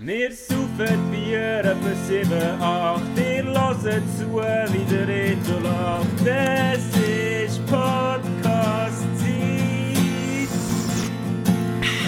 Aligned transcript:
Wir 0.00 0.30
saufen 0.30 1.10
Bier 1.10 1.58
etwa 1.58 1.92
7, 2.06 2.30
8. 2.62 3.02
Ihr 3.16 3.42
hört 3.46 3.80
zu, 3.82 4.30
wie 4.72 4.84
der 4.84 5.08
Reto 5.08 5.58
lacht. 5.60 6.24
Es 6.24 6.84
ist 6.96 7.66
Podcast-Zeit. 7.66 9.08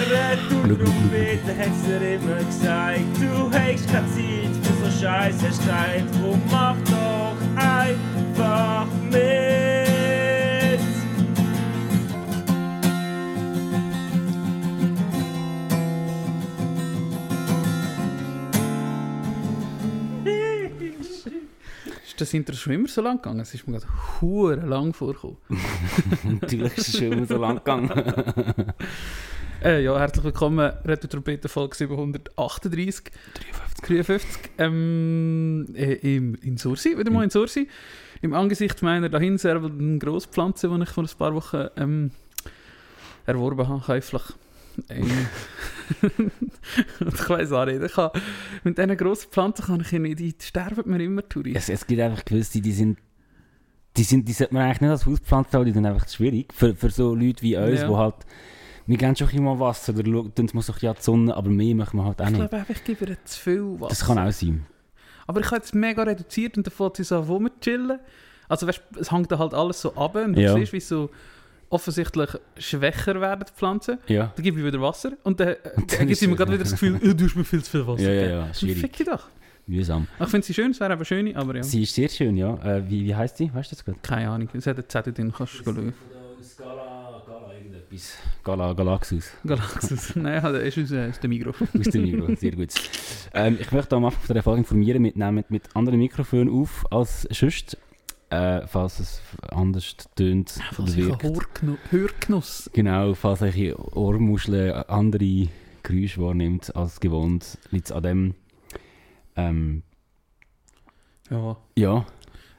Retour-Trompete 0.09 1.53
hat's 1.59 1.83
dir 1.85 2.15
immer 2.15 2.45
gesagt. 2.45 3.17
Du 3.19 3.51
hast 3.51 3.89
keine 3.91 4.07
Zeit 4.07 4.55
für 4.63 4.77
so 4.85 4.91
Scheiß, 5.01 5.35
hast 5.43 5.59
gesagt. 5.59 6.15
Drum 6.23 6.41
mach 6.49 6.77
doch 6.85 7.39
einfach 7.57 8.87
mit. 9.11 9.60
Das 22.21 22.35
Intro 22.35 22.55
schon 22.55 22.73
immer 22.75 22.89
so 22.89 23.01
lang 23.01 23.17
gegangen? 23.17 23.41
Es 23.41 23.55
ist 23.55 23.67
mir 23.67 23.79
gerade 23.79 23.93
hure 24.21 24.57
lang 24.57 24.93
vorgekommen. 24.93 25.39
Natürlich 26.41 26.77
ist 26.77 26.89
es 26.89 26.99
schon 26.99 27.13
immer 27.13 27.27
so 27.27 27.37
lang 27.37 27.57
gegangen. 27.57 27.91
Äh, 29.63 29.85
ja, 29.85 29.99
herzlich 29.99 30.25
willkommen, 30.25 30.73
Retro 30.87 31.07
Trompete 31.07 31.47
Folge 31.51 31.77
738. 31.77 32.71
53. 32.71 33.13
53. 33.83 34.51
Ähm, 34.57 35.67
äh, 35.75 36.17
im, 36.17 36.35
in 36.37 36.57
Sursi, 36.57 36.97
wieder 36.97 37.11
mal 37.11 37.25
in 37.25 37.29
Sursi. 37.29 37.69
Im 38.23 38.33
Angesicht 38.33 38.81
meiner 38.81 39.11
dahin 39.11 39.37
servenden 39.37 39.99
Grosspflanze, 39.99 40.67
die 40.67 40.83
ich 40.83 40.89
vor 40.89 41.05
ein 41.05 41.11
paar 41.19 41.35
Wochen 41.35 41.69
ähm, 41.77 42.11
erworben 43.27 43.69
habe, 43.69 43.83
käuflich. 43.85 44.23
Ich 47.01 47.29
weiss 47.29 47.53
auch 47.53 47.65
nicht, 47.65 47.83
ich 47.83 47.93
kann, 47.93 48.11
mit 48.65 48.79
diesen 48.79 48.97
grossen 48.97 49.31
Pflanzen 49.31 49.65
kann 49.67 49.81
ich 49.81 49.93
nicht, 49.93 50.19
die 50.21 50.35
sterben 50.41 50.89
mir 50.91 51.03
immer 51.03 51.23
durch. 51.23 51.55
Es, 51.55 51.69
es 51.69 51.87
gibt 51.87 52.01
einfach 52.01 52.25
gewisse, 52.25 52.61
die 52.61 52.73
sind, 52.73 52.99
die 53.97 54.05
sind, 54.05 54.29
die 54.29 54.33
sollte 54.33 54.55
man 54.55 54.65
eigentlich 54.65 54.81
nicht 54.83 54.91
als 54.91 55.07
Hauspflanze 55.07 55.57
haben, 55.59 55.65
die 55.67 55.73
sind 55.73 55.85
einfach 55.87 56.09
schwierig. 56.09 56.53
Für, 56.55 56.75
für 56.75 56.91
so 56.91 57.15
Leute 57.15 57.43
wie 57.43 57.57
uns, 57.57 57.81
Ja. 57.81 57.97
halt, 57.97 58.15
wir 58.87 58.97
geben 58.97 59.17
schon 59.17 59.29
immer 59.31 59.59
Wasser, 59.59 59.93
oder 59.95 60.05
tun 60.05 60.49
so 60.61 60.73
ja 60.81 60.95
die 60.95 61.03
Sonne, 61.03 61.35
aber 61.37 61.51
mehr 61.51 61.75
machen 61.75 61.99
wir 61.99 62.05
halt 62.05 62.21
auch 62.21 62.27
Ich 62.27 62.31
nicht. 62.33 62.41
glaube 62.41 62.57
einfach, 62.57 62.75
ich 62.75 62.85
gebe 62.85 63.05
ihr 63.07 63.25
zu 63.25 63.41
viel 63.41 63.63
Wasser. 63.81 63.89
Das 63.89 64.05
kann 64.07 64.19
auch 64.19 64.31
sein. 64.33 64.67
Aber 65.27 65.41
ich 65.41 65.47
habe 65.47 65.57
jetzt 65.57 65.75
mega 65.75 66.03
reduziert 66.03 66.57
und 66.57 66.69
fängt 66.73 66.97
sie 66.97 67.05
so 67.05 67.19
rumchillen. 67.21 67.99
Also 68.49 68.67
weißt, 68.67 68.83
es 69.01 69.13
hängt 69.13 69.31
halt 69.31 69.55
alles 69.55 69.81
so 69.81 69.95
ab 69.95 70.17
und 70.17 70.35
du 70.35 70.41
Ja. 70.43 70.55
siehst, 70.55 70.73
wie 70.73 70.81
so 70.81 71.11
offensichtlich 71.71 72.31
schwächer 72.59 73.21
werden 73.21 73.45
die 73.49 73.53
Pflanzen. 73.57 73.99
Ja. 74.09 74.33
Dann 74.37 74.43
gebe 74.45 74.59
ich 74.61 74.67
wieder 74.67 74.81
Wasser 74.81 75.13
und 75.23 75.41
dann, 75.41 75.55
Und 75.77 75.93
dann 75.93 75.99
gibt 76.01 76.11
ist 76.13 76.21
sie 76.21 76.27
mir 76.27 76.33
es- 76.35 76.39
gerade 76.39 76.53
wieder 76.53 76.63
das 76.65 76.73
Gefühl, 76.73 77.01
«Ja, 77.03 77.13
du 77.15 77.25
hast 77.25 77.37
mir 77.37 77.45
viel 77.45 77.63
zu 77.63 77.71
viel 77.71 77.87
Wasser 77.87 78.03
Ja, 78.03 78.11
ja, 78.13 78.21
gegeben.» 78.23 78.47
ja, 78.49 78.55
schwierig. 78.55 78.79
Fick 78.81 79.01
ich 79.01 79.07
doch. 79.07 79.27
Mühsam. 79.67 80.09
Ich 80.19 80.29
finde 80.29 80.47
sie 80.47 80.53
schön, 80.55 80.73
es 80.73 80.81
wäre 80.81 80.93
eben 80.93 81.05
schön, 81.05 81.37
aber 81.37 81.55
ja. 81.57 81.63
Sie 81.63 81.83
ist 81.85 81.95
sehr 81.95 82.09
schön, 82.09 82.37
ja. 82.37 82.55
Äh, 82.65 82.91
wie, 82.91 83.05
wie 83.05 83.15
heisst 83.15 83.37
sie? 83.37 83.51
Weißt 83.55 83.71
du 83.71 83.77
das 83.77 83.85
gut? 83.85 84.03
Keine 84.03 84.29
Ahnung, 84.31 84.49
es 84.53 84.67
hat 84.67 84.77
einen 84.77 84.89
Zettel 84.89 85.13
drin, 85.13 85.33
kannst 85.37 85.61
du 85.61 85.65
schauen. 85.65 85.95
Gala, 86.59 87.23
Gala, 87.27 87.55
irgendetwas. 87.55 88.15
Gala, 88.43 88.73
Galaxus. 88.73 89.31
Galaxus. 89.47 90.13
Nein, 90.17 90.43
das 90.43 90.55
ist 90.77 90.79
aus, 90.79 90.91
äh, 90.91 91.09
aus 91.11 91.21
dem 91.21 91.31
Mikro. 91.31 91.51
Aus 91.51 91.85
dem 91.93 92.03
Mikro, 92.03 92.35
sehr 92.35 92.53
gut. 92.53 92.71
Ähm, 93.33 93.59
ich 93.61 93.71
möchte 93.71 93.95
am 93.95 94.05
Anfang 94.07 94.35
der 94.35 94.43
Folge 94.43 94.59
informieren, 94.61 95.05
wir 95.05 95.13
nehmen 95.15 95.45
mit 95.49 95.65
anderen 95.77 96.01
Mikrofonen 96.01 96.49
auf 96.53 96.85
als 96.91 97.29
sonst, 97.31 97.77
äh, 98.31 98.67
falls 98.67 99.01
es 99.01 99.21
anders 99.51 99.95
tönt 100.17 100.59
oder 100.79 100.89
ich 100.89 100.97
wirkt. 100.97 101.25
ein 101.25 101.35
Hörgenu- 101.35 101.79
Hörgenuss. 101.91 102.71
Genau, 102.73 103.15
falls 103.15 103.43
eure 103.43 103.77
Ohrmuschel 103.97 104.73
andere 104.89 105.49
Geräusche 105.83 106.21
wahrnimmt 106.23 106.75
als 106.77 107.01
gewohnt, 107.01 107.59
liegt 107.71 107.87
es 107.87 107.93
an 107.93 108.03
dem. 108.03 108.35
Ähm, 109.37 109.83
Ja. 111.31 111.57
ja, 111.77 112.07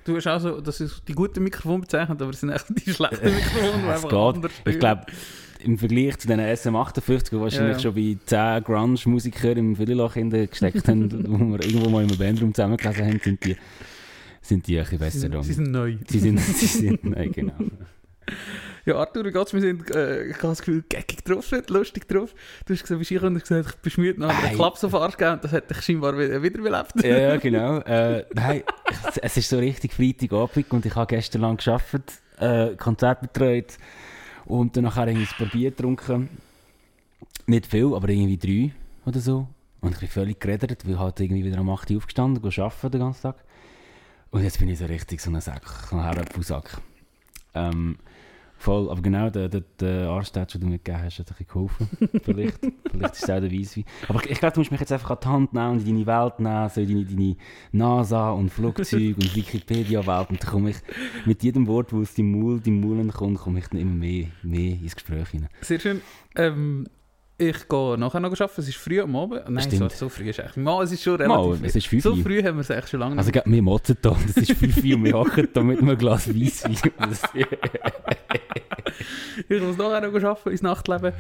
Du 0.04 0.16
hast 0.16 0.26
auch 0.28 0.40
so, 0.40 0.60
das 0.62 0.82
ist 0.82 1.04
die 1.08 1.14
guten 1.14 1.44
Mikrofone 1.44 1.82
bezeichnet, 1.82 2.20
aber 2.22 2.32
es 2.32 2.40
sind 2.40 2.50
echt 2.50 2.66
die 2.70 2.92
schlechten 2.92 3.24
Mikrofone, 3.36 4.34
die 4.42 4.48
es 4.48 4.54
geht. 4.64 4.74
Ich 4.74 4.80
glaube, 4.80 5.06
im 5.60 5.78
Vergleich 5.78 6.18
zu 6.18 6.28
den 6.28 6.40
SM58, 6.40 7.30
die 7.30 7.40
wahrscheinlich 7.40 7.54
Ja, 7.54 7.72
ja. 7.74 7.80
schon 7.80 7.94
bei 7.94 8.18
10 8.26 8.64
Grunge-Musikern 8.64 9.58
im 9.58 9.76
Villach 9.76 10.16
gesteckt 10.16 10.88
haben, 10.88 11.12
wo 11.30 11.38
wir 11.58 11.64
irgendwo 11.64 11.90
mal 11.92 12.02
im 12.04 12.18
Bandraum 12.18 12.52
zusammengelesen 12.52 13.06
haben, 13.06 13.20
sind 13.24 13.46
die, 13.46 13.56
sind 14.42 14.68
die 14.68 14.78
ein 14.78 14.84
bisschen 14.84 15.00
besser 15.00 15.30
dran. 15.30 15.44
sie 15.44 15.54
sind 15.54 15.72
neu. 15.72 15.98
Sie 16.08 16.20
sind, 16.20 16.40
sie 16.40 16.66
sind, 16.66 17.04
nein, 17.06 17.32
genau. 17.32 17.54
Ja, 18.86 18.96
Arthur, 18.96 19.26
wie 19.26 19.32
geht's? 19.32 19.54
Wir 19.54 19.62
sind, 19.62 19.92
äh, 19.92 20.26
ich 20.28 20.38
habe 20.38 20.48
das 20.50 20.60
Gefühl, 20.60 20.84
geckig 20.90 21.24
getroffen, 21.24 21.62
lustig 21.68 22.08
getroffen. 22.08 22.34
Du 22.66 22.74
hast 22.74 22.82
gesagt, 22.82 23.00
wie 23.00 23.16
ich 23.16 23.22
und 23.22 23.36
ich 23.38 23.44
gesagt, 23.44 23.70
ich 23.70 23.76
bin 23.82 23.92
schmiert, 23.92 24.18
noch 24.18 24.30
einen 24.30 24.48
Ei. 24.48 24.56
Klaps 24.56 24.84
auf 24.84 24.92
den 24.92 25.02
Arsch 25.02 25.18
gegeben 25.18 25.34
und 25.36 25.44
das 25.44 25.52
hat 25.52 25.70
dich 25.70 25.82
scheinbar 25.82 26.18
wieder, 26.18 26.42
wieder 26.42 26.62
belebt. 26.62 27.04
ja, 27.04 27.18
ja, 27.20 27.38
genau. 27.38 27.78
Äh, 27.80 28.26
nein, 28.34 28.64
es- 29.22 29.38
ist 29.38 29.50
so 29.50 29.60
richtig 29.60 29.94
Freitagabend 29.94 30.72
und 30.72 30.86
ich 30.86 30.96
habe 30.96 31.14
gestern 31.16 31.42
lang 31.42 31.58
gearbeitet, 31.58 32.12
äh, 32.40 32.76
Konzert 32.76 33.22
betreut 33.22 33.78
und 34.46 34.76
dann 34.76 34.86
nachher 34.86 35.08
irgendwie 35.08 35.28
ein 35.30 35.38
paar 35.38 35.48
Bier 35.48 35.70
getrunken. 35.70 36.30
Nicht 37.46 37.68
viel, 37.68 37.94
aber 37.94 38.10
irgendwie 38.10 38.38
drei 38.38 38.74
oder 39.08 39.20
so. 39.20 39.48
Und 39.82 39.94
ich 39.94 40.00
bin 40.00 40.10
völlig 40.10 40.40
geredet, 40.40 40.88
weil 40.88 40.98
halt 40.98 41.20
irgendwie 41.20 41.44
wieder 41.46 41.58
am 41.60 41.70
8 41.70 41.92
Uhr 41.92 41.98
aufgestanden, 41.98 42.42
gehe 42.42 42.64
arbeiten 42.64 42.92
den 42.92 43.02
ganzen 43.02 43.22
Tag. 43.24 43.36
Und 44.32 44.44
jetzt 44.44 44.60
bin 44.60 44.70
ich 44.70 44.80
so 44.80 44.86
richtig 44.86 45.20
so 45.22 45.30
ein 45.30 45.42
Sack, 45.42 45.68
so 45.90 45.98
ein 45.98 46.04
Herrenfusack. 46.04 46.82
Ähm, 47.54 47.98
voll, 48.58 48.90
aber 48.90 49.02
genau, 49.02 49.30
der, 49.30 49.50
der, 49.50 49.62
der 49.78 50.08
Arzt, 50.08 50.36
den 50.36 50.46
du 50.48 50.68
mir 50.68 50.78
gegeben 50.78 51.02
hast, 51.04 51.20
hat 51.20 51.28
ein 51.28 51.36
bisschen 51.36 51.48
geholfen. 51.48 51.90
Vielleicht, 52.24 52.60
vielleicht 52.90 53.14
ist 53.14 53.24
es 53.24 53.30
auch 53.30 53.42
der 53.42 53.52
Weisswein. 53.52 53.86
Aber 54.08 54.24
ich, 54.24 54.32
ich 54.32 54.40
glaube, 54.40 54.54
du 54.54 54.62
musst 54.62 54.72
mich 54.72 54.80
jetzt 54.80 54.94
einfach 54.94 55.12
an 55.12 55.18
die 55.22 55.28
Hand 55.28 55.54
nehmen 55.54 55.72
und 55.72 55.86
in 55.86 56.06
deine 56.06 56.24
Welt 56.24 56.40
nehmen, 56.40 56.70
so 56.70 56.80
in 56.80 56.88
deine, 56.88 57.06
deine 57.06 57.36
NASA 57.74 58.32
und 58.32 58.50
Flugzeug 58.50 59.18
und 59.18 59.36
Wikipedia-Welt. 59.36 60.30
Und 60.30 60.42
dann 60.42 60.50
komme 60.50 60.70
ich 60.70 60.78
mit 61.26 61.44
jedem 61.44 61.68
Wort, 61.68 61.92
das 61.92 62.00
aus 62.00 62.14
deinem 62.14 62.40
Maul, 62.40 62.62
deinem 62.62 63.12
kommt, 63.12 63.38
komme 63.38 63.60
ich 63.60 63.68
dann 63.68 63.82
immer 63.82 63.96
mehr, 63.96 64.28
mehr 64.44 64.74
ins 64.76 64.96
Gespräch 64.96 65.28
hinein. 65.30 65.50
Sehr 65.60 65.80
schön. 65.80 66.02
Ähm, 66.36 66.88
ich 67.42 67.68
gehe 67.68 67.98
nachher 67.98 68.20
noch 68.20 68.32
arbeiten, 68.32 68.62
es 68.62 68.68
ist 68.68 68.78
früh 68.78 69.02
am 69.02 69.16
Abend. 69.16 69.42
Nein, 69.50 69.70
so, 69.72 69.90
so 69.90 70.10
früh 70.10 70.30
ist 70.30 70.40
es 70.40 70.46
eigentlich. 70.46 70.58
Mal, 70.64 70.84
es 70.84 70.92
ist 70.92 71.04
schon 71.04 71.16
relativ 71.16 71.60
Mal, 71.62 71.68
es 71.68 71.76
ist 71.76 71.88
fünf 71.88 72.04
So 72.04 72.12
Uhr. 72.12 72.18
früh 72.18 72.44
haben 72.44 72.56
wir 72.58 72.62
es 72.62 72.72
eigentlich 72.72 72.88
schon 72.90 73.00
lange 73.00 73.18
Also, 73.18 73.32
nicht. 73.32 73.44
gell, 73.44 73.54
wir 73.54 73.62
motzen 73.62 73.98
da, 74.02 74.16
das 74.28 74.38
ist 74.38 74.52
5 74.54 74.78
Uhr 74.78 74.96
und 74.96 75.04
wir 75.06 75.14
hocken 75.14 75.48
da 75.54 75.64
mit 75.64 75.80
einem 75.82 75.98
Glas 75.98 76.28
Weisswein. 76.30 76.78
Ich 79.50 79.62
muss 79.62 79.78
nachher 79.78 80.02
noch 80.02 80.24
arbeiten, 80.24 80.50
ins 80.52 80.62
Nachtleben. 80.62 81.14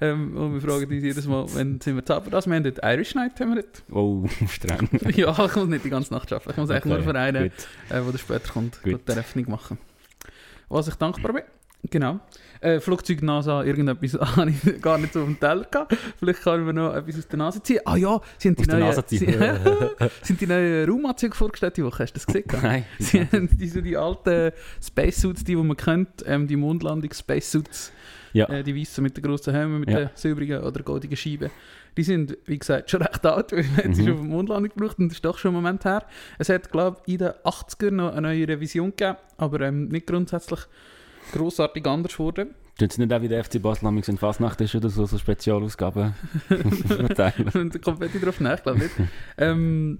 Ähm, 0.00 0.36
und 0.36 0.54
wir 0.54 0.60
fragen 0.60 0.90
uns 0.92 1.02
jedes 1.02 1.26
Mal, 1.26 1.46
wenn 1.54 1.80
sind 1.80 1.94
wir 1.96 2.04
Zeit 2.04 2.24
für 2.24 2.30
das? 2.30 2.46
Wir 2.46 2.56
haben 2.56 2.64
dort 2.64 2.78
Irish 2.82 3.14
Night. 3.14 3.38
Haben 3.40 3.54
wir 3.54 3.62
dort. 3.62 3.82
Oh, 3.92 4.26
streng. 4.48 4.88
ja, 5.14 5.30
ich 5.44 5.54
muss 5.56 5.68
nicht 5.68 5.84
die 5.84 5.90
ganze 5.90 6.12
Nacht 6.12 6.32
arbeiten. 6.32 6.50
Ich 6.50 6.56
muss 6.56 6.70
eigentlich 6.70 6.84
nur 6.86 6.96
Okay, 6.96 7.04
für 7.04 7.18
einen, 7.18 7.44
äh, 7.46 7.50
der 8.12 8.18
später 8.18 8.52
kommt, 8.52 8.82
Gut. 8.82 9.00
die 9.06 9.12
Eröffnung 9.12 9.48
machen. 9.50 9.78
Was 10.68 10.88
ich 10.88 10.94
dankbar 10.96 11.32
bin. 11.32 11.42
Genau. 11.90 12.20
Äh, 12.60 12.80
Flugzeug 12.80 13.22
NASA, 13.22 13.62
irgendetwas 13.64 14.14
habe 14.36 14.50
ich 14.50 14.80
gar 14.82 14.98
nicht 14.98 15.12
so 15.12 15.20
auf 15.20 15.26
dem 15.26 15.38
Teller 15.38 15.64
gehabt. 15.70 15.96
Vielleicht 16.18 16.42
kann 16.42 16.60
ich 16.60 16.66
mir 16.66 16.72
noch 16.74 16.94
etwas 16.94 17.18
aus 17.18 17.28
der 17.28 17.38
Nase 17.38 17.62
ziehen. 17.62 17.80
Ah 17.84 17.96
ja, 17.96 18.20
sie 18.36 18.48
haben 18.48 18.56
die 18.56 18.62
Aus 18.62 18.96
neuen, 18.96 19.04
sie, 19.06 19.18
sind 20.22 20.40
die 20.40 20.46
neuen 20.46 20.88
Raumanzüge 20.90 21.34
vorgestellt 21.36 21.76
die 21.76 21.84
Woche. 21.84 22.02
Hast 22.02 22.12
du 22.12 22.18
das 22.18 22.26
gesehen? 22.26 22.44
Nein. 22.62 22.84
Sie 22.98 23.20
haben 23.20 23.48
die, 23.56 23.68
so 23.68 23.80
die 23.80 23.96
alten 23.96 24.52
Spacesuits, 24.84 25.44
die, 25.44 25.54
die 25.54 25.62
man 25.62 25.76
kennt, 25.76 26.24
ähm, 26.26 26.46
die 26.48 26.56
Mondlandungs-Spacesuits, 26.56 27.92
Ja. 28.32 28.46
äh, 28.48 28.62
die 28.62 28.76
weißen 28.78 29.02
mit 29.02 29.16
den 29.16 29.24
grossen 29.24 29.54
Helmen, 29.54 29.80
mit 29.80 29.90
Ja. 29.90 29.98
den 30.00 30.10
silbrigen 30.14 30.62
oder 30.62 30.82
goldigen 30.82 31.16
Scheiben. 31.16 31.50
Die 31.96 32.02
sind, 32.04 32.36
wie 32.46 32.58
gesagt, 32.58 32.90
schon 32.90 33.02
recht 33.02 33.24
alt, 33.26 33.52
weil 33.52 33.64
man 33.84 33.94
sie 33.94 34.02
Mhm. 34.02 34.06
schon 34.06 34.14
auf 34.14 34.20
der 34.20 34.28
Mondlandung 34.30 34.72
gebraucht 34.74 34.98
und 34.98 35.08
das 35.08 35.16
ist 35.18 35.24
doch 35.24 35.38
schon 35.38 35.52
ein 35.52 35.54
Moment 35.54 35.84
her. 35.84 36.04
Es 36.38 36.48
hat, 36.48 36.70
glaube 36.70 36.98
ich, 37.06 37.14
in 37.14 37.18
den 37.18 37.32
80ern 37.44 37.90
noch 37.92 38.12
eine 38.12 38.20
neue 38.28 38.46
Revision 38.46 38.90
gegeben, 38.90 39.16
aber 39.36 39.60
ähm, 39.62 39.88
nicht 39.88 40.06
grundsätzlich 40.06 40.60
grossartig 41.32 41.86
anders 41.86 42.12
geworden. 42.12 42.54
Tun 42.78 42.90
Sie 42.90 43.00
nicht 43.00 43.12
auch 43.12 43.20
wie 43.22 43.28
der 43.28 43.42
FC 43.44 43.60
Basel 43.60 43.86
amigs, 43.88 44.06
wenn 44.08 44.18
Fasnacht 44.18 44.60
ist 44.60 44.74
oder 44.74 44.88
so, 44.88 45.04
so 45.04 45.18
Spezialausgaben 45.18 46.14
verteilen? 46.86 47.48
Und 47.54 47.74
da 47.74 47.78
kommt 47.78 47.98
Betty 47.98 48.20
drauf, 48.20 48.40
ich 48.40 48.62
glaube 48.62 48.78
nicht. 48.78 48.90
ähm, 49.36 49.98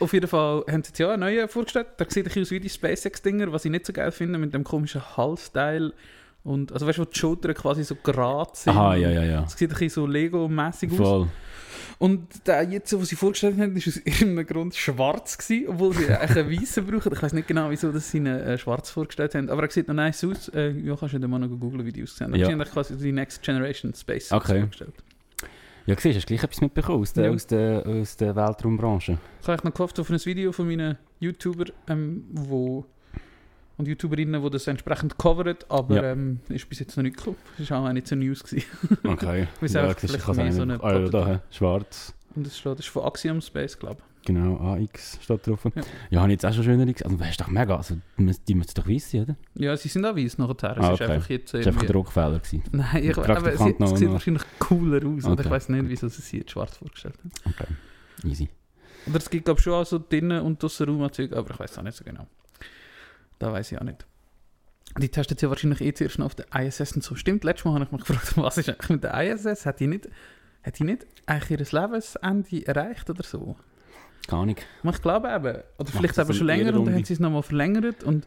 auf 0.00 0.12
jeden 0.12 0.28
Fall 0.28 0.64
haben 0.70 0.82
sie 0.82 0.88
jetzt 0.88 0.98
ja 0.98 1.10
einen 1.12 1.20
neuen 1.20 1.48
vorgestellt. 1.48 1.88
Der 1.98 2.06
sieht 2.08 2.18
ein 2.18 2.24
bisschen 2.24 2.42
aus 2.42 2.50
wie 2.50 2.60
die 2.60 2.68
SpaceX-Dinger, 2.68 3.52
was 3.52 3.64
ich 3.64 3.70
nicht 3.70 3.86
so 3.86 3.92
geil 3.92 4.12
finde, 4.12 4.38
mit 4.38 4.52
dem 4.52 4.64
komischen 4.64 5.16
Halsteil. 5.16 5.92
Und, 6.42 6.72
also 6.72 6.86
weißt 6.86 6.98
du, 6.98 7.02
wo 7.02 7.06
die 7.06 7.18
Schultern 7.18 7.54
quasi 7.54 7.84
so 7.84 7.94
gerade 7.96 8.50
sind. 8.54 8.72
Aha, 8.74 8.94
ja, 8.96 9.10
ja, 9.10 9.24
ja. 9.24 9.44
Es 9.44 9.52
sieht 9.58 9.70
ein 9.70 9.74
bisschen 9.74 9.90
so 9.90 10.06
Lego-mäßig 10.06 10.90
aus. 10.92 10.96
Voll. 10.96 11.28
Und 11.98 12.46
der 12.46 12.62
jetzt, 12.62 12.98
was 12.98 13.08
sie 13.08 13.16
vorgestellt 13.16 13.58
haben, 13.58 13.76
ist 13.76 13.86
aus 13.88 13.96
irgendeinem 14.04 14.46
Grund 14.46 14.74
schwarz 14.74 15.36
gewesen, 15.36 15.68
obwohl 15.68 15.92
sie 15.92 16.06
eigentlich 16.08 16.38
einen 16.38 16.50
weißen 16.62 16.86
brauchen. 16.86 17.12
Ich 17.12 17.22
weiß 17.22 17.32
nicht 17.34 17.46
genau, 17.46 17.68
wieso 17.68 17.92
dass 17.92 18.10
sie 18.10 18.16
ihn 18.18 18.26
äh, 18.26 18.56
schwarz 18.56 18.88
vorgestellt 18.88 19.34
haben, 19.34 19.50
aber 19.50 19.64
er 19.64 19.70
sieht 19.70 19.86
noch 19.86 19.94
nice 19.94 20.24
aus. 20.24 20.48
Äh, 20.48 20.70
ja, 20.78 20.96
kannst 20.96 21.14
du 21.14 21.18
dann 21.18 21.28
mal 21.30 21.38
noch 21.38 21.48
googeln, 21.48 21.84
wie 21.84 21.92
die 21.92 22.02
aussehen. 22.02 22.32
Ja. 22.32 22.38
Ja. 22.40 22.46
Sie 22.46 22.52
haben 22.52 22.64
quasi 22.64 22.96
die 22.96 23.12
Next 23.12 23.42
Generation 23.42 23.92
Space 23.92 24.32
Okay. 24.32 24.60
vorgestellt. 24.60 24.94
Ja, 25.86 25.94
siehst 25.98 26.04
du, 26.14 26.18
hast 26.20 26.26
gleich 26.26 26.42
etwas 26.42 26.60
mitbekommen 26.62 27.00
aus 27.02 27.12
der, 27.12 27.24
Ja. 27.26 27.30
aus 27.32 27.46
der, 27.46 27.86
aus 27.86 28.16
der 28.16 28.34
Weltraumbranche. 28.36 29.18
Ich 29.42 29.48
habe 29.48 29.66
noch 29.66 29.74
gehofft 29.74 29.98
auf 30.00 30.08
ein 30.10 30.24
Video 30.24 30.52
von 30.52 30.66
meinen 30.68 30.96
YouTuber 31.18 31.66
ähm, 31.88 32.24
wo, 32.32 32.86
und 33.80 33.88
YouTuberinnen, 33.88 34.42
die 34.42 34.50
das 34.50 34.66
entsprechend 34.68 35.18
covern, 35.18 35.56
aber 35.68 35.96
Ja. 35.96 36.12
ähm, 36.12 36.40
ist 36.48 36.68
bis 36.68 36.78
jetzt 36.78 36.96
noch 36.96 37.02
nicht 37.02 37.16
gekommen. 37.16 37.36
Das 37.58 37.68
war 37.70 37.82
auch 37.88 37.92
nicht 37.92 38.06
so 38.06 38.14
News. 38.14 38.42
Gewesen. 38.44 38.66
Okay. 39.04 39.48
Weil 39.60 39.66
es 39.66 39.72
ja, 39.72 39.82
vielleicht 39.94 40.04
ich 40.16 40.22
kann 40.22 40.36
mehr 40.36 40.46
es 40.46 40.56
so 40.56 40.62
eine. 40.62 40.82
Ah, 40.82 40.92
ja, 40.98 41.08
da, 41.08 41.42
schwarz. 41.50 42.14
Und 42.36 42.46
das, 42.46 42.56
steht, 42.56 42.72
das 42.74 42.80
ist 42.80 42.88
von 42.88 43.02
Axiom 43.04 43.40
Space, 43.40 43.76
glaube 43.78 43.96
ich. 43.98 44.26
Genau, 44.26 44.58
AX 44.74 45.18
steht 45.22 45.46
drauf. 45.46 45.64
Ja, 45.74 45.82
Ja. 46.10 46.20
habe 46.20 46.30
jetzt 46.32 46.44
auch 46.44 46.52
schon 46.52 46.62
schöner 46.62 46.84
gesehen. 46.84 47.06
Also, 47.06 47.16
das 47.16 47.30
ist 47.30 47.40
doch 47.40 47.48
mega. 47.48 47.74
Also, 47.76 47.96
die 48.18 48.54
müssen 48.54 48.72
doch 48.74 48.86
wissen, 48.86 49.22
oder? 49.22 49.36
Ja, 49.54 49.74
sie 49.76 49.88
sind 49.88 50.04
auch 50.04 50.14
weiss 50.14 50.36
nachher. 50.36 50.76
Es 50.76 50.84
Ah, 50.84 50.92
ist 50.92 51.00
okay. 51.00 51.12
einfach 51.12 51.30
jetzt 51.30 51.54
Das 51.54 51.64
war 51.64 51.72
einfach 51.72 51.82
ein. 51.82 51.88
Druckfehler. 51.88 52.38
Gewesen. 52.38 52.62
Nein, 52.70 53.04
ich, 53.04 53.16
aber 53.18 53.56
sie, 53.56 53.74
noch- 53.78 53.92
es 53.92 53.98
sieht 53.98 54.10
wahrscheinlich 54.12 54.42
cooler 54.58 55.06
aus. 55.08 55.24
Okay. 55.24 55.42
ich 55.42 55.50
weiß 55.50 55.68
nicht, 55.70 55.88
wieso 55.88 56.08
sie 56.08 56.18
es 56.20 56.32
jetzt 56.32 56.50
schwarz 56.50 56.76
vorgestellt 56.76 57.14
haben. 57.18 57.30
Okay, 57.46 58.28
easy. 58.28 58.48
Oder 59.06 59.16
es 59.16 59.30
gibt, 59.30 59.46
glaube 59.46 59.58
ich, 59.58 59.64
schon 59.64 59.72
auch 59.72 59.86
so 59.86 59.98
drinnen 59.98 60.42
und 60.42 60.62
draussen 60.62 60.86
Raumanzüge, 60.90 61.34
aber 61.34 61.50
ich 61.52 61.58
weiß 61.58 61.78
auch 61.78 61.82
nicht 61.82 61.96
so 61.96 62.04
genau. 62.04 62.26
Da 63.40 63.52
weiß 63.52 63.72
ich 63.72 63.78
auch 63.78 63.84
nicht. 63.84 64.06
Die 64.98 65.08
testen 65.08 65.36
ja 65.40 65.48
wahrscheinlich 65.48 65.80
eh 65.80 65.92
zuerst 65.92 66.18
noch 66.18 66.26
auf 66.26 66.34
der 66.34 66.46
ISS 66.54 66.92
und 66.94 67.02
so. 67.02 67.14
Stimmt, 67.14 67.42
letztes 67.42 67.64
Mal 67.64 67.74
habe 67.74 67.84
ich 67.84 67.90
mich 67.90 68.00
gefragt, 68.06 68.36
was 68.36 68.58
ist 68.58 68.68
eigentlich 68.68 68.90
mit 68.90 69.02
der 69.02 69.14
ISS? 69.32 69.66
Hat 69.66 69.80
die 69.80 69.86
nicht, 69.86 70.08
hat 70.62 70.78
die 70.78 70.84
nicht 70.84 71.06
eigentlich 71.26 71.72
ihr 71.72 71.80
Lebensende 71.80 72.66
erreicht 72.66 73.08
oder 73.10 73.22
so? 73.22 73.56
Gar 74.28 74.46
nicht. 74.46 74.64
Ich 74.84 75.02
glaube 75.02 75.28
eben. 75.28 75.58
Oder 75.78 75.90
vielleicht 75.90 76.18
aber 76.18 76.32
schon 76.32 76.46
länger 76.46 76.78
und 76.78 76.84
dann 76.84 76.94
haben 76.94 77.04
sie 77.04 77.14
es 77.14 77.20
nochmal 77.20 77.42
verlängert 77.42 78.04
und 78.04 78.26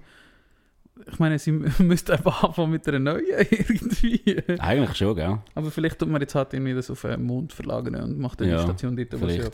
ich 1.12 1.20
meine, 1.20 1.38
sie 1.40 1.52
müssten 1.80 2.14
eben 2.14 2.28
anfangen 2.30 2.72
mit 2.72 2.88
einer 2.88 3.00
neuen 3.00 3.26
irgendwie. 3.50 4.44
Eigentlich 4.60 4.96
schon, 4.96 5.16
gell? 5.16 5.40
Aber 5.56 5.72
vielleicht 5.72 6.00
tut 6.00 6.10
man 6.10 6.22
jetzt 6.22 6.36
halt 6.36 6.54
irgendwie 6.54 6.74
das 6.74 6.90
auf 6.90 7.02
den 7.02 7.24
Mond 7.24 7.54
verlagern 7.54 7.96
und 7.96 8.20
macht 8.20 8.42
eine 8.42 8.52
Ja, 8.52 8.62
Station 8.62 8.96
dort, 8.96 9.20
wo 9.20 9.26
es 9.26 9.38
ja. 9.38 9.50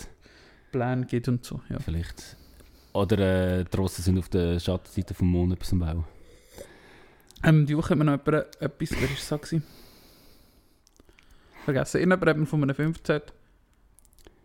Pläne 0.71 1.05
gibt 1.05 1.27
und 1.27 1.43
so. 1.43 1.61
Ja. 1.69 1.79
Vielleicht. 1.79 2.37
Oder 2.99 3.59
äh, 3.59 3.63
die 3.63 3.77
Russen 3.77 4.03
sind 4.03 4.19
auf 4.19 4.27
der 4.27 4.59
Schattenseite 4.59 5.13
vom 5.13 5.29
Mond 5.29 5.53
etwas 5.53 5.71
am 5.71 5.79
Bauen. 5.79 6.03
Ähm, 7.45 7.65
die 7.65 7.77
Woche 7.77 7.91
hat 7.91 7.97
mir 7.97 8.03
noch 8.03 8.25
jemand 8.25 8.61
etwas, 8.61 8.91
wer 8.91 9.09
war 9.09 9.37
gewesen? 9.37 9.63
Vergessen. 11.63 11.97
Irgendjemand 12.01 12.29
hat 12.29 12.37
mir 12.37 12.45
von 12.45 12.61
einem 12.61 12.75
Film 12.75 12.91
erzählt. 12.91 13.31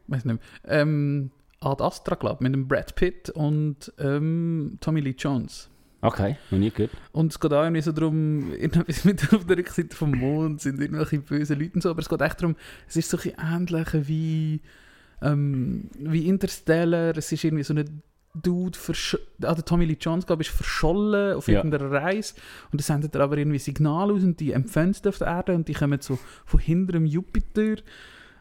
Weiß 0.07 0.25
nicht 0.25 0.37
mehr. 0.37 0.81
Ähm, 0.81 1.33
Ad 1.59 1.83
Astra, 1.83 2.15
glaube 2.15 2.45
mit 2.45 2.55
dem 2.55 2.69
Brad 2.69 2.95
Pitt 2.95 3.29
und 3.31 3.93
ähm, 3.99 4.79
Tommy 4.81 5.01
Lee 5.01 5.17
Jones. 5.19 5.69
Okay, 6.01 6.37
noch 6.53 6.59
nie 6.59 6.71
gehört. 6.71 6.93
Und 7.11 7.33
es 7.33 7.41
geht 7.41 7.53
auch 7.53 7.63
irgendwie 7.63 7.83
so 7.83 7.91
darum, 7.91 8.53
irgendetwas 8.53 9.05
mit 9.05 9.35
auf 9.35 9.47
der 9.47 9.57
Rückseite 9.57 9.97
vom 9.97 10.13
Mond 10.13 10.61
sind 10.61 10.81
irgendwelche 10.81 11.19
bösen 11.19 11.59
Leute 11.59 11.75
und 11.75 11.83
so, 11.83 11.91
aber 11.91 12.03
es 12.03 12.09
geht 12.09 12.21
echt 12.21 12.41
darum, 12.41 12.55
es 12.87 12.95
ist 12.95 13.11
so 13.11 13.19
ein 13.19 13.33
ähnlich 13.37 13.89
wie, 14.07 14.61
ähm, 15.23 15.91
wie 15.99 16.29
Interstellar, 16.29 17.17
es 17.17 17.33
ist 17.33 17.43
irgendwie 17.43 17.65
so 17.65 17.75
ein 17.75 18.03
Dude, 18.35 18.77
versch- 18.77 19.19
ah, 19.43 19.55
der 19.55 19.65
Tommy 19.65 19.85
Lee 19.85 19.97
Jones, 20.01 20.27
glaube 20.27 20.43
ich, 20.43 20.49
ist 20.49 20.57
verschollen 20.57 21.37
auf 21.37 21.47
Ja. 21.49 21.57
irgendeiner 21.57 21.91
Reise 21.91 22.35
und 22.73 22.81
es 22.81 22.87
sendet 22.89 23.15
er 23.15 23.21
aber 23.21 23.37
irgendwie 23.39 23.59
Signale 23.61 24.13
aus 24.13 24.23
und 24.25 24.41
die 24.41 24.53
empfangen 24.53 24.91
es 24.91 25.07
auf 25.07 25.19
der 25.19 25.29
Erde 25.29 25.55
und 25.55 25.69
die 25.69 25.73
kommen 25.75 26.01
so 26.01 26.19
von 26.45 26.59
hinter 26.61 26.95
dem 26.95 27.07
Jupiter 27.07 27.77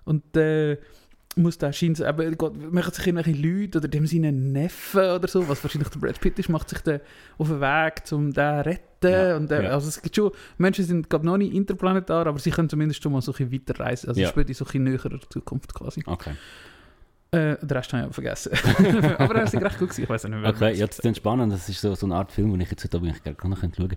und 0.05 0.35
äh, 0.35 0.77
muss 1.35 1.57
da 1.57 1.73
scheint 1.73 1.99
eben, 1.99 2.37
Gott, 2.37 2.53
machen 2.71 2.93
sich 2.93 3.07
irgendwelche 3.07 3.39
Leute 3.39 3.79
oder 3.79 3.87
dem 3.87 4.05
seinen 4.05 4.51
Neffen 4.51 4.99
oder 4.99 5.27
so, 5.27 5.47
was 5.47 5.63
wahrscheinlich 5.63 5.89
der 5.89 5.99
Brad 5.99 6.19
Pitt 6.21 6.37
ist, 6.37 6.49
macht 6.49 6.69
sich 6.69 6.79
den 6.81 6.99
auf 7.39 7.47
den 7.47 7.59
Weg, 7.59 8.03
um 8.11 8.31
den 8.31 8.33
zu 8.33 8.69
retten. 8.69 9.07
Ja, 9.11 9.35
Und, 9.37 9.51
äh, 9.51 9.63
ja. 9.63 9.69
Also 9.71 9.87
es 9.89 10.01
gibt 10.01 10.15
schon, 10.15 10.31
Menschen 10.59 10.85
sind 10.85 11.09
glaub, 11.09 11.23
noch 11.23 11.37
nicht 11.37 11.53
interplanetar, 11.53 12.27
aber 12.27 12.37
sie 12.39 12.51
können 12.51 12.69
zumindest 12.69 13.01
schon 13.01 13.11
mal 13.11 13.21
so 13.21 13.31
ein 13.33 13.49
bisschen 13.49 13.51
weiterreisen. 13.67 14.09
Also 14.09 14.21
Ja. 14.21 14.29
spielt 14.29 14.47
in 14.49 14.53
so 14.55 14.63
ein 14.63 14.67
bisschen 14.67 14.83
näherer 14.83 15.19
Zukunft 15.29 15.73
quasi. 15.73 16.03
Okay. 16.05 16.33
Äh, 17.33 17.57
den 17.57 17.71
Rest 17.71 17.91
habe 17.93 18.07
ich 18.07 18.13
vergessen. 18.13 18.51
aber 19.17 19.35
er 19.35 19.43
ist 19.43 19.55
recht 19.55 19.79
gut 19.79 19.89
gewesen, 19.89 20.03
ich 20.03 20.09
weiß 20.09 20.23
nicht 20.25 20.39
mehr. 20.39 20.49
Okay, 20.49 20.73
ja, 20.75 20.85
das 20.85 20.99
ist 20.99 21.17
spannend. 21.17 21.51
Das 21.51 21.67
ist 21.67 21.81
so, 21.81 21.95
so 21.95 22.05
eine 22.05 22.15
Art 22.15 22.31
Film, 22.31 22.51
den 22.51 22.61
ich 22.61 22.69
jetzt 22.69 22.83
heute 22.83 22.97
Abend 22.97 23.23
gerne 23.23 23.37
noch 23.49 23.57
schauen 23.59 23.71
könnte. 23.71 23.95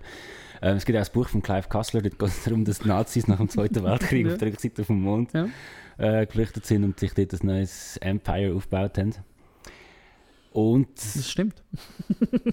Ähm, 0.61 0.77
es 0.77 0.85
gibt 0.85 0.97
auch 0.97 1.05
ein 1.05 1.11
Buch 1.13 1.27
von 1.29 1.41
Clive 1.43 1.67
Cussler, 1.69 2.01
dort 2.01 2.17
geht 2.17 2.29
es 2.29 2.43
darum, 2.43 2.65
dass 2.65 2.79
die 2.79 2.87
Nazis 2.87 3.27
nach 3.27 3.37
dem 3.37 3.47
Zweiten 3.49 3.83
Weltkrieg 3.83 4.25
Ja. 4.25 4.31
auf 4.33 4.39
der 4.39 4.47
Rückseite 4.47 4.83
vom 4.83 5.01
Mond 5.01 5.33
Ja. 5.33 5.47
äh, 5.99 6.25
geflüchtet 6.25 6.65
sind 6.65 6.83
und 6.83 6.99
sich 6.99 7.13
dort 7.13 7.31
ein 7.33 7.45
neues 7.45 7.97
Empire 7.97 8.55
aufgebaut 8.55 8.97
haben. 8.97 9.13
Und 10.51 10.87
Das 10.97 11.29
stimmt. 11.29 11.61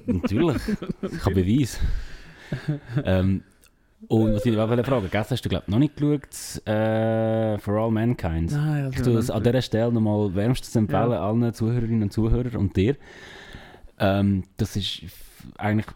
natürlich, 0.07 0.61
ich 1.01 1.25
habe 1.25 1.35
Beweis. 1.35 1.81
ähm, 3.05 3.43
und 4.09 4.35
was 4.35 4.47
ich 4.47 4.57
wollte 4.57 4.85
fragen, 4.85 5.09
gestern 5.11 5.35
hast 5.37 5.45
du 5.45 5.49
glaube 5.49 5.71
noch 5.71 5.79
nicht 5.79 5.97
geschaut, 5.97 6.67
äh, 6.67 7.59
For 7.59 7.75
All 7.75 7.91
Mankind. 7.91 8.53
Nein, 8.53 8.91
Ich 8.95 9.03
tue 9.03 9.19
es 9.19 9.31
an 9.31 9.43
dieser 9.43 9.63
Stelle 9.63 9.93
nochmal 9.93 10.35
wärmstens 10.35 10.75
empfehlen, 10.77 11.11
Ja. 11.13 11.27
allen 11.29 11.53
Zuhörerinnen 11.55 12.03
und 12.03 12.13
Zuhörern 12.13 12.57
und 12.57 12.77
dir. 12.77 12.97
Ähm, 13.99 14.45
das 14.57 14.77
ist 14.77 15.03
eigentlich 15.59 15.87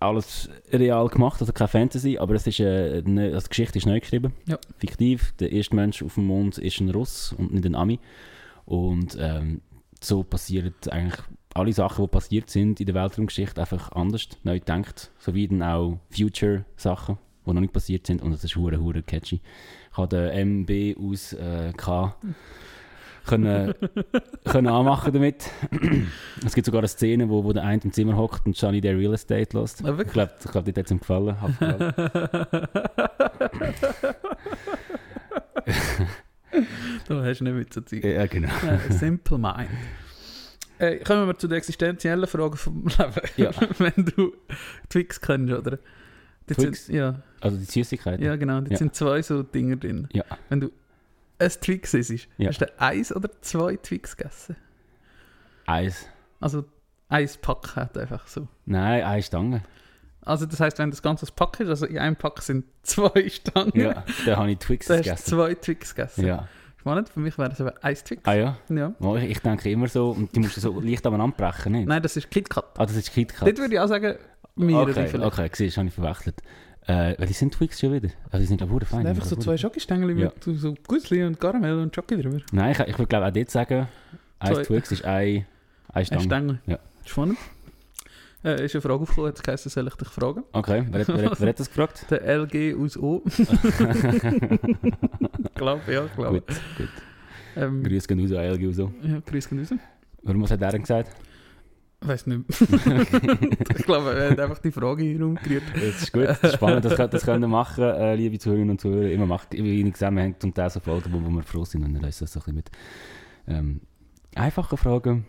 alles 0.00 0.50
real 0.72 1.08
gemacht, 1.08 1.40
also 1.40 1.52
keine 1.52 1.68
Fantasy, 1.68 2.18
aber 2.18 2.34
es 2.34 2.46
ist, 2.46 2.60
äh, 2.60 3.02
eine, 3.06 3.26
also 3.32 3.46
die 3.46 3.48
Geschichte 3.50 3.78
ist 3.78 3.86
neu 3.86 4.00
geschrieben, 4.00 4.32
Ja. 4.46 4.58
fiktiv. 4.78 5.32
Der 5.40 5.52
erste 5.52 5.74
Mensch 5.76 6.02
auf 6.02 6.14
dem 6.14 6.26
Mond 6.26 6.58
ist 6.58 6.80
ein 6.80 6.90
Russ 6.90 7.34
und 7.38 7.52
nicht 7.54 7.64
ein 7.64 7.74
Ami. 7.74 7.98
Und 8.66 9.16
ähm, 9.18 9.60
so 10.02 10.22
passieren 10.22 10.74
eigentlich 10.90 11.20
alle 11.54 11.72
Sachen, 11.72 12.04
die 12.04 12.08
passiert 12.10 12.50
sind 12.50 12.80
in 12.80 12.86
der 12.86 12.94
Weltraumgeschichte, 12.94 13.58
einfach 13.60 13.92
anders, 13.92 14.28
neu 14.42 14.58
gedacht. 14.58 15.10
Sowie 15.18 15.48
dann 15.48 15.62
auch 15.62 15.98
Future-Sachen, 16.10 17.16
die 17.46 17.52
noch 17.52 17.60
nicht 17.60 17.72
passiert 17.72 18.06
sind. 18.06 18.22
Und 18.22 18.32
das 18.32 18.44
ist 18.44 18.56
hure 18.56 18.78
hure 18.80 19.02
catchy. 19.02 19.40
Ich 19.92 19.96
habe 19.96 20.08
den 20.08 20.64
MB 20.66 20.96
aus 21.00 21.32
äh, 21.32 21.72
K 21.76 22.14
können, 23.26 23.74
können 24.44 24.66
anmachen 24.68 25.12
damit. 25.12 25.50
es 26.44 26.54
gibt 26.54 26.66
sogar 26.66 26.80
eine 26.80 26.88
Szene, 26.88 27.28
wo, 27.28 27.42
wo 27.44 27.52
der 27.52 27.64
eine 27.64 27.82
im 27.82 27.92
Zimmer 27.92 28.16
hockt 28.16 28.46
und 28.46 28.60
Johnny 28.60 28.80
der 28.80 28.96
Real 28.96 29.14
Estate 29.14 29.58
lässt. 29.58 29.84
Ah, 29.84 29.96
Ich 30.00 30.12
glaube, 30.12 30.32
ich 30.44 30.50
glaub, 30.50 30.64
dir 30.64 30.72
hat 30.76 30.84
es 30.86 30.90
ihm 30.92 30.98
gefallen. 31.00 31.36
Gefallen. 31.44 31.94
du 37.08 37.22
hast 37.22 37.40
nicht 37.40 37.54
mit 37.54 37.72
so 37.72 37.80
Zeug. 37.80 38.04
ja, 38.04 38.26
genau. 38.26 38.48
Äh, 38.48 38.92
Simple 38.92 39.38
Mind. 39.38 39.68
Äh, 40.78 40.98
kommen 40.98 41.26
wir 41.26 41.38
zu 41.38 41.48
den 41.48 41.58
existenziellen 41.58 42.26
Fragen 42.26 42.56
vom 42.56 42.84
Leben. 42.86 43.12
Ja. 43.36 43.50
Wenn 43.78 44.04
du 44.04 44.32
Twix 44.88 45.20
kennst, 45.20 45.52
oder? 45.52 45.78
Dort 46.46 46.60
Twix? 46.60 46.86
Sind, 46.86 46.94
ja, 46.96 47.16
Also 47.40 47.56
die 47.56 47.64
Süßigkeiten. 47.64 48.24
ja, 48.24 48.36
genau. 48.36 48.60
Dort 48.60 48.70
Ja. 48.72 48.76
sind 48.78 48.94
zwei 48.94 49.22
so 49.22 49.42
Dinger 49.42 49.76
drin. 49.76 50.08
Ja. 50.12 50.24
Wenn 50.48 50.60
du 50.60 50.70
ein 51.38 51.50
Twix 51.50 51.94
isst, 51.94 52.28
Ja. 52.38 52.48
hast 52.48 52.60
du 52.60 52.80
eins 52.80 53.14
oder 53.14 53.30
zwei 53.42 53.76
Twix 53.76 54.16
gegessen? 54.16 54.56
Eis. 55.66 56.06
Also 56.40 56.64
eins 57.08 57.36
Pack 57.36 57.76
hat 57.76 57.96
einfach 57.98 58.26
so. 58.26 58.46
Nein, 58.66 59.02
eine 59.04 59.22
Stange. 59.22 59.62
Also 60.22 60.44
das 60.46 60.58
heißt, 60.60 60.78
wenn 60.78 60.90
das 60.90 61.02
ganze 61.02 61.26
Pack 61.26 61.60
ist, 61.60 61.68
also 61.68 61.86
in 61.86 61.98
einem 61.98 62.16
Pack 62.16 62.42
sind 62.42 62.64
zwei 62.82 63.28
Stangen, 63.28 63.72
Ja, 63.74 64.04
da 64.24 64.36
habe 64.36 64.50
ich 64.50 64.58
Twix 64.58 64.86
du 64.88 64.96
gegessen. 64.96 65.24
zwei 65.24 65.54
Twix 65.54 65.94
gegessen. 65.94 66.26
Ja. 66.26 66.48
Spannend, 66.78 67.08
für 67.08 67.18
mich 67.20 67.36
wäre 67.36 67.50
es 67.50 67.60
aber 67.60 67.74
eins 67.82 68.04
Twix. 68.04 68.22
Ah 68.26 68.34
ja? 68.34 68.56
Ja. 68.68 68.94
Ich, 69.16 69.30
ich 69.30 69.38
denke 69.40 69.68
immer 69.70 69.88
so, 69.88 70.10
und 70.10 70.34
die 70.36 70.40
musst 70.40 70.56
du 70.56 70.60
so 70.60 70.80
leicht 70.80 71.04
aneinander 71.06 71.36
brechen, 71.36 71.72
nicht? 71.72 71.88
Nein, 71.88 72.00
das 72.02 72.16
ist 72.16 72.30
KitKat. 72.30 72.64
Ah, 72.78 72.86
das 72.86 72.94
ist 72.94 73.12
KitKat. 73.12 73.46
Dort 73.48 73.58
würde 73.58 73.74
ich 73.74 73.80
auch 73.80 73.88
sagen, 73.88 74.16
mir 74.56 74.78
Okay, 74.78 75.06
vielleicht. 75.08 75.14
okay, 75.24 75.50
siehst, 75.52 75.76
habe 75.76 75.88
ich 75.88 75.94
verwechselt. 75.94 76.36
Äh, 76.88 77.14
weil 77.18 77.26
die 77.26 77.32
sind 77.32 77.52
Twix 77.52 77.80
schon 77.80 77.92
wieder. 77.92 78.10
Also 78.30 78.38
die 78.38 78.46
sind 78.46 78.58
glaube 78.58 78.72
ich 78.74 78.78
Das 78.80 78.88
fein. 78.90 78.98
sind 79.00 79.08
einfach 79.08 79.24
so 79.24 79.36
zwei 79.36 79.56
Schokostängel 79.56 80.18
Ja. 80.18 80.32
mit 80.46 80.58
so- 80.60 80.74
Gussli 80.86 81.24
und 81.24 81.40
Karamell 81.40 81.78
und 81.80 81.94
Schoki 81.94 82.16
drüber. 82.20 82.38
Nein, 82.52 82.72
ich, 82.72 82.78
ich 82.80 82.98
würde 82.98 83.06
glaube 83.08 83.26
auch 83.26 83.30
dort 83.32 83.50
sagen, 83.50 83.88
ein 84.38 84.54
Twix 84.62 84.92
ist 84.92 85.04
ein, 85.04 85.38
ein 85.38 85.44
Ein 85.94 86.04
Stange. 86.04 86.22
Stängel. 86.22 86.58
Ja. 86.66 86.78
Spannend. 87.04 87.38
Äh, 88.44 88.64
ist 88.64 88.74
eine 88.76 88.82
Frage 88.82 89.00
aufgekommen, 89.00 89.30
jetzt 89.30 89.42
geheißen, 89.42 89.70
soll 89.70 89.88
ich 89.88 89.94
dich 89.94 90.08
fragen? 90.08 90.44
Okay, 90.52 90.84
wer, 90.90 91.00
hat- 91.00 91.08
wer, 91.08 91.32
wer 91.40 91.48
hat 91.48 91.58
das 91.58 91.68
gefragt? 91.68 92.06
Der 92.10 92.22
LG 92.24 92.74
aus 92.78 92.96
O. 92.96 93.22
glaube 95.54 95.80
ja, 95.92 96.06
glaube. 96.14 96.40
gut, 96.40 96.60
gut. 96.78 96.88
Ähm, 97.56 97.82
Grüß 97.82 98.06
gehen 98.06 98.20
raus 98.20 98.30
an 98.32 98.44
LG 98.54 98.66
und 98.66 98.74
so. 98.74 98.92
ja, 99.02 99.18
grüß 99.24 99.48
gehen 99.48 99.58
raus. 99.60 99.70
Warum 100.22 100.42
was 100.42 100.50
hat 100.50 100.60
er 100.62 100.70
denn 100.72 100.82
gesagt? 100.82 101.10
Weiß 102.00 102.26
nicht. 102.26 102.42
ich 102.60 103.84
glaube, 103.84 104.14
er 104.14 104.30
hat 104.30 104.38
einfach 104.40 104.58
die 104.58 104.70
Frage 104.70 105.02
hier 105.02 105.20
rumgerührt. 105.20 105.62
Das 105.74 106.02
ist 106.02 106.12
gut, 106.12 106.24
das 106.24 106.42
ist 106.42 106.54
spannend, 106.54 106.84
das, 106.84 106.94
könnt- 106.94 107.14
das 107.14 107.24
können 107.24 107.40
wir 107.40 107.48
machen, 107.48 107.84
äh, 107.84 108.14
liebe 108.14 108.38
Zuhörerinnen 108.38 108.70
und 108.72 108.80
Zuhörer. 108.80 109.10
Immer 109.10 109.26
macht, 109.26 109.52
wie 109.52 109.80
ich 109.82 109.94
zusammenhängt 109.94 110.40
zum 110.42 110.52
Teil 110.52 110.68
so 110.70 110.80
Folgen, 110.80 111.12
wo, 111.12 111.24
wo 111.24 111.30
wir 111.34 111.42
froh 111.42 111.64
sind 111.64 111.82
und 111.84 111.94
dann 111.94 112.02
lösen 112.02 112.24
das 112.24 112.32
so 112.34 112.40
ein 112.40 112.42
bisschen 112.44 112.54
mit 112.56 112.70
ähm, 113.48 113.80
einfachen 114.34 114.76
Fragen 114.76 115.26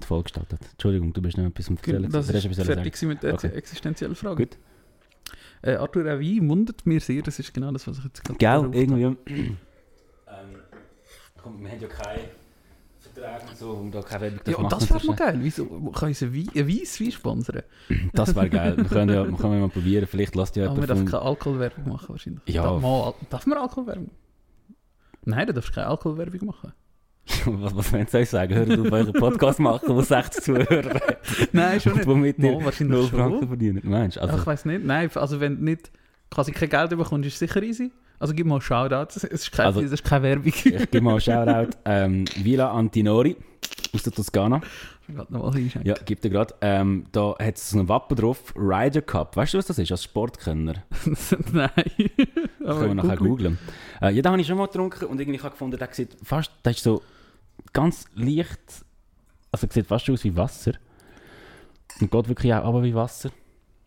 die 0.00 0.06
Folge 0.06 0.24
gestaltet. 0.24 0.60
Entschuldigung, 0.72 1.12
du 1.14 1.22
bist 1.22 1.38
noch 1.38 1.46
etwas 1.46 1.68
am 1.68 1.76
Erzählen. 1.76 2.10
Das 2.10 2.28
ist 2.28 2.54
sagen. 2.54 2.66
fertig 2.66 3.02
mit 3.02 3.22
der 3.22 3.34
Okay. 3.34 3.48
existenziellen 3.48 4.14
Frage. 4.14 4.44
Gut. 4.46 4.58
Äh, 5.62 5.76
Arthur, 5.76 6.02
auch 6.02 6.20
Wein 6.20 6.48
wundert 6.50 6.84
mir 6.84 7.00
sehr, 7.00 7.22
das 7.22 7.38
ist 7.38 7.54
genau 7.54 7.72
das, 7.72 7.86
was 7.86 7.96
ich 7.98 8.04
jetzt 8.04 8.22
gerade 8.22 8.38
Gell, 8.38 8.50
habe. 8.50 8.76
irgendwie. 8.76 9.04
ähm, 9.32 9.56
komm, 11.42 11.62
wir 11.64 11.70
haben 11.70 11.80
ja 11.80 11.88
keine 11.88 12.20
Und 13.16 13.56
so, 13.56 13.70
und 13.70 13.92
da 13.94 14.02
keine 14.02 14.22
Werbung 14.22 14.40
Ja, 14.46 14.56
und 14.56 14.72
das 14.72 14.90
wäre 14.90 15.06
mal 15.06 15.16
geil. 15.16 15.38
Wieso 15.40 15.64
kann 15.92 16.10
ich 16.10 16.22
ein 16.22 16.34
Wein- 16.34 16.50
ein 16.54 16.68
Weisswein 16.68 17.12
sponsern? 17.12 17.62
Das 18.12 18.34
wäre 18.34 18.48
geil. 18.50 18.76
Wir 18.76 18.84
können 18.84 19.14
ja, 19.14 19.24
wir 19.30 19.36
können 19.36 19.60
mal 19.60 19.68
probieren. 19.68 20.06
Vielleicht 20.06 20.34
lasst 20.34 20.56
ihr 20.56 20.64
Aber 20.64 20.76
wir 20.76 20.82
jemand 20.82 20.90
dürfen 20.90 21.08
von... 21.08 21.18
keine 21.20 21.30
Alkoholwerbung 21.30 21.88
machen 21.88 22.08
wahrscheinlich. 22.10 22.42
Ja. 22.46 22.62
Darf, 22.64 22.80
mal, 22.82 23.02
Al- 23.06 23.14
darf 23.30 23.46
man 23.46 23.58
Alkoholwerbung? 23.58 24.10
Nein, 25.24 25.46
du 25.46 25.54
darfst 25.54 25.72
keine 25.74 25.86
Alkoholwerbung 25.88 26.46
machen. 26.46 26.72
was, 27.46 27.74
was 27.74 27.92
wollen 27.92 28.06
Sie 28.06 28.18
euch 28.18 28.30
sagen? 28.30 28.54
Hört 28.54 28.70
auf 28.78 28.92
euren 28.92 29.12
Podcast 29.12 29.58
machen, 29.58 29.88
wo 29.88 30.00
60 30.00 30.44
Zuhörer 30.44 30.94
hat. 30.94 31.18
Nein, 31.52 31.80
schon 31.80 31.92
Und 31.92 31.98
nicht. 31.98 32.06
womit 32.08 32.38
Mal, 32.38 32.52
ihr 32.52 32.64
wahrscheinlich 32.64 32.96
0 33.00 33.08
schon. 33.08 33.18
Franken 33.18 33.48
verdienen. 33.48 33.80
Meinst 33.84 34.16
du? 34.16 34.20
Ach, 34.20 34.24
Also, 34.28 34.38
ich 34.38 34.46
weiß 34.46 34.64
nicht. 34.66 34.84
Nein, 34.84 35.10
also 35.14 35.40
wenn 35.40 35.60
nicht 35.60 35.90
quasi 36.30 36.52
kein 36.52 36.68
Geld 36.68 36.90
bekommst, 36.90 37.26
ist 37.28 37.38
sicher 37.38 37.62
easy. 37.62 37.90
Also 38.18 38.32
gib 38.32 38.46
mal 38.46 38.60
Shoutout, 38.60 39.08
es 39.14 39.24
ist 39.24 39.52
keine, 39.52 39.66
Also- 39.68 39.82
das 39.82 39.92
ist 39.92 40.04
keine 40.04 40.22
Werbung. 40.22 40.46
Ich 40.46 40.62
gebe 40.64 41.00
mal 41.02 41.12
einen 41.12 41.20
Shoutout. 41.20 41.76
Ähm, 41.84 42.24
Villa 42.36 42.70
Antinori 42.72 43.36
aus 43.92 44.02
der 44.04 44.12
Toskana. 44.12 44.60
Ja, 45.84 45.94
gibt 46.04 46.24
er 46.24 46.30
gerade. 46.30 46.54
Ähm, 46.62 47.04
da 47.12 47.34
hat 47.38 47.56
es 47.56 47.70
so 47.70 47.78
ein 47.78 47.88
Wappen 47.88 48.16
drauf. 48.16 48.52
Ryder 48.56 49.02
Cup. 49.02 49.36
Weißt 49.36 49.54
du, 49.54 49.58
was 49.58 49.66
das 49.66 49.78
ist? 49.78 49.90
Als 49.92 50.02
Sportkenner. 50.02 50.82
Nein. 51.52 51.70
Das 52.58 52.78
können 52.78 52.96
wir 52.96 53.02
nachher 53.04 53.16
googeln. 53.16 53.58
Äh, 54.02 54.12
ja, 54.14 54.22
da 54.22 54.30
habe 54.32 54.40
ich 54.40 54.46
schon 54.46 54.56
mal 54.58 54.66
getrunken 54.66 55.04
und 55.04 55.20
irgendwie 55.20 55.38
habe 55.38 55.48
ich 55.48 55.52
gefunden, 55.52 55.78
der 55.78 55.88
sieht 55.92 56.16
fast, 56.24 56.50
der 56.64 56.72
ist 56.72 56.82
so 56.82 57.02
ganz 57.72 58.06
leicht, 58.14 58.58
also 59.52 59.68
sieht 59.70 59.86
fast 59.86 60.10
aus 60.10 60.24
wie 60.24 60.34
Wasser. 60.34 60.72
Und 62.00 62.10
geht 62.10 62.28
wirklich 62.28 62.52
auch 62.54 62.64
aber 62.64 62.82
wie 62.82 62.94
Wasser. 62.94 63.30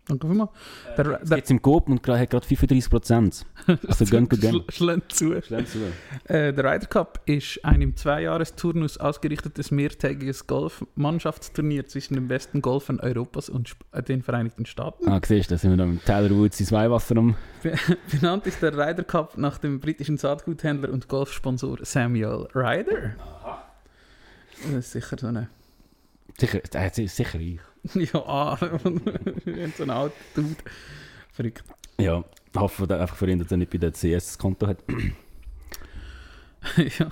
Danke 0.10 0.28
vielmals. 0.28 0.50
Der, 0.98 1.22
Es 1.22 1.30
der, 1.30 1.38
gibt 1.38 1.52
im 1.52 1.62
Coop 1.62 1.88
und 1.88 2.06
hat 2.08 2.30
gerade 2.32 2.46
35 2.46 2.90
Prozent. 2.90 3.46
Also 3.88 4.06
gönn, 4.06 4.28
gönn, 4.28 4.40
gönn. 4.42 4.56
Schl- 4.56 4.72
Schlägt 4.72 5.12
zu. 5.14 5.42
Schnell 5.44 5.66
zu. 5.66 5.78
Äh, 6.26 6.52
der 6.52 6.66
Ryder 6.66 6.88
Cup 6.88 7.22
ist 7.28 7.64
ein 7.64 7.82
im 7.82 7.96
Zweijahresturnus 7.96 8.98
ausgerichtetes 8.98 9.70
mehrtägiges 9.70 10.48
Golf-Mannschaftsturnier 10.48 11.86
zwischen 11.86 12.16
den 12.16 12.28
besten 12.28 12.62
Golfern 12.64 13.00
Europas 13.00 13.50
und 13.50 13.76
äh, 13.92 14.02
den 14.02 14.24
Vereinigten 14.24 14.66
Staaten. 14.66 15.08
Ah, 15.08 15.22
siehst 15.24 15.52
du, 15.52 15.54
da 15.56 15.60
sind 15.60 15.70
wir 15.72 15.78
da 15.78 15.86
mit 15.86 16.04
Tyler 16.06 16.32
Woods 16.32 16.60
ins 16.60 16.72
Weihwasser 16.72 17.18
um. 17.18 17.36
Benannt 18.12 18.48
ist 18.48 18.62
der 18.64 18.74
Ryder 18.74 19.04
Cup 19.04 19.38
nach 19.38 19.60
dem 19.60 19.80
britischen 19.80 20.18
Saatguthändler 20.18 20.90
und 20.92 21.08
Golfsponsor 21.08 21.78
Samuel 21.84 22.48
Ryder. 22.56 23.12
Das 24.64 24.72
ist 24.74 24.92
sicher 24.92 25.18
so 25.20 25.28
eine. 25.28 25.50
Sicher, 26.40 26.60
der 26.60 26.82
hat 26.86 26.96
sich 26.96 27.12
sicher 27.12 27.38
reich. 27.38 27.60
ja, 27.94 28.20
ah, 28.26 28.58
so 28.58 29.84
ein 29.84 29.90
alter 29.90 30.16
Dude. 30.36 30.56
Verrückt. 31.32 31.64
Ja, 32.00 32.24
hoffe 32.56 32.84
einfach 33.00 33.16
für 33.16 33.30
ihn, 33.30 33.40
dass 33.40 33.52
er 33.52 33.58
nicht 33.58 33.72
bei 33.72 33.78
der 33.78 33.92
CS 33.92 34.02
das 34.26 34.38
Konto 34.38 34.68
hat. 34.68 34.84
ja. 37.00 37.12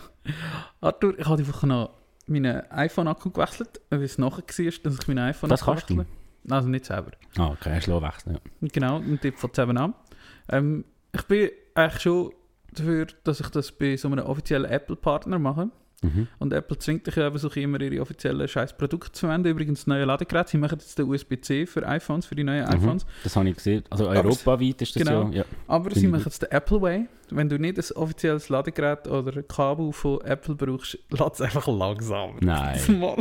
Arthur, 0.81 1.17
ich 1.17 1.25
habe 1.25 1.39
einfach 1.39 1.63
noch 1.63 1.91
meinen 2.27 2.69
iPhone-Akku 2.71 3.31
gewechselt, 3.31 3.81
weil 3.89 4.03
es 4.03 4.17
nachher 4.17 4.43
war, 4.43 4.71
dass 4.83 4.99
ich 4.99 5.07
meinen 5.07 5.19
iPhone 5.19 5.49
Das 5.49 5.63
kannst 5.63 5.89
du? 5.89 6.05
Also 6.49 6.69
nicht 6.69 6.85
selber. 6.85 7.11
Ah, 7.37 7.47
okay, 7.47 7.69
er 7.71 7.81
schlau 7.81 8.01
wechseln. 8.01 8.35
Ja. 8.35 8.69
Genau, 8.71 8.97
ein 8.97 9.19
Tipp 9.19 9.37
von 9.37 9.53
zusammen 9.53 9.77
an. 9.77 9.93
Ähm, 10.49 10.85
ich 11.13 11.23
bin 11.23 11.49
eigentlich 11.75 12.01
schon 12.01 12.31
dafür, 12.71 13.07
dass 13.23 13.39
ich 13.39 13.49
das 13.49 13.71
bei 13.71 13.97
so 13.97 14.07
einem 14.07 14.25
offiziellen 14.25 14.69
Apple-Partner 14.69 15.39
mache. 15.39 15.69
Mhm. 16.03 16.27
Und 16.37 16.53
Apple 16.53 16.77
zwingt 16.77 17.07
dich 17.07 17.15
ja 17.15 17.35
so 17.37 17.49
immer 17.49 17.81
ihre 17.81 18.01
offiziellen 18.01 18.47
scheiß 18.47 18.77
Produkte 18.77 19.11
zu 19.13 19.21
verwenden. 19.21 19.47
Übrigens, 19.47 19.87
neue 19.87 20.05
Ladegerät, 20.05 20.47
sie 20.47 20.57
machen 20.59 20.77
jetzt 20.79 20.97
den 20.99 21.09
USB-C 21.09 21.65
für 21.65 21.87
iPhones, 21.87 22.27
für 22.27 22.35
die 22.35 22.43
neuen 22.43 22.65
Mhm. 22.65 22.71
iPhones. 22.75 23.05
Das 23.23 23.35
habe 23.35 23.49
ich 23.49 23.55
gesehen. 23.55 23.83
Also 23.89 24.09
es- 24.11 24.17
europaweit 24.17 24.81
ist 24.81 24.95
das 24.95 25.03
genau. 25.03 25.23
ja. 25.29 25.37
ja. 25.39 25.45
Aber 25.67 25.85
Finde 25.85 25.99
sie 25.99 26.07
machen 26.07 26.23
jetzt 26.25 26.41
den 26.43 26.51
Apple 26.51 26.81
Way. 26.81 27.07
Wenn 27.31 27.49
du 27.49 27.57
nicht 27.59 27.77
ein 27.79 27.97
offizielles 27.97 28.47
Ladegerät 28.49 29.07
oder 29.07 29.41
Kabel 29.43 29.91
von 29.91 30.21
Apple 30.21 30.55
brauchst, 30.55 30.99
lass 31.09 31.33
es 31.33 31.41
einfach 31.41 31.67
langsamer. 31.67 32.35
Nein. 32.41 32.79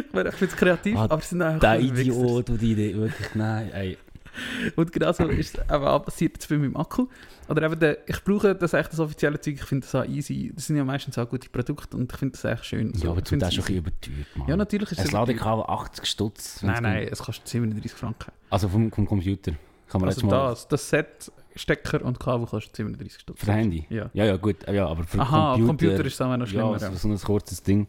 Ich 0.00 0.12
bin 0.12 0.26
echt 0.26 0.40
jetzt 0.40 0.56
kreativ, 0.56 0.96
Ah, 0.96 1.04
aber 1.04 1.18
es 1.18 1.28
sind 1.30 1.42
einfach 1.42 1.60
Der. 1.60 1.80
Idiot, 1.80 2.48
der 2.48 2.56
die 2.56 2.72
Idee 2.72 2.94
wirklich. 2.96 3.34
Nein, 3.34 3.70
ey. 3.72 3.98
Und 4.76 4.92
genau 4.92 5.12
so 5.12 5.24
ist 5.28 5.58
es 5.58 5.64
eben 5.64 5.84
auch 5.84 6.04
passiert 6.04 6.34
jetzt 6.34 6.48
bei 6.48 6.58
meinem 6.58 6.76
Akku. 6.76 7.06
Oder 7.48 7.62
eben, 7.62 7.78
der, 7.78 8.08
ich 8.08 8.22
brauche 8.22 8.54
das 8.54 8.72
echt 8.72 8.92
das 8.92 9.00
offizielle 9.00 9.40
Zeug, 9.40 9.54
ich 9.54 9.64
finde 9.64 9.86
das 9.86 9.94
auch 9.94 10.04
easy. 10.04 10.52
Das 10.54 10.66
sind 10.66 10.76
ja 10.76 10.84
meistens 10.84 11.16
auch 11.18 11.28
gute 11.28 11.48
Produkte 11.48 11.96
und 11.96 12.12
ich 12.12 12.18
finde 12.18 12.32
das 12.32 12.44
echt 12.44 12.66
schön. 12.66 12.92
Ja, 12.94 12.98
So, 13.00 13.10
aber 13.10 13.22
du 13.22 13.36
das 13.36 13.48
es 13.48 13.54
schon 13.54 13.64
ein 13.66 13.76
überteuert, 13.76 14.36
Mann. 14.36 14.48
Ja, 14.48 14.56
natürlich 14.56 14.92
ist 14.92 14.98
Ein 14.98 15.06
es 15.06 15.12
Ladekabel 15.12 15.64
80 15.66 16.06
Stutz. 16.06 16.62
Nein, 16.62 16.82
nein, 16.82 17.08
es 17.10 17.20
kostet 17.20 17.48
37 17.48 17.92
Franken. 17.92 18.32
Also 18.50 18.68
vom, 18.68 18.92
vom 18.92 19.06
Computer. 19.06 19.52
Kann 19.88 20.00
man 20.00 20.10
Also 20.10 20.26
mal... 20.26 20.50
das, 20.50 20.68
das 20.68 20.88
Set, 20.88 21.32
Stecker 21.56 22.04
und 22.04 22.20
Kabel 22.20 22.46
kostet 22.46 22.76
37 22.76 23.20
Stutz. 23.20 23.40
Für 23.40 23.46
das 23.46 23.54
Handy? 23.56 23.86
Ja. 23.88 24.10
Ja, 24.12 24.24
ja, 24.24 24.36
gut. 24.36 24.56
Ja, 24.70 24.86
aber 24.86 25.04
für 25.04 25.18
Aha, 25.18 25.52
Computer... 25.54 25.66
Computer, 25.66 26.04
ist 26.04 26.14
es 26.14 26.20
auch 26.20 26.36
noch 26.36 26.46
schlimmer. 26.46 26.78
Ja, 26.78 26.90
so, 26.90 26.94
so 26.94 27.08
ein 27.08 27.18
kurzes 27.18 27.62
Ding. 27.62 27.88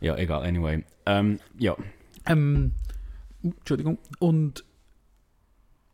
Ja, 0.00 0.16
egal, 0.16 0.42
anyway. 0.44 0.84
Ähm, 1.06 1.38
ja. 1.58 1.76
Ähm, 2.26 2.72
uh, 3.44 3.52
Entschuldigung. 3.58 3.98
Und 4.18 4.64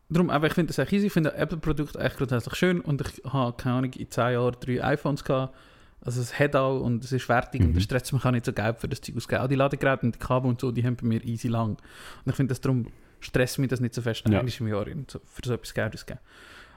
darum, 0.08 0.30
aber 0.30 0.46
ich 0.46 0.54
finde 0.54 0.68
das 0.68 0.78
echt 0.78 0.92
easy. 0.92 1.06
Ich 1.06 1.12
finde 1.12 1.34
Apple-Produkte 1.34 1.98
echt 1.98 2.16
grundsätzlich 2.16 2.54
schön 2.54 2.80
und 2.80 3.00
ich 3.00 3.22
habe, 3.32 3.56
keine 3.56 3.76
Ahnung, 3.76 3.92
in 3.92 4.10
10 4.10 4.32
Jahren 4.32 4.56
drei 4.60 4.82
iPhones 4.84 5.24
gehabt. 5.24 5.54
Also 6.00 6.20
es 6.20 6.38
hat 6.38 6.54
auch 6.54 6.80
und 6.80 7.02
es 7.04 7.10
ist 7.12 7.24
fertig 7.24 7.60
und 7.60 7.68
Mhm. 7.70 7.74
der 7.74 7.80
stresst 7.80 8.12
mich 8.12 8.24
auch 8.24 8.30
nicht 8.30 8.44
so 8.46 8.52
Geld 8.52 8.78
für 8.78 8.88
das 8.88 9.00
Zeug 9.00 9.16
ausgeben. 9.16 9.42
Auch 9.42 9.48
die 9.48 9.56
Ladegeräte 9.56 10.06
und 10.06 10.14
die 10.14 10.18
Kabel 10.18 10.48
und 10.48 10.60
so, 10.60 10.70
die 10.70 10.84
haben 10.84 10.96
bei 10.96 11.06
mir 11.06 11.24
easy 11.24 11.48
lang. 11.48 11.70
Und 11.70 12.30
ich 12.30 12.34
finde 12.36 12.50
das 12.52 12.60
darum 12.60 12.86
stresst 13.20 13.58
mich 13.58 13.68
das 13.68 13.80
nicht 13.80 13.94
so 13.94 14.00
fest, 14.02 14.22
Ja. 14.28 14.38
eigentlich 14.38 14.60
im 14.60 14.68
Jahr 14.68 14.86
so, 15.08 15.18
für 15.24 15.42
so 15.44 15.52
etwas 15.54 15.74
Geld 15.74 15.92
ausgeben. 15.94 16.20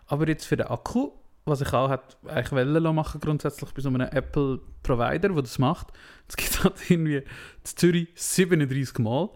Aber 0.07 0.27
jetzt 0.27 0.45
für 0.45 0.57
den 0.57 0.65
Akku, 0.67 1.11
was 1.45 1.61
ich 1.61 1.71
auch 1.71 1.87
hat, 1.89 2.17
eigentlich 2.27 2.51
wollen 2.51 2.95
machen 2.95 3.21
grundsätzlich 3.21 3.69
bei 3.71 3.81
so 3.81 3.89
einem 3.89 4.01
Apple-Provider, 4.01 5.29
der 5.29 5.41
das 5.41 5.59
macht, 5.59 5.87
es 6.27 6.35
gibt 6.35 6.63
halt 6.63 6.73
irgendwie 6.89 7.17
in 7.17 7.23
Zürich 7.63 8.07
37 8.15 8.97
Mal, 8.99 9.29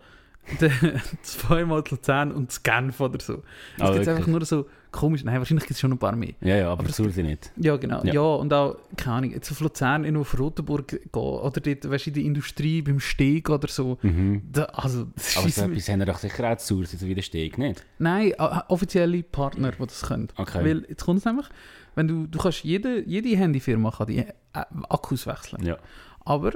zweimal 1.23 1.83
zu 1.83 1.95
Luzern 1.95 2.31
und 2.31 2.51
zu 2.51 2.61
Genf 2.61 2.99
oder 2.99 3.19
so. 3.19 3.43
Es 3.77 3.81
Ah, 3.81 3.93
gibt 3.93 4.07
einfach 4.07 4.27
nur 4.27 4.43
so 4.45 4.67
komisch, 4.91 5.23
nein, 5.23 5.37
wahrscheinlich 5.39 5.65
gibt 5.65 5.75
es 5.75 5.79
schon 5.81 5.91
ein 5.91 5.97
paar 5.97 6.15
mehr. 6.15 6.33
Ja, 6.41 6.55
ja, 6.55 6.71
aber, 6.71 6.83
Aber 6.83 7.09
sie 7.09 7.23
nicht. 7.23 7.51
Ja, 7.57 7.75
genau. 7.75 8.01
Ja. 8.03 8.13
Ja. 8.13 8.21
und 8.21 8.53
auch, 8.53 8.77
keine 8.95 9.17
Ahnung, 9.17 9.31
jetzt 9.31 9.51
auf 9.51 9.59
Luzern, 9.59 10.05
irgendwo 10.05 10.21
auf 10.21 10.39
Rotenburg 10.39 10.87
gehen 10.87 11.01
oder 11.13 11.59
dort, 11.59 11.89
weißt 11.89 12.05
du, 12.05 12.09
in 12.11 12.13
der 12.13 12.23
Industrie, 12.23 12.81
beim 12.81 12.99
Steg 12.99 13.49
oder 13.49 13.67
so. 13.67 13.97
Mhm. 14.01 14.43
Da, 14.51 14.63
also, 14.65 15.07
das 15.15 15.37
Aber 15.37 15.49
so 15.49 15.63
etwas 15.63 15.89
haben 15.89 15.99
wir 15.99 16.05
doch 16.05 16.17
sicher 16.17 16.49
auch 16.51 16.57
zu 16.57 16.83
so 16.85 17.07
wie 17.07 17.15
der 17.15 17.21
Steg, 17.23 17.57
nicht? 17.57 17.83
Nein, 17.99 18.33
offizielle 18.69 19.23
Partner, 19.23 19.71
die 19.71 19.85
das 19.85 20.01
können. 20.03 20.29
Okay. 20.37 20.63
Weil, 20.63 20.85
jetzt 20.87 21.03
kommt 21.03 21.19
es 21.19 21.25
nämlich, 21.25 21.47
wenn 21.95 22.07
du, 22.07 22.27
du 22.27 22.39
kannst 22.39 22.63
jede, 22.63 23.03
jede 23.05 23.35
Handyfirma 23.35 23.91
kann 23.91 24.07
die 24.07 24.19
äh, 24.19 24.25
Akkus 24.53 25.27
wechseln. 25.27 25.65
Ja. 25.65 25.77
Aber 26.23 26.53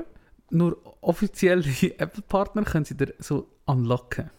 nur 0.51 0.77
offizielle 1.01 1.63
Apple-Partner 1.97 2.63
können 2.63 2.85
sie 2.85 2.95
dir 2.95 3.13
so 3.19 3.47
unlocken. 3.65 4.29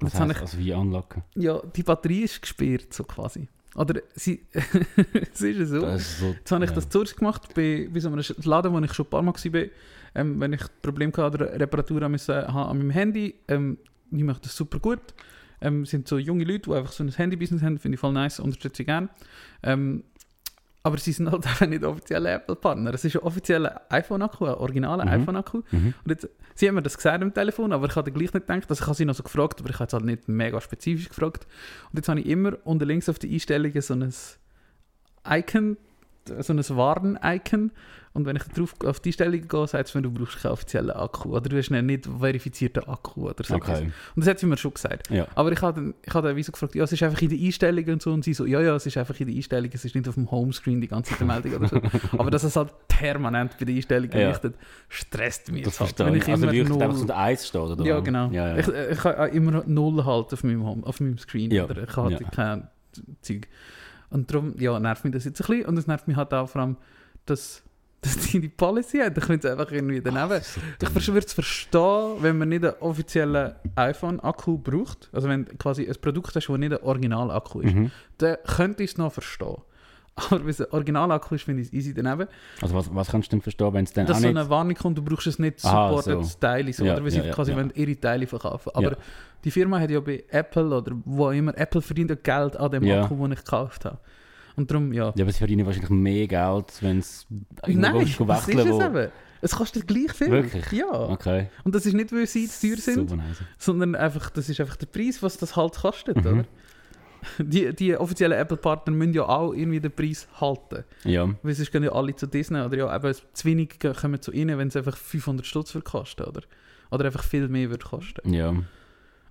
Und 0.00 0.06
Was 0.06 0.12
jetzt 0.12 0.20
heisst, 0.20 0.30
ich, 0.32 0.40
also 0.40 0.58
wie 0.58 0.74
anlocken? 0.74 1.22
ja, 1.34 1.60
die 1.74 1.82
Batterie 1.82 2.22
ist 2.22 2.40
gesperrt, 2.40 2.92
so 2.92 3.04
quasi. 3.04 3.48
Oder 3.74 4.00
sie, 4.14 4.44
es 4.52 5.40
ist 5.40 5.68
so. 5.70 5.80
Das 5.80 6.00
ist 6.00 6.18
so, 6.20 6.26
Jetzt 6.26 6.50
habe 6.50 6.64
ich 6.64 6.70
ja. 6.70 6.76
das 6.76 6.88
zuerst 6.88 7.16
gemacht 7.16 7.54
bei, 7.54 7.88
bei 7.92 8.00
so 8.00 8.08
einem 8.08 8.22
Laden, 8.44 8.72
wo 8.72 8.78
ich 8.80 8.92
schon 8.92 9.06
ein 9.06 9.10
paar 9.10 9.22
Mal 9.22 9.34
war. 9.34 9.64
Ähm, 10.14 10.40
wenn 10.40 10.52
ich 10.52 10.62
Probleme 10.82 11.12
hatte 11.16 11.34
oder 11.36 11.60
Reparatur 11.60 12.00
haben 12.00 12.12
müssen, 12.12 12.34
haben 12.34 12.70
an 12.70 12.78
meinem 12.78 12.90
Handy, 12.90 13.34
ähm, 13.46 13.78
ich 14.10 14.22
mache 14.22 14.40
das 14.42 14.56
super 14.56 14.78
gut. 14.78 15.00
Ähm, 15.60 15.84
sind 15.84 16.08
so 16.08 16.18
junge 16.18 16.44
Leute, 16.44 16.70
die 16.70 16.76
einfach 16.76 16.92
so 16.92 17.02
ein 17.04 17.10
Handy-Business 17.10 17.62
haben, 17.62 17.78
finde 17.78 17.96
ich 17.96 18.00
voll 18.00 18.12
nice, 18.12 18.40
unterstütze 18.40 18.82
ich 18.82 18.86
gerne. 18.86 19.08
Ähm, 19.62 20.04
aber 20.88 20.98
sie 20.98 21.12
sind 21.12 21.30
halt 21.30 21.46
einfach 21.46 21.66
nicht 21.66 21.84
offizielle 21.84 22.30
Apple-Partner. 22.32 22.92
Es 22.94 23.04
ist 23.04 23.14
ein 23.16 23.22
offizieller 23.22 23.82
iPhone-Akku, 23.90 24.46
ein 24.46 24.54
originaler 24.54 25.04
Mhm. 25.04 25.10
iPhone-Akku. 25.22 25.62
Mhm. 25.70 25.94
Und 26.04 26.10
jetzt, 26.10 26.28
sie 26.54 26.66
haben 26.66 26.74
mir 26.76 26.82
das 26.82 26.96
gesagt 26.96 27.22
am 27.22 27.32
Telefon, 27.34 27.72
aber 27.72 27.86
ich 27.86 27.94
habe 27.96 28.10
gleich 28.10 28.32
nicht 28.32 28.46
gedacht, 28.46 28.70
dass 28.70 28.80
ich 28.80 28.86
habe 28.86 28.94
sie 28.94 29.04
noch 29.04 29.14
so 29.14 29.22
gefragt, 29.22 29.60
aber 29.60 29.70
ich 29.70 29.76
habe 29.76 29.86
es 29.86 29.92
halt 29.92 30.04
nicht 30.04 30.28
mega 30.28 30.60
spezifisch 30.60 31.08
gefragt. 31.10 31.46
Und 31.90 31.98
jetzt 31.98 32.08
habe 32.08 32.20
ich 32.20 32.26
immer 32.26 32.54
unten 32.64 32.86
links 32.88 33.08
auf 33.08 33.18
die 33.18 33.32
Einstellungen 33.32 33.80
so 33.82 33.94
ein 33.94 34.12
Icon, 35.28 35.76
so 36.42 36.52
ein 36.52 36.58
Warn-Icon. 36.76 37.72
Und 38.14 38.24
wenn 38.26 38.34
ich 38.36 38.42
drauf 38.44 38.74
auf 38.84 38.98
die 39.00 39.10
Einstellungen 39.10 39.46
gehe, 39.46 39.66
sagt 39.68 39.88
es 39.88 39.94
mir, 39.94 40.02
du 40.02 40.10
brauchst 40.10 40.40
keinen 40.42 40.52
offiziellen 40.52 40.90
Akku. 40.90 41.36
Oder 41.36 41.48
du 41.48 41.56
hast 41.56 41.70
einen 41.70 41.86
nicht 41.86 42.06
verifizierten 42.06 42.82
Akku 42.88 43.28
oder 43.28 43.44
so. 43.44 43.54
Okay. 43.54 43.82
Und 43.84 43.92
das 44.24 44.26
hat 44.28 44.38
sie 44.40 44.46
mir 44.46 44.56
schon 44.56 44.74
gesagt. 44.74 45.08
Ja. 45.10 45.26
Aber 45.36 45.52
ich 45.52 45.60
habe 45.60 45.80
dann, 45.80 45.94
ich 46.04 46.12
habe 46.14 46.26
dann 46.28 46.36
wie 46.36 46.42
so 46.42 46.50
gefragt, 46.50 46.74
ja, 46.74 46.82
es 46.84 46.90
ist 46.92 47.02
einfach 47.02 47.20
in 47.22 47.28
den 47.28 47.44
Einstellungen 47.44 47.90
und 47.92 48.02
so. 48.02 48.10
Und 48.12 48.24
sie 48.24 48.34
so, 48.34 48.44
ja, 48.46 48.60
ja, 48.60 48.74
es 48.74 48.86
ist 48.86 48.96
einfach 48.96 49.18
in 49.20 49.28
den 49.28 49.36
Einstellungen, 49.36 49.70
es 49.72 49.84
ist 49.84 49.94
nicht 49.94 50.08
auf 50.08 50.14
dem 50.14 50.28
Homescreen 50.30 50.80
die 50.80 50.88
ganze 50.88 51.16
Zeit 51.16 51.26
Meldung 51.28 51.52
oder 51.54 51.68
so. 51.68 51.80
Aber 52.18 52.30
dass 52.30 52.42
es 52.42 52.56
halt 52.56 52.70
permanent 52.88 53.56
bei 53.58 53.66
den 53.66 53.76
Einstellungen 53.76 54.18
Ja. 54.18 54.28
leuchtet, 54.30 54.54
stresst 54.88 55.52
mich 55.52 55.62
Das 55.64 55.78
halt. 55.78 55.90
verstehe 55.96 56.16
ich. 56.16 56.26
Also 56.28 56.42
immer 56.44 56.52
wirklich 56.52 56.68
null- 56.70 56.82
einfach 56.82 56.96
so 56.96 57.04
der 57.06 57.18
Eis 57.18 57.46
steht, 57.46 57.60
oder? 57.60 57.84
ja, 57.84 58.00
genau. 58.00 58.30
Ja, 58.30 58.48
ja. 58.48 58.58
Ich, 58.58 58.68
ich 58.68 59.04
habe 59.04 59.20
auch 59.20 59.26
immer 59.32 59.62
null 59.66 60.04
halt 60.04 60.32
auf 60.32 60.42
meinem, 60.42 60.64
Home, 60.64 60.84
auf 60.84 60.98
meinem 60.98 61.18
Screen. 61.18 61.52
Oder 61.60 61.82
ich 61.84 61.96
habe 61.96 62.14
halt 62.14 62.32
kein 62.32 62.68
Zeug. 63.20 63.46
Und 64.10 64.32
darum, 64.32 64.54
ja, 64.58 64.78
nervt 64.78 65.04
mich 65.04 65.12
das 65.12 65.24
jetzt 65.24 65.40
ein 65.40 65.46
bisschen. 65.46 65.66
Und 65.66 65.76
es 65.78 65.86
nervt 65.86 66.08
mich 66.08 66.16
halt 66.16 66.32
auch 66.32 66.48
vor 66.48 66.62
allem, 66.62 66.76
dass, 67.26 67.62
dass 68.00 68.16
die 68.18 68.40
die 68.40 68.48
Policy 68.48 68.98
hat. 68.98 69.16
Ich 69.18 69.24
finde 69.24 69.46
es 69.46 69.52
einfach 69.52 69.70
irgendwie 69.72 70.00
daneben. 70.00 70.40
So 70.42 70.60
Ich 70.80 71.08
würde 71.08 71.26
es 71.26 71.32
verstehen, 71.32 72.16
wenn 72.20 72.38
man 72.38 72.48
nicht 72.48 72.64
einen 72.64 72.74
offiziellen 72.80 73.54
iPhone-Akku 73.76 74.58
braucht. 74.58 75.10
Also 75.12 75.28
wenn 75.28 75.44
du 75.44 75.56
quasi 75.56 75.86
ein 75.86 75.94
Produkt 76.00 76.34
hast, 76.34 76.48
das 76.48 76.58
nicht 76.58 76.72
ein 76.72 76.82
Original-Akku 76.82 77.60
ist. 77.60 77.74
Mhm. 77.74 77.90
Dann 78.18 78.36
könnte 78.46 78.82
ich 78.82 78.92
es 78.92 78.98
noch 78.98 79.12
verstehen. 79.12 79.56
Aber 80.30 80.40
wenn 80.40 80.48
es 80.48 80.60
ein 80.60 80.72
Original-Akku 80.72 81.34
ist, 81.34 81.44
finde 81.44 81.62
ich 81.62 81.68
es 81.68 81.74
easy 81.74 81.94
daneben. 81.94 82.28
Also 82.60 82.74
was, 82.74 82.92
was 82.94 83.08
kannst 83.08 83.28
du 83.28 83.36
denn 83.36 83.42
verstehen, 83.42 83.72
wenn 83.72 83.84
es 83.84 83.92
dann 83.92 84.06
Dass 84.06 84.16
auch 84.16 84.22
so 84.22 84.28
eine 84.28 84.50
Warnung 84.50 84.74
kommt, 84.74 84.98
du 84.98 85.02
brauchst 85.02 85.26
es 85.26 85.38
nicht 85.38 85.64
Aha, 85.64 85.88
supported 85.88 86.24
so. 86.24 86.38
Teile. 86.40 86.72
So, 86.72 86.84
Ja, 86.84 86.96
oder? 86.96 87.10
Sie 87.10 87.18
ja, 87.18 87.24
ja, 87.24 87.32
quasi 87.32 87.52
ja. 87.52 87.64
ihre 87.74 88.00
Teile 88.00 88.26
verkaufen. 88.26 88.70
Aber. 88.74 88.96
Die 89.44 89.50
Firma 89.50 89.78
hat 89.80 89.90
ja 89.90 90.00
bei 90.00 90.24
Apple 90.30 90.76
oder 90.76 90.92
wo 91.04 91.30
immer, 91.30 91.56
Apple 91.56 91.80
verdient 91.82 92.10
ja 92.10 92.16
Geld 92.16 92.56
an 92.56 92.70
dem 92.70 92.84
Ja. 92.84 93.04
Akku, 93.04 93.16
den 93.16 93.32
ich 93.32 93.38
gekauft 93.44 93.84
habe. 93.84 93.98
Und 94.56 94.70
darum, 94.70 94.92
ja. 94.92 95.12
Ja, 95.16 95.24
aber 95.24 95.30
sie 95.32 95.38
verdienen 95.38 95.64
wahrscheinlich 95.66 95.90
mehr 95.90 96.26
Geld, 96.26 96.72
wenn 96.82 96.98
es 96.98 97.26
Nein, 97.66 97.94
wechseln 97.94 98.26
das 98.26 98.48
ist 98.48 98.58
es 98.58 98.66
eben. 98.84 99.08
Es 99.40 99.54
kostet 99.54 99.86
gleich 99.86 100.12
viel. 100.12 100.30
Wirklich? 100.32 100.72
Ja. 100.72 100.90
Okay. 100.90 101.48
Und 101.62 101.72
das 101.74 101.86
ist 101.86 101.94
nicht, 101.94 102.10
weil 102.12 102.26
sie 102.26 102.48
zu 102.48 102.66
teuer 102.68 102.76
sind, 102.78 103.16
nice. 103.16 103.38
sondern 103.56 103.94
einfach, 103.94 104.30
das 104.30 104.48
ist 104.48 104.60
einfach 104.60 104.74
der 104.74 104.86
Preis, 104.86 105.22
was 105.22 105.36
das 105.36 105.54
halt 105.54 105.76
kostet, 105.76 106.16
Mhm. 106.16 106.26
oder? 106.26 106.44
Die, 107.38 107.74
die 107.74 107.96
offiziellen 107.96 108.38
Apple-Partner 108.38 108.92
müssen 108.92 109.12
ja 109.12 109.28
auch 109.28 109.52
irgendwie 109.52 109.80
den 109.80 109.90
Preis 109.92 110.28
halten. 110.40 110.84
Ja. 111.04 111.28
Weil 111.42 111.54
sonst 111.54 111.72
gehen 111.72 111.82
ja 111.82 111.92
alle 111.92 112.14
zu 112.14 112.26
Disney 112.26 112.60
oder 112.60 112.76
ja, 112.76 112.94
eben 112.96 113.14
zu 113.32 113.44
wenig 113.44 113.78
kommen 114.00 114.20
zu 114.22 114.32
ihnen, 114.32 114.56
wenn 114.58 114.68
es 114.68 114.76
einfach 114.76 114.96
500 114.96 115.44
Stutz 115.46 115.76
kosten, 115.84 116.24
oder? 116.24 116.42
Oder 116.90 117.06
einfach 117.06 117.24
viel 117.24 117.48
mehr 117.48 117.70
würde 117.70 117.84
kosten. 117.84 118.32
Ja. 118.32 118.54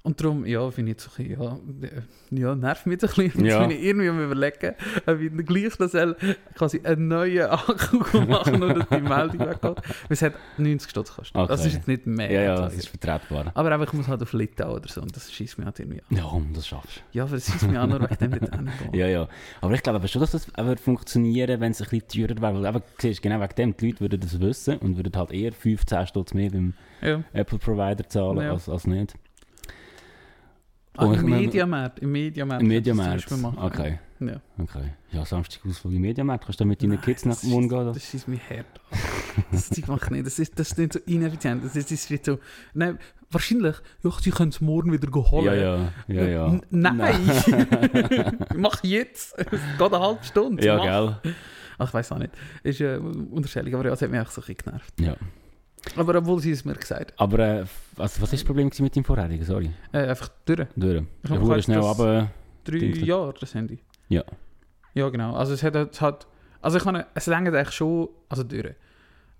Und 0.07 0.21
darum, 0.21 0.45
ja, 0.45 0.71
finde 0.71 0.91
ich 0.91 0.97
jetzt 0.97 1.19
ein 1.19 1.27
bisschen, 1.27 1.41
ja, 2.31 2.49
ja, 2.49 2.55
nervt 2.55 2.85
mich 2.85 2.93
jetzt 3.01 3.03
ein 3.19 3.25
bisschen. 3.25 3.43
Jetzt 3.45 3.53
Ja. 3.53 3.59
bin 3.59 3.71
ich 3.71 3.83
irgendwie 3.83 4.07
am 4.07 4.23
überlegen, 4.23 4.73
ob 5.05 5.19
ich 5.19 5.45
gleich 5.45 5.73
soll, 5.91 6.15
quasi 6.55 6.79
einen 6.83 7.09
neuen 7.09 7.41
Akku 7.49 7.97
machen 8.27 8.63
oder 8.63 8.85
die 8.89 9.01
Meldung 9.01 9.39
weggeht. 9.41 9.61
Weil 9.63 9.81
es 10.09 10.21
hat 10.21 10.33
90 10.57 10.89
Stutz 10.89 11.09
gekostet. 11.09 11.35
Das 11.35 11.59
Okay. 11.59 11.67
ist 11.67 11.73
jetzt 11.75 11.87
nicht 11.89 12.07
mehr. 12.07 12.31
Ja, 12.31 12.41
ja, 12.41 12.55
das 12.55 12.73
ist 12.75 12.87
vertretbar. 12.87 13.51
Aber 13.53 13.71
einfach, 13.71 13.87
ich 13.87 13.93
muss 13.93 14.07
halt 14.07 14.21
auf 14.21 14.31
Litauen 14.31 14.75
oder 14.77 14.87
so 14.87 15.01
und 15.01 15.13
das 15.13 15.29
schießt 15.31 15.57
mich 15.57 15.65
halt 15.65 15.77
irgendwie 15.79 16.01
an. 16.09 16.15
Ja, 16.17 16.23
komm, 16.29 16.53
das 16.53 16.65
schaffst 16.67 17.03
Ja, 17.11 17.23
aber 17.23 17.33
es 17.35 17.45
schießt 17.51 17.67
mich 17.67 17.77
an, 17.77 17.89
nur 17.89 17.99
wegen 18.01 18.15
dem 18.17 18.31
nicht 18.31 18.53
du. 18.53 18.57
Ja, 18.97 19.07
ja. 19.07 19.27
Aber 19.59 19.73
ich 19.73 19.83
glaube 19.83 19.97
aber 19.97 20.07
schon, 20.07 20.21
dass 20.21 20.31
das 20.31 20.47
auch 20.55 20.65
würde 20.65 20.81
funktionieren 20.81 21.59
wenn 21.59 21.71
es 21.71 21.81
ein 21.81 21.89
bisschen 21.89 22.27
teurer 22.27 22.41
wäre. 22.41 22.63
Weil 22.63 22.69
eben, 22.75 22.83
siehst, 22.99 23.21
genau 23.21 23.41
wegen 23.41 23.55
dem, 23.55 23.75
die 23.75 23.87
Leute 23.87 23.99
würden 23.99 24.19
das 24.21 24.39
wissen 24.39 24.77
und 24.77 24.95
würden 24.95 25.11
halt 25.17 25.31
eher 25.31 25.51
15 25.51 26.07
Stutz 26.07 26.33
mehr 26.33 26.49
beim 26.51 26.73
Ja. 27.01 27.23
Apple-Provider 27.33 28.07
zahlen 28.07 28.37
Ja. 28.41 28.53
als, 28.53 28.69
als 28.69 28.87
nicht. 28.87 29.13
Ah, 30.98 31.13
Im 31.13 31.25
Mediamarkt, 31.25 32.00
im 32.00 32.12
Mediamarkt. 32.12 32.62
Im 32.63 32.68
Mediamarkt. 32.68 33.32
Okay. 33.58 34.00
Ja. 34.20 34.42
Okay. 34.58 34.94
Ja, 35.12 35.24
Samstag 35.25 35.62
Ausflug 35.68 35.94
im 35.94 36.01
Mediamarkt. 36.01 36.46
Kannst 36.46 36.60
du 36.60 36.63
dann 36.63 36.70
mit 36.70 36.82
deinen 36.82 36.89
Nein, 36.92 37.01
Kids 37.01 37.24
nach 37.24 37.39
dem 37.39 37.51
Mund 37.51 37.70
gehen? 37.70 37.77
oder? 37.77 37.92
Das 37.94 38.27
mich 38.27 38.42
hart 38.50 38.66
an. 38.92 39.44
Das 39.51 39.70
Zeug 39.70 40.12
nicht. 40.12 40.25
Das 40.25 40.39
ist, 40.39 40.58
das 40.60 40.70
ist 40.72 40.77
nicht 40.80 40.94
so 40.94 41.00
ineffizient. 41.06 41.63
Das 41.63 41.75
ist, 41.75 41.92
das 41.92 42.10
ist 42.10 42.25
so... 42.25 42.39
Nein, 42.74 42.98
wahrscheinlich, 43.30 43.75
ja, 44.04 44.12
sie 44.20 44.32
können 44.32 44.50
es 44.50 44.60
morgen 44.60 44.92
wieder 44.92 45.12
holen. 45.13 45.46
Ja, 45.46 45.54
ja. 45.54 45.94
Ja, 46.08 46.25
ja. 46.27 46.48
N- 46.48 46.62
Nein! 46.72 48.38
Mach 48.56 48.84
jetzt! 48.84 49.38
Es 49.38 49.46
geht 49.77 49.94
eine 49.94 50.00
halbe 50.00 50.24
Stunde. 50.24 50.66
Ja, 50.66 50.77
Mach. 50.77 51.22
gell? 51.22 51.34
Ach, 51.77 51.88
ich 51.89 51.94
weiß 51.94 52.12
auch 52.13 52.18
nicht. 52.18 52.32
Ist 52.63 52.82
äh, 52.82 52.98
unterstellig, 52.98 53.75
aber 53.75 53.86
ja, 53.86 53.94
es 53.94 54.01
hat 54.01 54.10
mich 54.10 54.20
auch 54.20 54.32
so 54.32 54.42
ein 54.42 54.46
bisschen 54.48 54.58
genervt. 54.66 54.94
Ja. 55.00 55.16
Aber 55.96 56.15
obwohl 56.15 56.39
sie 56.39 56.51
es 56.51 56.65
mir 56.65 56.74
gesagt 56.75 57.13
Aber 57.17 57.39
äh, 57.39 57.65
was, 57.96 58.22
was 58.22 58.34
ist 58.34 58.41
das 58.41 58.44
Problem 58.44 58.70
mit 58.79 58.96
deinem 58.96 59.03
vorherigen? 59.06 59.44
Sorry. 59.46 59.72
äh, 59.91 60.08
Einfach 60.08 60.29
durch. 60.46 60.67
Durch. 60.75 61.03
Ich 61.24 61.29
Ja, 61.29 61.38
gehört, 61.38 61.63
schnell 61.63 61.82
aber. 61.84 62.29
Drei 62.63 62.77
Jahre, 62.77 63.34
das 63.39 63.53
Handy. 63.56 63.79
Ja. 64.10 64.24
Ja, 64.94 65.10
genau. 65.10 65.36
Also 65.36 65.53
es 65.53 65.63
hat, 65.63 65.75
es 65.75 66.01
hat 66.01 66.27
also 66.62 66.77
ich 66.79 66.84
kann, 66.84 67.03
es 67.13 67.27
längert 67.27 67.56
eigentlich 67.56 67.72
schon, 67.75 68.10
also 68.29 68.44
durch. 68.44 68.74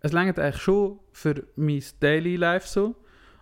Es 0.02 0.14
längert 0.14 0.40
eigentlich 0.40 0.62
schon 0.62 1.00
für 1.12 1.44
mein 1.56 1.84
Daily 2.00 2.36
Life 2.36 2.68
so, 2.68 2.96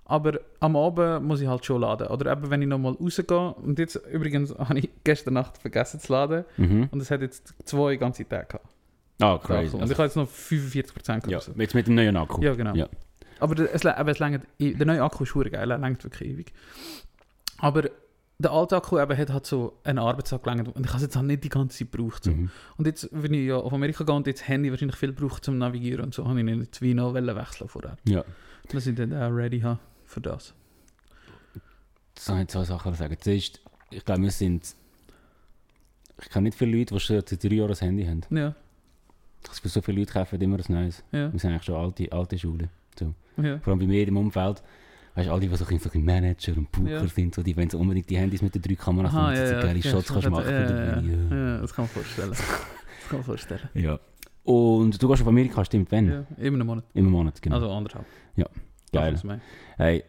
aber 0.06 0.40
am 0.62 0.76
Abend 0.78 1.24
muss 1.26 1.42
ich 1.42 1.48
halt 1.48 1.66
schon 1.66 1.82
laden. 1.82 2.08
Oder 2.08 2.32
eben, 2.32 2.50
wenn 2.50 2.62
ich 2.62 2.68
nochmal 2.68 2.94
rausgehe, 2.94 3.54
und 3.56 3.78
jetzt 3.78 3.96
übrigens 4.12 4.56
habe 4.58 4.80
ich 4.80 4.90
gestern 5.04 5.34
Nacht 5.36 5.58
vergessen 5.58 6.00
zu 6.00 6.14
laden, 6.14 6.46
Mhm. 6.58 6.88
und 6.92 7.02
es 7.02 7.12
hat 7.12 7.22
jetzt 7.22 7.54
zwei 7.66 7.98
ganze 7.98 8.28
Tage 8.28 8.48
gehabt. 8.48 8.75
Ah, 9.22 9.38
crazy. 9.38 9.76
und 9.76 9.82
Also, 9.82 9.94
ich 9.94 9.98
habe 9.98 10.08
jetzt 10.08 10.16
noch 10.18 10.30
45% 10.30 11.06
gehabt. 11.06 11.28
ja, 11.28 11.40
so. 11.40 11.52
jetzt 11.58 11.74
mit 11.76 11.88
dem 11.88 11.96
neuen 11.96 12.18
Akku. 12.18 12.42
ja, 12.42 12.54
genau. 12.54 12.74
Ja. 12.76 12.88
Aber 13.40 13.56
der- 13.56 13.74
es, 13.74 13.86
aber 13.86 14.12
es 14.12 14.20
längert, 14.20 14.44
der 14.60 14.86
neue 14.86 15.04
Akku 15.04 15.24
ist 15.24 15.36
hure 15.36 15.50
geil, 15.50 15.70
er 15.72 15.78
längert 15.78 16.04
wirklich 16.04 16.30
ewig. 16.30 16.54
Aber 17.58 17.90
der 18.38 18.52
alte 18.52 18.76
Akku 18.76 19.00
eben 19.00 19.18
hat 19.18 19.30
halt 19.30 19.46
so 19.46 19.80
einen 19.86 20.00
Arbeitstag 20.00 20.44
gelangt 20.44 20.68
und 20.68 20.82
ich 20.86 20.88
habe 20.90 20.98
es 20.98 21.04
jetzt 21.04 21.16
halt 21.16 21.26
nicht 21.28 21.44
die 21.44 21.50
ganze 21.50 21.78
Zeit 21.78 21.92
gebraucht. 21.92 22.26
So. 22.26 22.32
Mhm. 22.32 22.50
Und 22.78 22.86
jetzt, 22.88 23.08
wenn 23.14 23.34
ich 23.34 23.48
ja 23.48 23.56
auf 23.58 23.72
Amerika 23.74 24.04
gehe 24.04 24.14
und 24.16 24.28
jetzt 24.28 24.42
das 24.42 24.48
Handy 24.50 24.70
wahrscheinlich 24.72 24.98
viel 24.98 25.14
brauche 25.14 25.40
zum 25.42 25.58
Navigieren 25.58 26.06
und 26.06 26.14
so, 26.14 26.28
habe 26.28 26.38
ich 26.40 26.46
nicht 26.46 26.82
wie 26.82 26.94
noch 26.94 27.14
wollen 27.14 27.34
wechseln 27.36 27.70
vorher. 27.70 27.96
Ja. 28.06 28.26
Dass 28.70 28.88
ich 28.88 28.96
dann 28.96 29.14
auch 29.14 29.30
ready 29.30 29.62
habe 29.62 29.80
für 30.06 30.20
das. 30.22 30.54
Das 32.16 32.30
habe 32.30 32.42
ich 32.42 32.48
zwei 32.50 32.64
Sachen 32.64 32.94
sagen. 32.94 33.16
Zuerst, 33.20 33.62
ich 33.92 34.04
glaube, 34.04 34.22
wir 34.22 34.32
sind. 34.32 34.76
Ich 36.22 36.30
kenne 36.30 36.44
nicht 36.44 36.58
viele 36.58 36.78
Leute, 36.78 36.94
die 36.94 37.00
schon 37.00 37.22
seit 37.26 37.44
drei 37.44 37.50
Jahren 37.50 37.72
ein 37.72 37.78
Handy 37.78 38.06
haben. 38.06 38.22
Ja, 38.30 38.56
Gibt 39.50 39.74
so 39.74 39.82
viele 39.82 40.00
Leute, 40.00 40.14
kaufen 40.14 40.42
immer 40.42 40.58
ein 40.58 40.64
neues. 40.68 41.04
ja, 41.12 41.32
Wir 41.32 41.40
sind 41.40 41.52
eigentlich 41.52 41.64
schon 41.64 41.75
alte, 41.75 42.12
alte 42.12 42.38
Schule. 42.38 42.70
ja. 43.38 43.58
Vor 43.60 43.72
allem 43.72 43.80
bei 43.80 43.88
mir 43.88 44.08
im 44.08 44.18
Umfeld. 44.18 44.64
Weißt 45.16 45.27
du, 45.29 45.31
alle, 45.31 45.42
die 45.42 45.55
so, 45.55 45.64
ein 45.66 45.77
bisschen- 45.77 45.92
so 45.92 46.00
Manager 46.00 46.58
und 46.58 46.72
Bucher 46.72 46.90
Ja. 46.90 47.08
sind, 47.08 47.34
so, 47.36 47.42
die 47.42 47.55
wollen 47.55 47.70
so 47.70 47.77
unbedingt 47.79 48.10
die 48.10 48.18
Handys 48.18 48.42
mit 48.42 48.53
den 48.53 48.62
drei 48.62 48.75
Kameras 48.75 49.14
ja, 49.14 49.48
so 49.48 49.53
ja, 49.53 49.62
geile 49.62 49.81
Shots 49.81 50.08
kannst 50.10 50.24
ja, 50.25 50.29
machen. 50.29 50.50
ja, 50.51 50.66
dabei. 50.66 51.01
ja, 51.08 51.38
ja, 51.38 51.62
das 51.62 51.74
kann 51.74 51.84
man 51.86 51.90
vorstellen. 51.90 52.29
Das 52.29 52.40
kann 53.10 53.18
man 53.20 53.24
vorstellen. 53.24 53.70
Ja. 53.74 54.00
Und 54.44 55.01
du 55.01 55.08
gehst 55.08 55.22
auf 55.22 55.27
Amerika, 55.27 55.64
stimmt, 55.66 55.90
wenn? 55.92 56.10
Ja, 56.10 56.25
immer 56.38 56.58
einen 56.58 56.68
Monat. 56.68 56.84
Im 56.94 57.05
Monat, 57.05 57.42
genau. 57.42 57.55
Also 57.55 57.72
anderthalb. 57.72 58.05
Geil. 58.92 59.14
Davon 59.14 59.31
ist 59.31 59.42
Hey, 59.77 60.03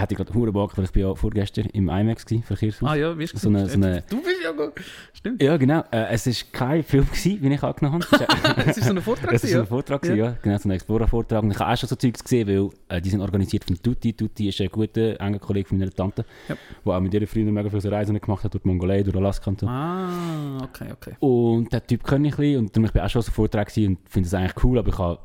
hätte 0.00 0.14
ich 0.14 0.18
gerade 0.18 0.32
hure 0.34 0.52
Bock, 0.52 0.76
weil 0.76 0.84
ich 0.84 0.92
bin 0.92 1.02
ja 1.02 1.14
vorgestern 1.14 1.66
im 1.66 1.88
IMAX 1.88 2.24
gewesen, 2.26 2.42
Verkehrshaus. 2.44 2.88
Ah 2.88 2.94
ja, 2.94 3.18
wie 3.18 3.24
ist 3.24 3.36
So 3.38 3.48
eine- 3.48 3.68
so 3.68 3.74
eine- 3.74 4.02
Du 4.08 4.16
bist 4.22 4.36
ja 4.42 4.50
gut. 4.52 4.72
Stimmt. 5.12 5.42
Ja, 5.42 5.56
genau. 5.56 5.80
Äh, 5.90 6.06
es 6.12 6.26
war 6.26 6.34
kein 6.52 6.82
Film, 6.82 7.04
gewesen, 7.06 7.38
wie 7.42 7.52
ich 7.52 7.62
angenommen 7.62 8.02
habe. 8.12 8.26
Es 8.68 8.76
ist 8.78 8.84
so 8.86 8.90
ein 8.90 9.00
Vortrag. 9.02 9.32
Es 9.32 9.42
war 9.44 9.50
ja. 9.50 9.60
ein 9.60 9.66
Vortrag, 9.66 10.02
gewesen, 10.02 10.18
ja. 10.18 10.36
Genau, 10.42 10.58
so 10.58 10.68
ein 10.68 10.72
Explorer-Vortrag. 10.72 11.42
Und 11.42 11.50
ich 11.50 11.58
habe 11.58 11.72
auch 11.72 11.76
schon 11.76 11.88
so 11.88 11.96
Zeugs 11.96 12.22
gesehen, 12.22 12.46
weil 12.48 12.70
äh, 12.96 13.00
die 13.00 13.10
sind 13.10 13.20
organisiert 13.20 13.64
von 13.64 13.76
Tutti. 13.82 14.12
Tutti 14.12 14.48
ist 14.48 14.60
ein 14.60 14.68
guter, 14.68 15.20
enger 15.20 15.38
Kollege 15.38 15.68
von 15.68 15.78
meiner 15.78 15.90
Tante, 15.92 16.24
Ja. 16.48 16.56
der 16.84 16.92
auch 16.92 17.00
mit 17.00 17.12
ihren 17.14 17.26
Freunden 17.26 17.52
mega 17.52 17.68
viele 17.68 17.90
Reisen 17.90 18.20
gemacht 18.20 18.44
hat, 18.44 18.54
durch 18.54 18.62
die 18.62 18.68
Mongolei, 18.68 19.02
durch 19.02 19.16
Alaska 19.16 19.50
und 19.50 19.60
so. 19.60 19.66
Ah, 19.66 20.58
okay, 20.62 20.86
okay. 20.92 21.14
Und 21.20 21.72
der 21.72 21.86
Typ 21.86 22.04
kenne 22.04 22.28
ich 22.28 22.34
ein 22.34 22.36
bisschen. 22.38 22.58
Und 22.60 22.76
darum, 22.76 22.84
ich 22.86 22.92
bin 22.92 23.02
auch 23.02 23.10
schon 23.10 23.22
so 23.22 23.32
Vortrag 23.32 23.68
gewesen 23.68 23.96
und 23.96 24.08
finde 24.08 24.26
es 24.28 24.34
eigentlich 24.34 24.64
cool, 24.64 24.78
aber 24.78 24.88
ich 24.88 24.98
habe 24.98 25.18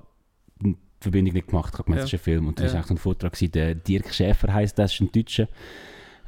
Verbindung 1.03 1.33
nicht 1.35 1.47
gemacht. 1.47 1.69
Ich 1.73 1.79
habe 1.79 1.83
gemeint, 1.85 1.99
Ja. 1.99 2.03
das 2.05 2.13
ist 2.13 2.19
ein 2.19 2.23
Film. 2.23 2.47
Und 2.47 2.59
das 2.59 2.71
Ja. 2.73 2.79
war 2.79 2.87
so 2.87 2.93
ein 2.93 2.97
Vortrag 2.97 3.33
gewesen. 3.33 3.51
Der 3.51 3.75
Dirk 3.75 4.13
Schäfer 4.13 4.53
heisst, 4.53 4.77
das 4.79 4.93
ist 4.93 5.01
ein 5.01 5.11
Deutscher. 5.11 5.47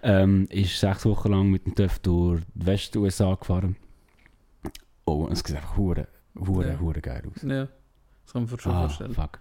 Ähm, 0.04 0.46
ist 0.52 0.80
sechs 0.80 1.06
Wochen 1.06 1.32
lang 1.32 1.50
mit 1.50 1.66
dem 1.66 1.74
TÜV 1.74 1.98
durch 2.00 2.42
die 2.54 2.66
West-USA 2.68 3.34
gefahren. 3.36 3.76
Oh, 5.06 5.28
es 5.32 5.40
sieht 5.40 5.56
einfach 5.56 5.78
hure, 5.78 6.08
hure, 6.38 6.68
Ja. 6.70 6.80
hure 6.80 7.02
geil 7.02 7.24
aus. 7.34 7.42
Ja, 7.44 7.68
das 8.24 8.34
kann 8.34 8.42
man 8.44 8.48
sich 8.48 8.62
schon 8.62 8.72
Ah, 8.72 8.82
vorstellen. 8.82 9.14
fuck. 9.14 9.40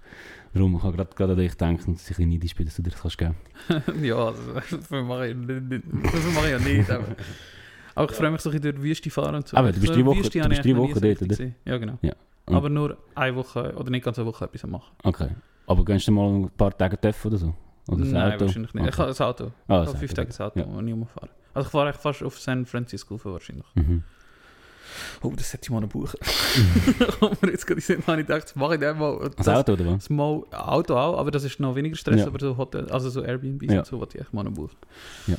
Darum, 0.52 0.76
ich 0.76 0.82
habe 0.82 0.96
gerade 0.96 1.14
gerade 1.14 1.32
an 1.32 1.38
dich 1.38 1.52
gedacht, 1.52 1.88
und 1.88 1.96
es 1.96 2.10
ist 2.10 2.18
ein 2.18 2.28
neidisch 2.28 2.54
bin, 2.54 2.66
dass 2.66 2.76
du 2.76 2.82
dir 2.82 2.90
das 2.90 3.00
kannst 3.00 3.18
geben 3.18 3.34
ja, 4.04 4.14
also, 4.16 4.40
das 4.70 4.90
mache 4.90 5.28
ich 5.28 5.36
Das 5.36 6.34
mache 6.34 6.44
ich 6.46 6.50
ja 6.52 6.58
nicht. 6.58 6.90
Aber, 6.90 7.04
aber 7.94 8.10
ich 8.10 8.16
freue 8.16 8.30
mich 8.30 8.40
so 8.40 8.50
ein 8.50 8.52
bisschen 8.52 8.62
durch 8.62 8.74
die 8.76 8.82
Wüste 8.82 9.10
fahren 9.10 9.34
und 9.36 9.48
so. 9.48 9.56
Aber 9.56 9.72
du 9.72 9.80
bist 9.80 9.94
drei 9.94 10.04
Wochen- 10.04 10.18
Wüste 10.20 10.38
du 10.40 10.48
bist 10.48 10.64
ich 10.64 10.72
drei 10.72 10.78
Wochen 10.78 11.00
dort, 11.00 11.22
oder? 11.22 11.50
Ja, 11.64 11.78
genau. 11.78 11.98
Ja. 12.02 12.12
Und- 12.46 12.54
Aber 12.56 12.68
nur 12.68 12.98
eine 13.14 13.36
Woche 13.36 13.74
oder 13.76 13.90
nicht 13.90 14.04
ganz 14.04 14.18
eine 14.18 14.26
Woche 14.26 14.44
etwas 14.44 14.64
machen. 14.66 14.92
Okay. 15.02 15.30
Aber 15.66 15.84
gehst 15.84 16.06
du 16.08 16.12
mal 16.12 16.28
ein 16.28 16.50
paar 16.50 16.76
Tage 16.76 17.00
TÜV 17.00 17.24
oder 17.26 17.38
so? 17.38 17.54
Oder 17.88 17.98
das 18.02 18.08
Nein, 18.08 18.32
Auto? 18.32 18.44
wahrscheinlich 18.46 18.74
nicht. 18.74 18.84
Ich 18.86 18.92
Okay. 18.94 19.02
habe 19.02 19.10
ein 19.12 19.26
Auto. 19.28 19.44
Ah, 19.68 19.82
Ich 19.82 19.88
habe 19.88 19.98
fünf 19.98 20.14
Tage 20.14 20.26
das 20.28 20.40
Auto, 20.40 20.58
Ja. 20.60 20.66
wo 20.68 20.80
ich 20.80 20.92
umfahre. 20.92 21.28
Also 21.54 21.66
ich 21.66 21.70
fahre 21.72 21.86
eigentlich 21.88 22.00
fast 22.02 22.22
auf 22.22 22.38
San 22.38 22.66
Francisco 22.66 23.18
wahrscheinlich. 23.24 23.66
Mhm. 23.74 24.02
Oh, 25.22 25.32
das 25.34 25.52
hätte 25.52 25.64
ich 25.64 25.70
mal 25.70 25.80
noch 25.80 25.88
buchen. 25.88 26.18
aber 27.20 27.50
jetzt 27.50 27.66
gerade 27.66 27.80
habe 27.80 28.20
ich 28.20 28.26
gedacht, 28.26 28.44
das 28.44 28.56
mache 28.56 28.74
ich 28.74 28.80
dann 28.80 28.98
mal. 28.98 29.30
Das 29.36 29.48
Auto 29.48 29.72
oder 29.72 29.86
was? 29.86 29.94
Das 30.04 30.10
mal, 30.10 30.42
Auto 30.52 30.96
auch, 30.96 31.18
aber 31.18 31.30
das 31.30 31.44
ist 31.44 31.58
noch 31.60 31.74
weniger 31.74 31.96
Stress, 31.96 32.20
Ja. 32.20 32.26
aber 32.26 32.38
so 32.38 32.56
Hotel, 32.56 32.88
also 32.90 33.08
so 33.10 33.22
Airbnb 33.22 33.62
Ja. 33.64 33.78
und 33.80 33.86
so, 33.86 34.00
was 34.00 34.14
ich 34.14 34.20
echt 34.20 34.32
mal 34.34 34.44
noch 34.44 34.52
buchen. 34.52 34.76
Ja. 35.26 35.36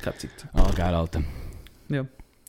Keine 0.00 0.16
Zeit. 0.18 0.30
Ah, 0.52 0.70
geil, 0.76 0.94
Alter. 0.94 1.22
Ja. 1.88 2.04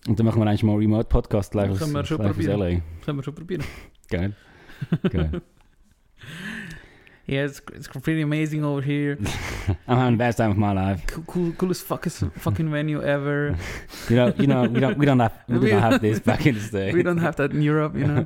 Und 0.08 0.20
dann 0.20 0.26
machen 0.26 0.40
wir 0.42 0.48
eigentlich 0.48 0.64
mal 0.64 0.74
einen 0.74 0.82
Remote-Podcast 0.82 1.54
live 1.56 1.72
aus, 1.72 1.80
Können 1.80 1.94
wir 1.94 2.06
schon 2.06 2.18
live 2.20 2.30
aus 2.30 2.36
probieren. 2.36 2.60
LA. 2.60 2.82
Können 3.04 3.18
wir 3.20 3.24
schon 3.24 3.36
probieren. 3.36 3.64
Geil. 4.10 4.34
Geil. 5.10 5.42
Yeah, 7.28 7.46
it's, 7.46 7.60
it's 7.74 7.88
pretty 7.88 8.22
amazing 8.22 8.64
over 8.64 8.84
here. 8.84 9.18
I'm 9.88 9.98
having 9.98 10.12
the 10.14 10.18
best 10.20 10.38
time 10.38 10.52
of 10.52 10.58
my 10.58 10.74
life. 10.74 11.02
Cool, 11.08 11.24
cool, 11.26 11.52
coolest 11.54 11.82
fucking, 11.88 12.12
fucking 12.38 12.70
venue 12.72 13.02
ever. 13.02 13.56
You 14.10 14.16
know, 14.18 14.28
you 14.38 14.46
know, 14.46 14.62
we 14.70 14.80
don't, 14.80 14.96
we 15.00 15.08
don't 15.08 15.20
have, 15.20 15.34
we 15.48 15.58
We- 15.58 15.70
don't 15.72 15.82
have 15.82 16.02
this 16.02 16.20
back 16.20 16.46
in 16.46 16.54
the 16.54 16.62
States. 16.62 16.94
We 16.96 17.02
don't 17.02 17.18
have 17.18 17.36
that 17.38 17.52
in 17.52 17.64
Europe, 17.68 17.98
you 17.98 18.06
know. 18.06 18.26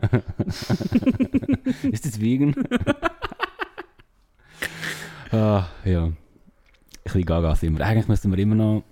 Ist 1.89 2.05
das 2.05 2.19
vegan? 2.19 2.53
ah, 5.31 5.67
ja. 5.85 6.03
Ein 6.07 6.17
bisschen 7.03 7.25
gaga 7.25 7.55
sind 7.55 7.77
wir. 7.77 7.85
Eigentlich 7.85 8.09
müssten 8.09 8.29
wir 8.31 8.39
immer 8.39 8.55
noch 8.55 8.83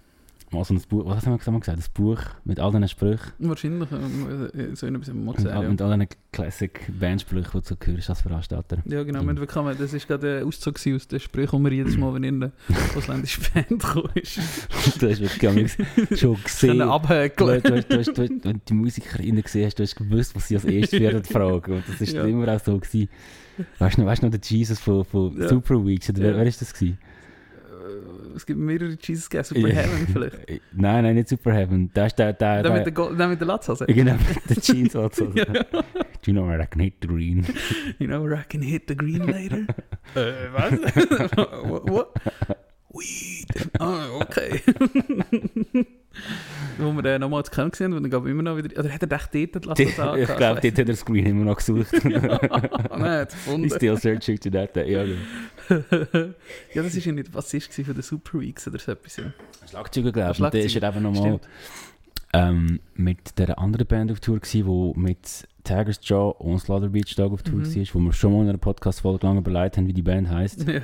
mal 0.52 0.64
so 0.64 0.74
ein 0.74 0.82
Buch, 0.88 1.06
was 1.06 1.26
haben 1.26 1.34
wir 1.34 1.38
gesagt? 1.40 1.68
Ein 1.68 1.84
Buch 1.94 2.20
mit 2.46 2.60
all 2.60 2.72
diesen 2.72 2.88
Sprüchen. 2.88 3.32
Wahrscheinlich, 3.40 3.92
äh, 3.92 4.76
so 4.76 4.88
etwas 4.88 4.88
haben 4.88 5.04
wir 5.06 5.14
mal 5.14 5.30
Und 5.32 5.36
gesagt, 5.38 5.56
all- 5.56 5.64
ja. 5.64 5.70
mit 5.70 5.82
all 5.82 5.94
diesen 5.98 6.08
Classic-Bandsprüchen, 6.32 7.62
die 7.62 7.76
du 7.86 7.92
hörst 7.94 8.10
als 8.10 8.22
Veranstalter. 8.22 8.78
Ja, 8.86 9.04
genau. 9.04 9.24
Mhm. 9.24 9.28
Wir 9.28 9.34
bekommen, 9.36 9.76
das 9.78 9.94
war 9.94 10.00
gerade 10.00 10.40
ein 10.40 10.44
Auszug 10.48 10.76
aus 10.94 11.08
den 11.08 11.20
Sprüchen, 11.20 11.64
die 11.64 11.70
wir 11.70 11.78
jedes 11.78 11.98
Mal, 11.98 12.14
wenn 12.14 12.24
in 12.24 12.44
eine 12.44 12.52
ausländische 12.96 13.42
Band 13.54 13.72
ist, 14.16 14.38
du 15.02 15.10
hast 15.10 15.20
wirklich 15.22 16.20
schon 16.20 16.38
gesehen. 16.44 16.78
Du, 16.80 16.84
abhäkeln. 16.92 17.62
du, 17.64 17.70
du, 17.72 17.84
du, 17.84 17.98
hast- 18.00 18.18
wenn 18.18 18.40
du 18.42 18.54
die 18.68 18.74
MusikerInnen 18.74 19.44
gesehen 19.44 19.66
hast, 19.66 19.80
du 19.80 19.84
hast 19.84 19.96
gewusst, 19.96 20.36
was 20.36 20.48
sie 20.48 20.56
als 20.56 20.66
erstes 20.66 21.00
werden 21.00 21.24
fragen. 21.24 21.74
Und 21.74 21.84
das 21.88 22.00
war 22.00 22.08
Ja. 22.08 22.26
immer 22.26 22.48
auch 22.56 22.60
so. 22.64 22.78
Gewesen. 22.78 23.10
Weißt 23.80 23.98
du 23.98 24.02
noch, 24.02 24.08
weißt 24.08 24.22
du 24.22 24.28
noch, 24.28 24.32
der 24.32 24.42
Jesus 24.44 24.80
von, 24.80 25.04
von 25.04 25.36
Ja. 25.42 25.50
Super 25.50 25.84
Weeks? 25.86 26.10
Oder 26.10 26.20
wer, 26.20 26.32
Ja. 26.32 26.38
wer 26.38 26.46
ist 26.46 26.62
das 26.62 26.74
gewesen? 26.74 26.98
Es 28.38 28.46
gibt 28.46 28.60
mehrere 28.60 28.98
Jesus 29.02 29.30
Gas, 29.30 29.50
Super. 29.50 29.68
Heaven 29.68 30.08
vielleicht. 30.08 30.38
Nein, 30.74 31.04
nein, 31.04 31.16
nicht 31.16 31.28
Super 31.28 31.54
Heaven. 31.54 31.90
Da 31.94 32.06
ist 32.06 32.16
der, 32.16 32.34
der, 32.34 32.62
Der 32.62 32.72
der, 32.72 32.86
mit 32.86 32.98
der, 32.98 33.10
der 33.16 33.28
mit 33.28 33.40
der 33.42 33.48
Latzhose. 33.48 33.86
genau, 33.88 34.16
der 34.48 34.56
Jeans 34.62 34.96
also. 34.96 35.32
Ja. 35.34 35.46
Do 35.46 36.32
you 36.32 36.34
know 36.34 36.48
where 36.48 36.62
I 36.62 36.68
can 36.68 36.82
hit 36.82 36.96
the 37.02 37.08
green? 37.08 37.46
You 38.00 38.08
know 38.08 38.24
where 38.24 38.36
I 38.40 38.44
can 38.48 38.62
hit 38.62 38.84
the 38.88 38.96
green 38.96 39.26
later? 39.26 39.66
Äh, 40.16 40.52
was? 40.54 40.72
What? 41.70 41.90
What? 41.90 42.08
Weed. 42.94 43.70
Ah, 43.80 44.08
okay. 44.22 44.62
Wo 46.80 46.92
wir 46.94 47.06
äh, 47.06 47.20
nochmal 47.20 47.44
zu 47.44 47.52
kennen 47.52 47.72
gesehen 47.72 47.94
und 47.94 48.04
dann 48.04 48.10
gab 48.12 48.26
immer 48.26 48.44
noch 48.44 48.58
wieder. 48.58 48.80
Oder 48.80 48.92
hat 48.94 49.02
er 49.04 49.12
echt 49.12 49.56
dort 49.56 49.66
lassen? 49.66 49.82
ich 49.88 49.96
glaube, 49.96 50.62
dort 50.62 50.64
hat 50.78 50.90
er 50.90 50.96
Screen 50.96 51.26
immer 51.26 51.46
noch 51.46 51.58
gesucht. 51.58 51.88
Ah, 52.90 52.98
nein, 52.98 53.20
hat 53.20 53.30
es 53.30 53.36
He's 53.36 53.46
gefunden. 53.46 53.70
still 53.72 53.98
searching 53.98 54.40
to 54.40 54.50
that. 54.50 54.76
Ja, 54.76 55.04
genau. 55.04 55.18
ja, 56.74 56.84
das 56.84 56.96
ist 56.96 57.06
ja 57.06 57.12
nicht 57.12 57.32
Bassist 57.32 57.70
gewesen 57.70 57.86
von 57.86 57.94
den 57.96 58.04
Super 58.04 58.40
Weeks 58.40 58.68
oder 58.68 58.80
so 58.80 58.92
etwas. 58.92 59.18
Ja. 59.18 59.26
Schlagzeuger, 59.70 60.12
glaube 60.12 60.32
ich. 60.34 60.42
Und 60.42 60.54
der 60.54 60.64
ist 60.64 60.74
ja 60.76 60.88
eben 60.90 61.04
nochmal 61.04 61.40
ähm, 62.34 62.80
mit 62.96 63.38
der 63.40 63.58
anderen 63.58 63.88
Band 63.88 64.12
auf 64.12 64.20
Tour 64.20 64.40
gewesen, 64.40 64.66
wo 64.66 64.94
mit 64.96 65.48
Tigers 65.64 66.00
Jaw 66.04 66.36
und 66.40 66.60
Slaughter 66.60 66.90
Beach 66.90 67.16
Dog 67.16 67.34
auf 67.34 67.44
Tour 67.44 67.60
Mhm. 67.60 67.76
war, 67.76 67.86
wo 67.94 68.00
wir 68.00 68.14
schon 68.14 68.34
mal 68.34 68.44
in 68.44 68.50
einer 68.50 68.58
Podcast-Folge 68.58 69.26
lang 69.26 69.38
überlegt 69.38 69.78
haben, 69.78 69.88
wie 69.88 69.94
die 69.94 70.02
Band 70.02 70.30
heisst. 70.30 70.66
Ja. 70.68 70.82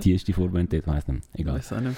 Die 0.00 0.12
ist 0.12 0.26
die 0.26 0.32
Vorband 0.32 0.72
dort, 0.72 0.86
weiss 0.86 1.06
nicht. 1.08 1.22
Egal. 1.34 1.56
Weiß 1.56 1.72
auch 1.72 1.80
nicht. 1.80 1.96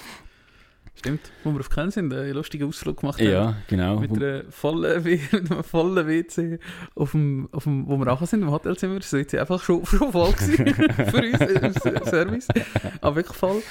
Stimmt, 0.99 1.21
wo 1.45 1.53
wir 1.53 1.61
auf 1.61 1.69
Köln 1.71 1.91
sind, 1.91 2.13
einen 2.13 2.33
lustigen 2.33 2.67
Ausflug 2.69 3.01
gemacht 3.01 3.21
haben. 3.21 3.31
Ja, 3.31 3.55
genau. 3.69 4.01
Mit, 4.01 4.13
einer 4.13 4.45
vollen, 4.51 5.03
mit 5.05 5.21
einem 5.33 5.63
vollen 5.63 6.07
WC, 6.07 6.59
auf 6.95 7.11
dem, 7.13 7.49
auf 7.53 7.65
dem, 7.65 7.87
wo 7.87 7.97
wir 7.99 8.07
angekommen 8.07 8.27
sind, 8.27 8.43
im 8.43 8.51
Hotelzimmer. 8.51 8.99
Das 8.99 9.13
WC 9.13 9.39
einfach 9.39 9.63
schon, 9.63 9.85
schon 9.87 10.11
voll 10.11 10.33
gewesen 10.33 10.75
für 11.11 11.71
uns 11.71 11.85
im 11.85 12.05
Service. 12.05 12.49
Aber 13.01 13.17
wirklich 13.17 13.37
voll. 13.37 13.63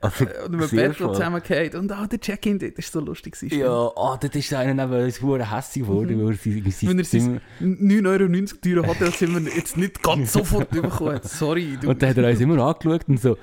Also, 0.00 0.24
Äh, 0.26 0.44
Und 0.44 0.56
mit 0.56 0.68
sehr 0.68 0.88
Bett, 0.90 0.98
zusammengeht. 0.98 1.74
Und 1.74 1.90
auch 1.90 2.06
der 2.06 2.20
Check-in 2.20 2.58
dort 2.58 2.76
war 2.76 2.84
so 2.84 3.00
lustig. 3.00 3.32
gewesen. 3.32 3.58
Ja, 3.58 3.70
oh, 3.72 4.16
dort 4.20 4.36
ist 4.36 4.52
einer 4.52 4.74
neben 4.86 5.02
uns 5.04 5.22
hure 5.22 5.50
hässlich 5.50 5.84
geworden, 5.86 6.18
Mhm. 6.18 6.24
weil 6.26 6.32
er 6.32 6.70
sein, 6.70 6.88
Wenn 6.90 6.98
er 6.98 7.04
sein 7.06 7.40
Zimmer... 7.58 8.00
9,90 8.02 8.06
Euro 8.76 8.82
teure 8.82 8.86
Hotelzimmer 8.86 9.40
jetzt 9.56 9.78
nicht 9.78 10.02
ganz 10.02 10.34
sofort 10.34 10.68
bekommen 10.70 11.14
hat. 11.14 11.24
Sorry. 11.24 11.78
Du. 11.80 11.88
Und 11.88 12.02
dann 12.02 12.10
hat 12.10 12.18
er 12.18 12.28
uns 12.28 12.40
immer 12.40 12.58
angeschaut 12.62 13.08
und 13.08 13.18
so 13.20 13.38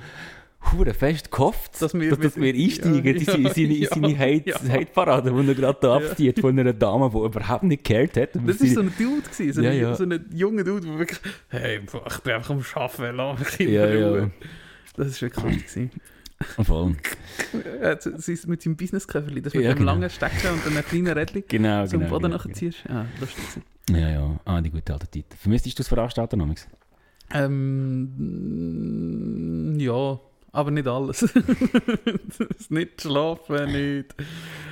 hure 0.71 0.93
fest 0.93 1.31
gehofft, 1.31 1.73
Dass 1.73 1.79
dass 1.79 1.93
wir 1.95 2.09
dass, 2.15 2.35
mit- 2.37 2.55
wir 2.55 2.63
einsteigen 2.63 3.03
ja, 3.03 3.11
in 3.13 3.19
seine, 3.25 3.73
ja, 3.73 3.89
seine, 3.89 4.09
ja, 4.11 4.17
Hate, 4.19 4.49
ja. 4.49 4.59
Hate-Parade, 4.69 5.31
die 5.31 5.47
er 5.47 5.55
gerade 5.55 5.77
da 5.81 5.99
Ja. 5.99 6.09
abzieht 6.09 6.39
von 6.39 6.57
einer 6.59 6.73
Dame, 6.73 7.09
die 7.09 7.17
überhaupt 7.17 7.63
nicht 7.63 7.83
gehört 7.83 8.15
hat. 8.17 8.29
Das 8.35 8.59
war 8.61 8.67
so 8.67 8.79
ein 8.81 8.93
Dude, 8.97 9.21
gewesen, 9.29 9.53
so, 9.53 9.61
Ja, 9.61 9.71
ein, 9.71 9.79
ja. 9.79 9.95
so 9.95 10.03
ein 10.03 10.25
junger 10.33 10.63
Dude, 10.63 10.85
der 10.87 10.99
wirklich, 10.99 11.19
hey, 11.49 11.79
ich 11.83 12.19
bin 12.19 12.33
einfach 12.33 12.49
am 12.51 12.63
Arbeiten, 12.75 13.15
lass 13.15 13.39
mich 13.39 13.59
in 13.61 13.73
Ja, 13.73 13.85
Ruhe. 13.85 14.19
ja. 14.19 14.29
Das 14.95 15.21
war 15.21 15.29
wirklich 15.29 15.57
gewesen. 15.67 15.91
Voll. 16.63 16.95
Sie 18.17 18.33
ist 18.33 18.47
mit 18.47 18.61
seinem 18.63 18.75
Business-Käferli, 18.75 19.41
das 19.43 19.53
mit 19.53 19.63
Ja, 19.63 19.73
genau. 19.73 19.91
langen 19.93 20.09
Stecken 20.09 20.47
und 20.53 20.65
einem 20.65 20.83
kleinen 20.85 21.07
Rädchen 21.17 21.43
Genau, 21.49 21.85
zum 21.85 21.99
genau. 21.99 22.11
Boden 22.11 22.23
genau, 22.31 22.37
nachher 22.37 22.53
ziehst. 22.53 22.79
Ja, 22.89 23.05
lustig. 23.19 23.43
genau. 23.87 23.99
Ja, 23.99 24.09
ja. 24.09 24.39
Ah, 24.45 24.59
die 24.61 24.69
gute 24.71 24.91
alte 24.93 25.09
Zeit. 25.11 25.25
Vermisstest 25.37 25.77
du 25.77 25.81
das 25.81 25.87
Veranstalter 25.89 26.37
noch? 26.37 26.47
Ähm, 28.41 29.75
ja, 29.79 30.19
aber 30.53 30.71
nicht 30.71 30.87
alles. 30.87 31.21
Nicht 32.69 33.01
schlafen, 33.01 33.71
nicht. 33.71 34.15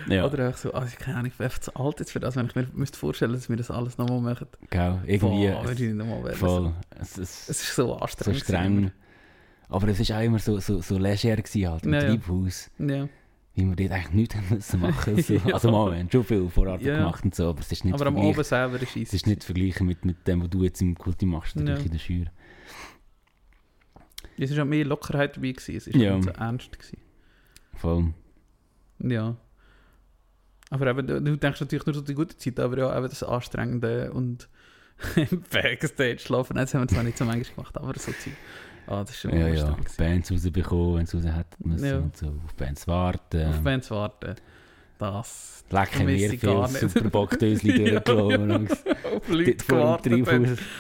Ja, 0.08 0.26
Oder 0.26 0.50
auch 0.50 0.58
so, 0.58 0.74
also 0.74 0.94
ich 0.98 1.06
bin 1.06 1.14
einfach 1.16 1.60
zu 1.60 1.76
alt 1.76 2.00
jetzt 2.00 2.12
für 2.12 2.20
das, 2.20 2.36
wenn 2.36 2.46
ich 2.48 2.56
mir 2.56 2.68
müsste 2.74 2.98
vorstellen, 2.98 3.34
dass 3.34 3.50
wir 3.50 3.58
das 3.58 3.70
alles 3.72 3.98
nochmal 3.98 4.22
machen. 4.22 4.48
gell. 4.70 5.00
Irgendwie... 5.06 5.48
Boah, 5.50 5.66
nicht 5.70 5.82
nochmal 5.96 6.24
werden. 6.24 6.38
voll. 6.38 6.74
Es, 7.00 7.18
es, 7.18 7.50
Es 7.50 7.62
ist 7.62 7.76
so 7.76 7.88
so 7.88 7.96
anstrengend. 7.98 8.42
streng. 8.42 8.92
Aber 9.68 9.88
es 9.88 10.10
war 10.10 10.18
auch 10.18 10.24
immer 10.24 10.40
so, 10.40 10.60
so, 10.60 10.82
so 10.82 10.98
leger 10.98 11.36
gewesen, 11.36 11.70
halt, 11.70 11.86
im 11.86 11.94
Ja. 11.94 12.00
Treibhaus. 12.02 12.72
Ja. 12.80 13.08
Wie 13.56 13.66
wir 13.66 13.76
dort 13.76 13.92
eigentlich 13.92 14.14
nichts 14.14 14.36
haben 14.36 14.48
müssen 14.50 14.80
machen 14.80 15.22
so. 15.24 15.34
Ja. 15.34 15.54
Also 15.54 15.72
mal, 15.72 15.92
wir 15.92 16.00
haben 16.00 16.10
schon 16.12 16.24
viel 16.24 16.50
Vorarbeit 16.50 16.82
Ja. 16.82 16.98
gemacht 16.98 17.24
und 17.26 17.36
so, 17.36 17.50
aber 17.50 17.60
es 17.60 17.72
ist 17.72 17.86
nicht 17.86 17.94
Aber 17.94 18.06
am 18.08 18.18
Abend 18.18 18.46
selber 18.46 18.82
ist 18.82 18.96
Es 18.96 19.14
ist 19.14 19.28
nicht 19.28 19.44
vergleichen 19.44 19.86
mit, 19.86 20.06
mit 20.06 20.28
dem, 20.28 20.42
was 20.42 20.50
du 20.50 20.64
jetzt 20.64 20.82
im 20.82 20.96
Kulti 20.96 21.26
machst, 21.26 21.56
ja. 21.56 21.76
in 21.76 21.92
der 21.92 22.00
Schür. 22.00 22.26
Es 24.40 24.56
war 24.56 24.64
auch 24.64 24.68
mehr 24.68 24.86
Lockerheit 24.86 25.36
dabei, 25.38 25.52
gewesen. 25.52 25.76
es 25.76 25.88
war 25.94 26.02
Ja. 26.02 26.16
nicht 26.16 26.24
so 26.26 26.30
ernst. 26.32 26.72
Gewesen. 26.80 26.98
Voll. 27.76 28.14
Ja. 29.00 29.36
Aber 30.72 30.88
eben, 30.88 31.08
du, 31.08 31.38
denkst 31.38 31.62
natürlich 31.62 31.86
nur 31.86 31.96
so 31.96 32.02
die 32.02 32.14
gute 32.14 32.38
Zeit, 32.38 32.60
aber 32.60 32.78
ja, 32.78 32.96
eben 32.98 33.10
das 33.10 33.24
Anstrengende 33.24 34.12
und 34.12 34.48
im 35.16 35.42
Backstage 35.52 36.20
schlafen, 36.20 36.56
das 36.58 36.74
haben 36.74 36.82
wir 36.82 36.88
zwar 36.90 37.04
nicht 37.04 37.18
so 37.18 37.26
manchmal 37.26 37.56
gemacht, 37.56 37.78
aber 37.78 37.94
so 37.98 38.12
Zeit. 38.12 38.34
Ah, 38.88 39.02
das 39.02 39.12
ist 39.12 39.20
schon 39.22 39.38
Ja, 39.38 39.48
ja. 39.48 39.78
Bands 39.98 40.32
rausbekommen, 40.32 40.96
wenn 40.98 41.06
sie 41.06 41.18
raus 41.18 41.26
hätten 41.36 41.70
müssen 41.70 41.86
Ja. 41.86 41.98
und 42.00 42.18
so. 42.18 42.28
Auf 42.46 42.54
Bands 42.56 42.88
warten. 42.88 43.46
Auf 43.48 43.62
Bands 43.62 43.92
warten. 43.92 44.36
Das. 45.00 45.64
Vermisse 45.70 46.46
mir 46.46 46.68
viel. 46.68 46.90
Superbockdösli 46.90 47.72
Ja, 47.94 48.00
durchgelaufen 48.02 48.50
ja. 48.50 48.56
und 48.56 48.72
Auf 48.72 49.28
Leute 49.30 49.56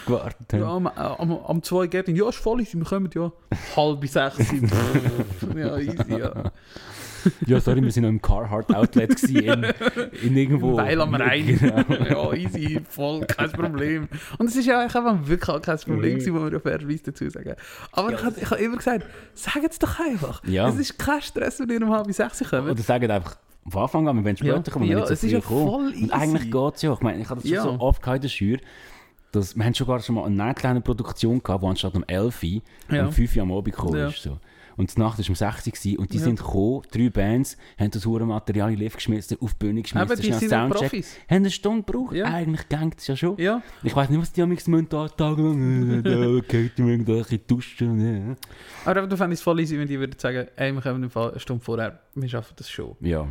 gewartet. 0.05 0.53
Ja, 0.53 0.67
am, 0.67 0.87
am, 0.87 1.31
am 1.31 1.63
2 1.63 1.87
geht 1.87 2.09
in, 2.09 2.15
ja, 2.15 2.27
ist 2.27 2.37
voll, 2.37 2.59
wir 2.59 2.83
kommen 2.83 3.09
ja 3.15 3.31
halb 3.77 4.05
sechs. 4.07 4.37
ja, 5.55 5.77
easy, 5.77 6.19
ja. 6.19 6.51
Ja, 7.45 7.59
sorry, 7.59 7.81
wir 7.81 7.91
sind 7.91 8.03
noch 8.03 8.09
im 8.09 8.21
Carhartt 8.21 8.73
Outlet 8.73 9.23
in, 9.23 9.65
in 10.21 10.37
irgendwo. 10.37 10.77
Weil 10.77 10.99
am 10.99 11.13
Rhein. 11.15 11.57
Genau. 11.59 12.31
ja, 12.31 12.33
easy, 12.33 12.81
voll, 12.89 13.25
kein 13.25 13.51
Problem. 13.51 14.07
Und 14.37 14.47
es 14.47 14.55
ist 14.55 14.65
ja 14.65 14.81
eigentlich 14.81 14.95
einfach 14.95 15.27
wirklich 15.27 15.61
kein 15.61 15.77
Problem, 15.77 16.13
gewesen, 16.15 16.33
muss 16.33 16.41
man 16.41 16.53
ja 16.53 16.59
fairerweise 16.59 17.03
dazu 17.03 17.29
sagen. 17.29 17.55
Aber 17.91 18.13
ich 18.13 18.23
habe 18.23 18.35
ich 18.39 18.49
hab 18.49 18.59
immer 18.59 18.77
gesagt, 18.77 19.05
sag 19.33 19.63
es 19.63 19.79
doch 19.79 19.99
einfach. 19.99 20.41
Ja. 20.45 20.67
Es 20.67 20.77
ist 20.77 20.97
kein 20.97 21.21
Stress, 21.21 21.59
wenn 21.59 21.69
ihr 21.69 21.81
um 21.81 21.91
halb 21.91 22.11
sechs 22.11 22.43
kommt. 22.49 22.69
Oder 22.69 22.81
sagen 22.81 23.11
einfach 23.11 23.37
von 23.67 23.81
Anfang 23.83 24.07
an, 24.07 24.15
wir 24.17 24.23
wollen 24.23 24.37
später 24.37 24.55
Ja, 24.55 24.61
kommen, 24.71 24.85
wir 24.85 24.91
ja, 24.97 24.99
nicht 25.01 25.11
es 25.11 25.21
so 25.21 25.27
ist 25.27 25.33
ja 25.33 25.41
kommen. 25.41 25.67
voll 25.67 25.91
easy. 25.93 26.03
Und 26.03 26.11
eigentlich 26.11 26.51
geht 26.51 26.75
es 26.75 26.81
ja. 26.81 26.93
Ich 26.93 27.01
meine, 27.01 27.21
ich 27.21 27.29
habe 27.29 27.41
das 27.41 27.49
Ja. 27.49 27.63
schon 27.63 27.75
so 27.77 27.81
oft 27.81 28.05
in 28.07 28.21
der 28.21 28.27
Schür, 28.29 28.57
dass 29.31 29.55
wir 29.55 29.63
haben 29.63 29.73
sogar 29.73 29.99
schon 29.99 30.15
mal 30.15 30.25
eine 30.25 30.53
kleine 30.55 30.81
Produktion 30.81 31.41
gehabt, 31.43 31.63
die 31.63 31.67
anstatt 31.67 31.95
um 31.95 32.03
11 32.07 32.41
Uhr 32.43 32.61
Ja. 32.95 33.05
um 33.05 33.11
5 33.11 33.35
Uhr 33.35 33.41
am 33.43 33.51
Abend 33.51 33.75
gekommen 33.75 34.07
ist. 34.07 34.23
So. 34.23 34.39
Und 34.75 34.95
die 34.95 34.99
Nacht 35.01 35.19
war 35.19 35.29
um 35.29 35.35
6 35.35 35.85
Uhr 35.85 35.99
und 35.99 36.13
die 36.13 36.17
Ja. 36.17 36.23
sind 36.23 36.39
gekommen, 36.39 36.81
drei 36.89 37.09
Bands, 37.09 37.57
haben 37.77 37.91
das 37.91 38.05
hure 38.05 38.25
Material 38.25 38.69
in 38.69 38.75
den 38.77 38.83
Lift 38.85 38.95
geschmissen, 38.95 39.37
auf 39.41 39.53
die 39.53 39.65
Bühne 39.65 39.81
geschmissen, 39.81 40.09
Aber 40.09 40.15
die 40.15 40.23
schnell 40.33 40.49
Soundcheck. 40.49 40.79
Profis. 40.89 41.15
Haben 41.29 41.35
eine 41.35 41.51
Stunde 41.51 41.83
gebraucht. 41.83 42.15
Ja. 42.15 42.25
Eigentlich 42.25 42.69
ging 42.69 42.93
es 42.97 43.05
ja 43.05 43.15
schon. 43.17 43.37
Ja, 43.37 43.61
Ich 43.83 43.93
weiß 43.95 44.09
nicht, 44.09 44.21
was 44.21 44.31
die 44.31 44.41
am 44.41 44.49
nächsten 44.49 44.89
Tag 44.89 45.17
tagelang 45.17 46.01
da 46.01 46.39
geht 46.47 46.79
mir 46.79 46.91
irgendwelche 46.91 47.37
Duschen. 47.39 48.37
aber 48.85 49.05
du 49.05 49.17
fändest 49.17 49.41
es 49.41 49.43
voll 49.43 49.59
easy, 49.59 49.77
wenn 49.77 49.87
die 49.87 49.99
würden 49.99 50.17
sagen, 50.17 50.47
ey, 50.55 50.71
wir 50.71 50.81
kommen 50.81 51.03
im 51.03 51.09
Fall 51.09 51.31
eine 51.31 51.39
Stunde 51.41 51.63
vorher, 51.63 51.99
wir 52.15 52.29
schaffen 52.29 52.53
das 52.55 52.69
schon. 52.69 52.95
Ja. 53.01 53.27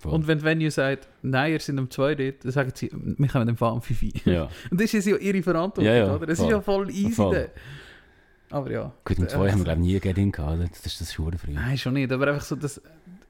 Voll. 0.00 0.12
Und 0.12 0.26
wenn 0.26 0.42
Venue 0.42 0.70
sagt, 0.70 1.08
nein, 1.22 1.52
ihr 1.52 1.60
sind 1.60 1.78
um 1.78 1.90
2 1.90 2.14
dort, 2.14 2.44
dann 2.44 2.52
sagen 2.52 2.72
sie, 2.74 2.90
wir 2.92 3.28
kommen 3.28 3.48
im 3.48 3.56
Fall 3.56 3.72
um 3.72 3.82
5 3.82 4.02
Uhr. 4.02 4.32
ja. 4.32 4.48
Und 4.70 4.80
das 4.80 4.94
ist 4.94 5.06
ja 5.06 5.16
ihre 5.16 5.42
Verantwortung, 5.42 5.84
Ja, 5.84 5.94
ja, 6.06 6.14
oder? 6.14 6.26
Das 6.26 6.38
voll. 6.38 6.46
ist 6.46 6.52
ja 6.52 6.60
voll 6.60 6.90
easy. 6.90 7.12
Voll. 7.12 7.50
Aber 8.50 8.70
ja. 8.70 8.92
Gut, 9.04 9.18
um 9.18 9.24
Äh, 9.24 9.28
zwei 9.28 9.50
haben 9.50 9.58
wir 9.58 9.64
glaube 9.64 9.80
nie 9.80 9.98
Get-In 10.00 10.32
gehabt. 10.32 10.60
Das 10.70 10.86
ist 10.86 11.00
das 11.00 11.12
Schuhe 11.12 11.32
früh. 11.36 11.52
Nein, 11.52 11.76
schon 11.76 11.94
nicht. 11.94 12.10
Aber 12.12 12.28
einfach 12.28 12.44
so, 12.44 12.56
das, 12.56 12.80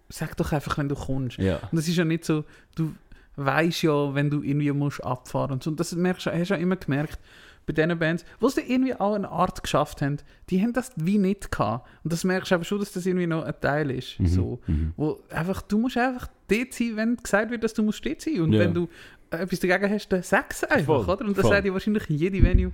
sag 0.08 0.36
doch 0.36 0.52
einfach, 0.52 0.78
wenn 0.78 0.88
du 0.88 0.94
kommst. 0.94 1.38
Ja. 1.38 1.56
Und 1.70 1.76
das 1.76 1.88
ist 1.88 1.96
ja 1.96 2.04
nicht 2.04 2.24
so, 2.24 2.44
du 2.76 2.94
weißt 3.36 3.82
ja, 3.82 4.14
wenn 4.14 4.30
du 4.30 4.42
irgendwie 4.42 4.70
musst 4.72 5.02
abfahren 5.04 5.52
und 5.52 5.62
so. 5.62 5.70
Und 5.70 5.80
das 5.80 5.94
merkst 5.94 6.26
du, 6.26 6.30
hast 6.32 6.50
du 6.50 6.54
ja 6.54 6.60
immer 6.60 6.76
gemerkt, 6.76 7.18
bei 7.66 7.72
diesen 7.74 7.98
Bands, 7.98 8.24
wo 8.40 8.48
sie 8.48 8.62
irgendwie 8.62 8.94
auch 8.94 9.14
eine 9.14 9.28
Art 9.28 9.62
geschafft 9.62 10.00
haben, 10.00 10.16
die 10.48 10.62
haben 10.62 10.72
das 10.72 10.90
wie 10.96 11.18
nicht 11.18 11.50
gehabt. 11.50 11.86
Und 12.02 12.12
das 12.12 12.24
merkst 12.24 12.50
du 12.50 12.54
aber 12.54 12.64
schon, 12.64 12.78
dass 12.78 12.92
das 12.92 13.04
irgendwie 13.04 13.26
noch 13.26 13.44
ein 13.44 13.54
Teil 13.60 13.90
ist. 13.90 14.18
Mhm. 14.18 14.26
So. 14.26 14.60
Mhm. 14.66 14.92
Wo 14.96 15.20
einfach, 15.30 15.60
du 15.62 15.78
musst 15.78 15.98
einfach 15.98 16.28
dort 16.48 16.72
sein, 16.72 16.96
wenn 16.96 17.16
gesagt 17.16 17.50
wird, 17.50 17.62
dass 17.64 17.74
du 17.74 17.82
musst 17.82 18.04
dort 18.04 18.20
sein. 18.20 18.40
Und 18.40 18.52
Ja. 18.52 18.60
wenn 18.60 18.74
du 18.74 18.88
etwas 19.30 19.60
dagegen 19.60 19.92
hast, 19.92 20.08
dann 20.08 20.22
sag 20.22 20.50
es 20.52 20.64
einfach, 20.64 21.04
Voll, 21.04 21.14
oder? 21.14 21.24
Und 21.26 21.36
das 21.36 21.42
voll. 21.42 21.52
sagt 21.54 21.66
dir 21.66 21.72
wahrscheinlich 21.72 22.04
jede 22.08 22.42
Venue 22.42 22.72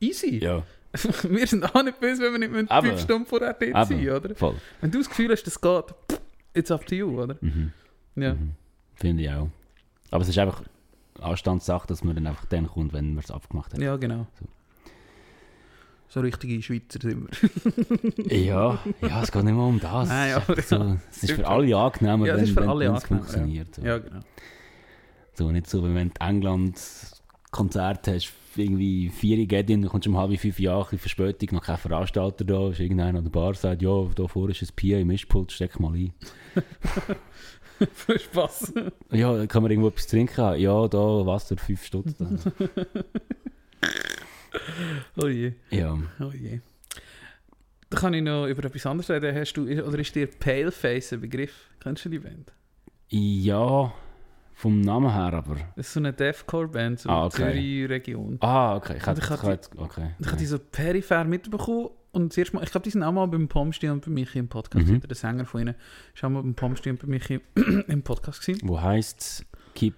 easy. 0.00 0.38
Ja. 0.42 0.62
Wir 1.28 1.46
sind 1.46 1.64
auch 1.74 1.82
nicht 1.82 2.00
böse, 2.00 2.22
wenn 2.22 2.32
wir 2.32 2.38
nicht 2.38 2.52
mit 2.52 2.70
Aber- 2.70 2.86
fünf 2.88 3.00
Stunden 3.00 3.26
vorher 3.26 3.52
dort 3.54 3.74
aber- 3.74 3.86
sind, 3.86 4.08
oder? 4.08 4.34
Voll. 4.34 4.54
Wenn 4.80 4.90
du 4.90 4.98
das 4.98 5.08
Gefühl 5.08 5.30
hast, 5.30 5.42
das 5.44 5.60
geht, 5.60 5.84
it's 6.54 6.70
up 6.70 6.86
to 6.86 6.94
you, 6.94 7.20
oder? 7.20 7.36
Mhm. 7.40 7.72
Ja. 8.14 8.34
Mhm. 8.34 8.52
Finde 8.94 9.22
ich 9.22 9.30
auch. 9.30 9.48
Aber 10.10 10.22
es 10.22 10.28
ist 10.28 10.38
einfach 10.38 10.62
Anstandssache, 11.20 11.86
dass 11.86 12.02
man 12.04 12.14
dann 12.14 12.26
einfach 12.26 12.44
dann 12.46 12.66
kommt, 12.66 12.92
wenn 12.92 13.14
man 13.14 13.24
es 13.24 13.30
abgemacht 13.30 13.72
hat. 13.74 13.80
Ja, 13.80 13.96
genau. 13.96 14.26
So. 14.38 14.46
So 16.08 16.20
richtige 16.20 16.62
Schweizer 16.62 17.00
sind 17.00 17.28
wir. 17.28 18.36
Ja, 18.36 18.78
ja, 19.02 19.22
es 19.22 19.32
geht 19.32 19.44
nicht 19.44 19.54
mal 19.54 19.66
um 19.66 19.80
das. 19.80 20.08
Nein, 20.08 20.40
es, 20.48 20.58
ist 20.58 20.68
so, 20.68 20.76
ja. 20.76 20.96
es 21.10 21.22
ist 21.24 21.32
für 21.32 21.46
alle 21.46 21.76
angenehmer, 21.76 22.26
Ja, 22.26 22.36
wenn, 22.36 22.44
ist 22.44 22.50
für 22.50 22.60
wenn, 22.60 22.68
alle 22.68 22.88
wenn 22.88 22.94
es 22.94 23.04
funktioniert. 23.04 23.74
So. 23.74 23.82
Ja, 23.82 23.98
genau. 23.98 24.20
so, 25.34 25.50
nicht 25.50 25.68
so, 25.68 25.82
wenn 25.82 25.94
du 25.94 26.00
in 26.00 26.12
England 26.20 26.80
Konzert 27.50 28.08
hast, 28.08 28.32
irgendwie 28.56 29.08
vier 29.10 29.46
Gedin, 29.46 29.82
dann 29.82 29.90
kommst 29.90 30.06
du 30.06 30.10
um 30.10 30.18
halb 30.18 30.38
fünf 30.38 30.58
Jahre, 30.58 30.96
Verspätung, 30.98 31.50
noch 31.52 31.64
kein 31.64 31.76
Veranstalter 31.76 32.44
da, 32.44 32.70
ist 32.70 32.80
irgendeiner 32.80 33.18
an 33.18 33.24
der 33.24 33.30
Bar, 33.30 33.54
sagt, 33.54 33.82
ja, 33.82 34.04
da 34.14 34.26
vorne 34.26 34.52
ist 34.52 34.62
ein 34.62 34.68
Bier 34.74 35.00
im 35.00 35.08
Mischpult, 35.08 35.52
steck 35.52 35.78
mal 35.80 35.94
ein. 35.94 36.12
Für 37.92 38.18
Spaß. 38.18 38.72
Ja, 39.10 39.46
kann 39.46 39.62
man 39.62 39.70
irgendwo 39.70 39.88
etwas 39.88 40.06
trinken? 40.06 40.58
Ja, 40.58 40.88
da 40.88 41.26
Wasser, 41.26 41.56
fünf 41.58 41.84
Stutz. 41.84 42.14
Oh 45.16 45.26
je, 45.28 45.52
ja. 45.70 45.96
oh 46.20 46.32
je. 46.32 46.60
Da 47.90 47.98
kann 47.98 48.14
ich 48.14 48.22
noch 48.22 48.46
über 48.46 48.64
etwas 48.64 48.84
anderes 48.86 49.10
reden. 49.10 49.34
Hast 49.34 49.54
du, 49.54 49.62
oder 49.62 49.98
ist 49.98 50.14
dir 50.14 50.26
Paleface 50.26 51.12
ein 51.14 51.20
Begriff? 51.20 51.70
Kennst 51.80 52.04
du 52.04 52.08
die 52.08 52.18
Band? 52.18 52.52
ja, 53.08 53.92
vom 54.54 54.80
Namen 54.80 55.12
her 55.12 55.32
aber. 55.34 55.56
Das 55.76 55.86
ist 55.88 55.92
so 55.92 56.00
eine 56.00 56.12
Deathcore-Band, 56.14 57.00
so 57.00 57.08
Ah, 57.10 57.26
okay. 57.26 57.52
Zürich-Region. 57.52 58.38
Ah, 58.40 58.74
okay. 58.76 58.96
Ich 58.96 59.06
hätte, 59.06 59.20
ich 59.20 59.28
hatte- 59.30 59.68
okay. 59.76 60.14
Ich 60.18 60.26
habe 60.26 60.36
die 60.38 60.46
so 60.46 60.58
peripher 60.58 61.22
mitbekommen 61.24 61.90
und 62.12 62.32
das 62.32 62.38
erste 62.38 62.56
Mal, 62.56 62.64
ich 62.64 62.70
glaube, 62.70 62.84
die 62.84 62.90
sind 62.90 63.02
auch 63.02 63.12
mal 63.12 63.26
beim 63.26 63.46
Pomsti 63.48 63.88
und 63.90 64.04
bei 64.04 64.10
Michi 64.10 64.38
im 64.38 64.48
Podcast, 64.48 64.86
Mhm. 64.88 65.00
der 65.00 65.14
Sänger 65.14 65.44
von 65.44 65.60
ihnen, 65.60 65.74
ist 66.14 66.24
auch 66.24 66.30
mal 66.30 66.40
beim 66.42 66.54
Pomsti 66.54 66.88
und 66.90 66.98
bei 67.00 67.06
Michi 67.06 67.40
im 67.86 68.02
Podcast 68.02 68.40
gewesen. 68.44 68.66
Wo 68.66 68.80
heißt 68.80 69.44
Keep, 69.74 69.94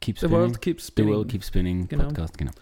keep 0.00 0.18
The 0.18 0.26
Spinning? 0.26 0.36
World 0.40 0.60
Keeps 0.60 0.84
The 0.86 0.88
Spinning. 0.92 1.14
World 1.14 1.28
Keeps 1.30 1.46
Spinning 1.46 1.88
Genau. 1.88 2.04
Podcast, 2.08 2.36
genau. 2.36 2.52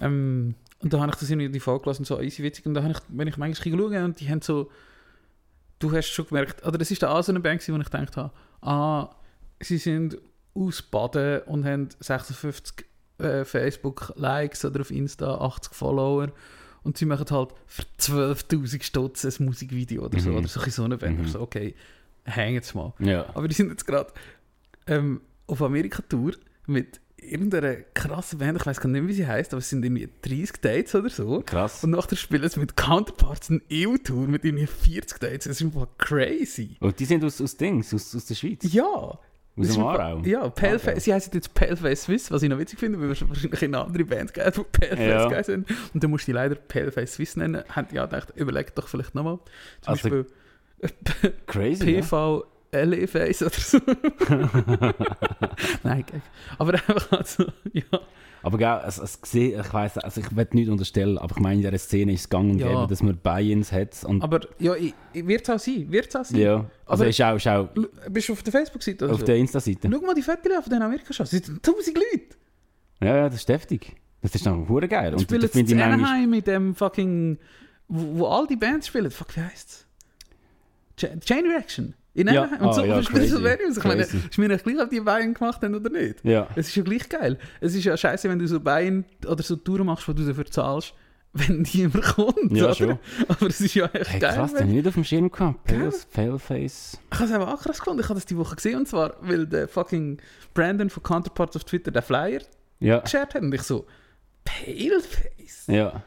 Ähm, 0.00 0.54
und 0.80 0.92
da 0.92 1.00
habe 1.00 1.10
ich 1.12 1.16
das 1.18 1.30
irgendwie 1.30 1.48
die 1.48 1.60
Folge 1.60 1.84
gelassen, 1.84 2.04
so 2.04 2.20
easy 2.20 2.42
witzig. 2.42 2.66
Und 2.66 2.74
da 2.74 2.82
habe 2.82 2.92
ich, 2.92 2.98
wenn 3.08 3.28
ich 3.28 3.36
manchmal 3.36 3.72
schaue 3.78 4.04
und 4.04 4.20
die 4.20 4.28
haben 4.28 4.42
so, 4.42 4.70
du 5.78 5.92
hast 5.92 6.08
schon 6.08 6.26
gemerkt, 6.26 6.64
oder 6.66 6.80
es 6.80 6.90
ist 6.90 7.02
da 7.02 7.10
auch 7.12 7.22
so 7.22 7.32
eine 7.32 7.40
gewesen, 7.40 7.74
wo 7.74 7.78
ich 7.78 7.84
gedacht 7.90 8.16
habe, 8.16 8.32
ah, 8.60 9.10
sie 9.60 9.78
sind 9.78 10.18
aus 10.54 10.82
Baden 10.82 11.42
und 11.42 11.64
haben 11.64 11.88
56 12.00 12.86
äh, 13.18 13.44
Facebook-Likes 13.44 14.64
oder 14.64 14.80
auf 14.80 14.90
Insta 14.90 15.36
80 15.38 15.72
Follower 15.74 16.28
und 16.82 16.98
sie 16.98 17.06
machen 17.06 17.26
halt 17.30 17.50
für 17.66 17.82
12'000 17.98 18.82
Stutz 18.82 19.24
ein 19.24 19.44
Musikvideo 19.46 20.04
oder 20.04 20.20
so, 20.20 20.30
Mhm. 20.30 20.36
oder 20.36 20.48
so, 20.48 20.60
so 20.68 20.84
eine 20.84 20.98
Band. 20.98 21.18
Mhm. 21.18 21.24
Ich 21.24 21.32
so, 21.32 21.40
okay, 21.40 21.74
hang 22.26 22.54
jetzt 22.54 22.74
mal. 22.74 22.92
Ja. 22.98 23.26
Aber 23.34 23.48
die 23.48 23.54
sind 23.54 23.70
jetzt 23.70 23.86
gerade 23.86 24.12
ähm, 24.86 25.22
auf 25.46 25.62
Amerika-Tour 25.62 26.32
mit 26.66 27.00
irgendeiner 27.24 27.74
krassen 27.94 28.38
Band, 28.38 28.58
ich 28.60 28.66
weiß 28.66 28.80
gar 28.80 28.88
nicht 28.88 29.00
mehr, 29.00 29.08
wie 29.08 29.14
sie 29.14 29.26
heißt, 29.26 29.52
aber 29.52 29.58
es 29.58 29.68
sind 29.70 29.84
irgendwie 29.84 30.08
30 30.22 30.60
Dates 30.60 30.94
oder 30.94 31.10
so. 31.10 31.42
Krass. 31.44 31.82
Und 31.84 31.90
nachher 31.90 32.16
spielen 32.16 32.48
sie 32.48 32.60
mit 32.60 32.76
Counterparts 32.76 33.50
eine 33.50 33.60
EU-Tour 33.72 34.26
mit 34.28 34.44
irgendwie 34.44 34.66
40 34.66 35.18
Dates. 35.18 35.44
Das 35.46 35.60
ist 35.60 35.62
einfach 35.66 35.88
crazy. 35.98 36.76
Und 36.80 36.98
die 37.00 37.04
sind 37.04 37.24
aus, 37.24 37.40
aus 37.40 37.56
Dings, 37.56 37.92
aus, 37.94 38.14
aus 38.14 38.26
der 38.26 38.34
Schweiz. 38.34 38.60
Ja. 38.72 38.84
Aus 39.56 39.68
dem 39.72 39.82
Aarau. 39.84 40.18
Ja, 40.24 40.48
Paleface. 40.48 40.92
Okay. 40.94 41.00
Sie 41.00 41.14
heißen 41.14 41.32
jetzt 41.34 41.54
Paleface 41.54 42.02
Swiss, 42.02 42.30
was 42.32 42.42
ich 42.42 42.48
noch 42.50 42.58
witzig 42.58 42.78
finde, 42.80 42.98
weil 42.98 43.08
wir 43.08 43.28
wahrscheinlich 43.28 43.62
in 43.62 43.74
eine 43.74 43.84
andere 43.84 44.04
Band 44.04 44.34
gehen, 44.34 44.50
die 44.56 44.62
Paleface 44.78 45.30
Ja. 45.32 45.44
sind. 45.44 45.68
Und 45.94 46.02
dann 46.02 46.10
musst 46.10 46.26
du 46.26 46.32
die 46.32 46.34
leider 46.34 46.56
Paleface 46.56 47.14
Swiss 47.14 47.36
nennen. 47.36 47.62
Hat 47.68 47.92
ja 47.92 48.06
gedacht, 48.06 48.32
überleg 48.34 48.74
doch 48.74 48.88
vielleicht 48.88 49.14
nochmal. 49.14 49.38
Zum 49.82 49.92
Also, 49.92 50.08
Beispiel 50.10 50.26
Crazy, 51.46 51.90
ja? 51.92 52.42
LE-Face 52.74 53.42
oder 53.42 53.50
so. 53.52 53.78
Nein, 55.82 56.04
gag. 56.06 56.22
Aber 56.58 56.74
einfach 56.74 57.12
also, 57.12 57.44
ja. 57.72 57.82
Aber 58.42 58.58
gell, 58.58 58.80
es, 58.86 58.98
es 58.98 59.18
ich 59.34 59.72
weiss, 59.72 59.96
also 59.96 60.20
ich 60.20 60.36
will 60.36 60.46
nicht 60.52 60.68
unterstellen, 60.68 61.16
aber 61.16 61.34
ich 61.36 61.42
meine, 61.42 61.54
in 61.54 61.60
dieser 61.62 61.78
Szene 61.78 62.12
ist 62.12 62.20
es 62.22 62.28
gang 62.28 62.50
und 62.52 62.58
Ja. 62.58 62.68
gäbe, 62.68 62.86
dass 62.88 63.02
man 63.02 63.16
Buy-ins 63.16 63.72
hat. 63.72 64.04
Und, 64.04 64.22
Aber 64.22 64.40
ja, 64.58 64.74
wird 65.14 65.42
es 65.42 65.50
auch 65.50 65.58
sein. 65.58 65.90
Wird's 65.90 66.14
auch 66.14 66.24
sein. 66.26 66.40
ja, 66.40 66.56
also 66.84 67.04
Aber- 67.04 67.08
ist 67.08 67.22
auch, 67.22 67.36
ist 67.36 67.48
auch 67.48 67.68
Bist 68.10 68.28
du 68.28 68.32
auf 68.34 68.42
der 68.42 68.52
Facebook-Seite 68.52 69.04
oder 69.06 69.14
auf 69.14 69.20
so? 69.20 69.26
der 69.26 69.36
Insta-Seite. 69.36 69.88
Schau 69.90 70.00
mal 70.06 70.14
die 70.14 70.22
Fotos 70.22 70.52
auf 70.58 70.68
den 70.68 70.82
Amerika-Shows. 70.82 71.32
Es 71.32 71.46
sind 71.46 71.62
tausend 71.62 71.96
Leute. 71.96 72.36
Ja, 73.00 73.16
ja, 73.16 73.24
das 73.28 73.36
ist 73.36 73.48
deftig. 73.48 73.96
Das 74.20 74.34
ist 74.34 74.44
dann 74.44 74.68
hure 74.68 74.88
geil. 74.88 75.14
Und 75.14 75.20
spielen 75.22 75.40
das 75.42 75.54
jetzt 75.54 75.70
in. 75.72 75.80
Anaheim 75.80 76.30
mit 76.30 76.46
dem 76.46 76.74
fucking... 76.74 77.38
Wo, 77.88 78.18
wo 78.20 78.26
all 78.26 78.46
die 78.46 78.56
Bands 78.56 78.86
spielen. 78.86 79.10
Fuck, 79.10 79.36
wie 79.36 79.40
heisst's? 79.40 79.86
Cha- 80.96 81.18
Chain 81.20 81.46
Reaction. 81.46 81.94
In 82.14 82.28
Ja. 82.28 82.44
Und 82.44 82.60
ah, 82.68 82.72
so 82.72 82.84
ja, 82.84 83.00
crazy. 83.02 83.42
Venues. 83.42 83.76
Ich 83.76 83.84
meine, 83.84 84.02
ist 84.02 84.38
mir 84.38 84.48
nicht 84.48 84.64
gleich, 84.64 84.78
ob 84.80 84.88
die 84.90 85.00
Beine 85.00 85.32
gemacht 85.32 85.60
haben 85.62 85.74
oder 85.74 85.90
nicht. 85.90 86.24
Ja, 86.24 86.46
Es 86.54 86.68
ist 86.68 86.76
ja 86.76 86.82
gleich 86.84 87.08
geil. 87.08 87.38
Es 87.60 87.74
ist 87.74 87.84
ja 87.84 87.96
scheiße, 87.96 88.28
wenn 88.28 88.38
du 88.38 88.46
so 88.46 88.60
Beine 88.60 89.04
oder 89.26 89.42
so 89.42 89.56
Touren 89.56 89.86
machst, 89.86 90.06
wo 90.08 90.12
du 90.12 90.24
dafür 90.24 90.46
zahlst, 90.46 90.94
wenn 91.32 91.62
niemand 91.74 92.02
kommt. 92.04 92.52
ja 92.56 92.66
oder? 92.66 92.74
schon. 92.76 92.98
Aber 93.26 93.46
es 93.48 93.60
ist 93.60 93.74
ja 93.74 93.86
echt 93.86 94.12
Hey, 94.12 94.20
geil. 94.20 94.34
krass, 94.34 94.54
den 94.54 94.68
nicht 94.70 94.86
auf 94.86 94.94
dem 94.94 95.02
Schirm 95.02 95.28
gehabt. 95.30 95.66
Gell? 95.66 95.90
Pale, 96.12 96.28
Paleface. 96.38 96.98
Ich 97.12 97.18
habe 97.18 97.28
es 97.28 97.32
aber 97.34 97.52
auch 97.52 97.60
krass 97.60 97.78
gefunden. 97.80 98.00
Ich 98.00 98.08
habe 98.08 98.14
das 98.14 98.26
die 98.26 98.36
Woche 98.36 98.54
gesehen 98.54 98.78
und 98.78 98.86
zwar, 98.86 99.16
weil 99.20 99.46
der 99.48 99.66
fucking 99.66 100.18
Brandon 100.54 100.88
von 100.90 101.02
Counterparts 101.02 101.56
auf 101.56 101.64
Twitter 101.64 101.90
den 101.90 102.02
Flyer 102.02 102.42
Ja, 102.78 103.00
geshared 103.00 103.34
hat 103.34 103.42
und 103.42 103.52
ich 103.52 103.62
so, 103.62 103.86
Paleface? 104.44 105.64
ja. 105.66 106.02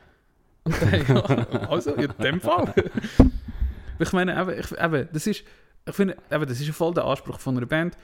Und 0.64 0.76
dann, 0.82 1.06
ja, 1.08 1.70
also, 1.70 1.94
in 1.96 2.10
dem 2.22 2.42
Fall. 2.42 2.74
ich 4.00 4.12
meine, 4.14 4.40
eben, 4.40 4.60
ich, 4.60 4.72
eben, 4.78 5.08
das 5.14 5.28
ist, 5.28 5.44
ich 5.88 5.96
finde, 5.96 6.18
eben, 6.32 6.46
das 6.46 6.60
ist 6.60 6.68
ja 6.68 6.74
voll 6.74 6.94
der 6.94 7.06
Anspruch 7.06 7.40
von 7.40 7.58
einer 7.58 7.66
Band. 7.66 7.98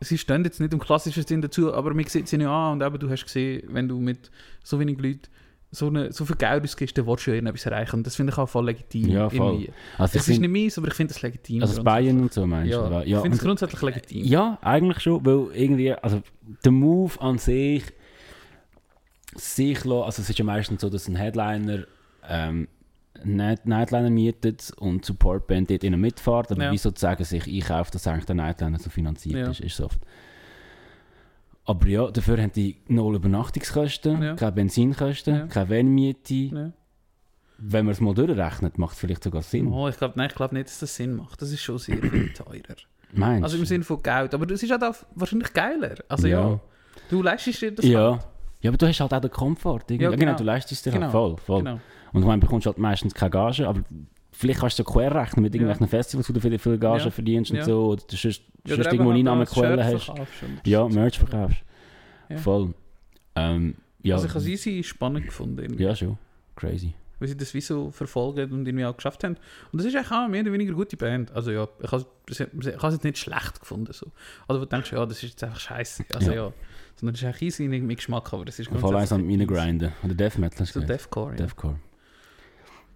Sie 0.00 0.16
stehen 0.16 0.44
jetzt 0.44 0.60
nicht 0.60 0.72
im 0.72 0.78
klassischen 0.78 1.26
Sinn 1.26 1.42
dazu, 1.42 1.74
aber 1.74 1.92
man 1.92 2.04
sieht 2.06 2.28
sie 2.28 2.38
nicht 2.38 2.46
an 2.46 2.74
und 2.74 2.82
eben, 2.86 2.98
du 3.00 3.10
hast 3.10 3.24
gesehen, 3.24 3.64
wenn 3.72 3.88
du 3.88 3.98
mit 3.98 4.30
so 4.62 4.78
wenig 4.78 4.98
Leuten 5.00 5.22
so, 5.70 5.88
eine, 5.88 6.12
so 6.12 6.24
viel 6.24 6.36
Geld 6.36 6.64
ausgibst, 6.64 6.96
dann 6.96 7.06
willst 7.06 7.26
du 7.26 7.30
ja 7.30 7.34
irgendetwas 7.34 7.66
erreichen. 7.66 7.96
Und 7.96 8.06
das 8.06 8.16
finde 8.16 8.32
ich 8.32 8.38
auch 8.38 8.48
voll 8.48 8.64
legitim. 8.66 9.08
Ja, 9.08 9.28
voll. 9.28 9.68
Also, 9.98 10.18
Es 10.18 10.28
ist 10.28 10.38
nicht 10.40 10.50
meins, 10.50 10.78
aber 10.78 10.88
ich 10.88 10.94
finde 10.94 11.12
es 11.12 11.20
legitim. 11.20 11.60
also. 11.62 11.82
Bayern 11.82 12.20
und 12.20 12.32
so 12.32 12.46
meinst 12.46 12.72
du? 12.72 12.76
Ja, 12.78 12.86
oder? 12.86 13.04
ich 13.04 13.12
finde 13.14 13.28
es 13.28 13.34
und- 13.34 13.46
grundsätzlich 13.46 13.82
legitim. 13.82 14.24
Ja, 14.24 14.58
eigentlich 14.62 15.00
schon, 15.00 15.26
weil 15.26 15.48
irgendwie, 15.54 15.92
also 15.92 16.22
der 16.64 16.72
Move 16.72 17.20
an 17.20 17.36
sich, 17.38 17.84
sich 19.34 19.84
lassen, 19.84 20.02
also 20.04 20.22
es 20.22 20.30
ist 20.30 20.38
ja 20.38 20.44
meistens 20.44 20.80
so, 20.80 20.88
dass 20.88 21.06
ein 21.08 21.16
Headliner 21.16 21.84
ähm, 22.26 22.68
Night 23.24 23.66
Nightliner 23.66 24.10
mietet 24.10 24.72
und 24.78 25.04
Supportband 25.04 25.70
dort 25.70 25.84
ihnen 25.84 26.00
mitfährt, 26.00 26.50
aber 26.52 26.64
Ja. 26.64 26.72
wie 26.72 26.78
sozusagen 26.78 27.24
sich 27.24 27.46
einkauft, 27.46 27.94
dass 27.94 28.06
eigentlich 28.06 28.26
der 28.26 28.34
Nightliner 28.36 28.78
so 28.78 28.90
finanziert 28.90 29.36
Ja. 29.36 29.50
ist, 29.50 29.60
ist 29.60 29.80
oft. 29.80 29.98
Aber 31.64 31.86
ja, 31.86 32.10
dafür 32.10 32.38
haben 32.40 32.52
die 32.52 32.76
null 32.88 33.16
Übernachtungskosten, 33.16 34.22
Ja. 34.22 34.34
keine 34.36 34.52
Benzinkosten, 34.52 35.34
Ja. 35.34 35.46
keine 35.46 35.68
Vanmiete. 35.70 36.34
Ja. 36.34 36.72
Wenn 37.58 37.84
man 37.86 37.92
es 37.92 38.00
mal 38.00 38.14
durchrechnet, 38.14 38.78
macht 38.78 38.94
es 38.94 39.00
vielleicht 39.00 39.24
sogar 39.24 39.42
Sinn. 39.42 39.66
Oh, 39.72 39.88
ich 39.88 39.96
glaube 39.98 40.14
glaub 40.34 40.52
nicht, 40.52 40.66
dass 40.66 40.78
das 40.78 40.94
Sinn 40.94 41.16
macht. 41.16 41.42
Das 41.42 41.50
ist 41.50 41.60
schon 41.60 41.78
sehr 41.78 41.96
viel 41.98 42.32
teurer. 42.34 42.76
Meinst 43.12 43.44
Also 43.44 43.56
im 43.58 43.64
Sinne 43.66 43.84
von 43.84 44.02
Geld. 44.02 44.32
Aber 44.34 44.46
das 44.46 44.62
ist 44.62 44.70
halt 44.70 44.82
auch 44.84 44.94
wahrscheinlich 45.14 45.52
geiler. 45.52 45.96
Also 46.08 46.26
ja, 46.28 46.40
Ja. 46.50 46.60
du 47.10 47.22
leistest 47.22 47.60
dir 47.60 47.72
das 47.72 47.84
ja. 47.84 48.12
halt. 48.12 48.26
ja, 48.60 48.70
aber 48.70 48.78
du 48.78 48.86
hast 48.86 49.00
halt 49.00 49.12
auch 49.12 49.20
den 49.20 49.30
Komfort. 49.30 49.80
irgendwie. 49.88 50.04
Ja, 50.04 50.10
genau. 50.10 50.20
genau. 50.20 50.36
du 50.36 50.44
leistest 50.44 50.72
es 50.72 50.82
dir 50.82 50.92
Genau, 50.92 51.06
halt 51.06 51.12
voll. 51.12 51.36
voll. 51.38 51.64
Genau. 51.64 51.80
Und 52.12 52.20
ich 52.20 52.26
meine, 52.26 52.40
du 52.40 52.46
bekommst 52.46 52.66
halt 52.66 52.78
meistens 52.78 53.14
keine 53.14 53.30
Gage, 53.30 53.66
aber 53.68 53.82
vielleicht 54.32 54.60
kannst 54.60 54.78
du 54.78 54.82
ja 54.82 54.90
quer 54.90 55.14
rechnen 55.14 55.42
mit 55.42 55.54
irgendwelchen 55.54 55.88
Festivals, 55.88 56.28
wo 56.28 56.32
du 56.32 56.40
viele, 56.40 56.58
viele 56.58 56.78
Gage 56.78 57.04
Ja. 57.04 57.10
verdienst 57.10 57.50
und 57.50 57.58
Ja. 57.58 57.64
so, 57.64 57.86
oder 57.88 58.02
du 58.08 58.16
sonst, 58.16 58.42
Ja, 58.66 58.74
sonst 58.76 58.86
irgendwo 58.92 59.10
halt 59.10 59.18
Einnahmequellen 59.18 59.84
hast. 59.84 60.12
Ja, 60.66 60.88
Merch 60.88 61.18
verkaufst. 61.18 61.58
Ja. 62.28 62.36
Voll. 62.36 62.74
Ähm, 63.36 63.74
ja, 64.02 64.14
Also 64.16 64.26
ich 64.26 64.34
habe 64.34 64.40
es 64.44 64.46
easy 64.48 64.82
spannend 64.82 65.26
gefunden. 65.26 65.58
irgendwie. 65.58 65.82
ja, 65.84 65.94
schon. 65.94 66.18
Crazy. 66.56 66.94
Weil 67.20 67.28
sie 67.28 67.36
das 67.36 67.52
wie 67.54 67.60
so 67.60 67.90
verfolgen 67.90 68.52
und 68.52 68.66
irgendwie 68.68 68.84
auch 68.84 68.96
geschafft 68.96 69.24
haben. 69.24 69.36
Und 69.72 69.78
das 69.80 69.86
ist 69.86 69.96
eigentlich 69.96 70.12
auch 70.12 70.28
mehr 70.28 70.42
oder 70.42 70.52
weniger 70.52 70.70
eine 70.70 70.76
gute 70.76 70.96
Band. 70.96 71.32
Also 71.32 71.50
ja, 71.50 71.66
ich 71.82 71.90
habe 71.90 72.04
es 72.28 72.38
jetzt 72.38 73.04
nicht 73.04 73.18
schlecht 73.18 73.58
gefunden. 73.60 73.92
So. 73.92 74.06
Also 74.46 74.60
wo 74.60 74.64
du 74.64 74.68
denkst, 74.70 74.92
ja, 74.92 75.04
das 75.04 75.16
ist 75.22 75.30
jetzt 75.30 75.42
einfach 75.44 75.58
scheiße. 75.58 76.04
Also 76.14 76.30
ja. 76.30 76.36
Ja. 76.46 76.52
Sondern 76.96 77.14
das 77.14 77.22
ist 77.22 77.26
eigentlich 77.26 77.42
easy 77.42 77.66
mit 77.68 77.96
Geschmack, 77.96 78.32
aber 78.32 78.44
das 78.44 78.58
ist 78.60 78.68
Voll 78.68 78.94
eins 78.96 79.10
am 79.12 79.22
grundsätzlich 79.26 79.58
Reingrinden. 79.58 79.92
Oder 80.04 80.14
Death 80.14 80.38
Metal 80.38 80.66
So? 80.66 80.80
Deathcore, 80.80 81.30
ja. 81.32 81.36
Deathcore. 81.38 81.76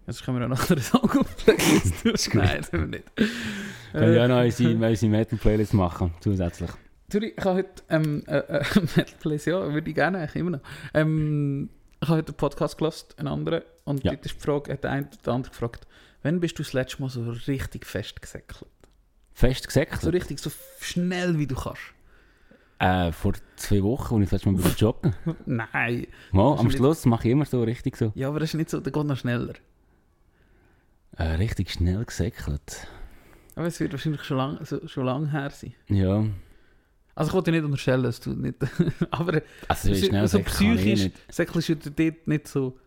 Jetzt 0.06 0.24
können 0.24 0.40
wir 0.40 0.46
auch 0.52 0.70
einen 0.70 0.80
Song 0.80 1.10
auflegen. 1.10 1.82
Nein, 2.34 2.56
das 2.58 2.72
haben 2.72 2.80
wir 2.80 2.86
nicht. 2.98 3.04
Können 3.92 4.14
ja 4.14 4.24
Äh, 4.24 4.28
noch 4.28 4.42
unsere, 4.42 4.74
unsere 4.90 5.10
Metal-Playlist 5.10 5.74
machen, 5.74 6.12
zusätzlich. 6.20 6.70
Zürich, 7.08 7.34
ich 7.36 7.44
habe 7.44 7.58
heute 7.58 7.82
ähm, 7.90 8.24
äh, 8.26 8.38
äh, 8.38 8.64
Metal 8.96 9.14
Place, 9.20 9.44
ja, 9.46 9.72
würde 9.72 9.88
ich 9.88 9.94
gerne 9.94 10.18
eigentlich 10.18 10.36
immer 10.36 10.50
noch. 10.50 10.60
Ähm, 10.94 11.68
ich 12.00 12.08
habe 12.08 12.18
heute 12.18 12.28
einen 12.28 12.36
Podcast 12.36 12.78
gehört, 12.78 13.14
einen 13.18 13.28
anderen, 13.28 13.62
und 13.84 14.02
Ja. 14.02 14.12
dort 14.12 14.26
ist 14.26 14.36
die 14.36 14.40
Frage, 14.40 14.72
hat 14.72 14.82
der 14.84 14.90
eine 14.90 15.06
oder 15.06 15.16
der 15.24 15.32
andere 15.34 15.50
gefragt, 15.52 15.86
wann 16.22 16.40
bist 16.40 16.58
du 16.58 16.62
das 16.62 16.72
letzte 16.72 17.00
Mal 17.02 17.10
so 17.10 17.30
richtig 17.46 17.86
festgesäckelt? 17.86 18.66
Fest 19.34 19.66
gesäckelt. 19.66 20.00
So 20.00 20.10
richtig, 20.10 20.38
so 20.40 20.50
schnell 20.80 21.38
wie 21.38 21.46
du 21.46 21.54
kannst. 21.54 21.80
Äh, 22.78 23.12
vor 23.12 23.34
zwei 23.56 23.82
Wochen, 23.82 24.16
als 24.16 24.24
ich 24.24 24.30
das 24.30 24.44
letzte 24.44 24.50
Mal 24.50 24.72
joggen. 24.76 25.14
Nein. 25.46 26.06
Mal, 26.32 26.58
am 26.58 26.70
Schluss 26.70 27.06
mache 27.06 27.28
ich 27.28 27.32
immer 27.32 27.44
so 27.44 27.62
richtig 27.62 27.96
so. 27.96 28.10
Ja, 28.16 28.28
aber 28.28 28.40
das 28.40 28.50
ist 28.50 28.54
nicht 28.54 28.70
so, 28.70 28.80
der 28.80 28.92
geht 28.92 29.04
noch 29.06 29.16
schneller. 29.16 29.52
Äh, 31.16 31.25
richtig 31.35 31.70
schnell 31.70 32.05
gesäckelt. 32.05 32.87
Aber 33.55 33.66
es 33.66 33.79
wird 33.81 33.92
wahrscheinlich 33.92 34.22
schon 34.22 34.38
lange 34.38 34.64
so, 34.64 34.87
schon 34.88 35.05
lang 35.05 35.31
her 35.31 35.51
sein. 35.51 35.75
Ja. 35.88 36.25
Also 37.14 37.29
ich 37.29 37.35
wollte 37.35 37.51
dir 37.51 37.59
nicht 37.59 37.64
unterstellen, 37.66 38.03
dass 38.03 38.20
du 38.20 38.31
nicht... 38.31 38.57
aber 39.11 39.42
Also 39.68 39.92
so 39.92 40.07
schnell 40.07 40.27
so 40.27 40.38
psychisch 40.40 41.11
säckelst 41.29 41.68
du 41.68 41.75
dort 41.77 42.27
nicht 42.27 42.48
so 42.48 42.79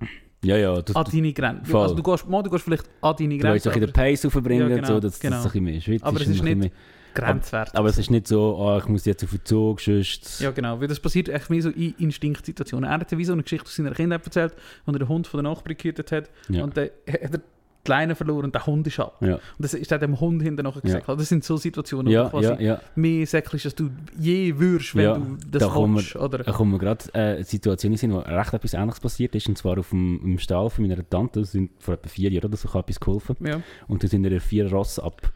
Ja, 0.44 0.58
ja. 0.58 0.82
Du, 0.82 0.94
an 0.94 1.06
deine 1.12 1.34
Grenzen. 1.34 1.66
Voll. 1.66 1.82
Also 1.84 1.96
du 1.96 2.02
gehst, 2.02 2.28
mal, 2.28 2.42
du 2.42 2.50
gehst 2.50 2.64
vielleicht 2.64 2.90
an 3.02 3.16
deine 3.18 3.38
du 3.38 3.44
willst 3.44 3.64
Grenzen, 3.66 3.70
doch 3.70 3.76
in 3.76 3.82
den 3.82 3.90
aber 3.90 4.02
Pace 4.04 4.26
aufbringen, 4.26 4.70
Ja, 4.70 4.76
genau, 4.76 4.88
so, 4.88 5.00
dass 5.00 5.20
genau. 5.20 5.36
das 5.36 5.46
ein 5.46 5.52
bisschen 5.52 5.64
mehr 5.64 5.82
schwitzt. 5.82 6.04
Aber 6.04 6.22
es 6.22 6.28
ist 6.28 6.44
nicht- 6.44 6.74
grenzwertig. 7.14 7.76
Aber 7.76 7.88
es 7.88 7.98
ist 7.98 8.12
nicht 8.12 8.28
so, 8.28 8.58
oh, 8.58 8.78
ich 8.78 8.88
muss 8.88 9.06
jetzt 9.06 9.24
auf 9.24 9.30
den 9.30 9.46
Zug, 9.46 9.80
sonst... 9.80 10.42
Ja, 10.42 10.52
genau. 10.52 10.82
Weil 10.82 10.88
das 10.88 11.00
passiert 11.00 11.30
echt 11.30 11.50
mehr 11.50 11.62
so 11.62 11.70
in 11.70 11.94
Instinktsituationen. 11.98 12.90
Er 12.90 13.00
hat 13.00 13.12
ja 13.12 13.18
wie 13.18 13.24
so 13.26 13.34
eine 13.34 13.44
Geschichte 13.44 13.66
aus 13.68 13.76
seiner 13.76 13.92
Kindheit 13.92 14.26
erzählt, 14.26 14.54
wo 14.86 14.92
er 14.92 15.00
den 15.00 15.08
Hund 15.08 15.26
von 15.28 15.42
der 15.42 15.50
Nachbarin 15.50 15.78
gehütet 15.78 16.12
hat. 16.12 16.30
Ja. 16.50 16.64
Und 16.64 16.76
dann 16.76 16.90
hat 17.08 17.22
er 17.22 17.40
die 17.86 17.91
Leine 17.91 18.15
verloren 18.15 18.45
und 18.45 18.56
der 18.56 18.65
Hund 18.65 18.86
ist 18.88 19.00
ab. 19.00 19.17
Ja, 19.21 19.36
Und 19.36 19.41
das 19.60 19.74
ist 19.74 19.91
dann 19.91 20.00
dem 20.00 20.19
Hund 20.19 20.41
hinterher 20.41 20.69
nachher 20.69 20.82
gesagt. 20.82 21.08
Das 21.08 21.30
sind 21.30 21.43
so 21.43 21.58
Situationen, 21.58 22.08
wo 22.08 22.12
ja, 22.12 22.24
du 22.26 22.30
quasi 22.32 22.48
ja, 22.48 22.60
ja. 22.60 22.82
mehr 22.95 23.26
säckelst, 23.28 23.65
als 23.65 23.76
du 23.76 23.89
je 24.19 24.58
würdest, 24.58 24.95
wenn 24.95 25.04
Ja, 25.04 25.13
du 25.17 25.38
das 25.52 25.63
da 25.63 25.69
kommen. 25.69 26.04
Oder? 26.15 26.39
Da 26.39 26.52
kommt 26.52 26.71
mir 26.71 26.80
gerade 26.80 27.06
äh, 27.13 27.19
eine 27.36 27.43
Situation 27.43 27.91
in 27.91 27.93
den 27.93 28.00
Sinn, 28.00 28.13
wo 28.13 28.19
recht 28.19 28.54
etwas 28.54 28.74
Ähnliches 28.74 29.00
passiert 29.00 29.36
ist, 29.36 29.48
und 29.48 29.58
zwar 29.58 29.78
auf 29.78 29.89
dem 29.89 30.19
im 30.24 30.39
Stall 30.39 30.69
von 30.69 30.88
meiner 30.88 31.08
Tante, 31.10 31.41
das 31.41 31.52
sind 31.52 31.71
vor 31.80 31.93
etwa 31.93 32.10
vier 32.10 32.32
Jahren 32.32 32.45
oder 32.45 32.58
so, 32.58 32.67
ich 32.67 32.76
etwas 32.76 33.00
geholfen, 33.00 33.36
Ja, 33.39 33.62
und 33.88 34.04
da 34.04 34.08
sind 34.08 34.24
ihr 34.26 34.41
vier 34.41 34.69
Ross 34.71 35.00
ab. 35.00 35.32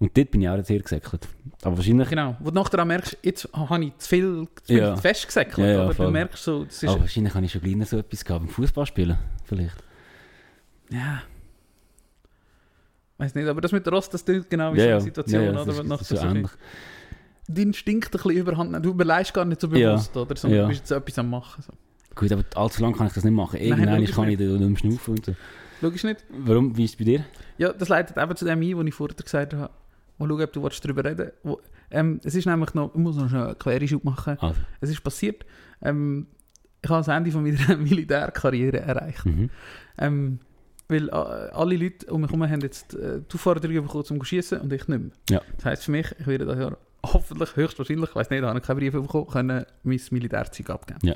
Und 0.00 0.16
dort 0.16 0.30
bin 0.30 0.42
ich 0.42 0.48
auch 0.48 0.56
jetzt 0.56 0.68
sehr 0.68 0.78
gesäckelt. 0.78 1.26
Aber 1.62 1.76
wahrscheinlich, 1.76 2.08
genau. 2.08 2.36
Wo 2.38 2.50
du 2.50 2.54
nachher 2.54 2.80
auch 2.80 2.84
merkst, 2.84 3.18
jetzt 3.22 3.48
habe 3.52 3.84
ich 3.84 3.96
zu 3.98 4.08
viel, 4.08 4.48
zu 4.62 4.66
viel 4.72 4.78
Ja. 4.78 4.96
festgesäckelt. 4.96 5.58
Ja, 5.58 5.72
ja, 5.72 5.78
oder 5.80 5.88
du 5.88 5.94
voll. 5.94 6.10
merkst 6.12 6.44
so, 6.44 6.64
das 6.64 6.82
ist... 6.84 6.88
aber 6.88 7.00
wahrscheinlich 7.00 7.34
habe 7.34 7.44
ich 7.44 7.50
schon 7.50 7.62
kleiner 7.62 7.84
so 7.84 7.98
etwas 7.98 8.24
gehabt, 8.24 8.44
beim 8.44 8.48
Fußball 8.48 8.86
spielen, 8.86 9.18
vielleicht. 9.44 9.76
Ja. 10.90 11.22
Weiß 13.18 13.34
nicht, 13.34 13.48
aber 13.48 13.60
das 13.60 13.72
mit 13.72 13.84
der 13.84 13.92
Rost, 13.92 14.14
das 14.14 14.24
klingt 14.24 14.48
genau 14.48 14.72
wie 14.74 14.78
Ja, 14.78 14.84
so 14.84 14.90
eine 14.92 15.00
Situation, 15.00 15.42
Ja, 15.42 15.52
ja, 15.52 15.60
oder? 15.62 15.72
ist- 15.72 16.00
ist 16.02 16.08
so 16.08 16.16
ähnlich. 16.26 16.50
dein 17.48 17.66
Instinkt 17.68 18.06
ein 18.06 18.10
bisschen 18.22 18.30
überhand. 18.30 18.84
Du 18.84 18.90
überlegst 18.90 19.34
gar 19.34 19.44
nicht 19.44 19.60
so 19.60 19.68
bewusst, 19.68 20.16
oder? 20.16 20.36
Sondern 20.36 20.60
du 20.62 20.68
bist 20.68 20.80
jetzt 20.80 20.90
etwas 20.92 21.18
am 21.18 21.30
machen. 21.30 21.62
So. 21.66 21.72
Gut, 22.14 22.30
aber 22.32 22.44
allzu 22.54 22.80
lange 22.82 22.94
kann 22.96 23.06
ich 23.08 23.12
das 23.12 23.24
nicht 23.24 23.34
machen. 23.34 23.58
Irgendwann 23.60 23.94
logisch 23.96 24.12
kann 24.14 24.28
ich 24.28 24.38
nicht. 24.38 24.50
da 24.50 24.56
nicht 24.66 24.78
schnaufen. 24.80 25.14
Und 25.14 25.26
so. 25.26 25.34
Logisch 25.80 26.04
nicht? 26.04 26.24
Warum? 26.30 26.76
Wie 26.76 26.84
ist 26.84 26.92
es 26.92 26.96
bei 26.96 27.04
dir? 27.04 27.24
Ja, 27.58 27.72
das 27.72 27.88
leitet 27.88 28.16
eben 28.16 28.36
zu 28.36 28.44
dem 28.44 28.60
ein, 28.60 28.76
was 28.78 28.86
ich 28.86 28.94
vorher 28.94 29.16
gesagt 29.16 29.54
habe. 29.54 29.70
Mal 30.18 30.28
schauen, 30.28 30.42
ob 30.42 30.52
du 30.52 30.68
darüber 30.68 31.04
reden 31.04 31.30
willst. 31.44 31.60
Ähm, 31.90 32.20
es 32.24 32.34
ist 32.34 32.46
nämlich 32.46 32.74
noch, 32.74 32.92
ich 32.94 33.00
muss 33.00 33.16
noch 33.16 33.28
schnell 33.28 33.46
einen 33.46 33.58
Querschub 33.58 34.04
machen. 34.04 34.36
Also. 34.40 34.60
Es 34.80 34.90
ist 34.90 35.02
passiert, 35.02 35.44
ähm, 35.82 36.26
ich 36.82 36.90
habe 36.90 37.00
das 37.00 37.08
Ende 37.08 37.30
von 37.32 37.42
meiner 37.44 37.76
Militärkarriere 37.76 38.80
erreicht. 38.80 39.24
Mhm. 39.26 39.48
Ähm, 39.96 40.38
weil 40.88 41.08
äh, 41.08 41.12
alle 41.12 41.76
Leute 41.76 42.06
um 42.12 42.22
mich 42.22 42.30
herum 42.30 42.48
haben 42.48 42.60
jetzt 42.60 42.94
äh, 42.94 43.20
die 43.20 43.34
Aufforderung 43.34 43.82
bekommen, 43.82 44.04
zum 44.04 44.18
zu 44.18 44.24
schiessen 44.24 44.60
und 44.60 44.72
ich 44.72 44.88
nicht 44.88 45.00
mehr. 45.00 45.10
Ja. 45.30 45.42
Das 45.56 45.64
heisst 45.66 45.84
für 45.84 45.90
mich, 45.90 46.06
ich 46.18 46.26
werde 46.26 46.46
das 46.46 46.58
Jahr 46.58 46.78
hoffentlich, 47.04 47.54
höchstwahrscheinlich, 47.56 48.08
ich 48.10 48.16
weiß 48.16 48.30
nicht, 48.30 48.40
ich 48.40 48.44
habe 48.46 48.60
keinen 48.60 48.78
Brief 48.78 48.92
bekommen, 48.92 49.26
können 49.26 49.66
mein 49.82 50.00
Militärzeug 50.10 50.70
abgeben. 50.70 51.00
Ja. 51.02 51.14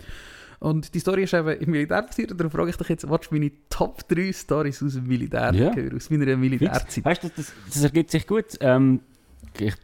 Und 0.61 0.95
die 0.95 1.01
Story 1.01 1.25
ist 1.25 1.35
eben 1.35 1.49
im 1.49 1.71
Militär 1.73 2.03
passiert, 2.03 2.31
darum 2.39 2.51
frage 2.51 2.71
ich 2.71 2.77
dich 2.77 2.89
jetzt, 2.89 3.09
was 3.11 3.31
meine 3.31 3.51
Top 3.69 4.07
3 4.09 4.33
Stories 4.33 4.81
aus 4.83 4.95
dem 4.95 5.09
Militär 5.09 5.53
Ja. 5.55 5.75
hören, 5.75 5.97
aus 5.97 6.09
meiner 6.09 6.37
Militärzeit? 6.37 7.05
Weißt 7.05 7.25
du, 7.25 7.31
das, 7.35 7.53
das 7.67 7.83
ergibt 7.83 8.11
sich 8.13 8.27
gut. 8.27 8.45
Ähm, 8.61 9.01
ich, 9.59 9.75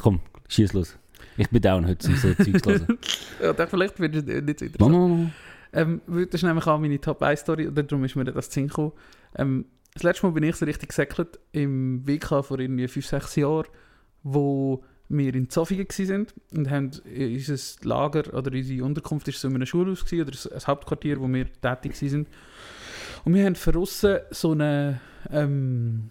komm, 0.00 0.20
schieß 0.48 0.74
los. 0.74 0.96
Ich 1.38 1.48
bin 1.48 1.62
down 1.62 1.86
heute, 1.86 2.06
um 2.08 2.16
so 2.16 2.34
Zeugs 2.34 2.62
zu 2.62 2.70
hören. 2.70 2.98
Ja, 3.42 3.66
vielleicht 3.66 3.98
wird 3.98 4.14
es 4.14 4.24
nicht 4.44 4.58
so 4.58 4.64
interessant. 4.66 4.92
Mama. 4.92 5.30
Ähm, 5.72 6.00
das 6.06 6.34
ist 6.34 6.42
nämlich 6.42 6.66
auch 6.66 6.78
meine 6.78 7.00
Top 7.00 7.22
1 7.22 7.40
Story 7.40 7.66
und 7.66 7.76
darum 7.76 8.04
ist 8.04 8.16
mir 8.16 8.24
das 8.24 8.50
Sinn 8.50 8.68
gekommen. 8.68 8.92
Ähm, 9.36 9.66
das 9.94 10.02
letzte 10.02 10.26
Mal 10.26 10.32
bin 10.32 10.44
ich 10.44 10.56
so 10.56 10.64
richtig 10.64 10.90
gesäckelt 10.90 11.38
im 11.52 12.06
WK 12.06 12.44
vor 12.44 12.58
irgendwie 12.58 12.86
5, 12.86 13.06
6 13.06 13.36
Jahren, 13.36 13.66
wo 14.22 14.84
wir 15.08 15.34
in 15.34 15.50
Zofingen 15.50 15.88
waren 15.88 16.26
und 16.54 16.70
haben 16.70 16.90
unser 17.04 17.56
Lager 17.82 18.32
oder 18.32 18.52
unsere 18.52 18.84
Unterkunft 18.84 19.26
ist 19.28 19.40
so 19.40 19.48
in 19.48 19.56
einem 19.56 19.66
Schulhaus 19.66 20.04
gewesen, 20.04 20.28
oder 20.28 20.54
ein 20.54 20.66
Hauptquartier, 20.66 21.20
wo 21.20 21.28
wir 21.28 21.46
tätig 21.60 22.00
waren. 22.00 22.26
Und 23.24 23.34
wir 23.34 23.44
haben 23.44 23.56
von 23.56 23.76
aussen 23.76 24.18
so 24.30 24.52
eine, 24.52 25.00
ähm, 25.30 26.10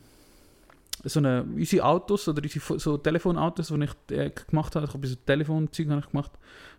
so 1.04 1.20
eine, 1.20 1.44
unsere 1.44 1.86
Autos 1.86 2.28
oder 2.28 2.44
unsere 2.44 2.80
so 2.80 2.98
Telefonautos, 2.98 3.68
die 3.68 3.84
ich 3.84 4.18
äh, 4.18 4.32
gemacht 4.32 4.76
habe, 4.76 4.86
ich 4.86 4.94
habe 4.94 5.08
so 5.08 5.16
Telefonzeug 5.16 5.88
gemacht, 6.12 6.32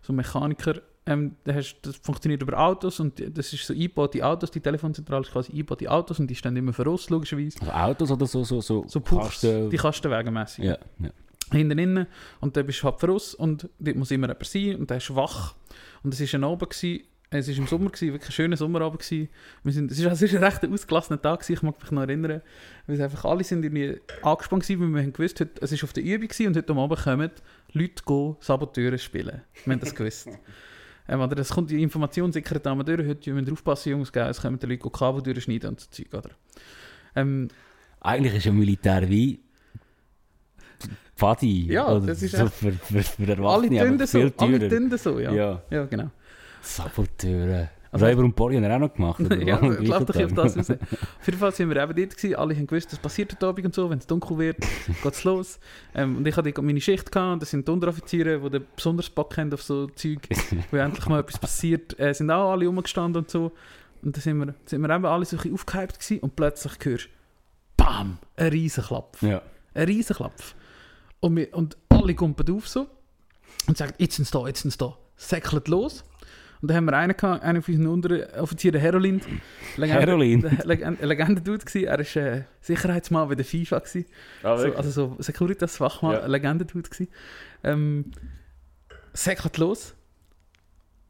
so 0.03 0.13
Mechaniker, 0.13 0.83
ähm, 1.07 1.37
hast, 1.47 1.77
das 1.83 1.97
funktioniert 1.97 2.43
über 2.43 2.59
Autos 2.59 3.01
und 3.01 3.21
das 3.37 3.53
ist 3.53 3.67
so 3.67 3.73
eingebaute 3.73 4.25
Autos, 4.25 4.51
die 4.51 4.61
Telefonzentrale 4.61 5.23
ist 5.23 5.33
quasi 5.33 5.51
eingebaute 5.53 5.91
Autos 5.91 6.19
und 6.21 6.27
die 6.29 6.35
stehen 6.35 6.57
immer 6.57 6.73
voraus, 6.73 7.09
logischerweise. 7.11 7.59
Also 7.61 7.73
Autos 7.73 8.11
oder 8.11 8.27
so, 8.27 8.45
so, 8.45 8.61
so, 8.61 8.85
So 8.87 9.01
Puchs, 9.01 9.27
Kasten- 9.41 9.71
die 9.71 9.77
Kastenwege 9.77 10.31
mässig. 10.31 10.65
Ja, 10.65 10.79
ja. 10.99 11.11
Hinten 11.53 11.79
innen 11.79 12.07
und 12.41 12.57
dann 12.57 12.65
bist 12.67 12.81
du 12.81 12.85
halt 12.85 13.01
voraus 13.01 13.35
und 13.35 13.69
dort 13.81 13.97
muss 13.97 14.11
immer 14.13 14.29
jemand 14.29 14.47
sein 14.47 14.77
und 14.77 14.89
der 14.91 14.99
ist 14.99 15.15
wach. 15.17 15.57
Und 16.03 16.15
es 16.15 16.21
war 16.33 16.39
ein 16.41 16.45
Abend, 16.45 16.71
gewesen, 16.71 17.05
es 17.33 17.49
war 17.49 17.57
im 17.57 17.67
Sommer, 17.67 17.91
gewesen, 17.91 18.13
wirklich 18.13 18.29
ein 18.29 18.33
schöner 18.33 18.57
Sommerabend. 18.57 19.01
Gewesen. 19.01 19.29
Wir 19.63 19.73
sind, 19.73 19.91
es 19.91 20.05
war 20.05 20.13
ist 20.13 20.23
ein 20.35 20.43
recht 20.45 20.65
ausgelassener 20.69 21.21
Tag, 21.23 21.41
gewesen, 21.41 21.53
ich 21.55 21.63
mag 21.63 21.81
mich 21.81 21.91
noch 21.93 22.03
erinnern. 22.03 22.41
Weil 22.87 22.97
es 22.97 23.01
einfach 23.03 23.25
alle 23.25 23.45
sind 23.45 23.65
irgendwie 23.65 24.01
angespannt 24.23 24.69
waren, 24.69 24.81
weil 24.81 24.89
wir 24.95 25.03
haben 25.03 25.13
gewusst, 25.13 25.41
heute, 25.41 25.61
es 25.61 25.73
war 25.73 25.85
auf 25.85 25.93
der 25.93 26.03
Übung 26.05 26.29
gewesen, 26.29 26.47
und 26.49 26.57
heute 26.57 26.73
Abend 26.73 26.99
kommen 27.01 27.31
Leute 27.73 28.03
gehen 28.05 28.37
Saboteure 28.41 28.99
spielen. 28.99 29.43
Wir 29.65 29.73
haben 29.73 29.81
das 29.81 29.95
gewusst. 29.95 30.29
Ähm, 31.11 31.21
oder 31.21 31.37
es 31.39 31.49
kommt 31.49 31.71
die 31.71 31.83
Information 31.83 32.33
sickert 32.33 32.65
an 32.69 32.85
durch, 32.85 33.07
heute 33.07 33.33
müssen 33.33 33.47
wir 33.47 33.53
aufpassen, 33.53 33.91
Jungs, 33.91 34.13
gell, 34.13 34.29
es 34.29 34.41
kommen 34.41 34.61
die 34.61 34.67
Leute 34.67 34.89
Kabel 34.91 35.21
durchschneiden 35.23 35.71
und 35.71 35.81
so 35.81 35.89
Zeug, 35.91 36.15
oder? 36.15 36.31
Ähm, 37.17 37.49
Eigentlich 38.01 38.37
ist 38.37 38.45
ja 38.47 38.53
Militär 38.53 39.09
wie 39.09 39.41
Pfadi. 41.17 41.67
Ja, 41.67 41.89
oder 41.89 42.07
das 42.07 42.23
ist 42.23 42.37
so 42.37 42.47
für, 42.47 42.73
für, 42.73 43.03
für 43.03 43.23
alle 43.45 43.77
Erwachsene, 43.77 43.81
aber 43.81 43.91
tun 43.91 44.07
so, 44.07 44.19
viel 44.19 44.33
alle 44.37 44.59
teurer. 44.59 44.89
tun 44.89 44.99
so, 44.99 45.19
ja. 45.19 45.33
ja. 45.33 45.63
Ja. 45.69 45.85
genau. 45.87 46.11
Saboteure. 46.63 47.71
Also- 47.93 48.07
Räuber 48.07 48.23
und 48.23 48.37
Pori 48.37 48.55
haben 48.55 48.63
wir 48.63 48.75
auch 48.75 48.79
noch 48.79 48.95
gemacht. 48.95 49.21
ja, 49.45 49.61
ich 49.63 49.85
glaube 49.85 50.05
doch 50.05 50.23
auf 50.23 50.33
das 50.33 50.57
raus. 50.57 50.71
Auf 50.71 51.27
jeden 51.27 51.39
Fall 51.39 51.53
sind 51.53 51.69
wir 51.71 51.83
eben 51.83 51.97
dort 51.97 52.17
gewesen. 52.17 52.35
Alle 52.37 52.55
haben 52.55 52.67
gewusst, 52.67 52.93
das 52.93 52.99
passiert 53.01 53.33
heute 53.33 53.47
Abend 53.47 53.67
und 53.67 53.75
so. 53.75 53.91
Wenn 53.91 53.99
es 53.99 54.07
dunkel 54.07 54.39
wird, 54.39 54.59
geht 55.03 55.13
es 55.13 55.25
los. 55.25 55.59
Ähm, 55.95 56.19
und 56.19 56.27
ich 56.27 56.37
hatte 56.37 56.63
meine 56.63 56.81
Schicht 56.81 57.11
gehabt 57.11 57.43
das 57.43 57.51
sind 57.51 57.67
die 57.67 57.73
Unteroffiziere, 57.73 58.49
die 58.51 58.61
besonders 58.77 59.11
Bock 59.11 59.37
haben 59.37 59.53
auf 59.53 59.63
so 59.63 59.89
Zeug, 59.89 60.21
wo 60.71 60.77
endlich 60.79 61.07
mal 61.07 61.21
etwas 61.21 61.39
passiert. 61.39 61.99
Äh, 61.99 62.15
sind 62.15 62.31
auch 62.31 62.53
alle 62.53 62.67
rumgestanden 62.67 63.23
und 63.23 63.31
so. 63.31 63.53
Und 64.03 64.17
dann 64.17 64.23
sind 64.23 64.39
wir, 64.39 64.55
sind 64.65 64.81
wir 64.81 64.91
eben 64.95 65.05
alle 65.05 65.25
so 65.25 65.37
ein 65.37 65.39
bisschen 65.39 65.55
aufgehypt 65.55 65.99
gewesen 65.99 66.21
und 66.21 66.37
plötzlich 66.37 66.73
hörst 66.83 67.07
du 67.07 67.11
BAM! 67.77 68.19
Ein 68.37 68.49
Riesenklapp. 68.49 69.17
Ja. 69.21 69.43
Ein 69.75 69.85
Riesenklapp. 69.85 70.33
Und, 71.21 71.37
wir, 71.37 71.55
und 71.55 71.77
alle 71.89 72.15
kumpen 72.15 72.55
auf 72.55 72.69
so 72.69 72.87
und 73.67 73.77
sagen, 73.77 73.93
jetzt 73.99 74.17
sind 74.17 74.27
sie 74.27 74.33
da, 74.33 74.47
jetzt 74.47 74.63
sind 74.63 74.71
sie 74.71 74.79
da. 74.79 74.97
Säckelt 75.17 75.69
los. 75.69 76.05
Und 76.63 76.69
dann 76.69 76.77
haben 76.77 76.85
wir 76.87 76.93
einen 76.95 77.17
gehabt, 77.17 77.43
einen 77.43 77.63
von 77.63 77.75
unseren 77.75 77.93
Unteroffizieren, 77.93 78.73
der 78.75 78.83
Herolin. 78.83 79.21
Legende- 79.77 80.01
Herolin? 80.07 80.41
der 80.59 80.67
Legende, 80.67 81.07
Legende-Dude 81.07 81.65
gewesen. 81.65 81.87
Er 81.87 81.99
war 81.99 82.17
äh, 82.23 82.43
Sicherheitsmann 82.61 83.29
bei 83.29 83.35
der 83.35 83.45
FIFA. 83.47 83.79
Gewesen. 83.79 84.07
so, 84.43 84.49
also 84.49 84.91
so 84.91 85.17
Securitas-Fachmann, 85.19 86.13
Ja. 86.13 86.27
Legende-Dude 86.27 86.89
gewesen. 86.91 87.09
Ähm, 87.65 88.11
säckelt 89.13 89.57
los. 89.59 89.95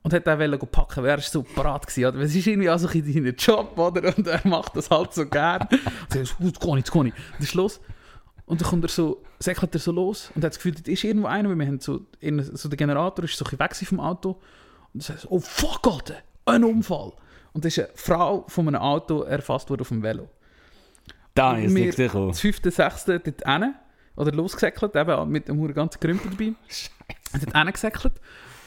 Und 0.02 0.14
hat 0.14 0.24
go 0.24 0.66
packen, 0.66 1.02
weil 1.02 1.10
er 1.10 1.20
so 1.20 1.42
parat 1.42 1.86
gewesen. 1.86 2.06
Oder? 2.06 2.20
Es 2.24 2.34
ist 2.34 2.46
irgendwie 2.46 2.70
auch 2.70 2.78
so 2.78 2.88
ein 2.88 3.02
bisschen 3.02 3.24
sein 3.24 3.34
Job, 3.36 3.76
oder? 3.78 4.16
Und 4.16 4.26
er 4.26 4.40
macht 4.46 4.74
das 4.76 4.88
halt 4.88 5.12
so 5.12 5.26
gern. 5.26 5.62
Und 5.70 6.16
er 6.16 6.24
sagt, 6.26 6.40
jetzt 6.40 6.60
geh 6.60 6.68
ich, 6.70 6.76
jetzt 6.76 6.92
geh 6.92 7.00
ich. 7.00 7.12
Und 7.14 7.40
ist 7.40 7.54
los. 7.54 7.80
Und 8.46 8.60
dann 8.60 8.68
kommt 8.68 8.84
er 8.84 8.88
so, 8.88 9.22
säckelt 9.38 9.74
er 9.74 9.78
so 9.80 9.92
los 9.92 10.32
und 10.34 10.42
hat 10.42 10.50
das 10.52 10.56
Gefühl, 10.58 10.72
da 10.72 10.90
ist 10.90 11.04
irgendwo 11.04 11.28
einer, 11.28 11.48
weil 11.50 11.56
wir 11.58 11.66
haben 11.66 11.78
so, 11.80 12.00
in, 12.18 12.42
so 12.42 12.68
der 12.68 12.76
Generator 12.78 13.24
ist 13.24 13.36
so 13.36 13.44
ein 13.44 13.56
bisschen 13.56 13.60
weg 13.60 13.88
vom 13.88 14.00
Auto. 14.00 14.40
Und 14.94 15.08
er 15.08 15.16
sagt 15.16 15.26
oh 15.30 15.40
fuck, 15.40 15.86
Alter, 15.86 16.16
ein 16.44 16.64
Unfall. 16.64 17.12
Und 17.52 17.64
da 17.64 17.68
ist 17.68 17.78
eine 17.78 17.88
Frau 17.94 18.44
von 18.48 18.68
einem 18.68 18.80
Auto 18.80 19.22
erfasst 19.22 19.70
worden 19.70 19.82
auf 19.82 19.88
dem 19.88 20.02
Velo. 20.02 20.28
Da 21.34 21.56
ist 21.56 21.72
nichts 21.72 21.96
gekommen. 21.96 22.28
Das 22.28 22.40
fünfte, 22.40 22.70
sechste 22.70 23.20
dort 23.20 23.44
hin, 23.46 23.74
oder 24.16 24.32
losgesäckelt, 24.32 24.94
eben 24.96 25.30
mit 25.30 25.48
dem 25.48 25.74
ganzen 25.74 26.00
Krümpel 26.00 26.30
dabei. 26.30 26.54
dort 27.44 27.56
hingesäckelt. 27.56 28.14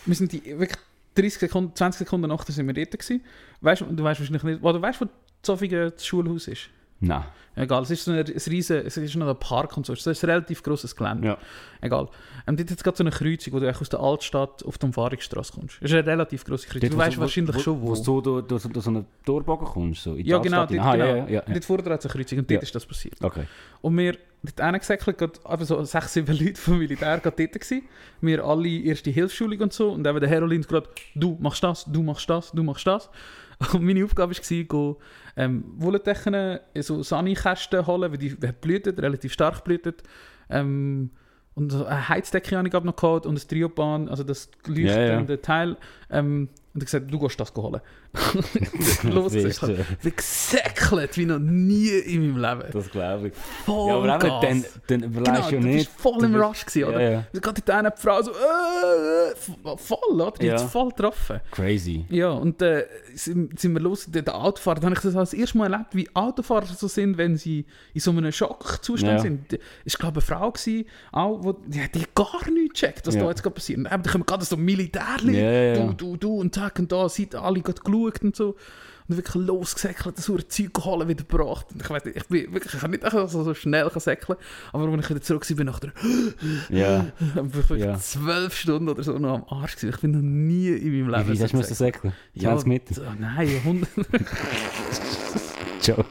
Wir 0.05 0.15
sind 0.15 0.31
die, 0.31 0.43
wirklich 0.45 0.79
30 1.15 1.39
Sekunden, 1.39 1.75
20 1.75 1.99
Sekunden 1.99 2.27
nachher 2.27 2.51
sind 2.51 2.67
wir 2.67 2.73
dort 2.73 2.91
gewesen. 2.91 3.23
Weißt 3.61 3.81
du, 3.81 3.85
du 3.85 4.03
weißt 4.03 4.19
wahrscheinlich 4.19 4.43
nicht, 4.43 4.63
oder 4.63 4.81
weißt 4.81 5.01
du, 5.01 5.05
wo 5.05 5.09
Zofingen 5.41 5.91
das 5.91 6.05
Schulhaus 6.05 6.47
ist? 6.47 6.69
Nein. 7.03 7.23
Egal, 7.55 7.83
es 7.83 7.91
ist 7.91 8.05
so 8.05 8.11
ein, 8.11 8.17
ein 8.17 8.25
riesen, 8.25 8.77
es 8.77 8.97
ist 8.97 9.15
noch 9.15 9.27
ein 9.27 9.37
Park 9.37 9.77
und 9.77 9.85
so, 9.85 9.93
es 9.93 10.05
ist 10.05 10.23
ein 10.23 10.29
relativ 10.29 10.63
grosses 10.63 10.95
Gelände. 10.95 11.27
Ja. 11.27 11.37
Egal. 11.81 12.07
Ähm, 12.47 12.57
dort 12.57 12.71
hat 12.71 12.77
es 12.77 12.83
gerade 12.83 12.97
so 12.97 13.03
eine 13.03 13.11
Kreuzung, 13.11 13.53
wo 13.53 13.59
du 13.59 13.69
aus 13.69 13.89
der 13.89 13.99
Altstadt 13.99 14.65
auf 14.65 14.79
die 14.79 14.85
Umfahrungsstraße 14.87 15.53
kommst. 15.53 15.77
Es 15.79 15.91
ist 15.91 15.97
eine 15.97 16.07
relativ 16.07 16.45
grosse 16.45 16.67
Kreuzung. 16.67 16.89
du 16.89 16.97
weißt 16.97 17.19
wahrscheinlich 17.19 17.61
schon, 17.61 17.79
wo. 17.79 17.95
Wo 17.95 17.95
du 17.95 18.21
durch, 18.21 18.47
durch, 18.47 18.63
durch 18.63 18.83
so 18.83 18.89
einen 18.89 19.05
Torbogen 19.23 19.67
kommst. 19.67 20.03
So 20.03 20.15
in 20.15 20.23
die 20.23 20.29
ja, 20.29 20.39
genau, 20.39 20.61
Altstadt 20.61 20.79
dort, 20.79 20.93
hinein. 20.93 20.99
genau. 20.99 21.11
Ah, 21.11 21.15
ja, 21.15 21.17
ja, 21.17 21.41
ja, 21.41 21.43
ja. 21.47 21.53
Dort 21.53 21.65
vorne 21.65 21.83
hat 21.91 21.99
es 21.99 22.05
eine 22.05 22.23
Kreuzung 22.23 22.39
und 22.39 22.49
dort 22.49 22.63
ist 22.63 22.75
das 22.75 22.85
passiert. 22.87 23.15
Okay. 23.21 23.43
Und 23.81 23.97
wir 23.97 24.17
dort 24.41 24.71
hingesäckelt, 24.71 25.17
gerade 25.19 25.65
so 25.65 25.83
sechs, 25.83 26.13
sieben 26.13 26.37
Leute 26.39 26.59
vom 26.59 26.79
Militär 26.79 27.19
gerade 27.19 27.35
dort 27.37 27.53
gewesen. 27.53 27.83
Wir 28.21 28.43
alle 28.43 28.67
erste 28.67 29.11
Hilfsschulung 29.11 29.59
und 29.59 29.73
so. 29.73 29.91
Und 29.91 30.07
eben 30.07 30.19
der 30.19 30.29
Herolin 30.29 30.63
gerade, 30.63 30.89
du 31.13 31.37
machst 31.39 31.63
das, 31.63 31.85
du 31.85 32.01
machst 32.01 32.27
das, 32.27 32.51
du 32.51 32.63
machst 32.63 32.87
das. 32.87 33.11
Und 33.73 33.83
meine 33.83 34.03
Aufgabe 34.03 34.35
war, 34.35 34.95
ähm, 35.35 35.63
Wollentechen, 35.77 36.59
so 36.79 37.03
Sani-Kästen 37.03 37.85
holen, 37.87 38.11
weil 38.11 38.17
die 38.17 38.29
blutet, 38.29 38.99
relativ 39.01 39.33
stark 39.33 39.63
blutet. 39.63 40.03
Ähm, 40.49 41.11
und 41.55 41.73
eine 41.73 42.09
Heizdecke 42.09 42.57
habe 42.57 42.67
ich 42.67 42.73
noch 42.73 42.95
gehabt 42.95 43.25
und 43.25 43.35
ein 43.37 43.47
Triopan, 43.47 44.09
also 44.09 44.23
das 44.23 44.49
leuchtende 44.65 45.33
Ja, 45.33 45.37
Teil. 45.37 45.77
Ähm, 46.09 46.49
und 46.73 46.81
ich 46.81 46.85
gesagt, 46.85 47.13
du 47.13 47.19
gehst 47.19 47.39
das 47.39 47.53
holen. 47.55 47.81
Los, 49.03 49.33
ist, 49.33 49.63
äh, 49.63 49.83
gesäckelt 50.15 51.17
wie 51.17 51.25
noch 51.25 51.39
nie 51.39 51.89
in 51.89 52.31
meinem 52.33 52.59
Leben. 52.59 52.71
Das 52.71 52.89
glaube 52.91 53.29
ich. 53.29 53.33
Voll 53.65 53.89
Ja, 53.89 53.95
aber 54.13 54.17
Gas. 54.19 54.41
dann, 54.41 54.65
dann 54.87 55.03
überlegst 55.03 55.49
Genau, 55.49 55.49
du 55.49 55.59
du 55.59 55.67
nicht. 55.67 55.89
bist 55.89 55.99
voll 56.01 56.19
du 56.19 56.25
im 56.25 56.35
Rush 56.35 56.65
gewesen, 56.65 56.83
oder? 56.89 57.01
Ja, 57.01 57.09
ja. 57.11 57.23
Geht 57.33 57.67
die 57.67 57.71
eine 57.71 57.91
Frau 57.95 58.21
so, 58.21 58.31
äh, 58.31 59.31
äh, 59.31 59.77
voll, 59.77 59.97
oder? 60.21 60.31
Die 60.39 60.45
Ja. 60.45 60.53
hat 60.61 60.69
voll 60.69 60.89
getroffen. 60.89 61.39
Crazy. 61.51 62.05
Ja, 62.09 62.29
und 62.29 62.61
äh, 62.61 62.85
sind, 63.15 63.59
sind 63.59 63.73
wir 63.73 63.81
los, 63.81 64.05
der, 64.07 64.23
Autofahrer, 64.35 64.79
da 64.79 64.85
habe 64.85 64.95
ich 64.95 65.01
das 65.01 65.15
als 65.15 65.33
erstes 65.33 65.55
Mal 65.55 65.71
erlebt, 65.73 65.95
wie 65.95 66.07
Autofahrer 66.13 66.65
so 66.67 66.87
sind, 66.87 67.17
wenn 67.17 67.35
sie 67.37 67.65
in 67.95 68.01
so 68.01 68.11
einem 68.11 68.31
Schockzustand 68.31 69.13
Ja. 69.13 69.19
sind. 69.19 69.59
Ich 69.85 69.97
glaube, 69.97 70.15
eine 70.19 70.21
Frau 70.21 70.51
gewesen, 70.51 70.85
auch, 71.11 71.43
wo, 71.43 71.53
die 71.53 71.81
die 71.93 72.05
gar 72.13 72.49
nicht 72.51 72.73
gecheckt, 72.75 73.07
was 73.07 73.15
da 73.15 73.27
jetzt 73.29 73.41
gerade 73.41 73.55
passiert. 73.55 73.79
Und 73.79 73.91
eben, 73.91 74.03
da 74.03 74.11
kommen 74.11 74.25
gerade 74.25 74.45
so 74.45 74.55
ja. 74.55 75.73
du, 75.87 75.93
du, 75.93 76.17
du, 76.17 76.39
und 76.39 76.53
zack, 76.53 76.77
und 76.79 76.91
da 76.91 77.09
sind 77.09 77.33
alle 77.35 77.61
gerade 77.61 77.81
geschaut 77.81 78.02
und 78.23 78.35
so. 78.35 78.55
Und 79.09 79.17
wirklich 79.17 79.35
losgesäckelt, 79.35 80.17
das 80.17 80.29
hure 80.29 80.47
Zeug 80.47 80.73
geholt, 80.73 81.05
wieder 81.09 81.25
gebracht. 81.25 81.65
Und 81.73 81.81
ich 81.81 81.89
weiß 81.89 82.05
nicht, 82.05 82.15
ich 82.15 82.23
bin 82.27 82.53
wirklich, 82.53 82.73
ich 82.73 82.79
kann 82.79 82.91
nicht 82.91 83.03
einfach 83.03 83.27
so, 83.27 83.53
schnell 83.53 83.89
säckeln, 83.97 84.37
aber 84.71 84.87
als 84.87 85.03
ich 85.03 85.09
wieder 85.09 85.21
zurück 85.21 85.49
war, 85.49 85.57
bin 85.57 85.67
ich 85.67 85.79
der 85.79 85.91
Ja. 86.69 87.05
wirklich 87.35 87.81
Ja. 87.81 87.97
zwölf 87.99 88.55
Stunden 88.55 88.87
oder 88.87 89.03
so 89.03 89.17
noch 89.19 89.33
am 89.49 89.59
Arsch 89.59 89.75
gewesen. 89.75 89.89
Ich 89.93 89.99
bin 89.99 90.11
noch 90.11 90.21
nie 90.21 90.69
in 90.69 91.05
meinem 91.07 91.27
Wie 91.27 91.31
Leben 91.33 91.49
viel 91.49 91.59
hast 91.59 91.69
du 91.71 91.75
säckeln? 91.75 92.13
20 92.39 92.67
Meter? 92.67 92.93
so, 92.93 93.01
nein, 93.19 93.49
100. 93.65 93.89
Joke. 95.83 96.05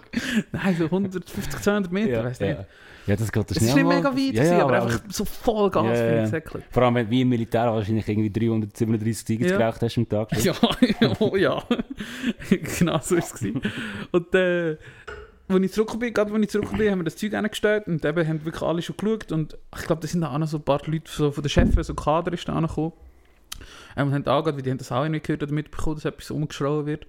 Nein, 0.52 0.76
so 0.76 0.84
150, 0.84 1.62
200 1.62 1.92
Meter, 1.92 2.10
ja, 2.10 2.24
weißt 2.24 2.40
du 2.42 2.44
nicht. 2.46 2.58
Ja. 3.06 3.16
das 3.16 3.30
geht 3.32 3.50
Es 3.50 3.56
ist 3.58 3.74
nicht 3.74 3.86
mega 3.86 4.10
weit, 4.10 4.34
ja, 4.34 4.44
ja, 4.44 4.64
aber, 4.64 4.82
einfach 4.82 5.00
so 5.08 5.24
voll 5.24 5.70
Gas 5.70 5.84
Ja, 5.86 5.94
für 5.94 6.36
ja. 6.36 6.40
den. 6.40 6.62
Vor 6.70 6.82
allem, 6.82 7.10
wie 7.10 7.20
im 7.22 7.28
Militär 7.28 7.66
wahrscheinlich 7.72 8.08
irgendwie 8.08 8.30
337 8.30 9.26
Ziegen 9.26 9.48
Ja. 9.48 9.56
geraucht 9.58 9.82
hast 9.82 9.98
am 9.98 10.08
Tag. 10.08 10.28
Ja, 10.44 10.54
oh 11.18 11.36
ja. 11.36 11.62
genau 12.50 12.98
so 13.00 13.16
war 13.16 13.22
es. 13.22 13.32
gewesen. 13.34 13.62
Und 14.10 14.34
äh, 14.34 14.76
als 15.48 15.62
ich 15.62 15.72
zurückgekommen 15.72 16.00
bin, 16.00 16.14
gerade 16.14 16.32
als 16.32 16.42
ich 16.42 16.50
zurückgekommen 16.50 16.78
bin, 16.84 16.92
haben 16.92 16.98
wir 17.00 17.04
das 17.04 17.16
Zeug 17.16 17.32
hingestellt 17.32 17.86
und 17.86 18.04
eben 18.04 18.28
haben 18.28 18.44
wirklich 18.44 18.62
alle 18.62 18.82
schon 18.82 18.96
geschaut. 18.96 19.32
Und 19.32 19.58
ich 19.76 19.82
glaube, 19.86 20.00
da 20.00 20.08
sind 20.08 20.24
auch 20.24 20.38
noch 20.38 20.46
so 20.48 20.58
ein 20.58 20.62
paar 20.62 20.80
Leute 20.86 21.10
so 21.10 21.30
von 21.30 21.42
den 21.42 21.48
Chefs, 21.50 21.86
so 21.86 21.94
Kader 21.94 22.32
ist 22.32 22.48
da 22.48 22.54
angekommen. 22.54 22.92
Ähm, 23.96 24.08
und 24.08 24.14
haben 24.14 24.26
angehört, 24.26 24.56
weil 24.56 24.62
die 24.62 24.70
haben 24.70 24.78
das 24.78 24.90
auch 24.92 25.02
irgendwie 25.02 25.20
gehört 25.20 25.42
oder 25.42 25.52
mitbekommen, 25.52 25.96
dass 25.96 26.04
etwas 26.04 26.30
umgeschraubt 26.30 26.86
wird. 26.86 27.06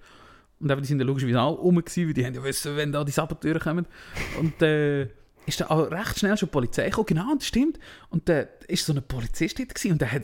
Und 0.60 0.70
eben, 0.70 0.80
die 0.80 0.86
sind 0.86 0.98
dann 0.98 1.06
logischerweise 1.08 1.40
auch 1.40 1.58
rum 1.58 1.76
gewesen, 1.76 2.06
weil 2.06 2.14
die 2.14 2.24
haben 2.26 2.34
ja 2.34 2.44
wissen, 2.44 2.76
wenn 2.76 2.92
da 2.92 3.04
die 3.04 3.12
Saboteure 3.12 3.58
kommen. 3.58 3.86
Und 4.38 4.60
äh, 4.62 5.08
ist 5.46 5.60
dann 5.60 5.68
auch 5.68 5.90
recht 5.90 6.18
schnell 6.18 6.36
schon 6.36 6.48
die 6.48 6.52
Polizei 6.52 6.84
gekommen, 6.84 7.06
genau, 7.06 7.34
das 7.34 7.46
stimmt. 7.46 7.78
Und 8.10 8.28
da 8.28 8.44
ist 8.68 8.86
so 8.86 8.92
ein 8.92 9.02
Polizist 9.06 9.58
dort 9.58 9.74
gewesen, 9.74 9.92
und 9.92 10.00
der 10.00 10.12
hat, 10.12 10.22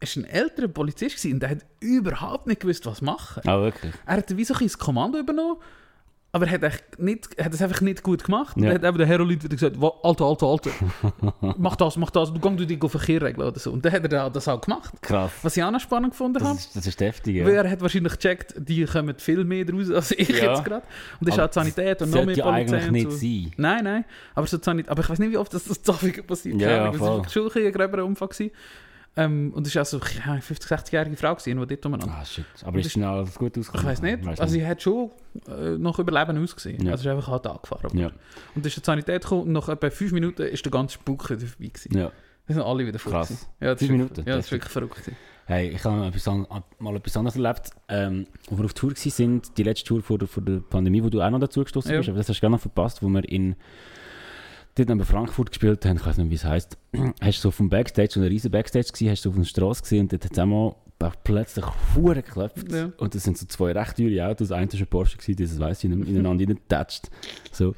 ist 0.00 0.16
ein 0.16 0.24
älterer 0.24 0.68
Polizist 0.68 1.16
gewesen, 1.16 1.34
und 1.34 1.40
der 1.40 1.50
hat 1.50 1.58
überhaupt 1.80 2.46
nicht 2.46 2.60
gewusst, 2.60 2.86
was 2.86 3.02
machen. 3.02 3.42
Ah, 3.46 3.60
wirklich? 3.60 3.92
Er 4.06 4.16
hat 4.16 4.36
wie 4.36 4.44
so 4.44 4.54
ein 4.54 4.68
Kommando 4.78 5.18
übernommen, 5.18 5.60
aber 6.34 6.46
er 6.46 6.52
hat, 6.52 6.62
echt 6.62 6.98
nicht, 6.98 7.28
er 7.36 7.44
hat 7.44 7.52
es 7.52 7.60
einfach 7.60 7.82
nicht 7.82 8.02
gut 8.02 8.24
gemacht. 8.24 8.56
Ja. 8.56 8.64
dann 8.68 8.74
hat 8.74 8.84
eben 8.84 8.96
der 8.98 9.06
Heroin 9.06 9.28
wieder 9.30 9.48
gesagt, 9.48 9.78
«Wa- 9.80 9.92
Alter, 10.02 10.24
Alter, 10.24 10.46
Alter, 10.46 10.70
mach 11.58 11.76
das, 11.76 11.96
mach 11.98 12.10
das, 12.10 12.32
du 12.32 12.40
gehst 12.40 12.60
du 12.60 12.66
dich 12.66 12.80
auf 12.82 12.90
Verkehr 12.90 13.20
regeln 13.20 13.46
oder 13.46 13.58
so. 13.58 13.70
Und 13.70 13.84
dann 13.84 13.92
hat 13.92 14.10
er 14.10 14.30
das 14.30 14.48
auch 14.48 14.60
gemacht. 14.60 14.94
Krass. 15.02 15.30
Was 15.42 15.56
ich 15.56 15.62
auch 15.62 15.70
noch 15.70 15.80
spannend 15.80 16.12
gefunden 16.12 16.42
habe, 16.42 16.54
Das 16.54 16.64
ist, 16.66 16.76
das 16.76 16.86
ist 16.86 17.00
heftig, 17.00 17.36
ja. 17.36 17.44
weil 17.46 17.54
er 17.54 17.70
hat 17.70 17.80
wahrscheinlich 17.82 18.12
gecheckt, 18.14 18.54
die 18.56 18.84
kommen 18.86 19.14
viel 19.18 19.44
mehr 19.44 19.66
raus 19.70 19.90
als 19.90 20.10
ich 20.12 20.28
Ja. 20.30 20.52
jetzt 20.52 20.64
gerade. 20.64 20.86
Und 21.20 21.28
das 21.28 21.34
ist 21.36 21.40
auch 21.42 21.48
die 21.48 21.54
Sanität 21.54 22.00
und 22.02 22.10
noch 22.10 22.24
mehr 22.24 22.34
Polizei 22.36 22.50
eigentlich 22.50 22.90
nicht 22.90 23.10
so. 23.10 23.16
sein. 23.18 23.52
Nein, 23.58 23.84
nein, 23.84 24.04
aber, 24.34 24.46
so 24.46 24.56
die 24.56 24.64
Sanität, 24.64 24.90
aber 24.90 25.02
ich 25.02 25.10
weiß 25.10 25.18
nicht, 25.18 25.32
wie 25.32 25.36
oft 25.36 25.52
das, 25.52 25.64
das 25.64 25.80
passiert. 25.82 26.60
Ja, 26.60 26.68
Keine 26.68 26.80
Ahnung. 26.82 26.94
Es 26.94 27.00
war 27.00 27.28
schon 27.28 27.50
ein 27.54 27.72
gröberer 27.72 28.04
Unfall. 28.04 28.28
Gewesen. 28.28 28.50
Ähm, 29.14 29.52
und 29.54 29.66
es 29.66 29.74
war 29.74 29.82
auch 29.82 29.86
so 29.86 29.98
ja, 29.98 30.32
eine 30.32 30.40
50-, 30.40 30.68
60-jährige 30.68 31.16
Frau, 31.16 31.34
gewesen, 31.34 31.60
die 31.60 31.66
dort 31.66 31.84
umeinander 31.86 32.14
Ah, 32.18 32.24
shit. 32.24 32.46
Aber 32.64 32.78
ist 32.78 32.92
schnell 32.92 33.08
alles 33.08 33.34
gut 33.34 33.54
ich 33.56 33.60
ausgekommen? 33.60 33.86
weiß 33.92 34.00
nicht. 34.02 34.24
Weiss 34.24 34.40
also, 34.40 34.52
sie 34.54 34.66
hat 34.66 34.80
schon 34.80 35.10
äh, 35.48 35.76
nach 35.76 35.98
Überleben 35.98 36.42
ausgesehen. 36.42 36.82
Ja. 36.86 36.92
Also, 36.92 37.08
ist 37.10 37.14
einfach 37.14 37.28
halt 37.30 37.46
angefahren. 37.46 37.98
Ja. 37.98 38.06
Und 38.06 38.14
dann 38.56 38.64
ist 38.64 38.76
die 38.78 38.80
Sanität 38.82 39.22
gekommen 39.22 39.42
und 39.42 39.52
nach 39.52 39.68
etwa 39.68 39.90
fünf 39.90 40.12
Minuten 40.12 40.42
ist 40.42 40.64
der 40.64 40.72
ganze 40.72 40.94
Spuk 40.94 41.28
wieder 41.28 41.46
vorbei. 41.46 41.68
Gewesen. 41.68 41.98
ja. 41.98 42.10
Dann 42.46 42.56
sind 42.56 42.64
alle 42.64 42.86
wieder 42.86 42.98
voll. 42.98 43.12
Krass. 43.12 43.46
Ja, 43.60 43.70
das 43.70 43.78
Fünf 43.78 43.82
ist 43.82 43.90
Minuten? 43.90 44.16
wirklich- 44.16 44.26
Ja, 44.26 44.32
das 44.34 44.38
Das 44.38 44.46
ist 44.46 44.52
wirklich 44.52 44.72
verrückt. 44.72 45.10
Hey, 45.46 45.68
ich 45.70 45.84
habe 45.84 46.10
mal 46.80 46.96
etwas 46.96 47.16
anderes 47.16 47.36
erlebt. 47.36 47.70
Ähm, 47.88 48.26
als 48.50 48.58
wir 48.58 48.64
auf 48.64 48.74
Tour 48.74 48.90
waren, 48.92 49.42
die 49.56 49.62
letzte 49.62 49.86
Tour 49.86 50.02
vor 50.02 50.18
der, 50.18 50.26
vor 50.28 50.42
der 50.42 50.60
Pandemie, 50.60 51.02
wo 51.04 51.08
du 51.10 51.20
auch 51.20 51.30
noch 51.30 51.38
dazu 51.38 51.62
gestoßen 51.62 51.90
Ja. 51.92 51.98
bist, 51.98 52.08
aber 52.08 52.18
das 52.18 52.28
hast 52.28 52.38
du 52.38 52.40
gar 52.42 52.50
noch 52.50 52.60
verpasst, 52.60 53.02
wo 53.02 53.08
wir 53.08 53.28
in 53.28 53.54
dort 54.74 54.88
neben 54.88 55.04
Frankfurt 55.04 55.50
gespielt 55.50 55.84
haben, 55.84 55.96
ich 55.96 56.06
weiß 56.06 56.18
nicht, 56.18 56.30
wie 56.30 56.34
es 56.34 56.44
heisst, 56.44 56.76
hast 57.20 57.38
du 57.38 57.42
so 57.42 57.50
vom 57.50 57.68
Backstage, 57.68 58.10
so 58.12 58.20
eine 58.20 58.30
riesen 58.30 58.50
Backstage 58.50 58.88
gesehen, 58.92 59.10
hast 59.10 59.24
du 59.24 59.30
auf 59.30 59.36
einer 59.36 59.44
Straße 59.44 59.82
gesehen 59.82 60.00
und 60.02 60.12
dort 60.12 60.24
hat 60.24 60.32
es 60.32 60.38
einmal 60.38 60.74
plötzlich 61.24 61.64
Huren 61.96 62.22
geklopft. 62.22 62.70
Ja. 62.72 62.92
Und 62.98 63.14
das 63.14 63.24
sind 63.24 63.36
so 63.36 63.44
zwei 63.46 63.72
recht 63.72 63.96
teure 63.96 64.26
Autos, 64.28 64.52
eins 64.52 64.72
war 64.74 64.80
ein 64.80 64.86
Porsche, 64.86 65.16
gewesen, 65.18 65.36
das 65.42 65.58
weiss 65.58 65.82
ich, 65.84 65.90
in- 65.90 66.06
ineinander 66.06 66.44
reingetatscht. 66.46 67.10
So. 67.50 67.74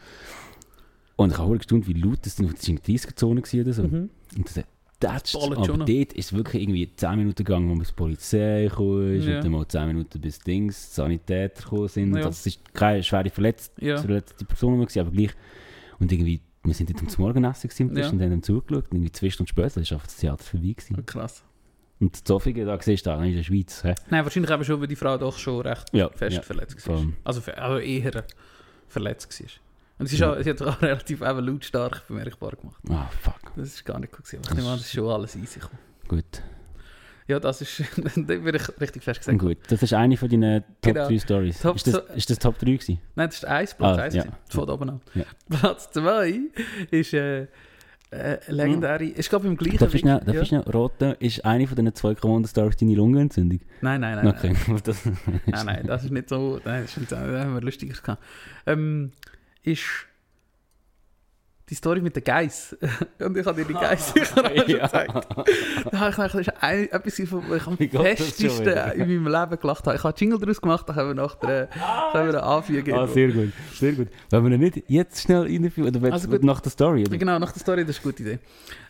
Und 1.16 1.32
ich 1.32 1.38
habe 1.38 1.57
gestaunt, 1.57 1.86
wie 1.86 1.92
laut 1.95 2.18
das 2.22 2.38
war 2.40 2.47
in 2.49 2.53
der 2.55 2.61
30er-Zone 2.61 3.40
gewesen 3.40 3.61
oder 3.62 3.72
so. 3.72 3.82
Mhm. 3.84 4.11
Und 4.36 4.47
das 4.49 4.57
hat 4.59 4.66
getatscht. 5.01 5.36
Aber 5.36 5.64
schon 5.64 5.78
dort 5.78 6.12
ist 6.12 6.32
wirklich 6.34 6.62
irgendwie 6.64 6.90
10 6.95 7.16
Minuten 7.16 7.36
gegangen, 7.45 7.78
bis 7.78 7.88
die 7.88 7.95
Polizei 7.95 8.64
gekommen 8.68 9.14
ist 9.16 9.26
Ja. 9.26 9.36
und 9.36 9.45
dann 9.45 9.53
mal 9.53 9.66
10 9.68 9.86
Minuten 9.86 10.20
bis 10.20 10.38
Dings, 10.40 10.90
die 10.90 10.95
Sanitäter 10.97 11.62
gekommen 11.62 11.88
sind. 11.88 12.14
Ja. 12.16 12.22
Das 12.24 12.45
ist 12.47 12.74
keine 12.74 13.03
schwere 13.03 13.30
Verletz 13.30 13.70
Ja. 13.80 13.97
verletzte 13.97 14.45
Person 14.45 14.76
mehr, 14.76 14.86
gewesen, 14.86 15.01
aber 15.01 15.11
gleich. 15.12 15.30
Und 16.01 16.11
irgendwie, 16.12 16.40
wir 16.65 16.75
sind 16.75 16.91
dort 16.91 17.01
am 17.03 17.09
Morgenessen 17.19 17.69
gewesen 17.71 17.97
Ja. 17.97 18.09
und 18.09 18.19
dann 18.19 18.33
haben 18.33 18.43
zugeschaut. 18.43 18.85
Und 18.91 18.95
irgendwie 18.95 19.12
zwei 19.12 19.31
Stunden 19.31 19.49
später 19.49 19.79
einfach 19.81 20.05
das 20.05 20.17
Theater 20.17 20.43
vorbei 20.43 20.69
gewesen. 20.77 21.07
Krass. 21.07 21.43
Und 22.01 22.19
die 22.19 22.25
Zofingen, 22.25 22.67
da 22.67 22.81
siehst 22.81 23.07
du 23.07 23.11
da 23.11 23.23
in 23.23 23.37
der 23.37 23.43
Schweiz. 23.45 23.85
Hä? 23.85 23.95
Nein, 24.11 24.25
wahrscheinlich 24.25 24.51
eben 24.51 24.65
schon, 24.65 24.81
weil 24.81 24.89
die 24.89 24.97
Frau 24.97 25.17
doch 25.17 25.39
schon 25.39 25.61
recht 25.61 25.85
Ja, 25.93 26.09
fest 26.11 26.37
ja. 26.37 26.43
verletzt 26.43 26.87
war. 26.89 27.05
Also, 27.23 27.41
also 27.53 27.79
eher 27.79 28.25
verletzt 28.89 29.41
war. 29.41 29.49
Und 29.99 30.07
sie, 30.09 30.17
ist 30.17 30.23
auch, 30.23 30.37
sie 30.43 30.51
hat 30.51 30.61
auch 30.61 30.83
relativ 30.83 31.21
eben 31.23 31.47
lautstark 31.47 32.07
bemerkbar 32.09 32.51
gemacht. 32.57 32.81
Ah, 32.89 33.09
fuck. 33.21 33.37
Das 33.55 33.69
ist 33.69 33.85
gar 33.85 34.01
nicht 34.01 34.12
gut 34.12 34.25
gewesen. 34.25 34.43
Ich 34.45 34.55
nehme 34.55 34.69
an, 34.69 34.77
das 34.77 34.87
ist 34.87 34.93
schon 34.93 35.09
alles 35.09 35.37
easy 35.37 35.61
gekommen. 35.61 35.79
Gut. 36.09 36.43
Ja, 37.27 37.41
das 37.41 37.62
ist, 37.62 37.81
richtig 38.81 39.03
fest 39.03 39.20
gesagt. 39.20 39.39
Gut. 39.39 39.57
Das 39.68 39.83
ist 39.83 39.95
eine 39.95 40.16
von 40.16 40.29
deinen 40.29 40.62
Top 40.83 40.93
Genau. 40.95 41.09
3 41.09 41.18
Stories. 41.18 41.59
Top 41.61 41.77
ist, 41.77 41.87
das, 41.87 42.03
ist 42.14 42.29
das 42.31 42.39
Top 42.39 42.59
3 42.59 42.66
gewesen? 42.72 42.99
Nein, 43.14 43.29
das 43.29 43.37
ist 43.37 43.45
eins, 43.47 43.75
Platz 43.75 43.99
Ah, 43.99 44.03
eins. 44.03 44.14
ja. 44.14 44.22
gewesen. 44.25 44.37
Von 44.51 44.68
oben 44.70 44.91
an. 44.91 45.01
Ja. 45.14 45.25
Platz 45.49 45.91
zwei 45.91 46.41
ist 46.91 47.14
äh, 47.14 47.47
äh, 48.11 48.39
legendäre. 48.49 49.05
Ich 49.05 49.29
glaube 49.29 49.47
im 49.47 49.57
gleichen 49.57 49.79
Darf 49.79 49.95
ich 49.95 50.01
schnell, 50.03 50.20
darf 50.20 50.35
ja. 50.35 50.43
ich 50.43 50.49
schnell 50.49 50.61
raten, 50.66 51.14
ist 51.18 51.45
eine 51.45 51.66
von 51.66 51.77
diesen 51.77 51.95
zwei 51.95 52.14
Corona-Stories 52.14 52.77
deine 52.77 52.95
Lungenentzündung? 52.95 53.61
Nein, 53.81 54.01
nein, 54.03 54.16
nein. 54.16 54.27
Okay. 54.29 54.55
Das, 54.85 55.05
Nein, 55.47 55.66
nein, 55.66 55.87
das 55.87 56.05
ist 56.05 56.11
nicht 56.11 56.29
so. 56.29 56.61
Nein, 56.64 56.83
das 56.83 56.91
ist 56.91 56.99
nicht 56.99 57.11
so. 57.11 57.16
Da 57.16 57.41
haben 57.45 57.55
wir 57.55 57.61
lustiger 57.62 57.95
gehabt. 58.01 58.22
Ähm, 58.66 59.12
ist 59.62 59.83
die 61.75 61.79
Story 61.79 62.01
mit 62.01 62.14
der 62.14 62.22
Geiss. 62.22 62.77
Und 63.18 63.37
ich 63.37 63.45
habe 63.45 63.62
dir 63.62 63.66
die 63.66 63.75
Geiss 63.75 64.12
sicher 64.14 64.45
auch 64.45 64.57
schon 64.57 64.66
gezeigt. 64.66 65.14
Da 65.14 65.99
habe 65.99 66.11
ich 66.11 66.16
gedacht, 66.16 66.35
das 66.35 66.35
ist 66.35 66.53
ein, 66.61 66.91
etwas, 66.91 67.29
von 67.29 67.49
wo 67.49 67.55
ich 67.55 67.66
am 67.66 67.77
festesten 67.77 68.93
in 68.95 69.22
meinem 69.22 69.27
Leben 69.27 69.61
gelacht 69.61 69.87
habe. 69.87 69.97
Ich 69.97 70.05
habe 70.05 70.14
einen 70.14 70.18
Jingle 70.18 70.39
daraus 70.39 70.61
gemacht, 70.61 70.89
da 70.89 70.95
können 70.95 71.09
wir 71.09 71.14
nachher 71.14 71.68
können 72.12 72.33
wir 72.33 72.43
anfügen. 72.43 72.95
Ah, 72.95 73.07
sehr 73.07 73.33
gut, 73.33 73.53
sehr 73.75 73.93
gut. 73.93 74.09
Wollen 74.31 74.45
wir 74.45 74.53
ihn 74.53 74.61
nicht 74.61 74.85
jetzt 74.89 75.22
schnell 75.22 75.43
reinführen? 75.43 75.95
Oder 75.97 76.12
Also 76.12 76.29
gut. 76.29 76.45
nach 76.45 76.61
der 76.61 76.70
Story? 76.70 77.05
Oder? 77.07 77.16
Genau, 77.16 77.39
nach 77.39 77.53
der 77.53 77.61
Story, 77.61 77.85
das 77.85 77.99
ist 77.99 78.05
eine 78.05 78.12
gute 78.12 78.22
Idee. 78.22 78.39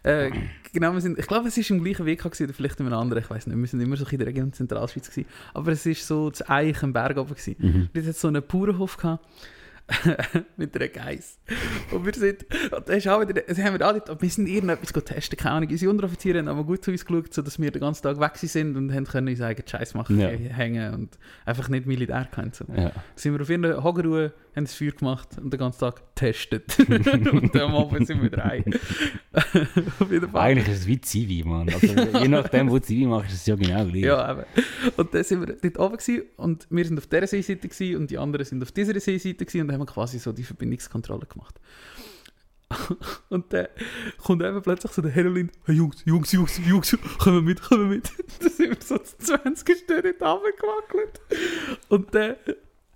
Äh, 0.03 0.30
genau, 0.72 0.93
wir 0.93 1.01
sind, 1.01 1.18
ich 1.18 1.26
glaube, 1.26 1.49
es 1.49 1.57
war 1.57 1.76
im 1.76 1.82
gleichen 1.82 2.05
Weg 2.05 2.22
gewesen, 2.22 2.45
oder 2.45 2.53
vielleicht 2.53 2.78
in 2.80 2.87
einem 2.87 2.99
anderen, 2.99 3.22
ich 3.22 3.30
weiß 3.30 3.47
nicht. 3.47 3.57
Wir 3.57 3.66
sind 3.66 3.80
immer 3.80 3.97
so 3.97 4.05
in 4.07 4.18
der 4.18 4.26
Region 4.26 4.53
Zentralschweiz 4.53 5.09
gewesen. 5.11 5.26
Aber 5.55 5.72
es 5.72 5.87
war 5.87 5.95
so 5.95 6.30
das 6.30 6.49
Eich 6.49 6.82
am 6.82 6.93
Berg 6.93 7.16
oben. 7.16 7.30
Gewesen. 7.30 7.57
Mhm. 7.59 7.89
Dort 7.95 8.07
hat 8.07 8.16
so 8.16 8.28
einen 8.28 8.43
Bauernhof 8.47 8.97
gehabt. 8.99 9.24
mit 10.57 10.74
einer 10.74 10.89
Geiss. 10.89 11.39
Und 11.91 12.07
wir 12.07 12.14
sind, 12.14 12.47
und 12.72 12.89
das 12.89 12.97
ist 12.97 13.09
auch 13.09 13.20
wieder, 13.20 13.43
sie 13.49 13.62
haben 13.62 13.78
wir 13.78 13.87
alle, 13.87 14.03
wir 14.18 14.30
sind 14.30 14.49
irgendetwas 14.49 14.93
testen, 15.05 15.37
keine 15.37 15.57
Ahnung. 15.57 15.70
Unsere 15.70 15.91
Unteroffiziere 15.91 16.39
haben 16.39 16.49
aber 16.49 16.64
gut 16.64 16.85
zu 16.85 16.91
uns 16.91 17.05
geschaut, 17.05 17.35
sodass 17.35 17.61
wir 17.61 17.70
den 17.70 17.80
ganzen 17.80 18.03
Tag 18.03 18.18
weg 18.18 18.37
sind 18.37 18.76
und 18.76 18.95
haben 18.95 19.05
können 19.05 19.28
uns 19.28 19.41
eigenen 19.41 19.68
Scheiß 19.68 19.95
machen, 19.95 20.18
Ja. 20.18 20.28
hängen 20.28 20.95
und 20.95 21.18
einfach 21.45 21.68
nicht 21.68 21.87
Militär. 21.87 22.28
So. 22.53 22.64
Ja. 22.74 22.93
sind 23.14 23.35
wir 23.35 23.43
auf 23.43 23.51
irgendeiner 23.51 23.85
Hogerruhe, 23.85 24.32
haben 24.57 24.64
das 24.64 24.74
Feuer 24.74 24.93
gemacht 24.93 25.28
und 25.41 25.53
den 25.53 25.59
ganzen 25.59 25.80
Tag 25.80 26.03
getestet. 26.14 26.76
und 26.89 27.57
am 27.57 27.74
Abend 27.74 28.07
sind 28.07 28.22
wir 28.22 28.30
Fall. 30.35 30.43
Eigentlich 30.43 30.68
ist 30.68 30.80
es 30.80 30.87
wie 30.87 31.01
Zivi, 31.01 31.43
Mann. 31.45 31.68
Also, 31.68 31.87
je 32.18 32.28
nachdem, 32.28 32.70
wo 32.70 32.78
Zivi 32.78 33.07
machst, 33.07 33.32
ist 33.32 33.41
es 33.41 33.47
ja 33.47 33.57
genau 33.57 33.85
gleich. 33.85 34.03
Ja, 34.03 34.32
eben. 34.32 34.45
Und 34.97 35.14
dann 35.14 35.24
sind 35.24 35.47
wir 35.47 35.55
dort 35.55 35.78
oben 35.78 35.97
gewesen, 35.97 36.22
und 36.37 36.66
wir 36.70 36.85
sind 36.85 36.99
auf 36.99 37.07
dieser 37.07 37.26
Seeseite 37.26 37.68
gewesen, 37.68 38.01
und 38.01 38.11
die 38.11 38.18
anderen 38.18 38.47
sind 38.47 38.62
auf 38.62 38.72
dieser 38.72 38.99
Seeseite 38.99 39.45
gewesen, 39.45 39.62
und 39.62 39.68
dann 39.75 39.81
haben 39.81 39.89
wir 39.89 39.93
quasi 39.93 40.18
so 40.18 40.33
die 40.33 40.45
Verbindungskontrolle 40.45 41.27
gemacht. 41.27 41.61
und 43.29 43.53
dann 43.53 43.68
kommt 44.18 44.43
eben 44.43 44.62
plötzlich 44.62 44.93
so 44.93 45.03
der 45.03 45.11
Heroin, 45.11 45.51
hey 45.66 45.77
Jungs, 45.77 46.03
Jungs, 46.05 46.33
Jungs, 46.33 46.61
Jungs, 46.66 46.97
kommen 47.18 47.45
mit, 47.45 47.61
kommen 47.62 47.89
mit. 47.89 48.11
dann 48.41 48.51
sind 48.51 48.70
wir 48.70 48.77
so 48.81 48.99
zu 48.99 49.16
20 49.18 49.79
Stunden 49.79 50.07
runtergewackelt. 50.07 51.20
Und 51.89 52.14
dann 52.14 52.37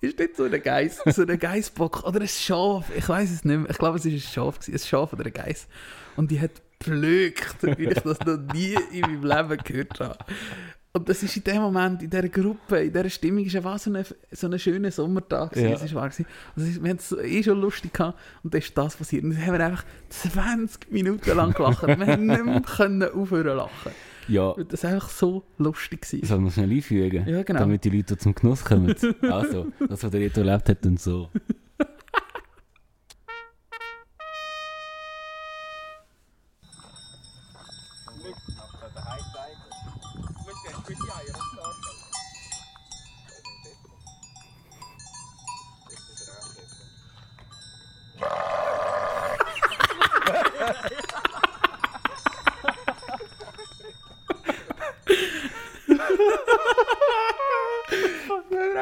ist 0.00 0.18
dort 0.18 0.36
so 0.36 0.44
ein 0.44 0.62
Geiss, 0.62 1.00
so 1.06 1.22
ein 1.22 1.38
Geissbock 1.38 2.04
oder 2.04 2.20
ein 2.20 2.28
Schaf, 2.28 2.90
ich 2.96 3.08
weiß 3.08 3.30
es 3.30 3.44
nicht 3.44 3.58
mehr, 3.58 3.70
ich 3.70 3.78
glaube 3.78 3.98
es 3.98 4.04
war 4.04 4.12
ein 4.12 4.20
Schaf, 4.20 4.58
ein 4.66 4.78
Schaf 4.78 5.12
oder 5.12 5.26
ein 5.26 5.32
Geiss. 5.32 5.66
Und 6.16 6.30
die 6.30 6.40
hat 6.40 6.62
gepflückt, 6.78 7.78
wie 7.78 7.86
ich 7.86 8.00
das 8.00 8.20
noch 8.20 8.38
nie 8.52 8.76
in 8.92 9.00
meinem 9.00 9.24
Leben 9.24 9.62
gehört 9.64 10.00
habe. 10.00 10.18
Und 10.92 11.08
das 11.08 11.22
ist 11.22 11.36
in 11.36 11.44
dem 11.44 11.62
Moment, 11.62 12.02
in 12.02 12.10
dieser 12.10 12.28
Gruppe, 12.28 12.78
in 12.80 12.92
dieser 12.92 13.10
Stimmung, 13.10 13.44
ist 13.44 13.54
einfach 13.54 13.78
so 13.78 13.92
ein 13.92 14.04
so 14.30 14.46
ein 14.48 14.58
schöner 14.58 14.90
Sommertag. 14.90 15.54
Ja. 15.56 15.70
Es 15.70 15.82
ist 15.82 15.94
wahr 15.94 16.08
ist, 16.08 16.24
wir 16.56 16.90
haben 16.90 16.96
es 16.96 17.12
eh 17.12 17.42
schon 17.42 17.60
lustig 17.60 17.92
gehabt 17.92 18.18
und 18.42 18.54
dann 18.54 18.60
ist 18.60 18.76
das 18.76 18.96
passiert. 18.96 19.22
Und 19.22 19.30
dann 19.34 19.46
haben 19.46 19.52
wir 19.52 19.66
einfach 19.66 19.84
20 20.08 20.90
Minuten 20.90 21.36
lang 21.36 21.52
gelacht. 21.52 21.86
wir 21.86 21.94
haben 22.06 22.26
nicht 22.26 22.44
mehr 22.44 22.60
können 22.76 23.02
aufhören 23.02 23.50
zu 23.50 23.54
lachen. 23.54 23.92
ja. 24.28 24.48
Und 24.48 24.72
das 24.72 24.82
war 24.82 24.92
einfach 24.92 25.10
so 25.10 25.44
lustig. 25.58 26.02
Gewesen. 26.02 26.26
Soll 26.26 26.38
man 26.38 26.50
schnell 26.50 26.70
einfügen? 26.70 27.28
Ja, 27.28 27.42
genau. 27.42 27.60
Damit 27.60 27.84
die 27.84 27.90
Leute 27.90 28.16
zum 28.16 28.34
Genuss 28.34 28.64
kommen. 28.64 28.94
also, 29.22 29.66
das, 29.88 30.02
was 30.02 30.10
der 30.10 30.20
Reto 30.20 30.40
erlebt 30.40 30.68
hat, 30.70 30.86
und 30.86 31.00
so. 31.00 31.28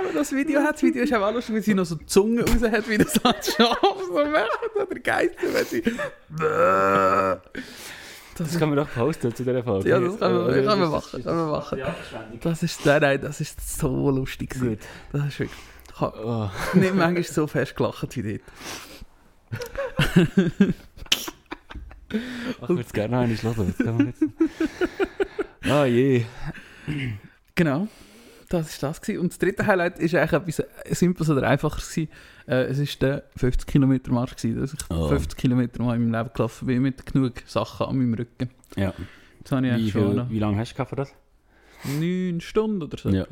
Noch 0.07 0.13
das 0.15 0.33
Video 0.33 0.61
hat. 0.61 0.75
Das 0.75 0.83
Video 0.83 1.03
ist 1.03 1.13
auch 1.15 1.33
lustig, 1.33 1.55
wie 1.57 1.61
sie 1.61 1.75
noch 1.75 1.85
so 1.85 1.95
die 1.97 2.07
Zunge 2.07 2.43
raus 2.43 2.63
hat, 2.71 2.89
wie 2.89 2.99
das 2.99 3.23
als 3.25 3.55
Schaf 3.55 3.79
so 4.07 4.25
macht. 4.25 4.51
Oder 4.75 5.01
Geister, 5.01 5.37
wenn 5.53 5.65
sie... 5.67 5.83
Das 8.39 8.49
Das 8.51 8.59
kann 8.59 8.69
man 8.69 8.77
doch 8.77 8.91
posten 8.93 9.35
zu 9.35 9.45
dieser 9.45 9.63
Folge. 9.65 9.89
Ja, 9.89 9.99
das 9.99 10.19
kann 10.19 10.33
man, 10.35 10.45
Oder 10.45 10.63
kann 10.63 10.79
man 10.79 10.81
das 10.81 10.91
machen. 10.91 11.21
ist- 11.21 11.27
Kann 11.27 11.37
man 11.37 11.51
machen. 11.51 11.81
Das 12.43 12.63
ist, 12.63 12.85
nein, 12.87 13.01
nein, 13.01 13.21
das 13.21 13.41
ist 13.41 13.79
so 13.79 14.11
lustig. 14.11 14.51
Gut. 14.61 14.79
Das 15.13 15.27
ist 15.27 15.39
wirklich... 15.41 15.59
Ich 15.95 16.01
habe 16.01 16.19
Oh. 16.27 16.51
nicht 16.79 16.95
manchmal 16.95 17.23
so 17.25 17.47
fest 17.47 17.75
gelacht 17.75 18.15
wie 18.17 18.39
dort. 18.39 18.43
Ich 22.63 22.69
würde 22.69 22.83
es 22.83 22.93
gerne 22.93 23.17
noch 23.17 23.23
einmal 23.23 23.57
hören. 23.57 24.15
Ah 25.69 25.85
je. 25.87 26.25
Genau, 27.55 27.89
das 28.49 28.69
ist 28.71 28.83
das 28.83 29.01
gewesen. 29.01 29.21
Und 29.21 29.33
das 29.33 29.39
dritte 29.39 29.67
Highlight 29.67 29.99
ist 29.99 30.15
eigentlich 30.15 30.59
etwas 30.59 30.99
Simples 30.99 31.29
oder 31.31 31.47
Einfaches 31.49 31.91
gewesen. 31.91 32.11
Äh, 32.47 32.65
es 32.65 32.79
ist 32.79 33.01
der 33.03 33.25
50 33.37 33.67
Kilometer 33.67 34.13
Marsch 34.13 34.37
gewesen, 34.37 34.61
dass 34.61 34.73
ich 34.75 34.81
Oh. 34.91 35.09
50 35.09 35.37
Kilometer 35.39 35.83
mal 35.83 35.97
in 35.97 36.09
meinem 36.11 36.23
Leben 36.25 36.35
gelaufen 36.35 36.67
bin 36.67 36.83
mit 36.83 37.05
genug 37.07 37.43
Sachen 37.47 37.87
an 37.87 37.97
meinem 37.99 38.15
Rücken. 38.15 38.51
Ja. 38.77 38.93
Das 39.43 39.53
habe 39.53 39.67
ich 39.69 39.77
Wie, 39.77 39.91
schon 39.91 40.13
viel, 40.13 40.27
wie 40.31 40.39
lange 40.39 40.59
hast 40.59 40.75
du 40.75 40.85
für 40.85 40.97
das? 40.97 41.13
neun 41.99 42.41
Stunden 42.41 42.83
oder 42.83 42.97
so. 42.99 43.11
Ja. 43.11 43.27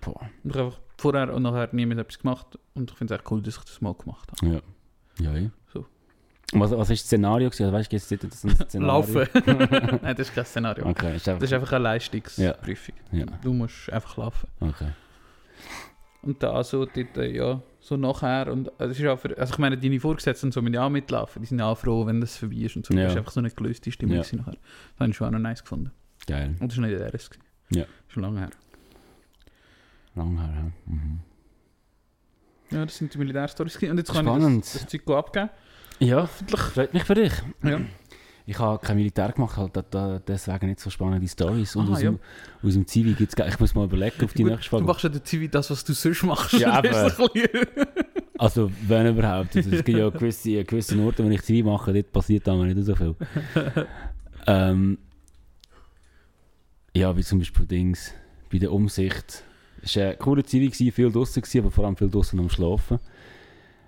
Boah. 0.00 0.20
Und 0.42 0.50
ich 0.50 0.56
habe 0.56 0.64
einfach 0.66 0.80
vorher 0.98 1.34
und 1.34 1.42
nachher 1.42 1.68
niemand 1.72 2.00
etwas 2.00 2.18
gemacht 2.18 2.58
und 2.74 2.90
ich 2.90 2.96
finde 2.96 3.14
es 3.14 3.20
echt 3.20 3.30
cool, 3.30 3.42
dass 3.42 3.56
ich 3.56 3.64
das 3.64 3.80
mal 3.80 3.94
gemacht 3.94 4.30
habe. 4.32 4.54
Ja. 4.54 4.60
Ja, 5.20 5.36
ja. 5.38 5.50
Was, 6.52 6.70
was 6.70 6.90
ist 6.90 7.02
das 7.02 7.06
Szenario? 7.08 7.48
gewesen? 7.50 7.64
Also, 7.64 7.76
weißt 7.76 7.92
du, 7.92 7.96
gibt 8.18 8.34
es 8.34 8.44
ein 8.44 8.50
Szenario? 8.68 8.86
Laufen. 8.86 9.28
Nein, 10.02 10.14
das 10.16 10.28
ist 10.28 10.34
kein 10.34 10.44
Szenario. 10.44 10.86
Okay, 10.86 11.16
ist 11.16 11.26
Das 11.26 11.34
einfach, 11.34 11.44
ist 11.44 11.52
einfach 11.52 11.72
eine 11.72 11.82
Leistungsprüfung. 11.84 12.94
Ja. 13.12 13.26
Du 13.42 13.52
musst 13.52 13.90
einfach 13.92 14.16
laufen. 14.16 14.48
okay. 14.60 14.88
Und 16.22 16.42
da 16.42 16.64
so 16.64 16.86
dort, 16.86 17.16
ja, 17.18 17.60
so 17.80 17.98
nachher. 17.98 18.50
Und 18.50 18.70
das 18.78 18.98
ist 18.98 19.04
auch 19.06 19.18
für, 19.18 19.36
also 19.36 19.52
ich 19.52 19.58
meine, 19.58 19.76
deine 19.76 20.00
Vorgesetzten 20.00 20.52
so 20.52 20.62
mit 20.62 20.72
ja 20.74 20.88
mitlaufen, 20.88 21.42
die 21.42 21.46
sind 21.48 21.60
auch 21.60 21.76
froh, 21.76 22.06
wenn 22.06 22.18
das 22.22 22.38
vorbei 22.38 22.56
ist 22.56 22.76
und 22.76 22.86
so. 22.86 22.94
Ja. 22.94 23.02
Das 23.04 23.12
ist 23.12 23.18
einfach 23.18 23.32
so 23.32 23.40
eine 23.40 23.50
gelöste 23.50 23.92
Stimmung 23.92 24.16
Ja. 24.16 24.22
nachher. 24.22 24.52
Das 24.52 25.00
habe 25.00 25.10
ich 25.10 25.16
schon 25.16 25.26
auch 25.26 25.32
noch 25.32 25.38
nice 25.38 25.60
gefunden. 25.62 25.90
Geil. 26.26 26.54
Und 26.60 26.70
das 26.72 26.78
war 26.78 26.86
nicht 26.86 26.98
der 26.98 27.12
RS. 27.12 27.28
gewesen. 27.28 27.44
Ja. 27.70 27.84
Schon 28.08 28.22
lange 28.22 28.40
her. 28.40 28.50
Lang 30.14 30.38
her, 30.38 30.54
ja. 30.56 30.92
Mhm. 30.94 31.20
Ja, 32.70 32.84
das 32.86 32.96
sind 32.96 33.12
die 33.12 33.18
Militärstories. 33.18 33.76
Und 33.76 33.98
jetzt 33.98 34.10
kann 34.12 34.26
ich 34.26 34.32
Spannend. 34.32 34.64
das, 34.64 34.72
das 34.72 34.86
Zeug 34.86 35.08
abgeben. 35.10 35.50
Ja, 36.00 36.26
freut 36.26 36.92
mich 36.92 37.04
für 37.04 37.14
dich. 37.14 37.32
Ja. 37.62 37.80
Ich 38.46 38.58
habe 38.58 38.78
kein 38.84 38.96
Militär 38.96 39.32
gemacht, 39.32 39.56
halt, 39.56 39.72
da, 39.90 40.18
deswegen 40.18 40.66
nicht 40.66 40.80
so 40.80 40.90
spannende 40.90 41.26
Stories. 41.26 41.76
Und 41.76 41.86
Aha, 41.86 41.92
aus, 41.94 42.00
dem, 42.00 42.18
aus 42.62 42.74
dem 42.74 42.86
Zivi 42.86 43.14
gibt 43.14 43.38
es... 43.38 43.46
Ich 43.46 43.58
muss 43.58 43.74
mal 43.74 43.84
überlegen 43.84 44.22
auf 44.22 44.34
die 44.34 44.42
Gut, 44.42 44.52
nächste 44.52 44.64
Du 44.68 44.76
Frage. 44.76 44.84
machst 44.84 45.02
ja 45.04 45.08
der 45.08 45.24
Zivi 45.24 45.48
das, 45.48 45.70
was 45.70 45.82
du 45.82 45.94
sonst 45.94 46.22
machst. 46.24 46.52
Ja, 46.52 46.82
Also, 48.38 48.70
wenn 48.86 49.06
überhaupt. 49.06 49.56
Also, 49.56 49.70
es 49.70 49.82
gibt 49.84 49.98
ja 49.98 50.10
gewisse, 50.10 50.62
gewisse 50.64 50.98
Orte, 51.00 51.24
wo 51.24 51.30
ich 51.30 51.40
Zivi 51.42 51.62
mache, 51.62 51.92
dort 51.94 52.12
passiert 52.12 52.46
aber 52.48 52.66
nicht 52.66 52.84
so 52.84 52.94
viel. 52.94 53.14
ähm, 54.46 54.98
ja, 56.94 57.16
wie 57.16 57.22
zum 57.22 57.38
Beispiel 57.38 57.64
Dings, 57.66 58.12
bei 58.52 58.58
der 58.58 58.72
Umsicht. 58.72 59.42
Es 59.82 59.96
war 59.96 60.02
eine 60.04 60.16
coole 60.16 60.44
Zivi, 60.44 60.70
viel 60.90 61.10
gewesen, 61.10 61.60
aber 61.60 61.70
vor 61.70 61.86
allem 61.86 61.96
viel 61.96 62.10
draussen 62.10 62.38
am 62.40 62.50
Schlafen. 62.50 62.98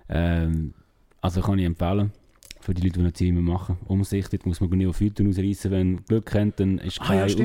Ähm, 0.09 0.73
also 1.21 1.41
kann 1.41 1.59
ich 1.59 1.65
empfehlen, 1.65 2.11
für 2.59 2.73
die 2.73 2.81
Leute, 2.81 2.93
die 2.95 2.99
eine 3.01 3.13
Zivi 3.13 3.31
machen. 3.33 3.77
Umsicht, 3.85 4.33
dort 4.33 4.45
muss 4.45 4.59
man 4.59 4.69
nicht 4.71 4.87
auf 4.87 4.99
Hüten 4.99 5.29
ausreißen. 5.29 5.71
Wenn 5.71 5.93
man 5.93 6.05
Glück 6.05 6.33
hat, 6.33 6.59
dann 6.59 6.79
ist 6.79 6.99
Ah 7.01 7.05
keine 7.05 7.19
ja, 7.21 7.25
das 7.27 7.35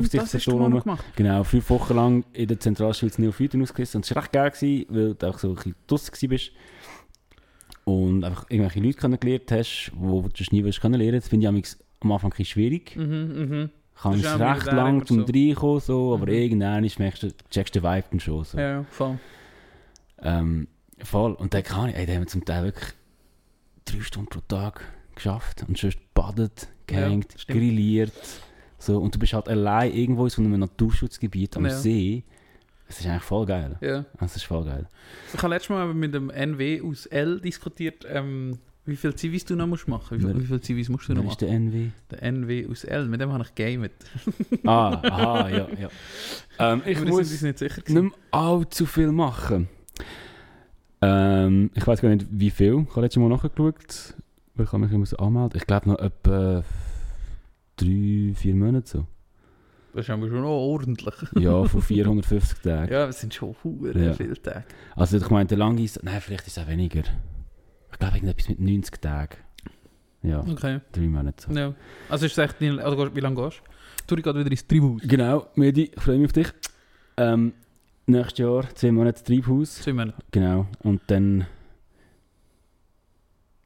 rum. 0.64 0.72
noch 0.72 0.82
gemacht. 0.84 1.04
Genau, 1.16 1.44
fünf 1.44 1.70
Wochen 1.70 1.94
lang 1.94 2.24
in 2.32 2.48
der 2.48 2.58
Zentralschweiz 2.58 3.18
Neophyten 3.18 3.62
ausgerissen. 3.62 3.98
Und 3.98 4.04
es 4.04 4.14
war 4.14 4.22
recht 4.22 4.32
geil, 4.32 4.50
gewesen, 4.50 4.86
weil 4.88 5.14
du 5.14 5.26
auch 5.28 5.38
so 5.38 5.50
ein 5.50 5.54
bisschen 5.54 5.74
draussen 5.86 6.30
warst. 6.30 6.50
Und 7.84 8.24
einfach 8.24 8.46
irgendwelche 8.48 8.80
Leute 8.80 8.98
kennengelernt 8.98 9.50
hast, 9.52 9.90
die 9.94 9.98
du 10.00 10.56
nie 10.56 10.70
kennenlernen 10.70 11.20
Das 11.20 11.28
finde 11.28 11.44
ich 11.58 11.76
am 12.00 12.12
Anfang 12.12 12.28
ein 12.28 12.36
bisschen 12.36 12.44
schwierig. 12.46 12.96
Mhm, 12.96 13.04
mhm. 13.04 13.70
Kann 14.00 14.20
Das 14.22 14.34
es 14.34 14.40
recht 14.40 14.66
lang 14.72 14.96
immer 14.96 15.04
zum 15.06 15.26
so. 15.26 15.32
Reinkommen, 15.32 15.80
so, 15.80 16.14
aber 16.14 16.26
Mhm. 16.26 16.32
irgendwann 16.32 16.84
ist- 16.84 16.98
merkst 16.98 17.22
du, 17.24 17.28
checkst 17.50 17.74
du 17.74 17.80
den 17.80 17.90
Vibe 17.90 18.04
dann 18.10 18.20
schon. 18.20 18.44
So. 18.44 18.58
Ja, 18.58 18.70
ja, 18.70 18.84
voll. 18.90 19.18
Ähm, 20.22 20.68
voll. 21.02 21.32
Und 21.34 21.54
dann 21.54 21.62
kann 21.62 21.90
ich, 21.90 21.96
ey, 21.96 22.06
da 22.06 22.12
haben 22.14 22.20
wir 22.22 22.26
zum 22.28 22.44
Teil 22.44 22.64
wirklich 22.64 22.88
drei 23.92 24.00
Stunden 24.02 24.28
pro 24.30 24.40
Tag 24.48 24.80
geschafft 25.14 25.64
und 25.68 25.76
sonst 25.78 25.98
badet, 26.14 26.68
gehängt, 26.86 27.34
Ja, 27.46 27.54
grilliert. 27.54 28.12
So. 28.78 28.98
Und 28.98 29.14
du 29.14 29.18
bist 29.18 29.32
halt 29.32 29.48
allein 29.48 29.92
irgendwo 29.92 30.24
in 30.24 30.30
so 30.30 30.42
einem 30.42 30.58
Naturschutzgebiet 30.58 31.56
am 31.56 31.66
Ja. 31.66 31.70
See. 31.70 32.24
Es 32.88 33.00
ist 33.00 33.06
eigentlich 33.06 33.22
voll 33.22 33.46
geil. 33.46 33.76
Ja. 33.80 34.04
Es 34.20 34.36
ist 34.36 34.42
voll 34.44 34.64
geil. 34.64 34.86
Ich 35.32 35.38
habe 35.42 35.54
letztes 35.54 35.70
Mal 35.70 35.94
mit 35.94 36.12
dem 36.14 36.28
NW 36.30 36.82
aus 36.82 37.06
L 37.06 37.40
diskutiert, 37.40 38.04
ähm, 38.08 38.58
wie 38.84 38.96
viele 38.96 39.14
Zivis 39.14 39.44
du 39.44 39.54
noch 39.54 39.66
musst 39.68 39.86
machen. 39.88 40.18
Wie, 40.18 40.24
viel- 40.26 40.40
wie 40.40 40.46
viele 40.46 40.60
Zivis 40.60 40.88
musst 40.88 41.08
du 41.08 41.12
noch 41.14 41.22
machen? 41.22 41.30
ist 41.32 41.40
der 41.40 41.50
NW? 41.50 41.90
Der 42.10 42.22
NW 42.22 42.66
aus 42.68 42.84
L, 42.84 43.06
mit 43.06 43.20
dem 43.20 43.32
habe 43.32 43.44
ich 43.44 43.54
gamet. 43.54 43.92
ah, 44.66 45.00
aha, 45.02 45.48
ja, 45.48 45.68
ja. 45.80 45.88
Ähm, 46.58 46.82
ich 46.84 47.00
muss 47.02 47.30
nicht 47.30 47.58
sicher 47.58 47.74
nicht 47.76 47.86
gewesen. 47.86 48.02
mehr 48.08 48.12
allzu 48.30 48.84
viel 48.84 49.10
machen. 49.12 49.68
Ähm, 51.02 51.70
ich 51.74 51.86
weiß 51.86 52.00
gar 52.00 52.08
nicht, 52.10 52.26
wie 52.30 52.50
viel. 52.50 52.84
Ich 52.88 52.90
habe 52.90 53.00
letztes 53.02 53.20
Mal 53.20 53.28
nachgeschaut. 53.28 54.14
weil 54.54 54.66
Ich 54.66 54.72
mich 54.72 54.92
immer 54.92 55.20
anmelden. 55.20 55.56
Ich 55.56 55.66
glaube 55.66 55.88
noch 55.88 55.98
etwa 55.98 56.62
drei, 57.76 58.32
vier 58.34 58.54
Monate 58.54 58.88
so. 58.88 59.06
Das 59.94 60.06
ist 60.06 60.10
aber 60.10 60.26
schon 60.28 60.40
noch 60.40 60.48
ordentlich. 60.48 61.14
Ja, 61.38 61.64
von 61.64 61.82
450 61.82 62.58
Tagen. 62.60 62.92
Ja, 62.92 63.06
es 63.08 63.20
sind 63.20 63.34
schon 63.34 63.54
hure 63.62 63.98
Ja. 63.98 64.12
viele 64.14 64.40
Tage. 64.40 64.64
Also 64.96 65.18
ich 65.18 65.28
meine, 65.28 65.46
der 65.46 65.58
lange 65.58 65.82
ist... 65.82 66.02
Nein, 66.02 66.20
vielleicht 66.20 66.46
ist 66.46 66.56
es 66.56 66.62
auch 66.62 66.68
weniger. 66.68 67.02
Ich 67.92 67.98
glaube 67.98 68.14
irgendetwas 68.16 68.48
mit 68.48 68.60
90 68.60 69.00
Tagen. 69.02 69.36
Ja, 70.22 70.40
Okay. 70.40 70.80
drei 70.92 71.00
Monate 71.08 71.42
so. 71.46 71.52
Ja. 71.52 71.74
Also 72.08 72.26
ist 72.26 72.32
es 72.32 72.38
echt 72.38 72.62
also 72.78 73.14
wie 73.14 73.20
lange 73.20 73.36
gehst 73.36 73.60
du? 74.06 74.14
Du 74.16 74.22
gehst 74.22 74.36
wieder 74.36 74.50
ins 74.50 74.66
Treibhaus. 74.66 75.00
Genau, 75.04 75.46
Medi, 75.56 75.90
ich 75.94 76.00
freue 76.00 76.16
mich 76.18 76.26
auf 76.26 76.32
dich. 76.32 76.48
Ähm, 77.16 77.52
nächstes 78.12 78.38
Jahr, 78.38 78.74
zwei 78.74 78.92
Monate 78.92 79.22
Treibhaus. 79.22 79.76
Zwei 79.76 79.92
Monate. 79.92 80.18
Genau. 80.30 80.66
Und 80.80 81.02
dann. 81.08 81.46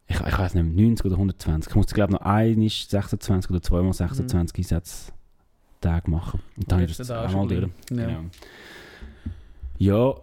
Ich, 0.08 0.20
ich 0.20 0.38
weiß 0.38 0.54
nicht, 0.54 0.64
mehr, 0.64 0.86
90 0.86 1.06
oder 1.06 1.16
120. 1.16 1.70
Ich 1.70 1.76
muss, 1.76 1.86
glaube 1.86 2.12
noch 2.12 2.20
einmal 2.20 2.68
26 2.68 3.50
oder 3.50 3.60
zweimal 3.60 3.92
26 3.92 4.58
Einsatztage 4.58 6.10
machen. 6.10 6.40
Und 6.56 6.70
dann 6.70 6.80
ist 6.80 7.00
das 7.00 7.10
einmal 7.10 7.48
durch. 7.48 7.68
Ja. 7.90 8.06
Genau. 8.06 8.20
Ja, 9.78 10.14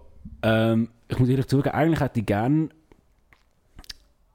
ähm, 0.41 0.89
ich 1.07 1.19
muss 1.19 1.29
ehrlich 1.29 1.47
zugeben, 1.47 1.75
eigentlich 1.75 1.99
hätte 1.99 2.21
ich 2.21 2.25
gerne 2.25 2.69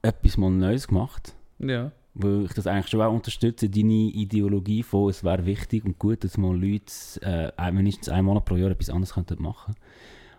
etwas 0.02 0.36
mal 0.36 0.50
Neues 0.50 0.86
gemacht. 0.88 1.34
Ja. 1.58 1.92
Weil 2.20 2.46
ich 2.46 2.52
das 2.52 2.66
eigentlich 2.66 2.88
schon 2.88 3.00
auch 3.00 3.12
unterstütze, 3.12 3.70
deine 3.70 3.92
Ideologie 3.92 4.82
von, 4.82 5.08
es 5.08 5.22
wäre 5.22 5.46
wichtig 5.46 5.84
und 5.84 6.00
gut, 6.00 6.24
dass 6.24 6.36
mal 6.36 6.52
Leute 6.52 7.52
äh, 7.56 7.70
mindestens 7.70 8.08
einmal 8.08 8.40
pro 8.40 8.56
Jahr 8.56 8.72
etwas 8.72 8.90
anderes 8.90 9.14
könnten 9.14 9.40
machen 9.40 9.76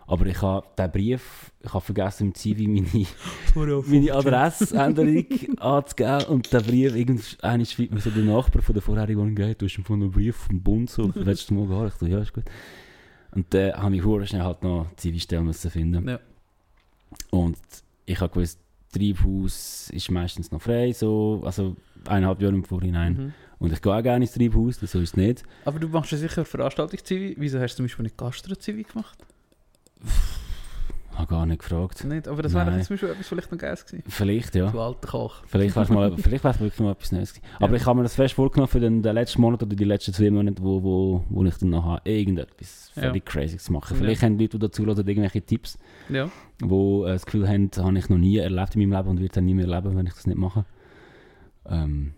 Aber 0.06 0.26
ich 0.26 0.42
habe 0.42 0.68
den 0.78 0.92
Brief, 0.92 1.54
ich 1.62 1.74
habe 1.74 1.86
vergessen 1.86 2.28
im 2.28 2.36
Zivi 2.36 2.68
meine, 2.68 3.08
meine 3.88 4.14
Adressänderung 4.14 5.26
anzugeben 5.60 6.26
und 6.26 6.52
der 6.52 6.60
Brief, 6.60 6.96
irgendwann 6.96 7.66
schreibt 7.66 7.94
mir 7.94 8.02
so 8.02 8.10
der 8.10 8.26
Nachbar 8.26 8.62
von 8.62 8.74
der 8.74 8.82
vorherigen 8.82 9.22
Wohnung, 9.22 9.38
«Hey, 9.38 9.56
du 9.56 9.66
hast 9.66 9.82
von 9.82 10.02
einem 10.02 10.12
Brief 10.12 10.36
vom 10.36 10.62
Bund, 10.62 10.90
so, 10.90 11.08
du 11.50 11.54
mal 11.54 11.68
gehen? 11.68 11.88
Ich 11.88 11.94
so, 11.94 12.06
ja, 12.08 12.20
ist 12.20 12.34
gut. 12.34 12.46
Und 13.32 13.54
dann 13.54 13.74
habe 13.74 13.96
ich 13.96 14.30
schnell 14.30 14.44
halt 14.44 14.64
noch 14.64 14.88
Zivi-Stelle 14.98 15.44
müssen 15.44 15.72
finden. 15.72 16.10
Ja. 16.10 16.20
Und 17.30 17.58
ich 18.06 18.20
habe 18.20 18.34
gewusst, 18.34 18.60
Treibhaus 18.92 19.90
ist 19.92 20.12
meistens 20.12 20.52
noch 20.52 20.62
frei, 20.62 20.92
so, 20.94 21.42
also 21.46 21.76
eineinhalb 22.08 22.42
Jahre 22.42 22.56
im 22.56 22.64
Vorhinein. 22.64 23.14
Mhm. 23.14 23.34
Und 23.60 23.74
ich 23.74 23.82
gehe 23.82 23.94
auch 23.94 24.02
gerne 24.02 24.24
ins 24.24 24.34
Treibhaus, 24.34 24.78
so 24.80 24.86
ist 24.86 24.96
es 24.96 25.18
nicht. 25.18 25.44
Aber 25.66 25.80
du 25.80 25.90
machst 25.90 26.12
ja 26.12 26.18
sicher 26.18 26.46
Veranstaltungszivi. 26.46 27.36
Wieso 27.38 27.60
hast 27.60 27.74
du 27.74 27.78
zum 27.78 27.86
Beispiel 27.86 28.04
nicht 28.04 28.18
Gastro-Zivi 28.18 28.84
gemacht? 28.84 29.20
Ich 31.12 31.18
habe 31.18 31.28
gar 31.28 31.46
nicht 31.46 31.60
gefragt. 31.60 32.04
Nicht? 32.06 32.28
Aber 32.28 32.42
das 32.42 32.54
wäre 32.54 32.66
zum 32.82 32.94
Beispiel 32.94 33.10
etwas 33.10 33.28
vielleicht 33.28 33.52
noch 33.52 33.58
Geiles 33.58 33.86
gewesen. 33.86 34.04
Vielleicht, 34.08 34.56
ja. 34.56 34.70
Du 34.72 34.80
alter 34.80 35.08
Koch. 35.08 35.44
Vielleicht 35.48 35.76
wäre 35.76 35.84
es 35.84 35.90
mal, 35.92 36.16
vielleicht 36.18 36.44
wär's 36.44 36.60
wirklich 36.60 36.80
mal 36.80 36.92
etwas 36.92 37.12
Neues 37.12 37.34
gewesen. 37.34 37.48
Aber 37.58 37.72
Ja. 37.72 37.76
ich 37.78 37.86
habe 37.86 37.98
mir 37.98 38.04
das 38.04 38.16
fest 38.16 38.36
vorgenommen 38.36 38.70
für 38.70 38.80
den, 38.80 39.02
den 39.02 39.14
letzten 39.16 39.42
Monat 39.42 39.62
oder 39.64 39.76
die 39.76 39.84
letzten 39.84 40.14
zwei 40.14 40.30
Monate, 40.32 40.64
wo, 40.64 40.82
wo, 40.82 41.26
wo 41.30 41.44
ich 41.44 41.56
dann 41.58 41.72
nachher 41.72 42.02
irgendetwas 42.06 42.92
Ja. 42.96 43.02
völlig 43.04 43.26
crazy 43.26 43.58
zu 43.58 43.74
machen. 43.74 43.96
Ja. 43.96 44.00
Vielleicht 44.02 44.24
haben 44.24 44.40
Leute, 44.40 44.58
die 44.58 44.60
dazu 44.60 44.86
hören, 44.86 45.06
irgendwelche 45.08 45.42
Tipps, 45.42 45.78
Ja. 46.08 46.30
wo 46.62 47.06
äh, 47.06 47.10
das 47.14 47.26
Gefühl 47.26 47.48
haben, 47.50 47.70
das 47.70 47.84
habe 47.84 47.98
ich 47.98 48.08
noch 48.08 48.18
nie 48.18 48.38
erlebt 48.38 48.76
in 48.76 48.82
meinem 48.90 48.98
Leben 48.98 49.10
und 49.10 49.20
werde 49.20 49.32
es 49.34 49.38
auch 49.38 49.42
nie 49.42 49.54
mehr 49.56 49.68
erleben, 49.68 49.98
wenn 49.98 50.06
ich 50.08 50.14
das 50.14 50.26
nicht 50.28 50.38
mache. 50.38 50.66
Ähm, 51.66 52.14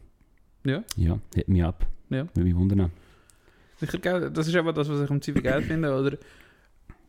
Ja. 0.63 0.83
Ja, 0.95 1.17
hit 1.33 1.47
mich 1.47 1.63
ab. 1.63 1.87
Ja. 2.09 2.27
Würde 2.35 2.41
mich 2.43 2.55
wundern. 2.55 2.91
Sicher? 3.77 4.29
Das 4.29 4.47
ist 4.47 4.53
eben 4.53 4.73
das, 4.75 4.89
was 4.89 5.01
ich 5.01 5.09
am 5.09 5.21
Zivi 5.21 5.41
geil 5.41 5.63
finde, 5.63 5.97
oder? 5.97 6.17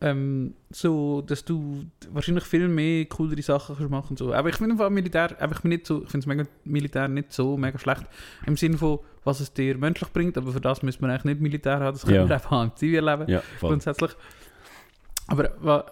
Ähm, 0.05 0.53
so, 0.69 1.21
dass 1.21 1.45
du 1.45 1.85
wahrscheinlich 2.11 2.43
viel 2.43 2.67
mehr 2.67 3.05
coolere 3.05 3.41
Sachen 3.41 3.75
kannst 3.77 3.89
machen 3.89 4.17
so. 4.17 4.33
Aber 4.33 4.49
ich 4.49 4.55
finde 4.57 4.73
einfach 4.73 4.89
Militär, 4.89 5.33
aber 5.39 5.55
ich 5.55 5.61
bin 5.61 5.69
nicht 5.69 5.87
so, 5.87 6.03
ich 6.03 6.09
finde 6.09 6.19
es 6.19 6.25
mega, 6.27 6.43
Militär 6.65 7.07
nicht 7.07 7.31
so 7.31 7.55
mega 7.55 7.79
schlecht. 7.79 8.03
Im 8.45 8.57
Sinne 8.57 8.77
von, 8.77 8.99
was 9.23 9.39
es 9.39 9.53
dir 9.53 9.77
menschlich 9.77 10.11
bringt, 10.11 10.37
aber 10.37 10.51
für 10.51 10.59
das 10.59 10.83
müsste 10.83 11.01
man 11.03 11.11
eigentlich 11.11 11.23
nicht 11.35 11.41
Militär 11.41 11.79
haben, 11.79 11.93
das 11.93 12.03
können 12.03 12.15
Ja. 12.17 12.27
wir 12.27 12.35
einfach 12.35 12.63
im 12.63 12.75
Zivi 12.75 12.97
erleben. 12.97 13.29
Ja, 13.31 13.41
grundsätzlich. 13.61 14.11
Aber 15.27 15.51
wa- 15.61 15.85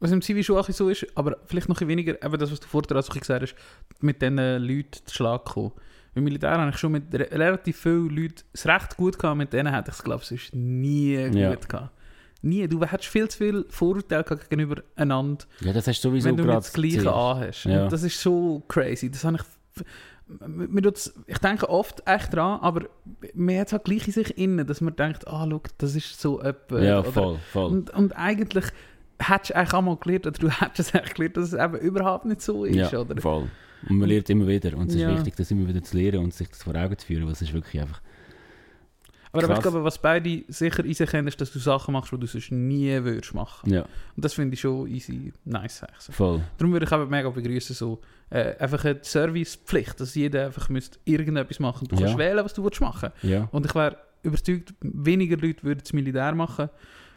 was 0.00 0.12
im 0.12 0.20
Zivil 0.22 0.44
schon 0.44 0.58
auch 0.58 0.68
so 0.68 0.88
ist, 0.90 1.06
aber 1.14 1.38
vielleicht 1.46 1.68
noch 1.68 1.80
ein 1.80 1.88
weniger, 1.88 2.22
eben 2.22 2.38
das, 2.38 2.52
was 2.52 2.60
du 2.60 2.66
vorher 2.68 2.96
auch 2.98 3.02
so 3.02 3.12
ein 3.12 3.18
bisschen 3.18 3.20
gesagt 3.20 3.42
hast, 3.42 3.54
mit 4.02 4.20
diesen 4.22 4.36
Leuten 4.36 5.00
zu 5.06 5.14
Schlag 5.14 5.44
kommen. 5.46 5.72
Im 6.14 6.24
Militär 6.24 6.50
habe 6.58 6.70
ich 6.70 6.76
schon 6.78 6.92
mit 6.92 7.04
re 7.14 7.28
relativ 7.32 7.78
vielen 7.80 8.10
Leuten 8.10 8.42
es 8.52 8.66
recht 8.66 8.96
gut 8.96 9.18
gehabt, 9.18 9.38
mit 9.38 9.52
denen 9.52 9.72
hätte 9.74 9.90
ich 9.90 9.96
es, 9.96 10.04
glaube 10.04 10.22
ich, 10.22 10.28
sonst 10.28 10.54
nie 10.54 11.14
Ja. 11.14 11.50
gut 11.54 11.68
gehabt. 11.68 11.90
Nie. 12.42 12.68
Du 12.68 12.84
hättest 12.84 13.08
viel 13.08 13.28
zu 13.28 13.38
viel 13.38 13.66
Vorurteile 13.68 14.24
gegenüber 14.24 14.82
einander, 14.96 15.44
Ja, 15.60 15.72
das 15.72 15.86
hast 15.88 16.04
du 16.04 16.10
sowieso 16.10 16.28
wenn 16.28 16.36
du 16.36 16.44
das 16.44 16.72
Gleiche 16.72 17.12
anhast. 17.12 17.64
Ja. 17.64 17.88
Das 17.88 18.02
ist 18.02 18.20
so 18.20 18.62
crazy. 18.68 19.10
Das 19.10 19.24
habe 19.24 19.38
ich... 19.38 19.84
Mir 20.46 20.92
Ich 21.26 21.38
denke 21.38 21.68
oft 21.70 22.02
echt 22.06 22.34
dran, 22.34 22.60
aber 22.60 22.86
man 23.34 23.58
hat 23.58 23.72
halt 23.72 23.84
gleich 23.84 24.06
in 24.06 24.12
sich 24.12 24.36
innen, 24.36 24.66
dass 24.66 24.80
man 24.82 24.94
denkt, 24.94 25.26
ah, 25.26 25.46
schau, 25.50 25.62
das 25.78 25.94
ist 25.96 26.20
so 26.20 26.40
etwas. 26.40 26.84
Ja, 26.84 27.00
oder- 27.00 27.12
voll, 27.12 27.38
voll. 27.50 27.70
und, 27.72 27.90
und 27.90 28.12
eigentlich 28.16 28.66
hättest 29.18 29.50
du 29.50 29.56
eigentlich 29.56 29.72
auch 29.74 29.82
mal 29.82 29.96
gelernt, 29.96 30.26
oder 30.26 30.38
du 30.38 30.50
hättest 30.60 30.90
es 30.90 30.94
eigentlich 30.94 31.14
gelernt, 31.14 31.36
dass 31.38 31.52
es 31.52 31.58
eben 31.58 31.76
überhaupt 31.78 32.26
nicht 32.26 32.42
so 32.42 32.64
ist, 32.64 32.92
ja, 32.92 33.00
oder? 33.00 33.20
voll. 33.20 33.48
Und 33.88 33.98
man 33.98 34.08
lernt 34.08 34.28
immer 34.28 34.46
wieder. 34.46 34.76
Und 34.76 34.88
es 34.90 34.96
ist 34.96 35.00
Ja. 35.00 35.16
wichtig, 35.16 35.34
das 35.36 35.50
immer 35.50 35.66
wieder 35.68 35.82
zu 35.82 35.96
lernen 35.96 36.18
und 36.24 36.34
sich 36.34 36.48
das 36.48 36.62
vor 36.62 36.74
Augen 36.74 36.98
zu 36.98 37.06
führen, 37.06 37.24
weil 37.24 37.32
es 37.32 37.42
ist 37.42 37.52
wirklich 37.54 37.80
einfach... 37.80 38.00
Aber, 39.32 39.44
aber 39.44 39.54
ich 39.54 39.60
glaube, 39.60 39.84
was 39.84 39.98
beide 39.98 40.42
sicher 40.48 40.84
in 40.84 40.94
sich 40.94 41.12
haben, 41.12 41.26
ist, 41.26 41.40
dass 41.40 41.52
du 41.52 41.58
Sachen 41.58 41.92
machst, 41.92 42.12
die 42.12 42.18
du 42.18 42.26
sonst 42.26 42.50
nie 42.50 42.90
würdest 43.04 43.34
machen. 43.34 43.70
Ja, 43.72 43.82
Und 44.16 44.24
das 44.24 44.34
finde 44.34 44.54
ich 44.54 44.60
schon 44.60 44.86
easy, 44.88 45.32
nice. 45.44 45.82
eigentlich 45.82 46.00
So. 46.00 46.12
voll. 46.12 46.40
Darum 46.56 46.72
würde 46.72 46.86
ich 46.86 46.92
eben 46.92 47.08
mega 47.10 47.28
begrüßen, 47.30 47.74
so 47.76 48.00
äh, 48.30 48.56
einfach 48.58 48.84
eine 48.84 48.98
Servicepflicht, 49.02 50.00
dass 50.00 50.14
jeder 50.14 50.46
einfach 50.46 50.68
müsste 50.68 50.98
irgendetwas 51.04 51.60
machen. 51.60 51.88
Du 51.88 51.96
kannst 51.96 52.12
Ja. 52.12 52.18
wählen, 52.18 52.44
was 52.44 52.54
du 52.54 52.64
willst 52.64 52.80
machen. 52.80 53.10
Ja, 53.22 53.48
Und 53.52 53.66
ich 53.66 53.74
wäre 53.74 53.96
überzeugt, 54.22 54.74
weniger 54.80 55.36
Leute 55.36 55.62
würden 55.62 55.80
das 55.82 55.92
Militär 55.92 56.34
machen. 56.34 56.68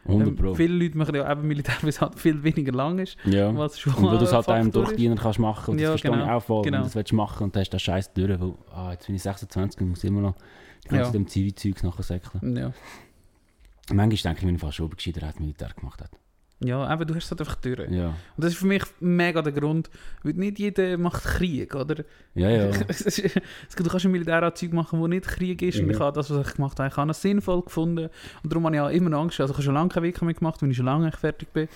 100 0.06 0.28
Ähm, 0.40 0.56
viele 0.56 0.84
Leute 0.84 0.98
machen 0.98 1.14
ja 1.14 1.32
eben 1.32 1.48
Militär, 1.48 1.76
weil 1.82 1.90
es 1.90 2.02
halt 2.02 2.18
viel 2.20 2.42
weniger 2.42 2.72
lang 2.72 2.98
ist. 2.98 3.18
Ja. 3.26 3.56
Was 3.56 3.80
schon 3.80 3.94
Und 3.94 4.06
weil 4.12 4.18
du 4.18 4.24
es 4.26 4.34
halt 4.34 4.48
einem. 4.50 4.72
Durchdiener 4.72 5.16
kannst 5.16 5.38
machen 5.40 5.72
und 5.72 5.78
das 5.78 5.84
Ja, 5.84 5.90
verstehe 5.90 6.12
ich 6.12 6.18
genau, 6.18 6.34
auch 6.38 6.44
voll. 6.44 6.64
genau. 6.64 6.78
Du 6.80 6.84
das 6.86 6.96
willst 6.96 7.14
machen 7.14 7.44
und 7.44 7.56
dann 7.56 7.62
hast 7.62 7.70
du 7.70 7.76
den 7.78 7.80
Scheiß 7.82 8.14
durch, 8.14 8.40
weil, 8.40 8.54
ah, 8.74 8.92
jetzt 8.94 9.06
bin 9.06 9.16
ich 9.16 9.22
26 9.22 9.80
und 9.82 9.90
muss 9.90 10.04
immer 10.04 10.22
noch 10.22 10.36
ganze 10.92 10.98
Ja. 10.98 11.04
Zeit 11.06 11.14
dem 11.16 11.28
Zivi-Zeug 11.28 11.84
nachher 11.84 12.04
säckeln. 12.04 12.56
Ja. 12.56 12.74
Manchmal 13.92 14.34
denke 14.36 14.46
ich 14.48 14.52
mir 14.54 14.60
fast 14.60 14.76
schon, 14.76 14.86
ob 14.86 14.96
gescheiter 14.96 15.28
hat 15.28 15.40
Militär 15.40 15.70
gemacht 15.76 16.02
hat. 16.02 16.12
Ja, 16.64 16.94
eben, 16.94 17.08
du 17.08 17.16
hast 17.16 17.24
es 17.26 17.32
halt 17.32 17.42
einfach 17.42 17.56
durch. 17.56 17.90
Ja, 17.90 18.10
Und 18.10 18.16
das 18.38 18.52
ist 18.54 18.60
für 18.60 18.68
mich 18.68 18.84
mega 19.00 19.42
der 19.42 19.52
Grund, 19.52 19.90
weil 20.22 20.34
nicht 20.34 20.60
jeder 20.60 20.96
macht 21.00 21.24
Krieg, 21.24 21.74
oder? 21.74 22.04
ja, 22.36 22.50
ja. 22.52 22.66
Ist- 22.88 23.42
du 23.76 23.84
kannst 23.84 24.06
ein 24.06 24.12
Militäranzeug 24.12 24.72
machen, 24.72 25.00
wo 25.00 25.08
nicht 25.08 25.26
Krieg 25.26 25.60
ist. 25.64 25.80
Und 25.80 25.86
Mhm. 25.86 25.92
ich 25.94 26.00
habe 26.00 26.16
das, 26.16 26.30
was 26.30 26.48
ich 26.48 26.54
gemacht 26.54 26.80
habe, 26.80 26.90
ich 26.90 26.96
habe 26.98 27.10
es 27.10 27.20
sinnvoll 27.22 27.64
gefunden. 27.64 28.10
Und 28.44 28.52
darum 28.54 28.64
habe 28.68 28.76
ich 28.76 28.82
auch 28.82 28.90
immer 28.90 29.18
Angst. 29.18 29.40
Also 29.42 29.54
ich 29.54 29.58
habe 29.58 29.64
schon 29.64 29.74
lange 29.74 29.90
keinen 29.90 30.04
Weg 30.04 30.22
mehr 30.22 30.34
gemacht, 30.36 30.62
weil 30.62 30.70
ich 30.70 30.78
schon 30.78 30.86
lange 30.86 31.12
fertig 31.12 31.52
bin. 31.52 31.68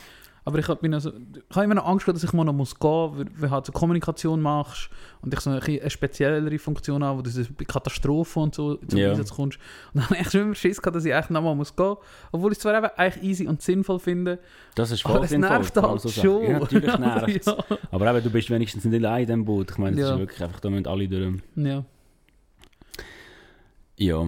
Aber 0.48 0.60
ich 0.60 0.68
habe, 0.68 0.94
also, 0.94 1.12
ich 1.12 1.56
habe 1.56 1.66
immer 1.66 1.74
noch 1.74 1.88
Angst, 1.88 2.08
dass 2.08 2.24
ich 2.24 2.32
mal 2.32 2.44
noch 2.44 2.54
muss 2.54 2.80
gehen 2.80 2.88
muss, 2.90 3.18
weil, 3.18 3.26
weil 3.36 3.50
halt 3.50 3.66
so 3.66 3.72
Kommunikation 3.72 4.42
machst 4.42 4.92
und 5.22 5.34
ich 5.34 5.40
so 5.40 5.50
eine, 5.50 5.60
eine 5.60 5.90
speziellere 5.90 6.60
Funktion 6.60 7.04
habe, 7.04 7.18
wo 7.18 7.22
du 7.24 7.32
so 7.32 7.42
bei 7.58 7.66
Katastrophen 7.66 8.44
und 8.44 8.54
so 8.56 8.76
zum 8.76 9.00
Ja. 9.00 9.10
Einsatz 9.10 9.32
kommst. 9.34 9.58
Und 9.92 9.96
dann 10.02 10.10
habe 10.12 10.18
ich 10.22 10.30
schon 10.30 10.42
immer 10.42 10.54
Schiss 10.56 10.80
gehabt, 10.80 10.96
dass 10.96 11.04
ich 11.06 11.12
echt 11.14 11.32
noch 11.32 11.42
mal 11.42 11.56
muss 11.56 11.76
gehen. 11.76 11.96
Obwohl 12.32 12.52
ich 12.52 12.58
es 12.60 12.62
zwar 12.62 12.78
eben 12.78 12.86
eigentlich 12.96 13.24
easy 13.24 13.48
und 13.48 13.64
sinnvoll 13.64 13.98
finde, 14.00 14.38
Das 14.76 14.92
ist 14.92 15.04
aber 15.04 15.16
voll 15.16 15.24
es 15.24 15.32
sinnvoll. 15.32 15.50
nervt 15.50 15.74
vor 15.74 15.84
allem 15.84 15.92
halt 15.94 16.02
so 16.02 16.10
schon. 16.10 16.44
Ja, 16.44 16.60
natürlich 16.60 16.98
nervt 17.00 17.28
es. 17.38 17.46
ja. 17.48 17.58
Aber 17.92 18.14
eben, 18.14 18.24
du 18.24 18.30
bist 18.30 18.50
wenigstens 18.52 18.86
nicht 18.86 19.04
allein 19.04 19.22
in 19.22 19.26
diesem 19.28 19.46
Boot. 19.46 19.72
Ich 19.72 19.78
meine, 19.80 19.96
das 19.96 20.10
Ja. 20.10 20.14
ist 20.14 20.20
wirklich 20.20 20.44
einfach, 20.44 20.60
da 20.60 20.70
müssen 20.70 20.86
alle 20.88 21.08
durch. 21.08 21.34
ja. 21.56 21.84
Ja, 23.98 24.28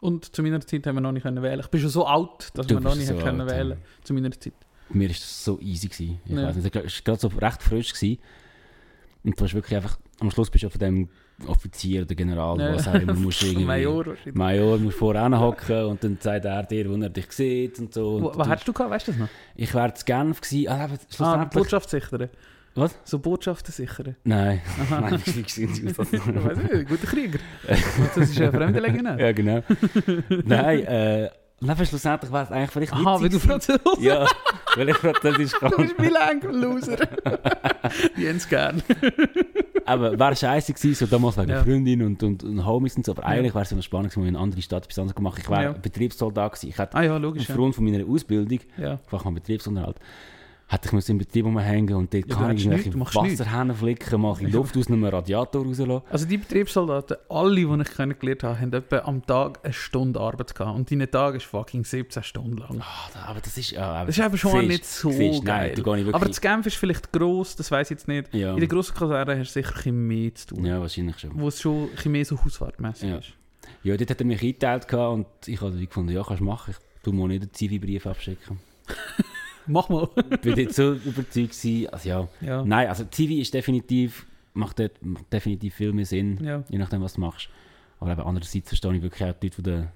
Und 0.00 0.34
zu 0.34 0.42
meiner 0.42 0.60
Zeit 0.60 0.86
haben 0.86 0.96
wir 0.96 1.00
noch 1.00 1.12
nicht 1.12 1.22
können 1.22 1.42
wählen. 1.42 1.60
Ich 1.60 1.68
bin 1.68 1.80
schon 1.80 1.90
so 1.90 2.04
alt, 2.06 2.50
dass 2.54 2.66
Du 2.66 2.74
wir 2.74 2.80
noch 2.80 2.94
nicht 2.96 3.06
so 3.06 3.14
können 3.16 3.40
alt, 3.40 3.50
wählen 3.50 3.78
Zu 4.02 4.14
meiner 4.14 4.32
Zeit. 4.32 4.52
Mir 4.92 5.08
war 5.08 5.14
das 5.14 5.44
so 5.44 5.58
easy. 5.60 5.88
Gewesen. 5.88 6.20
Ich 6.24 6.32
Ja. 6.32 6.42
weiss 6.48 6.56
nicht, 6.56 6.74
es 6.76 6.82
war 6.98 7.02
gerade 7.04 7.20
so 7.20 7.28
recht 7.28 7.62
frisch. 7.62 7.92
Gewesen. 7.94 8.18
Und 9.22 9.38
du 9.38 9.44
hast 9.44 9.54
wirklich 9.54 9.76
einfach, 9.76 9.98
am 10.20 10.30
Schluss 10.30 10.50
bist 10.50 10.64
du 10.64 10.70
von 10.70 10.78
dem 10.78 11.08
Offizier 11.46 12.02
oder 12.02 12.14
General, 12.14 12.58
Ja. 12.58 12.74
was 12.74 12.88
auch 12.88 12.94
immer, 12.94 13.14
musst 13.14 13.42
irgendwie... 13.42 13.64
Major 13.66 14.06
wahrscheinlich. 14.06 14.34
Major 14.34 14.78
musst 14.78 14.98
vorne 14.98 15.38
hocken 15.40 15.84
und 15.84 16.02
dann 16.04 16.18
sagt 16.20 16.44
er 16.44 16.62
dir, 16.64 16.88
wo 16.90 16.94
er 16.96 17.08
dich 17.10 17.30
sieht 17.32 17.78
und 17.78 17.92
so. 17.94 18.16
Und 18.16 18.22
Wo- 18.24 18.32
Was 18.36 18.48
hast 18.48 18.66
du 18.68 18.72
gehabt, 18.72 18.90
weißt 18.90 19.08
du 19.08 19.12
das 19.12 19.20
noch? 19.20 19.28
Ich 19.56 19.74
wäre 19.74 19.92
zu 19.94 20.04
Genf 20.04 20.40
gewesen. 20.40 20.68
Ah, 20.68 20.88
Ah. 21.18 21.44
Botschaft 21.44 21.90
sichern. 21.90 22.28
Was? 22.76 22.96
So 23.04 23.18
Botschaften 23.18 23.72
sichern. 23.72 24.14
Nein, 24.22 24.60
Aha. 24.80 25.00
nein, 25.00 25.20
ich 25.26 25.36
war 25.36 25.42
gewesen. 25.42 25.86
Ich 25.88 25.98
weiß 25.98 26.12
nicht, 26.12 26.88
guter 26.88 27.06
Krieger. 27.08 27.38
Das 27.66 28.30
ist 28.30 28.40
ein 28.40 28.52
fremder 28.52 28.80
Legionär. 28.80 29.18
Ja, 29.18 29.32
genau. 29.32 29.62
Nein, 30.44 30.84
äh... 30.86 31.30
Aber 31.68 31.84
schlussendlich 31.84 32.32
wäre 32.32 32.44
es 32.44 32.50
eigentlich 32.50 32.70
vielleicht 32.70 32.92
Aha, 32.94 33.20
weil 33.20 33.28
du. 33.28 33.38
Franzose 33.38 33.78
Ja, 34.00 34.26
weil 34.76 34.88
ich 34.88 34.96
Französisch 34.96 35.52
Du 35.60 35.68
kann. 35.68 35.72
bist 35.76 35.98
Milan, 35.98 36.40
Loser. 36.40 36.96
Die 38.16 38.28
haben 38.28 38.36
es 38.36 38.48
gern. 38.48 38.82
Aber 39.84 40.18
wäre 40.18 40.36
scheiße 40.36 40.72
gewesen, 40.72 40.94
so 40.94 41.06
damals 41.06 41.36
wegen 41.36 41.50
Ja. 41.50 41.62
Freundin 41.62 42.02
und, 42.02 42.22
und, 42.22 42.42
und 42.44 42.64
Homies 42.64 42.96
und 42.96 43.04
so. 43.04 43.12
Aber 43.12 43.22
Ja. 43.22 43.28
eigentlich 43.28 43.54
wäre 43.54 43.64
es 43.64 43.72
noch 43.72 43.82
spannend 43.82 44.10
gewesen, 44.10 44.22
wenn 44.22 44.28
ich 44.28 44.30
in 44.30 44.36
eine 44.36 44.42
andere 44.44 44.62
Stadt 44.62 44.84
etwas 44.84 44.98
anderes 44.98 45.16
gemacht 45.16 45.38
Ich 45.38 45.50
wäre 45.50 45.62
Ja. 45.64 45.72
Betriebssoldat 45.72 46.52
gewesen. 46.52 46.68
Ich 46.70 46.78
hätte 46.78 46.96
Ah 46.96 47.02
ja, 47.02 47.16
logisch. 47.18 47.46
Ja. 47.48 47.54
aufgrund 47.54 47.74
von 47.74 47.84
meiner 47.84 48.06
Ausbildung, 48.08 48.60
ja. 48.78 48.98
Fachmann 49.08 49.34
Betriebsunterhalt, 49.34 49.96
hätte 50.72 50.86
ich 50.88 50.92
müssen 50.92 51.10
im 51.12 51.18
Betrieb 51.18 51.44
rumhängen 51.46 51.94
und 51.96 52.14
dort 52.14 52.28
Ja, 52.30 52.36
kann 52.36 52.56
ich 52.56 52.64
irgendwelche 52.64 53.14
Wasserhähne 53.14 53.74
flicken, 53.74 54.22
bisschen 54.22 54.48
Ja. 54.48 54.54
Luft 54.54 54.76
aus 54.76 54.86
einem 54.86 55.04
Radiator 55.04 55.64
rauslassen. 55.64 56.02
Also 56.10 56.26
die 56.26 56.36
Betriebssoldaten, 56.38 57.16
alle, 57.28 57.56
die 57.56 57.82
ich 57.82 57.90
kennengelernt 57.96 58.42
habe, 58.44 58.60
haben 58.60 58.72
etwa 58.72 58.98
am 59.00 59.26
Tag 59.26 59.58
eine 59.64 59.72
Stunde 59.72 60.20
Arbeit 60.20 60.54
gehabt. 60.54 60.76
Und 60.78 60.90
dein 60.90 61.10
Tag 61.10 61.34
ist 61.34 61.44
fucking 61.46 61.84
17 61.84 62.22
Stunden 62.22 62.58
lang. 62.58 62.80
Ah, 62.80 63.10
da- 63.12 63.20
aber 63.26 63.40
das 63.40 63.56
ist... 63.58 63.72
Ja, 63.72 63.90
aber 63.92 64.06
Das 64.06 64.16
ist 64.18 64.24
eben 64.24 64.38
schon 64.38 64.52
siehst- 64.52 64.68
nicht 64.68 64.84
so 64.86 65.10
siehst, 65.10 65.44
geil. 65.44 65.74
Nein, 65.84 66.06
ich 66.08 66.14
Aber 66.14 66.26
das 66.26 66.40
Genf 66.40 66.66
ist 66.66 66.76
vielleicht 66.76 67.12
gross, 67.12 67.56
das 67.56 67.70
weiß 67.70 67.88
ich 67.90 67.96
jetzt 67.96 68.06
nicht. 68.08 68.32
ja. 68.32 68.52
In 68.54 68.60
der 68.60 68.68
grossen 68.68 68.94
Kaserne 68.94 69.38
hast 69.38 69.56
du 69.56 69.60
sicher 69.62 69.74
ein 69.86 70.06
mehr 70.06 70.34
zu 70.34 70.46
tun. 70.54 70.64
ja, 70.64 70.80
wahrscheinlich 70.80 71.18
schon. 71.18 71.30
Wo 71.34 71.48
es 71.48 71.60
schon 71.60 71.88
ein 72.04 72.12
mehr 72.12 72.24
so 72.24 72.42
hausfahrtmässig 72.44 73.08
Ja. 73.10 73.16
ist. 73.18 73.32
Ja, 73.82 73.96
dort 73.96 74.10
hat 74.10 74.20
er 74.20 74.26
mich 74.26 74.40
eingeteilt 74.42 74.92
und 74.94 75.26
ich 75.46 75.60
habe 75.60 75.72
gefunden, 75.84 76.12
ja, 76.12 76.22
kannst 76.22 76.40
du 76.40 76.44
machen. 76.44 76.74
Ich 76.76 77.02
tu 77.02 77.12
mal 77.12 77.28
nicht 77.28 77.42
einen 77.42 77.52
Zivi-Brief 77.52 78.06
abschicken. 78.06 78.58
Mach 79.70 79.88
mal. 79.88 80.08
Ich 80.30 80.40
bin 80.40 80.54
dort 80.56 80.74
so 80.74 80.92
überzeugt 80.92 81.34
gewesen. 81.34 81.88
Also 81.92 82.08
ja, 82.08 82.28
ja. 82.40 82.64
nein, 82.64 82.88
also 82.88 83.04
Zivi 83.04 83.40
ist 83.40 83.52
definitiv, 83.54 84.26
macht 84.54 84.78
dort 84.78 84.92
definitiv 85.32 85.74
viel 85.74 85.92
mehr 85.92 86.06
Sinn, 86.06 86.38
ja. 86.42 86.62
je 86.68 86.78
nachdem, 86.78 87.02
was 87.02 87.14
du 87.14 87.20
machst. 87.20 87.48
Aber 88.00 88.12
eben 88.12 88.20
andererseits 88.22 88.68
verstehe 88.68 88.94
ich 88.96 89.02
wirklich 89.02 89.22
auch 89.28 89.34
die 89.34 89.46
Leute, 89.48 89.56
die 89.56 89.62
den, 89.62 89.88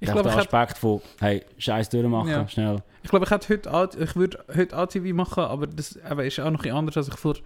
Ich 0.00 0.06
den 0.08 0.14
glaube, 0.14 0.28
ich, 0.28 0.34
Aspekt 0.36 0.78
von, 0.78 1.00
hey, 1.20 1.42
Scheiß 1.58 1.88
durchmachen, 1.88 2.28
Ja. 2.30 2.46
schnell. 2.48 2.82
ich, 3.02 3.10
glaube, 3.10 3.24
ich, 3.24 3.30
hätte 3.30 3.48
heute, 3.48 3.70
A- 3.70 3.88
ich 3.98 4.16
würde 4.16 4.44
heute 4.54 4.76
ATV 4.76 5.12
machen, 5.14 5.44
aber 5.44 5.66
das 5.66 5.96
eben, 5.96 6.20
ist 6.20 6.38
auch 6.40 6.50
noch 6.50 6.64
ein 6.64 6.72
anders, 6.72 6.96
als 6.96 7.08
ich 7.08 7.14
vor 7.14 7.36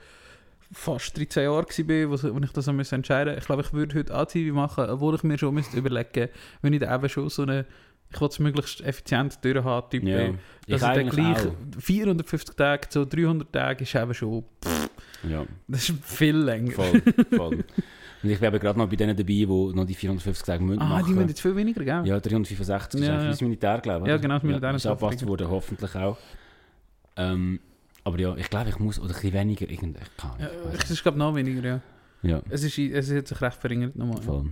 fast 0.72 1.16
13 1.16 1.44
Jahren 1.44 1.64
war, 1.64 2.34
wo 2.34 2.44
ich 2.44 2.52
das 2.52 2.66
entscheiden 2.92 3.34
musste. 3.34 3.38
Ich 3.40 3.46
glaube, 3.46 3.62
ich 3.62 3.72
würde 3.72 3.94
heute 3.98 4.12
ATV 4.14 4.52
machen, 4.52 4.90
obwohl 4.90 5.14
ich 5.14 5.22
mir 5.22 5.38
schon 5.38 5.54
müsste 5.54 5.76
überlegen 5.76 6.28
wenn 6.62 6.72
ich 6.72 6.80
da 6.80 6.92
eben 6.94 7.08
schon 7.08 7.28
so 7.28 7.42
eine 7.42 7.64
ich 8.12 8.20
will 8.20 8.28
es 8.28 8.38
möglichst 8.38 8.80
effizient 8.82 9.44
durchhaben, 9.44 9.90
Typ 9.90 10.04
Ja, 10.04 10.20
ich 10.28 10.34
Dass 10.68 10.82
ich 10.82 10.88
dann 10.88 11.08
gleich 11.10 11.46
auch. 11.46 11.54
450 11.80 12.54
Tage, 12.56 12.86
so 12.90 13.04
300 13.04 13.52
Tage 13.52 13.82
ist 13.84 13.94
eben 13.94 14.14
schon, 14.14 14.44
Ja, 15.28 15.44
das 15.68 15.88
ist 15.88 16.04
viel 16.04 16.36
länger. 16.36 16.72
voll, 16.72 17.02
voll. 17.34 17.64
Und 18.22 18.30
ich 18.30 18.38
bin 18.40 18.48
eben 18.48 18.58
gerade 18.60 18.78
noch 18.78 18.88
bei 18.88 18.96
denen 18.96 19.14
dabei, 19.16 19.26
die 19.26 19.46
noch 19.46 19.84
die 19.84 19.94
450 19.94 20.44
Tage 20.46 20.64
müssen 20.64 20.80
Ah, 20.80 20.86
machen 20.88 21.06
die 21.06 21.12
müssen 21.14 21.28
jetzt 21.28 21.40
viel 21.42 21.54
weniger, 21.54 21.84
gell? 21.84 22.06
Ja, 22.06 22.18
365 22.18 23.00
ist 23.00 23.06
Ja, 23.06 23.12
eigentlich 23.12 23.24
ja. 23.24 23.30
das 23.30 23.40
Militär, 23.42 23.78
glaube 23.80 24.04
ich. 24.06 24.08
Ja, 24.08 24.14
oder? 24.14 24.22
genau, 24.22 24.34
das 24.34 24.42
Militär 24.42 24.70
ja, 24.70 24.76
ist 24.76 24.84
ist 24.84 24.90
aufregend. 24.90 25.28
worden, 25.28 25.48
hoffentlich 25.50 25.94
auch. 25.94 26.18
Ähm, 27.16 27.60
aber 28.04 28.18
ja, 28.20 28.34
ich 28.36 28.48
glaube, 28.50 28.70
ich 28.70 28.78
muss, 28.78 28.98
oder 28.98 29.08
ein 29.08 29.14
bisschen 29.14 29.32
weniger, 29.32 29.68
ich 29.68 29.78
kann 29.80 29.94
Ja, 30.38 30.46
nicht. 30.46 30.50
ich- 30.68 30.74
ich 30.78 30.84
es 30.84 30.90
ist 30.90 31.02
glaube 31.02 31.16
ich 31.16 31.18
noch 31.18 31.34
weniger, 31.34 31.68
ja. 31.68 31.80
nicht. 32.22 32.42
Es, 32.50 32.62
ist, 32.64 32.78
es 32.78 33.12
hat 33.12 33.28
sich 33.28 33.40
recht 33.40 33.56
verringert 33.58 33.96
nochmal. 33.96 34.16
ja, 34.18 34.22
voll. 34.22 34.46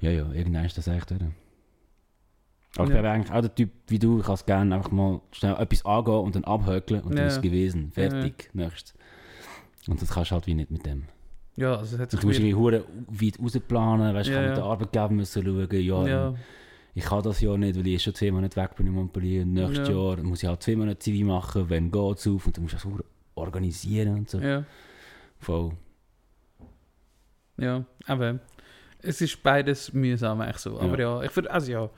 Ja, 0.00 0.10
ja, 0.10 0.32
irgendwann 0.32 0.64
ist 0.64 0.76
das 0.76 0.86
echt 0.88 1.10
durch. 1.10 1.20
Aber 2.76 2.88
Ja. 2.90 2.96
ich 2.96 3.02
bin 3.02 3.06
eigentlich 3.10 3.32
auch 3.32 3.40
der 3.40 3.54
Typ 3.54 3.70
wie 3.86 3.98
du, 3.98 4.18
ich 4.20 4.24
kann 4.26 4.34
es 4.34 4.46
gerne 4.46 4.74
einfach 4.74 4.90
mal 4.90 5.20
schnell 5.32 5.54
etwas 5.58 5.84
angehen 5.84 6.14
und 6.20 6.34
dann 6.34 6.44
abhökeln 6.44 7.02
und 7.02 7.10
dann 7.12 7.18
Ja. 7.22 7.26
ist 7.26 7.36
es 7.36 7.42
gewesen. 7.42 7.92
Ja, 7.96 8.02
ja. 8.04 8.10
Fertig, 8.10 8.50
nächstes. 8.52 8.94
Und 9.86 10.00
das 10.02 10.10
kannst 10.10 10.30
du 10.30 10.34
halt 10.34 10.46
wie 10.46 10.54
nicht 10.54 10.70
mit 10.70 10.84
dem. 10.86 11.04
Ja, 11.56 11.76
also 11.76 11.94
es 11.94 12.00
hat 12.00 12.10
sich 12.10 12.18
Du 12.18 12.26
musst 12.26 12.40
irgendwie 12.40 12.54
hure 12.56 12.84
weit 13.08 13.38
rausplanen, 13.40 14.14
weißt 14.14 14.26
du, 14.26 14.30
ich 14.32 14.36
Ja, 14.36 14.42
kann 14.42 14.48
mit 14.50 14.56
den 14.58 14.64
Arbeitgeber 14.64 15.08
müssen 15.10 15.42
schauen, 15.44 15.68
ja, 15.70 16.06
ja, 16.06 16.34
ich 16.96 17.04
kann 17.04 17.22
das 17.22 17.40
Jahr 17.40 17.58
nicht, 17.58 17.76
weil 17.78 17.86
ich 17.86 18.02
schon 18.02 18.14
zwei 18.14 18.30
Monate 18.32 18.56
weg 18.56 18.74
bin 18.76 18.86
in 18.88 18.92
Montpellier. 18.94 19.44
Nächstes 19.44 19.88
Ja. 19.88 19.94
Jahr 19.94 20.16
muss 20.24 20.42
ich 20.42 20.48
halt 20.48 20.62
zwei 20.62 20.74
Monate 20.76 20.98
Zivi 20.98 21.22
machen, 21.22 21.68
wenn 21.70 21.90
geht 21.92 22.18
es 22.18 22.26
auf 22.26 22.46
und 22.46 22.56
dann 22.56 22.64
musst 22.64 22.74
du 22.84 22.90
das 22.90 23.04
organisieren 23.36 24.14
und 24.18 24.30
so. 24.30 24.38
ja, 24.40 24.64
Voll. 25.38 25.72
ja, 27.56 27.84
aber 28.06 28.40
es 29.02 29.20
ist 29.20 29.42
beides 29.42 29.92
mühsam 29.92 30.40
eigentlich 30.40 30.58
so. 30.58 30.80
Aber 30.80 30.98
ja, 30.98 31.22
ich 31.22 31.30
ver- 31.30 31.50
also 31.52 31.70
ja. 31.70 31.90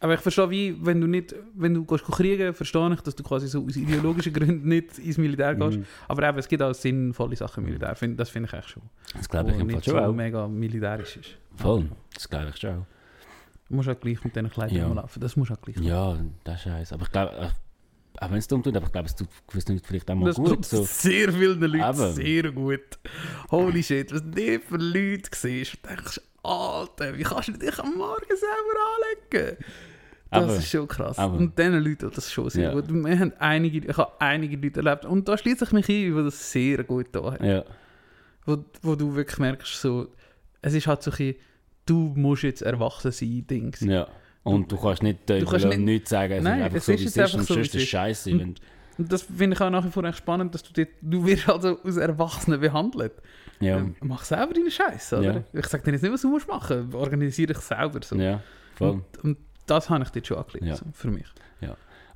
Aber 0.00 0.14
ich 0.14 0.20
verstehe, 0.20 0.50
wie, 0.50 0.76
wenn 0.84 1.00
du 1.00 1.06
nicht, 1.06 1.34
wenn 1.54 1.72
du 1.74 1.84
gehst 1.84 2.04
kriegen, 2.04 2.52
verstehe 2.52 2.92
ich, 2.92 3.00
dass 3.00 3.14
du 3.14 3.22
quasi 3.22 3.48
so 3.48 3.64
aus 3.64 3.76
ideologischen 3.76 4.32
Gründen 4.32 4.68
nicht 4.68 4.98
ins 4.98 5.16
Militär 5.18 5.54
gehst. 5.54 5.78
Mhm. 5.78 5.86
Aber 6.08 6.28
eben, 6.28 6.38
es 6.38 6.48
gibt 6.48 6.62
auch 6.62 6.74
sinnvolle 6.74 7.36
Sachen 7.36 7.60
im 7.64 7.70
Militär. 7.70 7.88
Das 8.16 8.28
finde 8.30 8.48
ich 8.48 8.52
echt 8.52 8.68
schon. 8.70 8.82
Das 9.16 9.28
glaube 9.28 9.52
ich 9.52 9.58
im 9.58 9.70
Fall 9.70 9.82
schon 9.82 9.94
so 9.94 9.98
auch. 10.00 10.12
mega 10.12 10.46
militärisch 10.48 11.16
ist. 11.16 11.30
Voll, 11.56 11.88
das 12.12 12.28
glaube 12.28 12.50
ich 12.50 12.56
schon. 12.60 12.84
Du 13.68 13.76
musst 13.76 13.88
auch 13.88 13.98
gleich 13.98 14.22
mit 14.22 14.36
diesen 14.36 14.50
Kleidern 14.50 14.76
Ja. 14.76 14.86
rumlaufen. 14.88 15.22
Das 15.22 15.36
muss 15.36 15.50
auch 15.50 15.60
gleich. 15.62 15.76
Ja, 15.78 16.18
das 16.44 16.56
ist 16.56 16.62
scheiße. 16.64 16.94
Aber 16.94 17.04
ich 17.04 17.10
glaube, 17.12 17.32
äh, 17.36 17.48
auch 18.22 18.30
wenn 18.30 18.38
es 18.38 18.46
dumm 18.46 18.62
tut, 18.62 18.76
aber 18.76 18.86
ich 18.86 18.92
glaube, 18.92 19.06
es 19.08 19.16
tut 19.16 19.28
gewiss 19.46 19.66
nicht 19.68 19.86
vielleicht 19.86 20.10
auch 20.10 20.14
mal 20.16 20.26
Das 20.26 20.36
gut. 20.36 20.48
tut 20.48 20.64
So. 20.66 20.82
sehr 20.84 21.32
vielen 21.32 21.58
Leuten 21.60 22.02
Eben. 22.02 22.12
sehr 22.12 22.52
gut. 22.52 22.98
Holy 23.50 23.82
shit, 23.82 24.12
was 24.12 24.22
du 24.22 24.60
für 24.60 24.76
Leute 24.76 25.30
siehst, 25.34 25.78
denkst, 25.88 26.20
Alter, 26.44 27.16
wie 27.16 27.22
kannst 27.22 27.48
du 27.48 27.52
dich 27.52 27.78
am 27.78 27.94
Morgen 27.96 28.26
selber 28.28 29.40
anlegen? 29.40 29.56
Das 30.30 30.42
Aber- 30.44 30.56
ist 30.56 30.68
schon 30.70 30.88
krass. 30.88 31.18
aber- 31.18 31.36
Und 31.36 31.58
diesen 31.58 31.78
Leuten 31.82 32.10
das 32.14 32.30
schon 32.32 32.50
sehr 32.50 32.64
Ja. 32.64 32.72
gut. 32.72 32.84
Wir 32.92 33.18
haben 33.18 33.32
einige, 33.38 33.78
ich 33.88 33.96
habe 33.96 34.12
einige 34.20 34.56
Leute 34.56 34.80
erlebt. 34.80 35.04
Und 35.04 35.28
da 35.28 35.38
schließe 35.38 35.64
ich 35.64 35.72
mich 35.72 35.88
ein, 35.88 36.16
die 36.16 36.24
das 36.24 36.52
sehr 36.52 36.82
gut 36.84 37.06
da 37.12 37.22
haben. 37.32 37.44
Ja, 37.44 37.64
Wo, 38.46 38.58
wo 38.82 38.94
du 38.94 39.14
wirklich 39.14 39.38
merkst, 39.38 39.80
so, 39.80 40.08
es 40.60 40.74
ist 40.74 40.86
halt 40.86 41.02
so 41.02 41.10
ein 41.18 41.34
du 41.86 42.12
musst 42.16 42.42
jetzt 42.42 42.62
erwachsen 42.62 43.12
sein, 43.12 43.46
Dings. 43.46 43.80
ja. 43.80 44.06
Und 44.42 44.70
du 44.72 44.76
kannst 44.78 45.02
nicht 45.02 45.26
Teufel 45.26 45.46
kannst 45.46 45.66
nicht- 45.66 45.78
nichts 45.78 46.10
sagen. 46.10 46.32
Es 46.34 46.42
Nein, 46.42 46.58
ist 46.60 46.64
einfach 46.64 46.78
es 46.78 46.86
so, 46.86 46.92
ist 46.92 47.04
jetzt 47.04 47.18
einfach 47.18 47.42
so, 47.42 47.58
ist 47.58 47.80
scheiße. 47.80 48.30
Und- 48.32 48.60
Und 48.98 49.12
das 49.12 49.22
finde 49.22 49.54
ich 49.56 49.60
auch 49.60 49.70
nach 49.70 49.84
wie 49.84 49.90
vor 49.90 50.04
echt 50.04 50.18
spannend, 50.18 50.54
dass 50.54 50.62
du 50.62 50.72
dort, 50.72 50.88
du 51.02 51.26
wirst 51.26 51.48
also 51.48 51.78
als 51.82 51.96
Erwachsener 51.96 52.58
behandelt. 52.58 53.12
Ja, 53.60 53.78
Ähm, 53.78 53.94
mach 54.02 54.24
selber 54.24 54.52
deine 54.54 54.70
Scheiße, 54.70 55.18
oder? 55.18 55.32
Ja. 55.52 55.60
Ich 55.60 55.66
sage 55.66 55.84
dir 55.84 55.92
jetzt 55.92 56.02
nicht, 56.02 56.12
was 56.12 56.22
du 56.22 56.28
musst 56.28 56.48
machen. 56.48 56.92
Organisiere 56.94 57.52
dich 57.54 57.62
selber. 57.62 58.00
So. 58.02 58.16
ja, 58.16 58.40
voll. 58.74 58.90
Und, 58.90 59.24
und 59.24 59.38
das 59.66 59.88
habe 59.90 60.02
ich 60.04 60.10
dort 60.10 60.26
schon 60.26 60.36
angelegt, 60.38 60.66
Ja. 60.66 60.76
so, 60.76 60.84
für 60.92 61.10
mich. 61.10 61.26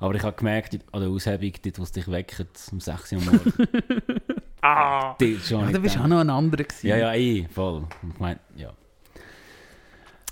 Aber 0.01 0.15
ich 0.15 0.23
habe 0.23 0.33
gemerkt, 0.37 0.79
an 0.93 1.01
der 1.01 1.09
Aushebung, 1.09 1.51
dort, 1.61 1.77
wo 1.77 1.83
es 1.83 1.91
dich 1.91 2.09
weckt, 2.09 2.45
um 2.71 2.79
6 2.79 3.11
Uhr 3.11 3.17
am 3.19 3.25
Morgen, 3.25 3.53
Ah! 4.61 5.15
Ja, 5.19 5.27
ich 5.27 5.49
du 5.49 5.79
bist 5.81 5.97
auch 5.97 6.07
noch 6.07 6.19
ein 6.19 6.29
anderer 6.29 6.63
gewesen. 6.63 6.87
Ja, 6.87 6.95
ja, 6.97 7.13
eh, 7.13 7.45
voll. 7.53 7.85
Ich 8.13 8.19
meine, 8.19 8.39
ja. 8.55 8.71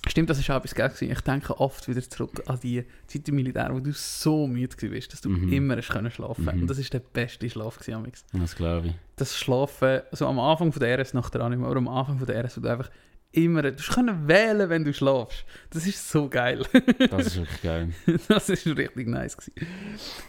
Stimmt, 0.09 0.29
das 0.29 0.39
ist 0.39 0.49
auch 0.49 0.57
etwas 0.57 0.73
geil. 0.75 0.91
Ich 0.99 1.21
denke 1.21 1.59
oft 1.59 1.87
wieder 1.87 2.01
zurück 2.01 2.41
an 2.47 2.59
die 2.61 2.85
Zeit 3.07 3.27
im 3.29 3.35
Militär, 3.35 3.69
wo 3.71 3.79
du 3.79 3.91
so 3.93 4.47
müde 4.47 4.75
warst, 4.93 5.13
dass 5.13 5.21
du 5.21 5.29
Mhm. 5.29 5.51
immer 5.53 5.77
hast 5.77 5.89
können 5.89 6.11
schlafen 6.11 6.45
Mhm. 6.45 6.61
Und 6.61 6.67
das 6.69 6.77
ist 6.79 6.93
der 6.93 6.99
beste 6.99 7.49
Schlaf 7.49 7.79
gewesen. 7.79 8.11
Das 8.33 8.55
glaube 8.55 8.87
ich. 8.87 8.93
Das 9.15 9.37
Schlafen, 9.37 10.01
so 10.11 10.27
am 10.27 10.39
Anfang 10.39 10.71
von 10.71 10.79
der 10.79 10.97
RS, 10.99 11.13
nach 11.13 11.29
der 11.29 11.47
mehr, 11.49 11.67
aber 11.67 11.77
am 11.77 11.87
Anfang 11.87 12.17
von 12.17 12.27
der 12.27 12.43
RS, 12.43 12.57
wo 12.57 12.61
du 12.61 12.71
einfach 12.71 12.89
immer, 13.31 13.61
du 13.61 13.71
können 13.75 14.27
wählen, 14.27 14.69
wenn 14.69 14.83
du 14.85 14.93
schlafst. 14.93 15.45
Das 15.69 15.85
ist 15.85 16.09
so 16.09 16.29
geil. 16.29 16.63
Das 17.09 17.27
ist 17.27 17.35
wirklich 17.37 17.61
geil. 17.61 17.93
das 18.27 18.49
ist 18.49 18.65
richtig 18.65 19.07
nice 19.07 19.35
gewesen. 19.37 19.53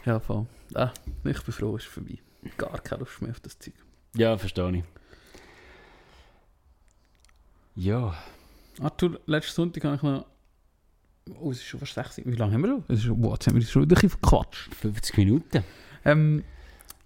Ja, 0.04 0.18
voll. 0.20 0.46
Ah, 0.74 0.92
ich 1.24 1.42
bin 1.42 1.52
froh, 1.52 1.76
es 1.76 1.84
ist 1.84 1.90
vorbei. 1.92 2.18
Gar 2.56 2.80
keine 2.80 3.00
Lust 3.00 3.22
mehr 3.22 3.30
auf 3.30 3.40
das 3.40 3.58
Zeug. 3.58 3.74
Ja, 4.14 4.36
verstehe 4.36 4.78
ich. 4.78 4.84
Ja, 7.76 8.16
Arthur, 8.80 9.20
letzten 9.26 9.54
Sonntag 9.54 9.84
habe 9.84 9.96
ich 9.96 10.02
noch... 10.02 10.26
Oh, 11.40 11.50
es 11.50 11.58
ist 11.58 11.64
schon 11.64 11.80
fast 11.80 11.94
6 11.94 12.22
Wie 12.24 12.36
lange 12.36 12.54
haben 12.54 12.62
wir 12.62 12.68
schon? 12.68 12.84
Es 12.88 12.98
ist 13.00 13.04
schon, 13.04 13.22
wow, 13.22 13.34
jetzt 13.34 13.46
haben 13.46 13.54
wir 13.56 13.62
schon 13.62 13.82
wieder 13.82 13.96
ein 13.96 14.00
bisschen 14.00 14.10
verquatscht. 14.10 14.74
50 14.74 15.16
Minuten. 15.18 15.64
Ähm, 16.04 16.42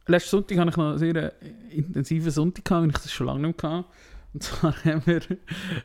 letzten 0.07 0.31
Sonntag 0.31 0.59
hatte 0.59 0.71
ich 0.71 0.77
noch 0.77 0.89
einen 0.91 0.99
sehr 0.99 1.17
äh, 1.17 1.33
intensiven 1.71 2.31
Sonntag, 2.31 2.65
gehabt, 2.65 2.83
weil 2.83 2.91
ich 2.91 2.95
das 2.99 3.13
schon 3.13 3.27
lange 3.27 3.47
nicht 3.49 3.63
mehr 3.63 3.73
hatte. 3.73 3.89
Und 4.35 4.43
zwar 4.43 4.75
haben 4.85 5.03
wir 5.07 5.21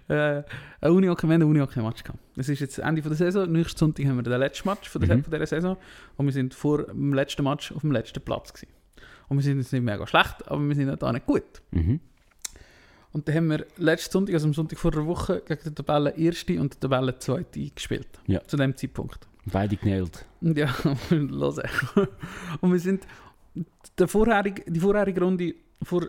äh, 0.08 0.44
einen 0.82 0.94
Unihockey-Match 0.96 2.04
gehabt. 2.04 2.20
Es 2.36 2.48
ist 2.48 2.60
jetzt 2.60 2.78
Ende 2.80 3.02
von 3.02 3.10
der 3.10 3.18
Saison. 3.18 3.52
Nächsten 3.52 3.78
Sonntag 3.78 4.06
haben 4.06 4.18
wir 4.18 4.24
den 4.24 4.40
letzten 4.40 4.70
Match 4.70 4.88
von, 4.90 5.02
der, 5.02 5.18
Mhm. 5.18 5.24
von 5.24 5.32
dieser 5.34 5.48
Saison. 5.48 5.78
Und 6.16 6.26
wir 6.28 6.34
sind 6.34 6.54
vor 6.54 6.84
dem 6.86 7.14
letzten 7.14 7.44
Match 7.44 7.72
auf 7.72 7.82
dem 7.82 7.92
letzten 7.92 8.22
Platz 8.22 8.54
gewesen. 8.54 8.72
Und 9.30 9.38
wir 9.38 9.44
sind 9.44 9.58
jetzt 9.58 9.74
nicht 9.74 9.82
mega 9.84 10.06
schlecht, 10.08 10.48
aber 10.48 10.62
wir 10.66 10.76
sind 10.76 10.90
auch 10.90 10.96
da 10.98 11.12
nicht 11.12 11.26
gut. 11.26 11.62
Mhm. 11.72 12.00
Und 13.14 13.28
dann 13.28 13.36
haben 13.36 13.48
wir 13.50 13.66
letzten 13.78 14.12
Sonntag, 14.12 14.34
also 14.36 14.48
am 14.48 14.54
Sonntag 14.54 14.78
vor 14.80 14.94
einer 14.94 15.06
Woche, 15.06 15.42
gegen 15.46 15.62
die 15.64 15.74
Tabelle 15.74 16.16
Erste 16.18 16.60
und 16.60 16.74
die 16.74 16.80
Tabelle 16.80 17.18
Zweite 17.18 17.70
gespielt. 17.70 18.08
Ja. 18.28 18.42
Zu 18.46 18.58
dem 18.58 18.76
Zeitpunkt. 18.76 19.28
Beide 19.46 19.78
genäht. 19.78 20.26
Ja, 20.42 20.74
los. 21.10 21.60
Und 22.62 22.72
wir 22.72 22.80
sind. 22.80 23.08
Der 23.98 24.08
vorherige, 24.08 24.70
die 24.70 24.80
vorherige 24.80 25.22
Runde 25.22 25.56
vor, 25.82 26.04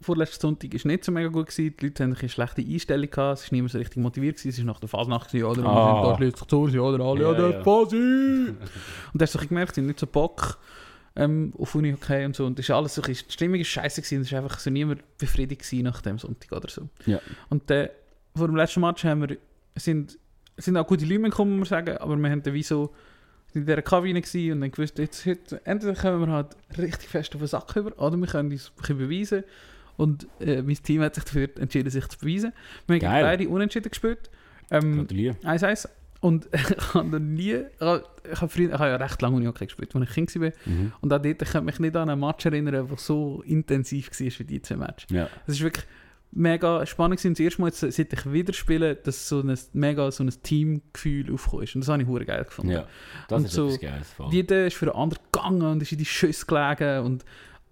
vorletzten 0.00 0.40
Sonntag 0.40 0.72
war 0.72 0.90
nicht 0.90 1.04
so 1.04 1.12
mega 1.12 1.28
gut. 1.28 1.48
Gewesen. 1.48 1.74
Die 1.78 1.86
Leute 1.86 2.04
hatten 2.04 2.16
eine 2.16 2.28
schlechte 2.28 2.62
Einstellung. 2.62 3.10
Gehabt. 3.10 3.38
Es 3.40 3.44
war 3.44 3.56
niemand 3.56 3.72
so 3.72 3.78
richtig 3.78 3.96
motiviert. 3.98 4.36
Gewesen. 4.36 4.48
Es 4.50 4.58
war 4.58 4.72
nach 4.72 4.80
der 4.80 4.88
Fasnacht. 4.88 5.28
gewesen, 5.32 5.44
Oder? 5.44 5.64
Ah. 5.64 5.74
Wir 5.74 5.94
sind 5.94 6.04
da 6.12 6.16
schließlich 6.16 6.48
zu 6.48 6.56
Hause. 6.58 6.80
Oder 6.80 7.04
alle, 7.04 7.20
ja, 7.22 7.32
Ja, 7.32 7.50
der. 7.50 7.64
Fasi. 7.64 7.96
Und 9.12 9.20
da 9.20 9.22
hast 9.22 9.34
du 9.34 9.46
gemerkt, 9.46 9.74
sie 9.74 9.80
haben 9.80 9.88
nicht 9.88 9.98
so 10.00 10.06
Bock 10.06 10.58
ähm, 11.16 11.52
auf 11.58 11.74
Unihockey 11.74 12.24
und 12.24 12.34
so. 12.36 12.46
Und 12.46 12.58
das 12.58 12.66
ist 12.66 12.70
alles 12.70 12.94
so, 12.94 13.02
die 13.02 13.14
Stimmung 13.14 13.58
war 13.58 13.64
scheiße. 13.64 14.02
Gewesen. 14.02 14.22
Es 14.22 14.32
war 14.32 14.42
einfach 14.42 14.58
so 14.58 14.70
niemand 14.70 15.02
befriedigt 15.18 15.62
gewesen 15.62 15.84
nach 15.84 16.02
dem 16.02 16.18
Sonntag 16.18 16.52
oder 16.52 16.68
so. 16.68 16.88
Ja. 17.06 17.20
Und 17.50 17.70
äh, 17.70 17.90
vor 18.36 18.46
dem 18.46 18.56
letzten 18.56 18.80
Match 18.80 19.04
haben 19.04 19.28
wir, 19.28 19.36
sind, 19.76 20.18
sind 20.56 20.76
auch 20.76 20.86
gute 20.86 21.04
Leute 21.04 21.22
gekommen, 21.22 21.58
muss 21.58 21.70
man 21.70 21.84
sagen. 21.84 21.98
Aber 21.98 22.16
wir 22.16 22.30
haben 22.30 22.42
dann 22.42 22.54
wie 22.54 22.62
so 22.62 22.92
in 23.54 23.66
dieser 23.66 23.82
Kabine 23.82 24.20
gewesen 24.20 24.52
und 24.52 24.60
dann 24.62 24.72
gewusst, 24.72 24.98
jetzt, 24.98 25.24
heute, 25.26 25.64
entweder 25.64 25.94
können 25.94 26.20
wir 26.20 26.32
halt 26.32 26.56
richtig 26.76 27.08
fest 27.08 27.34
auf 27.34 27.40
den 27.40 27.46
Sack 27.46 27.76
über, 27.76 27.96
oder 27.98 28.16
wir 28.16 28.26
können 28.26 28.50
uns 28.50 28.72
ein 28.88 28.98
beweisen. 28.98 29.44
Und 29.96 30.26
äh, 30.40 30.60
mein 30.60 30.74
Team 30.74 31.02
hat 31.02 31.14
sich 31.14 31.22
dafür 31.22 31.48
entschieden, 31.58 31.88
sich 31.88 32.06
zu 32.08 32.18
beweisen. 32.18 32.52
Wir 32.88 32.96
haben 33.08 33.22
beide 33.22 33.48
unentschieden 33.48 33.90
gespielt. 33.90 34.28
Ähm, 34.72 34.96
Gratuliere. 34.96 35.36
1-1. 35.44 35.88
Und 36.24 36.48
ich 36.52 36.94
habe 36.94 37.06
noch 37.06 37.18
nie, 37.18 37.52
ich 37.52 37.80
habe, 37.80 38.48
früher, 38.48 38.68
ich 38.72 38.78
habe 38.78 38.88
ja 38.88 38.96
recht 38.96 39.20
lange 39.20 39.36
Unihockey 39.36 39.66
gespielt, 39.66 39.94
als 39.94 40.08
ich 40.08 40.14
Kind 40.14 40.34
war. 40.40 40.52
Mhm. 40.64 40.92
Und 41.02 41.12
auch 41.12 41.20
dort, 41.20 41.42
ich 41.42 41.50
kann 41.50 41.66
mich 41.66 41.78
nicht 41.78 41.94
an 41.96 42.08
einen 42.08 42.18
Match 42.18 42.46
erinnern, 42.46 42.88
der 42.88 42.96
so 42.96 43.42
intensiv 43.46 44.08
war 44.08 44.38
wie 44.38 44.44
die 44.44 44.62
zwei 44.62 44.76
Matches. 44.76 45.10
Ja. 45.10 45.28
Es 45.46 45.56
ist 45.56 45.62
wirklich 45.62 45.84
mega 46.32 46.86
spannend 46.86 47.18
gewesen. 47.18 47.34
Das 47.34 47.40
erste 47.40 47.60
Mal, 47.60 47.66
jetzt, 47.68 47.80
seit 47.80 48.10
ich 48.10 48.32
wieder 48.32 48.54
spiele, 48.54 48.96
dass 48.96 49.28
so 49.28 49.40
ein 49.40 49.54
mega 49.74 50.10
so 50.10 50.24
ein 50.24 50.32
Teamgefühl 50.42 51.30
aufgekommen 51.30 51.64
ist. 51.64 51.74
Und 51.74 51.82
das 51.82 51.88
habe 51.90 52.02
ich 52.02 52.08
hure 52.08 52.24
geil 52.24 52.44
gefunden. 52.44 52.72
ja, 52.72 52.86
das 53.28 53.38
Und 53.38 53.44
ist 53.44 53.52
so 53.52 53.78
Geiles. 53.78 54.14
Jeder 54.30 54.66
ist 54.66 54.76
für 54.76 54.86
den 54.86 54.94
anderen 54.94 55.22
gegangen 55.30 55.62
und 55.72 55.82
ist 55.82 55.92
in 55.92 55.98
die 55.98 56.06
Schüsse 56.06 56.46
gelegen. 56.46 57.04
Und 57.04 57.24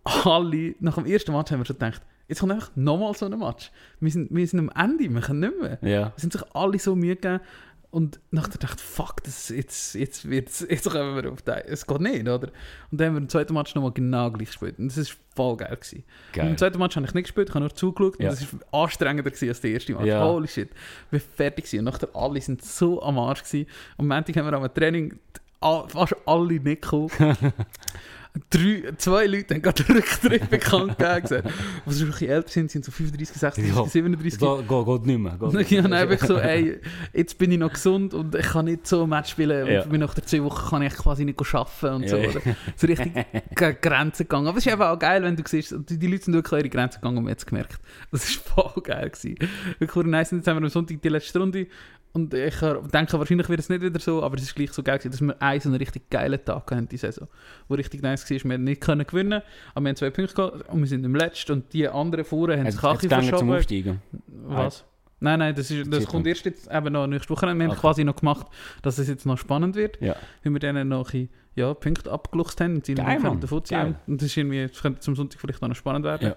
alle, 0.04 0.74
nach 0.80 0.96
dem 0.96 1.06
ersten 1.06 1.32
Match 1.32 1.50
haben 1.50 1.60
wir 1.60 1.64
schon 1.64 1.78
gedacht, 1.78 2.02
jetzt 2.28 2.40
kommt 2.40 2.52
einfach 2.52 2.70
nochmal 2.76 3.14
so 3.14 3.24
ein 3.24 3.38
Match. 3.38 3.70
Wir 4.00 4.10
sind, 4.10 4.28
wir 4.30 4.46
sind 4.46 4.58
am 4.60 4.70
Ende, 4.76 5.08
wir 5.08 5.20
können 5.22 5.40
nicht 5.40 5.58
mehr. 5.58 5.78
Ja, 5.80 6.12
Es 6.16 6.20
sind 6.20 6.34
sich 6.34 6.42
alle 6.52 6.78
so 6.78 6.94
Mühe 6.94 7.16
gegeben. 7.16 7.40
Und 7.92 8.20
nachher 8.30 8.56
dachte 8.56 8.78
ich, 8.78 8.82
fuck, 8.82 9.22
das, 9.22 9.50
jetzt, 9.50 9.94
jetzt, 9.94 10.28
wird's, 10.28 10.66
jetzt 10.66 10.90
kommen 10.90 11.14
wir 11.14 11.30
auf 11.30 11.42
den. 11.42 11.56
Es 11.66 11.86
geht 11.86 12.00
nicht, 12.00 12.22
oder? 12.22 12.48
Und 12.90 12.98
dann 12.98 13.08
haben 13.08 13.14
wir 13.16 13.20
im 13.20 13.28
zweiten 13.28 13.52
Match 13.52 13.74
nochmal 13.74 13.92
genau 13.92 14.30
gleich 14.30 14.48
gespielt. 14.48 14.78
Und 14.78 14.88
das 14.88 15.10
war 15.10 15.16
voll 15.36 15.56
geil. 15.58 15.76
Gewesen. 15.76 15.96
Und 15.98 16.32
geil. 16.32 16.48
Im 16.48 16.56
zweiten 16.56 16.78
Match 16.78 16.96
habe 16.96 17.04
ich 17.04 17.12
nicht 17.12 17.24
gespielt, 17.24 17.50
ich 17.50 17.54
habe 17.54 17.60
nur 17.66 17.74
zugeschaut. 17.74 18.18
Ja. 18.18 18.30
Und 18.30 18.40
das 18.40 18.50
war 18.50 18.82
anstrengender 18.84 19.30
gewesen 19.30 19.50
als 19.50 19.60
der 19.60 19.72
erste 19.72 19.92
Match. 19.92 20.06
Ja. 20.06 20.24
Holy 20.24 20.48
shit. 20.48 20.70
Wir 21.10 21.20
waren 21.20 21.28
fertig 21.36 21.66
gewesen. 21.66 21.86
Und 21.86 21.92
nachher 21.92 22.08
alle 22.14 22.40
sind 22.40 22.64
so 22.64 23.02
am 23.02 23.18
Arsch 23.18 23.44
gewesen. 23.44 23.68
Am 23.98 24.08
Montag 24.08 24.36
haben 24.36 24.46
wir 24.46 24.54
am 24.54 24.72
Training 24.72 25.18
fast 25.60 26.16
alle 26.24 26.54
nicht 26.54 26.64
gekommen. 26.64 27.10
Drei, 28.48 28.92
zwei 28.96 29.26
Leute 29.26 29.54
haben 29.54 29.60
gerade 29.60 29.84
den 29.84 29.96
Rücktritt 29.96 30.48
bekannt 30.48 30.96
gegeben. 30.96 31.42
Was 31.84 31.98
schon 31.98 32.06
ein 32.06 32.10
bisschen 32.12 32.28
älter 32.30 32.48
sind, 32.48 32.70
sind 32.70 32.82
so 32.82 32.90
35, 32.90 33.36
36, 33.38 33.76
Ja. 33.76 33.86
37. 33.86 34.40
Geht, 34.40 34.68
geht, 34.68 34.86
geht 34.86 35.06
nicht 35.06 35.18
mehr. 35.18 35.32
Geht 35.32 35.42
Und 35.42 35.60
ich 35.60 35.78
habe 35.78 35.94
einfach 35.94 36.26
so, 36.26 36.38
ey, 36.38 36.80
jetzt 37.12 37.36
bin 37.36 37.52
ich 37.52 37.58
noch 37.58 37.72
gesund 37.72 38.14
und 38.14 38.34
ich 38.34 38.46
kann 38.46 38.64
nicht 38.64 38.86
so 38.86 39.02
ein 39.02 39.10
Match 39.10 39.32
spielen. 39.32 39.66
Ja. 39.66 39.84
Und 39.84 39.98
nach 39.98 40.14
der 40.14 40.24
zwei 40.24 40.42
Wochen 40.44 40.70
kann 40.70 40.80
ich 40.80 40.94
quasi 40.94 41.26
nicht 41.26 41.38
arbeiten 41.38 41.94
und 41.94 42.08
so. 42.08 42.16
Ja. 42.16 42.30
Oder? 42.30 42.40
So 42.74 42.86
richtig 42.86 43.12
Grenzen 43.82 44.22
gegangen. 44.24 44.46
Aber 44.46 44.56
es 44.56 44.64
ist 44.66 44.72
eben 44.72 44.82
auch 44.82 44.98
geil, 44.98 45.22
wenn 45.22 45.36
du 45.36 45.42
siehst, 45.46 45.74
die, 45.90 46.06
Leute 46.06 46.24
sind 46.24 46.32
wirklich 46.32 46.52
an 46.52 46.58
ihre 46.60 46.70
Grenzen 46.70 47.00
gegangen 47.02 47.18
und 47.18 47.24
man 47.24 47.32
hat 47.32 47.38
es 47.38 47.46
gemerkt. 47.46 47.80
Das 48.10 48.46
war 48.46 48.70
voll 48.72 48.82
geil. 48.82 49.10
Gewesen. 49.10 49.36
Wirklich 49.78 50.06
nice. 50.06 50.30
Jetzt 50.30 50.46
haben 50.46 50.56
wir 50.56 50.62
am 50.62 50.68
Sonntag 50.70 51.02
die 51.02 51.08
letzte 51.10 51.38
Runde. 51.38 51.66
Und 52.14 52.34
ich 52.34 52.56
denke, 52.58 53.18
wahrscheinlich 53.18 53.48
wird 53.48 53.60
es 53.60 53.70
nicht 53.70 53.80
wieder 53.80 53.98
so, 53.98 54.22
aber 54.22 54.36
es 54.36 54.42
ist 54.42 54.54
gleich 54.54 54.70
so 54.72 54.82
geil, 54.82 54.98
dass 55.02 55.20
wir 55.22 55.40
einen 55.40 55.60
so 55.60 55.70
einen 55.70 55.78
richtig 55.78 56.10
geilen 56.10 56.44
Tag 56.44 56.70
hatten, 56.70 56.86
die 56.88 56.98
Saison. 56.98 57.26
Wo 57.68 57.74
richtig 57.74 58.02
nice 58.02 58.28
war. 58.30 58.36
Wir 58.44 58.54
haben 58.54 58.64
nicht 58.64 58.80
können 58.82 59.06
gewinnen, 59.06 59.40
aber 59.74 59.84
wir 59.84 59.88
haben 59.88 59.96
zwei 59.96 60.10
Punkte 60.10 60.34
gehabt 60.34 60.68
und 60.68 60.80
wir 60.80 60.86
sind 60.86 61.04
im 61.04 61.14
Letzten. 61.14 61.52
Und 61.52 61.72
die 61.72 61.88
anderen 61.88 62.24
vorne 62.26 62.58
haben 62.58 62.66
Es 62.66 62.76
bisschen 62.76 62.98
geht 62.98 63.10
zum 63.10 63.28
verschoben. 63.28 63.52
Aufsteigen. 63.54 64.02
Was? 64.44 64.84
Nein, 65.20 65.38
nein, 65.38 65.54
das, 65.54 65.70
ist, 65.70 65.90
das 65.90 66.04
kommt 66.06 66.26
erst 66.26 66.44
jetzt 66.44 66.68
eben 66.70 66.92
noch 66.92 67.06
nächste 67.06 67.30
Woche. 67.30 67.46
Wir 67.46 67.50
haben 67.52 67.62
Okay. 67.70 67.80
quasi 67.80 68.04
noch 68.04 68.16
gemacht, 68.16 68.46
dass 68.82 68.98
es 68.98 69.08
jetzt 69.08 69.24
noch 69.24 69.38
spannend 69.38 69.76
wird, 69.76 69.98
Ja. 70.02 70.16
weil 70.42 70.52
wir 70.52 70.58
dann 70.60 70.88
noch 70.88 71.14
ein 71.14 71.28
ja, 71.54 71.72
Punkte 71.74 72.10
abgeluchst 72.10 72.60
haben 72.60 72.74
und 72.76 72.84
sie 72.86 72.94
noch 72.94 73.04
Mann. 73.06 73.40
davon 73.40 73.64
ziehen. 73.64 73.78
Geil. 73.78 73.94
Und 74.06 74.20
das 74.20 74.26
ist 74.26 74.36
irgendwie, 74.36 74.66
das 74.66 74.82
könnte 74.82 75.00
zum 75.00 75.14
Sonntag 75.14 75.40
vielleicht 75.40 75.62
auch 75.62 75.68
noch 75.68 75.76
spannend 75.76 76.04
werden. 76.04 76.28
ja. 76.28 76.34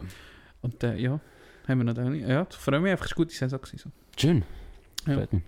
Und 0.61 0.83
äh, 0.83 0.95
ja, 0.97 1.19
haben 1.67 1.77
wir 1.79 1.83
noch 1.83 1.93
dann, 1.95 2.13
ja, 2.15 2.45
freue 2.49 2.79
mich 2.79 2.91
einfach, 2.91 3.05
es 3.05 3.11
war 3.11 3.17
eine 3.17 3.25
gute 3.25 3.35
Saison. 3.35 3.59
Gewesen, 3.61 3.91
Schön. 4.17 4.43
Ja. 5.07 5.15
Freut 5.15 5.33
mich. 5.33 5.43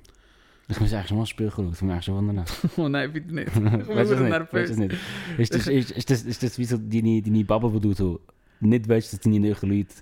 Ich 0.69 0.79
muss 0.81 0.93
eigentlich 0.93 1.07
schon 1.07 1.17
mal 1.17 1.23
ein 1.23 1.27
Spiel 1.27 1.49
schauen, 1.49 1.73
zum 1.73 1.87
nächsten 1.87 2.13
Wundern. 2.13 2.43
Oh 2.75 2.89
nein, 2.89 3.11
bitte 3.13 3.33
nicht. 3.33 3.47
das 3.47 3.53
bin 3.55 3.63
nervös. 3.63 3.89
Weißt 3.89 4.11
du 4.11 4.67
das 4.67 4.77
nicht? 4.77 4.95
Ist 5.37 5.53
das, 5.55 5.67
ist, 5.67 5.91
ist, 5.91 6.09
das, 6.09 6.23
ist 6.23 6.43
das 6.43 6.59
wie 6.59 6.65
so 6.65 6.77
deine, 6.77 7.21
deine 7.21 7.45
Bubble, 7.45 7.73
wo 7.73 7.79
du 7.79 7.93
so 7.93 8.19
nicht 8.59 8.87
weißt, 8.89 9.13
dass 9.13 9.19
deine 9.21 9.39
neuen 9.39 9.55
Leute 9.61 9.93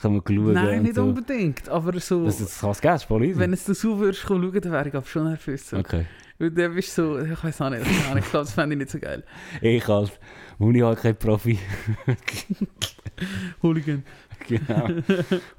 kommen 0.00 0.22
schauen 0.26 0.52
Nein, 0.52 0.82
nicht 0.82 0.94
so. 0.94 1.02
unbedingt, 1.04 1.68
aber 1.68 1.98
so, 2.00 2.24
Das, 2.24 2.38
das 2.38 2.60
kann 2.60 2.70
es 2.70 2.80
geben, 2.80 2.92
das 2.94 3.02
ist 3.02 3.08
voll 3.08 3.24
easy. 3.24 3.38
wenn 3.38 3.52
es 3.52 3.64
du 3.64 3.74
so 3.74 3.98
würdest 3.98 4.20
schauen, 4.22 4.52
dann 4.52 4.72
wäre 4.72 4.88
ich 4.88 4.94
aber 4.94 5.06
schon 5.06 5.24
nervös. 5.24 5.68
So. 5.70 5.76
Okay. 5.78 6.06
Weil 6.38 6.50
dann 6.52 6.74
bist 6.74 6.96
du 6.96 7.02
so, 7.02 7.18
ich 7.18 7.44
weiß 7.44 7.60
auch 7.60 7.70
nicht, 7.70 7.82
Ahnung, 8.08 8.18
ich 8.18 8.30
glaube, 8.30 8.44
das 8.46 8.52
fände 8.52 8.74
ich 8.74 8.78
nicht 8.78 8.90
so 8.90 8.98
geil. 8.98 9.24
Ich 9.60 9.86
als 9.88 10.12
Uni-Hockey-Profi. 10.58 11.58
Hooligan, 13.62 14.02
genau. 14.48 14.88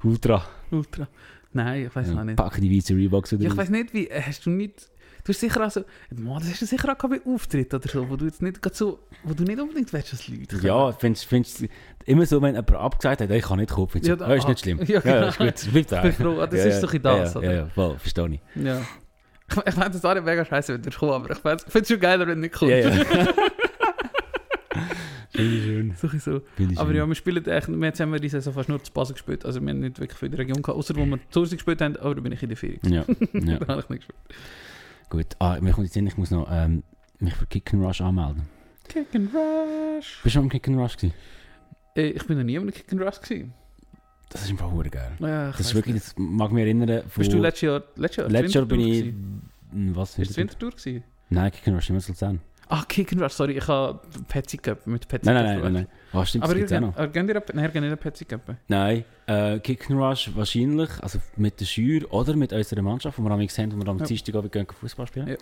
Ultra. 0.02 0.44
Ultra. 0.70 1.06
Nein, 1.52 1.86
ich 1.86 1.94
weiß 1.94 2.08
Ja, 2.08 2.24
nicht. 2.24 2.36
Pack 2.36 2.60
die 2.60 2.76
weiße 2.76 2.94
Reeboks 2.94 3.32
oder 3.34 3.42
Ja, 3.44 3.50
ich 3.50 3.56
weiß 3.56 3.70
nicht, 3.70 3.92
wie. 3.92 4.08
äh, 4.08 4.22
Hast 4.22 4.46
du 4.46 4.50
nicht. 4.50 4.88
Du 5.24 5.28
hast 5.28 5.38
sicher 5.38 5.64
auch 5.64 5.70
so, 5.70 5.84
Mann, 6.16 6.40
das 6.40 6.50
hast 6.50 6.62
du 6.62 6.66
sicher 6.66 6.92
auch 6.92 7.08
bei 7.08 7.20
Auftritt 7.24 7.72
oder 7.72 7.88
so, 7.88 8.08
wo 8.10 8.16
du 8.16 8.24
jetzt 8.24 8.42
nicht 8.42 8.58
so, 8.74 8.98
wo 9.22 9.34
du 9.34 9.44
nicht 9.44 9.60
unbedingt 9.60 9.92
willst, 9.92 10.12
dass 10.12 10.26
Leute 10.26 10.56
kommen. 10.56 10.66
Ja, 10.66 10.90
findest 10.92 11.26
findest 11.26 11.64
immer 12.06 12.26
so, 12.26 12.42
wenn 12.42 12.56
jemand 12.56 12.72
abgesagt 12.72 13.20
hat, 13.20 13.30
ich 13.30 13.44
kann 13.44 13.60
nicht 13.60 13.70
kommen, 13.70 13.88
findest 13.88 14.08
Ja, 14.08 14.16
du, 14.16 14.24
ja, 14.24 14.34
ist 14.34 14.46
ah, 14.46 14.48
nicht 14.48 14.60
schlimm. 14.60 14.80
ja, 14.84 14.98
genau. 14.98 15.28
ist 15.28 15.38
gut, 15.38 15.54
es 15.54 15.66
bleibt 15.68 15.92
da. 15.92 16.04
Ich 16.04 16.16
bin 16.16 16.26
froh, 16.26 16.40
ah, 16.40 16.46
das 16.48 16.58
ja, 16.58 16.64
ist 16.66 16.74
ja, 16.74 16.80
doch 16.80 16.94
in 16.94 17.02
das, 17.02 17.34
ja, 17.34 17.38
oder? 17.40 17.48
Ja, 17.52 17.56
ja, 17.60 17.66
voll, 17.68 17.98
verstehe 17.98 18.28
ich. 18.30 18.40
Ja. 18.64 18.80
Ich, 19.66 19.74
fände 19.74 19.90
das 19.90 20.04
auch 20.04 20.14
mega 20.22 20.44
scheiße, 20.44 20.74
wenn 20.74 20.82
du 20.82 20.90
kommst, 20.90 21.12
aber 21.14 21.30
ich 21.30 21.38
fände 21.38 21.62
es 21.82 21.88
schon 21.88 22.00
geiler, 22.00 22.26
wenn 22.26 22.36
du 22.36 22.40
nicht 22.40 22.54
kommst. 22.54 22.72
Ja, 22.74 22.78
ja. 22.88 23.04
Finde 25.42 25.56
ich 25.56 25.64
schön. 25.64 25.94
So 25.96 26.06
ein 26.06 26.10
bisschen 26.12 26.32
so. 26.34 26.40
Finde 26.56 26.72
ich 26.74 26.78
Aber 26.80 26.88
schön. 26.90 26.96
ja, 26.98 27.06
wir 27.08 27.14
spielen 27.14 27.46
echt, 27.46 27.68
wir 27.68 27.86
jetzt 27.86 28.00
haben 28.00 28.12
wir 28.12 28.20
die 28.20 28.28
Saison 28.28 28.52
fast 28.54 28.68
nur 28.68 28.82
zu 28.82 28.92
Basel 28.92 29.14
gespielt, 29.14 29.44
also 29.44 29.60
wir 29.60 29.70
haben 29.70 29.80
nicht 29.80 29.98
wirklich 30.00 30.18
für 30.18 30.28
die 30.30 30.36
Region 30.36 30.62
gehabt, 30.62 30.78
außer 30.78 30.94
wo 30.96 31.04
wir 31.04 31.18
zu 31.30 31.40
Hause 31.40 31.56
gespielt 31.56 31.80
haben, 31.80 31.96
aber 31.96 32.14
da 32.14 32.20
bin 32.20 32.32
ich 32.32 32.42
in 32.42 32.48
der 32.48 32.56
Ferien. 32.56 32.80
Ja, 32.84 33.04
ja. 33.32 33.58
da 33.58 33.66
habe 33.68 33.80
ich 33.82 33.88
nicht 33.88 34.06
gespielt. 34.06 34.18
Gut. 35.10 35.26
Ah, 35.38 35.58
mir 35.60 35.72
kommt 35.72 35.86
jetzt 35.86 35.94
Sinn, 35.94 36.06
ich 36.06 36.16
muss 36.16 36.30
noch 36.30 36.48
ähm, 36.50 36.82
mich 37.18 37.34
für 37.34 37.46
Kick 37.46 37.72
and 37.74 37.82
Rush 37.84 38.00
anmelden. 38.00 38.42
Kick 38.88 39.06
and 39.14 39.30
Rush. 39.34 40.20
Bist 40.22 40.36
du 40.36 40.40
am 40.40 40.48
Kick 40.48 40.66
and 40.68 40.78
Rush 40.78 40.96
gewesen? 40.96 41.14
Äh, 41.94 42.08
ich 42.10 42.26
bin 42.26 42.38
noch 42.38 42.44
nie 42.44 42.56
am 42.58 42.70
Kick 42.70 42.90
and 42.92 43.02
Rush 43.02 43.20
gewesen. 43.20 43.52
Das 44.30 44.42
ist 44.44 44.50
einfach 44.50 44.70
hure 44.70 44.88
geil. 44.88 45.12
Ja, 45.20 45.50
Das 45.50 45.60
ist 45.60 45.74
wirklich, 45.74 45.96
das 45.96 46.14
mag 46.16 46.50
mich 46.52 46.62
erinnern. 46.64 47.02
Von, 47.08 47.20
Bist 47.20 47.32
du 47.32 47.38
letztes 47.38 47.60
Jahr, 47.62 47.82
letztes 47.96 48.16
Jahr, 48.16 48.30
letztes 48.30 48.54
Jahr 48.54 48.64
bin 48.64 48.80
ich... 48.80 49.14
Was 49.94 50.18
Ist 50.18 50.30
ist 50.30 50.36
Wintertour 50.38 50.70
gewesen? 50.70 51.02
Nein, 51.28 51.52
Kick 51.52 51.68
and 51.68 51.76
Rush 51.76 51.90
immer 51.90 51.98
Luzern. 52.06 52.40
Ah, 52.68 52.84
Kick 52.88 53.12
and 53.12 53.20
Rush, 53.20 53.32
sorry, 53.32 53.58
ich 53.58 53.68
habe 53.68 54.00
Petsy 54.28 54.56
Cup 54.56 54.86
mit 54.86 55.06
Petsy 55.06 55.26
Nein, 55.30 55.44
nein, 55.44 55.54
Cup 55.56 55.64
nein, 55.64 55.72
nein, 55.74 55.88
nein. 56.12 56.20
Ah, 56.20 56.24
stimmt, 56.24 56.44
Aber 56.44 56.54
das 56.54 56.70
ihr 56.70 56.78
gibt's 56.78 56.96
auch 56.96 57.04
noch. 57.06 57.12
gehen 57.12 57.28
ihr 57.28 57.42
nein, 57.54 57.64
ihr 57.64 57.70
geht 57.70 57.82
nicht 57.82 58.00
Petsy 58.00 58.24
Cup. 58.24 58.56
Nein, 58.68 59.04
äh, 59.26 59.58
Kick 59.60 59.90
and 59.90 60.00
Rush 60.00 60.30
wahrscheinlich, 60.34 60.90
also 61.02 61.18
mit 61.36 61.60
der 61.60 61.66
Schür 61.66 62.12
oder 62.12 62.34
mit 62.34 62.52
unserer 62.52 62.82
Mannschaft, 62.82 63.18
die 63.18 63.22
wir 63.22 63.30
am 63.30 63.40
haben, 63.40 63.72
wo 63.72 63.76
wir 63.84 63.88
am 63.88 63.98
Ja. 63.98 64.06
Dienstagabend 64.06 64.52
gehen 64.52 64.66
Fußball 64.66 65.06
spielen. 65.06 65.28
Ja. 65.28 65.36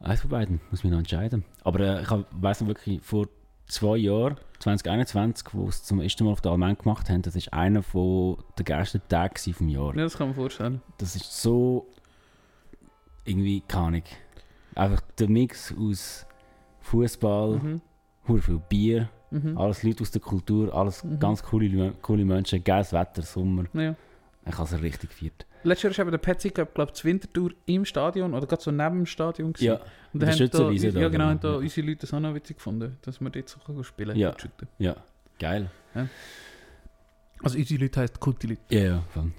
Eins 0.00 0.20
von 0.20 0.30
beiden, 0.30 0.60
muss 0.70 0.82
mich 0.82 0.90
noch 0.90 0.98
entscheiden. 0.98 1.44
Aber 1.62 1.80
äh, 1.80 2.02
ich 2.02 2.08
weiss 2.32 2.60
noch 2.60 2.68
wirklich, 2.68 3.00
vor 3.02 3.26
zwei 3.66 3.96
Jahren, 3.96 4.36
2021, 4.58 5.48
wo 5.52 5.68
es 5.68 5.82
zum 5.82 6.00
ersten 6.00 6.24
Mal 6.24 6.32
auf 6.32 6.40
der 6.40 6.52
Allgemein 6.52 6.76
gemacht 6.76 7.08
haben, 7.08 7.22
das 7.22 7.34
war 7.36 7.52
einer 7.52 7.82
von 7.82 8.38
der 8.58 8.64
geilsten 8.64 9.00
Tage 9.08 9.52
vom 9.52 9.68
Jahr. 9.68 9.94
Ja, 9.96 10.02
das 10.02 10.16
kann 10.18 10.28
man 10.28 10.34
vorstellen. 10.34 10.82
Das 10.98 11.16
ist 11.16 11.40
so 11.42 11.86
irgendwie 13.24 13.62
keine 13.66 13.86
Ahnung. 13.86 14.02
Einfach 14.74 15.00
der 15.18 15.28
Mix 15.28 15.74
aus 15.78 16.26
Fußball, 16.80 17.58
Mhm. 17.58 17.80
viel 18.40 18.60
Bier, 18.68 19.08
Mhm. 19.30 19.56
alles 19.58 19.82
Leute 19.82 20.02
aus 20.02 20.10
der 20.10 20.20
Kultur, 20.20 20.74
alles 20.74 21.02
Mhm. 21.04 21.18
ganz 21.18 21.42
coole, 21.42 21.92
coole 22.02 22.24
Menschen, 22.24 22.62
geiles 22.62 22.92
Wetter, 22.92 23.22
Sommer. 23.22 23.64
Ja. 23.72 23.94
Ich 24.46 24.58
habe 24.58 24.64
es 24.76 24.82
richtig 24.82 25.10
gefeiert. 25.10 25.46
Letztes 25.62 25.96
Jahr 25.96 26.04
eben 26.04 26.10
der 26.10 26.18
Petsy 26.18 26.50
Cup, 26.50 26.74
glaube 26.74 26.90
ich, 26.90 26.96
zur 26.96 27.08
Wintertour 27.10 27.50
im 27.64 27.86
Stadion 27.86 28.34
oder 28.34 28.46
gerade 28.46 28.60
so 28.62 28.70
neben 28.70 28.96
dem 28.96 29.06
Stadion. 29.06 29.52
gewesen. 29.54 29.64
Ja, 29.66 29.74
Und 30.12 30.22
da 30.22 30.26
der 30.26 30.34
haben 30.34 30.50
da, 30.50 30.70
ja, 30.70 30.90
genau, 30.90 31.10
genau. 31.10 31.24
haben 31.24 31.40
da 31.40 31.48
Ja. 31.52 31.56
unsere 31.56 31.86
Leute 31.86 32.00
das 32.02 32.12
auch 32.12 32.20
noch 32.20 32.34
witzig 32.34 32.56
gefunden, 32.58 32.98
dass 33.00 33.20
wir 33.20 33.30
dort 33.30 33.48
so 33.48 33.58
können 33.60 33.82
spielen 33.84 34.16
Ja. 34.16 34.28
mit 34.30 34.42
Shooten. 34.42 34.68
ja, 34.78 34.96
geil. 35.38 35.70
Also 37.42 37.56
unsere 37.58 37.80
Leute 37.80 38.00
heisst 38.00 38.20
gute 38.20 38.46
Leute. 38.46 38.60
Ja, 38.68 38.80
ja, 38.80 39.02
voll. 39.08 39.32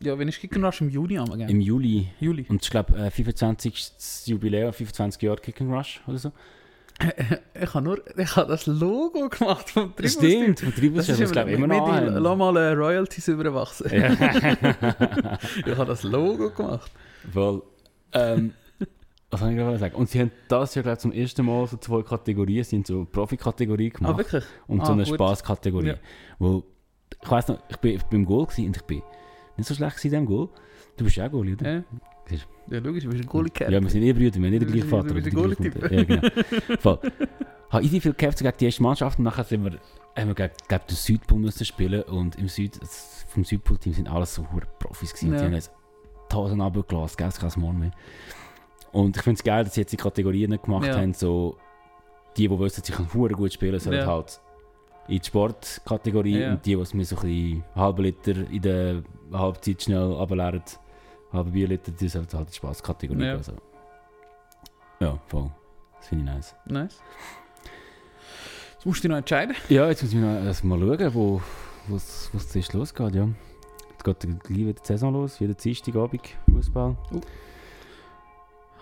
Ja, 0.00 0.18
wenn 0.18 0.28
ich 0.28 0.38
Kick 0.40 0.54
Rush 0.56 0.80
im 0.82 0.90
Juni 0.90 1.18
am 1.18 1.32
Im 1.40 1.60
Juli. 1.60 2.08
Juli. 2.20 2.44
Und 2.48 2.62
ich 2.62 2.70
glaube, 2.70 2.96
äh, 2.98 3.10
25. 3.10 4.26
Jubiläum, 4.26 4.72
25 4.72 5.22
Jahre 5.22 5.38
Kick 5.40 5.60
Rush 5.60 6.02
oder 6.06 6.18
so. 6.18 6.32
ich 7.62 7.74
habe 7.74 7.84
nur 7.84 8.00
ich 8.18 8.36
habe 8.36 8.48
das 8.48 8.66
Logo 8.66 9.28
gemacht 9.28 9.68
vom 9.68 9.94
Tribus-Team. 9.94 10.54
stimmt, 10.56 10.60
von 10.60 10.74
Tribus 10.74 11.06
Das 11.06 11.16
haben 11.16 11.22
ist 11.24 11.28
wir 11.30 11.32
glaube 11.32 11.50
immer 11.50 11.66
noch 11.66 11.88
an. 11.88 12.06
Lass 12.22 12.38
mal 12.38 12.56
äh, 12.56 12.72
Royalties 12.72 13.28
überwachsen. 13.28 13.90
Ja. 13.92 14.12
ich 15.66 15.76
habe 15.76 15.84
das 15.86 16.02
Logo 16.04 16.50
gemacht. 16.50 16.90
Voll. 17.32 17.62
Ähm, 18.12 18.54
was 19.30 19.40
soll 19.40 19.50
ich 19.50 19.56
gerade 19.56 19.78
sagen? 19.78 19.94
Und 19.94 20.08
sie 20.08 20.20
haben 20.20 20.30
das 20.48 20.74
Jahr 20.74 20.84
glaub, 20.84 21.00
zum 21.00 21.12
ersten 21.12 21.44
Mal 21.44 21.66
so 21.66 21.76
zwei 21.76 22.02
Kategorien, 22.02 22.64
haben 22.64 22.84
so 22.84 23.04
Profikategorie 23.04 23.92
Ah, 23.94 23.98
gemacht 23.98 24.18
wirklich? 24.18 24.44
und 24.66 24.80
Ah, 24.80 24.86
so 24.86 24.92
eine. 24.92 25.04
Spaßkategorie. 25.04 25.88
Ja. 25.88 25.94
Wo, 26.38 26.64
ich 27.22 27.30
weiss 27.30 27.48
noch, 27.48 27.58
ich 27.68 27.76
bin, 27.76 27.96
ich 27.96 28.02
bin 28.04 28.20
im 28.20 28.24
Goal 28.26 28.46
und 28.46 28.58
ich 28.76 28.82
bin 28.84 29.02
nicht 29.56 29.66
so 29.66 29.74
schlecht 29.74 29.96
in 30.04 30.10
diesem 30.10 30.26
Goal. 30.26 30.48
Du 30.96 31.04
bist 31.04 31.16
ja 31.16 31.26
auch 31.26 31.30
Goalie, 31.30 31.54
oder? 31.54 31.70
Ja. 31.72 31.82
Siehst 32.28 32.46
ja, 32.68 32.78
logisch, 32.80 33.04
du 33.04 33.10
bist 33.10 33.22
ein 33.22 33.28
Goalie-Cat. 33.28 33.70
Ja, 33.70 33.80
wir 33.80 33.88
sind 33.90 34.02
eh 34.02 34.12
Brüder, 34.12 34.34
wir 34.36 34.44
haben 34.46 34.50
nicht 34.50 34.62
den 34.62 34.72
gleichen 34.72 34.88
Vater. 34.88 35.08
du 35.08 35.14
bist 35.14 35.26
die 35.26 35.30
Goalie-Typ. 35.30 35.90
Ja, 35.92 36.04
genau. 36.04 36.28
Voll. 36.80 36.98
Habe 37.70 37.84
easy 37.84 38.00
viel 38.00 38.14
gehabt 38.14 38.38
gegen 38.38 38.52
die 38.58 38.64
erste 38.64 38.82
Mannschaft 38.82 39.18
und 39.18 39.24
nachher 39.24 39.44
sind 39.44 39.64
wir, 39.64 39.72
haben 40.16 40.28
wir 40.28 40.34
gegen, 40.34 40.52
gegen 40.68 40.82
den 40.88 40.96
Südpol 40.96 41.38
müssen 41.38 41.64
spielen 41.64 42.02
und 42.02 42.36
im 42.36 42.48
Süd, 42.48 42.80
das- 42.80 43.24
vom 43.28 43.44
Südpol-Team 43.44 43.92
sind 43.92 44.08
alles 44.08 44.34
so 44.34 44.46
hure 44.52 44.66
Profis 44.78 45.12
gewesen. 45.12 45.32
Ja. 45.32 45.38
Die 45.40 45.44
haben 45.46 45.54
uns 45.54 45.70
tausend 46.28 46.60
runtergelassen, 46.62 47.16
gell, 47.18 47.30
kein 47.30 47.60
Morgen 47.60 47.78
mehr. 47.78 47.90
Und 48.92 49.16
ich 49.16 49.22
finde 49.22 49.38
es 49.38 49.44
geil, 49.44 49.64
dass 49.64 49.74
sie 49.74 49.82
jetzt 49.82 49.92
die 49.92 49.96
Kategorien 49.96 50.58
gemacht 50.62 50.86
Ja. 50.86 50.96
haben, 50.96 51.12
so 51.12 51.56
die, 52.36 52.48
die 52.48 52.58
wissen, 52.58 52.82
sie 52.84 52.92
können 52.92 53.08
gut 53.32 53.52
spielen, 53.52 53.78
sollen 53.78 53.98
Ja. 53.98 54.06
halt 54.06 54.40
in 55.08 55.18
die 55.20 55.24
Sportkategorie 55.26 56.38
Ja. 56.40 56.50
und 56.52 56.64
die, 56.66 56.74
die 56.74 56.80
es 56.80 56.94
mir 56.94 57.04
so 57.04 57.16
ein 57.16 57.22
bisschen 57.22 57.64
halben 57.74 58.02
Liter 58.02 58.36
in 58.50 58.62
der 58.62 59.02
Halbzeit 59.32 59.82
schnell 59.82 60.02
runterleeren, 60.02 60.62
halben 61.32 61.52
Bierliter, 61.52 61.92
die 61.92 62.08
sollen 62.08 62.26
halt 62.32 62.50
die 62.50 62.54
Spaßkategorie 62.54 63.22
Ja. 63.24 63.34
gehen. 63.34 63.42
So. 63.42 63.52
Ja, 65.00 65.18
voll. 65.26 65.50
Das 65.98 66.08
finde 66.08 66.24
ich 66.24 66.30
nice. 66.34 66.54
Nice. 66.66 67.00
Jetzt 68.74 68.86
musst 68.86 68.98
du 68.98 69.02
dich 69.02 69.10
noch 69.10 69.18
entscheiden. 69.18 69.54
Ja, 69.68 69.88
jetzt 69.88 70.02
muss 70.02 70.12
ich 70.12 70.18
noch 70.18 70.44
erst 70.44 70.64
mal 70.64 70.78
schauen, 70.78 71.14
wo 71.14 71.40
was 71.88 72.30
was 72.32 72.48
zuerst 72.48 72.72
losgeht, 72.72 73.14
ja. 73.14 73.28
Jetzt 73.90 74.04
geht 74.04 74.20
gleich 74.42 74.58
wieder 74.58 74.72
die 74.72 74.80
Saison 74.86 75.12
los, 75.12 75.40
wieder 75.40 75.54
Dienstagabend, 75.54 76.22
Fußball. 76.50 76.96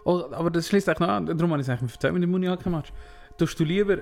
Oh, 0.04 0.24
aber 0.32 0.50
das 0.50 0.68
schließt 0.68 0.88
eigentlich 0.88 1.00
noch 1.00 1.08
an. 1.08 1.26
Darum 1.26 1.50
habe 1.50 1.60
ich 1.62 1.66
es 1.66 1.70
eigentlich 1.70 1.92
erzählt 1.92 2.12
mit 2.14 2.22
dem 2.22 2.30
Muni-Hockey-Match. 2.30 2.92
Tust 3.38 3.58
du 3.58 3.64
lieber 3.64 3.98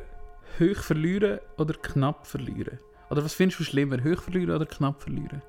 hoch 0.59 0.83
verlieren 0.83 1.41
oder 1.57 1.75
knapp 1.75 2.27
verlieren? 2.27 2.79
Oder 3.11 3.25
was 3.25 3.35
findest 3.35 3.61
du 3.61 3.65
schlimmer, 3.65 4.03
hoch 4.03 4.23
verlieren 4.23 4.55
oder 4.55 4.67
knapp 4.67 5.03
verlieren? 5.03 5.43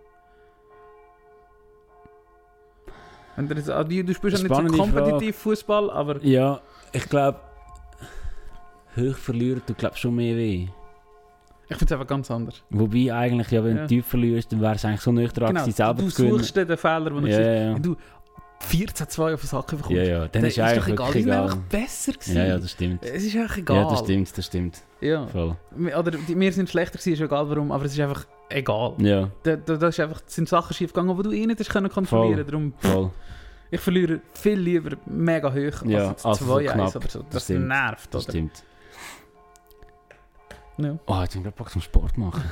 Wenn 3.35 3.47
du, 3.47 3.55
jetzt, 3.55 3.69
ah, 3.69 3.83
du, 3.83 4.03
du 4.03 4.13
spielst 4.13 4.43
ja 4.43 4.61
nicht 4.61 4.75
so 4.75 4.77
kompetitiv 4.77 5.35
Fußball, 5.37 5.89
aber. 5.89 6.23
Ja, 6.23 6.61
ich 6.91 7.09
glaube, 7.09 7.39
hoch 8.95 9.15
verlieren, 9.15 9.61
du 9.65 9.73
glaubst 9.73 9.99
schon 9.99 10.15
mehr 10.15 10.35
weh. 10.35 10.67
Ich 11.69 11.77
finde 11.77 11.85
es 11.85 11.91
einfach 11.93 12.07
ganz 12.07 12.29
anders. 12.29 12.61
Wobei 12.69 13.11
eigentlich, 13.11 13.49
ja, 13.49 13.63
wenn 13.63 13.77
ja. 13.77 13.81
du 13.83 13.87
tief 13.87 14.05
verlierst, 14.05 14.51
dann 14.51 14.61
wäre 14.61 14.75
es 14.75 14.85
eigentlich 14.85 15.01
so 15.01 15.11
nüchtern, 15.11 15.47
genau, 15.47 15.59
dass 15.59 15.65
sie 15.65 15.71
selber 15.71 16.03
du 16.03 16.09
zu. 16.09 16.23
Du 16.23 16.37
suchst 16.37 16.55
den 16.55 16.77
Fehler, 16.77 17.15
wo 17.15 17.19
du 17.21 17.27
ja, 17.27 17.39
ja. 17.39 17.79
du, 17.79 17.95
14 18.63 19.09
2 19.09 19.33
auf 19.33 19.41
den 19.41 19.47
Sack 19.47 19.67
bekommt. 19.67 19.91
Ja, 19.91 20.03
ja, 20.03 20.27
dann 20.27 20.45
ist 20.45 20.57
es 20.57 20.75
doch 20.75 20.87
egal. 20.87 21.11
Die 21.13 21.21
sind 21.23 21.31
einfach 21.31 21.57
besser 21.57 22.13
gewesen. 22.13 22.35
Ja, 22.37 22.45
ja, 22.45 22.57
das 22.57 22.71
stimmt. 22.71 23.05
Es 23.05 23.23
ist 23.23 23.35
einfach 23.35 23.57
egal. 23.57 23.77
Ja, 23.77 23.89
das 23.89 23.99
stimmt, 23.99 24.37
das 24.37 24.45
stimmt. 24.45 24.81
Ja. 25.01 25.27
Voll. 25.27 25.55
Oder 25.77 26.13
wir 26.27 26.53
sind 26.53 26.69
schlechter 26.69 26.97
gewesen, 26.97 27.13
ist 27.13 27.21
egal 27.21 27.49
warum, 27.49 27.71
aber 27.71 27.85
es 27.85 27.93
ist 27.93 27.99
einfach 27.99 28.25
egal. 28.49 28.95
Ja. 28.99 29.29
Da, 29.43 29.55
da, 29.57 29.75
da 29.75 29.87
ist 29.87 29.99
einfach, 29.99 30.21
sind 30.25 30.47
Sachen 30.49 30.73
schief 30.73 30.93
gegangen, 30.93 31.15
die 31.17 31.23
du 31.23 31.31
eh 31.31 31.45
nicht 31.45 31.59
hast 31.59 31.69
können 31.69 31.89
kontrollieren 31.89 32.45
können. 32.45 32.73
Voll. 32.79 33.11
Ich 33.69 33.81
verliere 33.81 34.21
viel 34.33 34.59
lieber 34.59 34.97
mega 35.07 35.51
hoch 35.51 35.85
ja, 35.85 36.09
als 36.09 36.23
2-1, 36.41 36.69
also 36.79 36.99
so. 37.07 37.25
Das, 37.29 37.43
stimmt. 37.45 37.67
nervt, 37.67 38.13
Das 38.13 38.23
oder? 38.23 38.31
stimmt. 38.31 38.63
Ja. 40.77 40.97
Oh, 41.05 41.21
jetzt 41.21 41.33
sind 41.33 41.43
wir 41.43 41.51
gerade 41.51 41.69
zum 41.69 41.81
Sport 41.81 42.17
machen. 42.17 42.43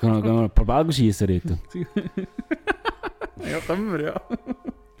Gehen 0.00 0.24
wir 0.24 0.42
ein 0.44 0.50
paar 0.50 0.64
Balgen 0.64 0.92
schießen, 0.92 1.28
ja, 3.44 3.58
können 3.66 3.92
wir, 3.92 4.00
ja. 4.04 4.20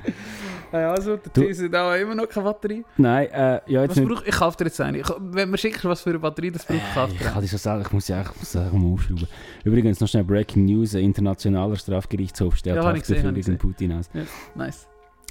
ja, 0.72 0.90
also, 0.92 1.16
der 1.16 1.32
Du- 1.32 1.40
Tee 1.52 1.54
hat 1.68 1.74
auch 1.74 1.94
immer 1.94 2.14
noch 2.14 2.28
keine 2.28 2.44
Batterie. 2.44 2.84
Nein, 2.96 3.28
äh, 3.30 3.60
ja, 3.66 3.82
jetzt 3.82 3.96
Was 4.00 4.04
brauch, 4.08 4.22
ich 4.24 4.34
kaufe 4.34 4.56
dir 4.58 4.64
jetzt 4.64 4.80
eine. 4.80 4.98
Ich, 4.98 5.06
wenn 5.18 5.50
mir 5.50 5.58
schickst, 5.58 5.84
was 5.84 6.00
für 6.00 6.10
eine 6.10 6.18
Batterie 6.18 6.50
das 6.50 6.64
braucht, 6.64 6.78
Äh, 6.80 6.94
kaufe 6.94 7.12
ich 7.14 7.20
ich 7.20 7.26
dir 7.32 7.40
dich 7.40 7.50
schon 7.50 7.58
sagen, 7.58 7.82
ich 7.86 7.92
muss 7.92 8.08
ja 8.08 8.22
ich 8.22 8.28
muss 8.38 8.52
sagen, 8.52 8.82
mal 8.82 8.92
aufschrauben. 8.94 9.28
Übrigens 9.64 10.00
noch 10.00 10.08
schnell 10.08 10.24
Breaking 10.24 10.64
News: 10.64 10.94
Ein 10.94 11.04
internationaler 11.04 11.76
Strafgerichtshof 11.76 12.56
stellt 12.56 12.76
Ja, 12.76 12.82
ich 12.94 13.02
hab 13.24 13.36
ich 13.36 13.44
gegen 13.46 13.58
Putin 13.58 13.92
aus. 13.92 14.10
Nice. 14.54 14.88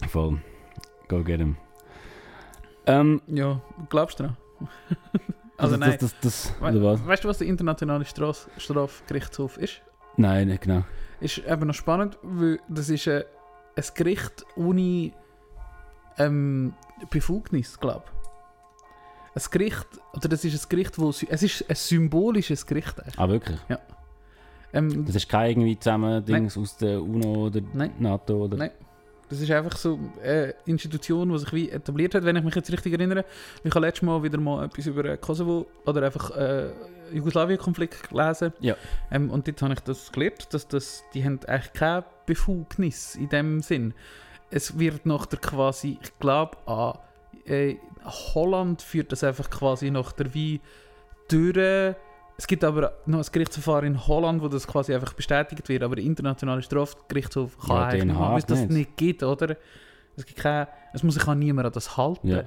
Voll. 0.09 0.39
Go 1.07 1.23
get 1.23 1.39
him. 1.39 1.57
Ähm, 2.85 3.21
Ja, 3.27 3.61
glaubst 3.89 4.19
du 4.19 4.23
dran? 4.23 4.37
also, 5.57 5.75
also 5.75 5.77
nein. 5.77 5.97
das, 5.99 6.15
das, 6.19 6.19
das, 6.21 6.53
We 6.61 6.69
oder 6.77 6.83
was? 6.83 7.05
Weißt 7.05 7.23
du, 7.23 7.27
was 7.27 7.37
der 7.37 7.47
internationale 7.47 8.05
Straf 8.05 8.49
Strafgerichtshof 8.57 9.57
ist? 9.57 9.81
Nein, 10.17 10.47
nicht 10.47 10.63
genau. 10.63 10.83
Ist 11.19 11.37
eben 11.39 11.67
noch 11.67 11.73
spannend, 11.75 12.17
weil 12.23 12.59
das 12.67 12.89
ist 12.89 13.07
äh, 13.07 13.25
ein 13.75 13.83
Gericht 13.95 14.45
ohne 14.55 15.11
ähm, 16.17 16.73
Befugnis, 17.09 17.79
glaube 17.79 18.03
ich. 19.35 19.43
Ein 19.43 19.51
Gericht, 19.51 19.87
oder 20.13 20.27
das 20.27 20.43
ist 20.43 20.65
ein 20.65 20.69
Gericht, 20.69 20.99
wo 20.99 21.09
es 21.09 21.23
ist 21.23 21.65
ein 21.69 21.75
symbolisches 21.75 22.65
Gericht. 22.65 22.99
eigentlich. 22.99 23.19
Ah, 23.19 23.29
wirklich? 23.29 23.59
Ähm, 24.73 25.05
Das 25.05 25.15
ist 25.15 25.27
kein 25.29 25.51
irgendwie 25.51 25.77
zusammen 25.79 26.23
Dings 26.25 26.57
aus 26.57 26.77
der 26.77 27.01
UNO 27.01 27.47
oder 27.47 27.61
Nein. 27.73 27.93
NATO 27.99 28.45
oder. 28.45 28.57
Nein. 28.57 28.71
Das 29.31 29.39
ist 29.39 29.49
einfach 29.49 29.77
so 29.77 29.97
eine 30.21 30.53
Institution, 30.65 31.31
die 31.31 31.39
sich 31.39 31.53
wie 31.53 31.69
etabliert 31.69 32.13
hat, 32.15 32.25
wenn 32.25 32.35
ich 32.35 32.43
mich 32.43 32.53
jetzt 32.53 32.69
richtig 32.69 32.91
erinnere. 32.91 33.23
Ich 33.63 33.73
habe 33.73 33.85
letztes 33.85 34.01
Mal 34.01 34.21
wieder 34.21 34.37
mal 34.37 34.65
etwas 34.65 34.85
über 34.87 35.05
äh, 35.05 35.15
Kosovo 35.15 35.67
oder 35.85 36.03
einfach 36.03 36.31
äh, 36.35 36.69
Jugoslawien-Konflikt 37.13 38.09
gelesen. 38.09 38.51
Ja. 38.59 38.75
Ähm, 39.09 39.31
und 39.31 39.47
dort 39.47 39.61
habe 39.61 39.73
ich 39.73 39.79
das 39.79 40.11
gelernt, 40.11 40.53
dass 40.53 40.67
das, 40.67 41.05
die 41.13 41.23
haben 41.23 41.39
eigentlich 41.47 41.71
keine 41.71 42.03
Befugnis 42.25 43.15
in 43.15 43.29
dem 43.29 43.61
Sinn. 43.61 43.93
es 44.49 44.77
wird 44.77 45.05
nach 45.05 45.25
der 45.25 45.39
quasi, 45.39 45.97
ich 46.01 46.19
glaube, 46.19 46.57
an 46.65 46.97
äh, 47.45 47.77
Holland 48.03 48.81
führt 48.81 49.13
das 49.13 49.23
einfach 49.23 49.49
quasi 49.49 49.91
nach 49.91 50.11
der 50.11 50.33
wie 50.33 50.59
durch. 51.29 51.95
Es 52.41 52.47
gibt 52.47 52.63
aber 52.63 52.93
noch 53.05 53.19
ein 53.19 53.25
Gerichtsverfahren 53.31 53.85
in 53.85 54.07
Holland, 54.07 54.41
wo 54.41 54.47
das 54.47 54.65
quasi 54.65 54.95
einfach 54.95 55.13
bestätigt 55.13 55.69
wird, 55.69 55.83
aber 55.83 55.95
der 55.95 56.03
internationale 56.05 56.63
Strafgerichtshof 56.63 57.55
kann 57.59 57.69
Ja, 57.77 57.85
eigentlich 57.85 58.17
machen, 58.17 58.31
weil 58.31 58.39
es 58.39 58.45
das 58.47 58.61
nicht. 58.67 58.97
gibt, 58.97 59.21
oder? 59.21 59.55
Es, 60.17 60.25
gibt 60.25 60.39
keine, 60.39 60.67
es 60.91 61.03
muss 61.03 61.13
sich 61.13 61.27
auch 61.27 61.35
niemand 61.35 61.67
an 61.67 61.71
das 61.73 61.95
halten. 61.97 62.27
Ja. 62.27 62.43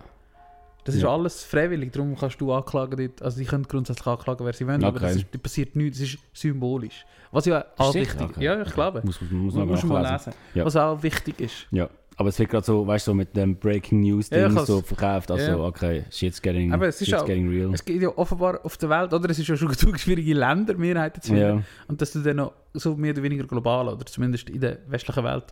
Das 0.83 0.97
ist 0.97 1.03
Ja. 1.03 1.11
alles 1.11 1.45
freiwillig, 1.45 1.93
darum 1.93 2.17
kannst 2.17 2.41
du 2.41 2.53
anklagen 2.53 2.97
dort. 2.99 3.23
Also 3.23 3.39
die 3.39 3.45
können 3.47 3.63
grundsätzlich 3.69 4.05
anklagen, 4.05 4.45
wer 4.45 4.53
sie 4.53 4.67
wollen, 4.67 4.83
aber 4.83 4.97
Okay. 4.97 5.07
das 5.07 5.17
ist, 5.17 5.43
passiert 5.43 5.77
nichts, 5.77 6.01
das 6.01 6.09
ist 6.09 6.19
symbolisch. 6.33 7.07
Was 7.31 7.45
ja 7.47 7.65
auch 7.79 7.95
wichtig 7.95 8.21
Okay. 8.21 8.45
Ja, 8.45 8.63
ich 8.63 8.73
glaube. 8.75 9.01
Muss, 9.05 9.21
muss, 9.21 9.55
muss 9.55 9.55
Muss, 9.55 9.85
man 9.85 10.13
lesen. 10.13 10.33
Ja. 10.55 10.65
Was 10.65 10.75
auch 10.75 11.01
wichtig 11.05 11.41
ist. 11.41 11.69
Ja, 11.71 11.89
aber 12.17 12.29
es 12.29 12.39
wird 12.39 12.51
gerade 12.51 12.65
so, 12.65 12.87
weißt 12.87 13.07
du, 13.07 13.11
so 13.11 13.15
mit 13.15 13.37
dem 13.37 13.57
Breaking 13.57 14.01
News 14.01 14.31
Ja, 14.31 14.49
so 14.51 14.81
verkauft. 14.83 15.31
Also, 15.31 15.45
Ja. 15.53 15.59
okay, 15.59 16.05
shit's 16.11 16.41
getting, 16.41 16.73
Aber 16.73 16.87
es 16.89 17.01
ist 17.01 17.09
shit's 17.09 17.21
auch- 17.23 17.27
getting 17.27 17.49
real. 17.49 17.73
Es 17.75 17.85
gibt 17.85 18.03
ja 18.03 18.09
offenbar 18.17 18.65
auf 18.65 18.77
der 18.77 18.89
Welt, 18.91 19.13
oder? 19.13 19.29
Es 19.31 19.39
ist 19.39 19.49
ja 19.49 19.57
schon 19.57 19.73
zu 19.77 19.95
schwierige 19.97 20.35
Länder, 20.35 20.75
Mehrheiten 20.75 21.21
zu 21.23 21.29
finden. 21.33 21.43
Ja, 21.59 21.63
Und 21.89 22.01
dass 22.01 22.13
du 22.13 22.21
dann 22.21 22.37
noch 22.37 22.53
so 22.73 22.95
mehr 22.97 23.13
oder 23.13 23.23
weniger 23.23 23.45
global, 23.45 23.89
oder 23.89 24.05
zumindest 24.07 24.49
in 24.51 24.61
der 24.61 24.79
westlichen 24.89 25.25
Welt, 25.25 25.45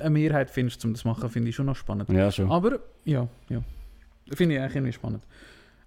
eine 0.00 0.10
Mehrheit 0.10 0.50
findest, 0.50 0.84
um 0.84 0.92
das 0.92 1.02
zu 1.02 1.08
machen, 1.08 1.28
finde 1.30 1.48
ich 1.50 1.54
schon 1.54 1.66
noch 1.66 1.76
spannend. 1.76 2.08
ja, 2.10 2.30
schon. 2.32 2.50
Aber, 2.50 2.80
ja, 3.04 3.28
ja. 3.48 3.62
Finde 4.32 4.56
ich 4.56 4.60
eigentlich 4.60 4.74
irgendwie 4.76 4.92
spannend. 4.92 5.22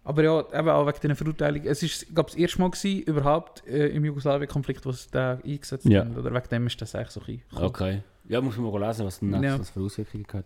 Aber 0.09 0.23
ja, 0.23 0.39
eben 0.59 0.69
auch 0.69 0.87
wegen 0.87 0.97
dieser 1.03 1.15
Verurteilung. 1.15 1.61
Es 1.65 1.83
ich 1.83 2.07
glaube, 2.15 2.31
das 2.31 2.35
erste 2.35 2.59
Mal 2.59 2.71
gewesen, 2.71 3.03
überhaupt 3.03 3.63
äh, 3.67 3.89
im 3.89 4.03
Jugoslawien-Konflikt, 4.05 4.83
wo 4.85 4.91
sie 4.91 5.07
da 5.11 5.37
eingesetzt 5.45 5.85
Ja. 5.85 5.99
haben. 5.99 6.17
Oder 6.17 6.33
wegen 6.33 6.49
dem 6.49 6.65
ist 6.65 6.81
das 6.81 6.95
eigentlich 6.95 7.09
so 7.11 7.21
ein. 7.27 7.41
Okay. 7.63 8.01
Ja, 8.27 8.41
muss 8.41 8.57
man 8.57 8.71
mal 8.71 8.87
lesen, 8.87 9.05
was 9.05 9.19
denn 9.19 9.43
Ja. 9.43 9.59
was 9.59 9.69
für 9.69 9.81
Auswirkungen 9.81 10.25
hat. 10.33 10.45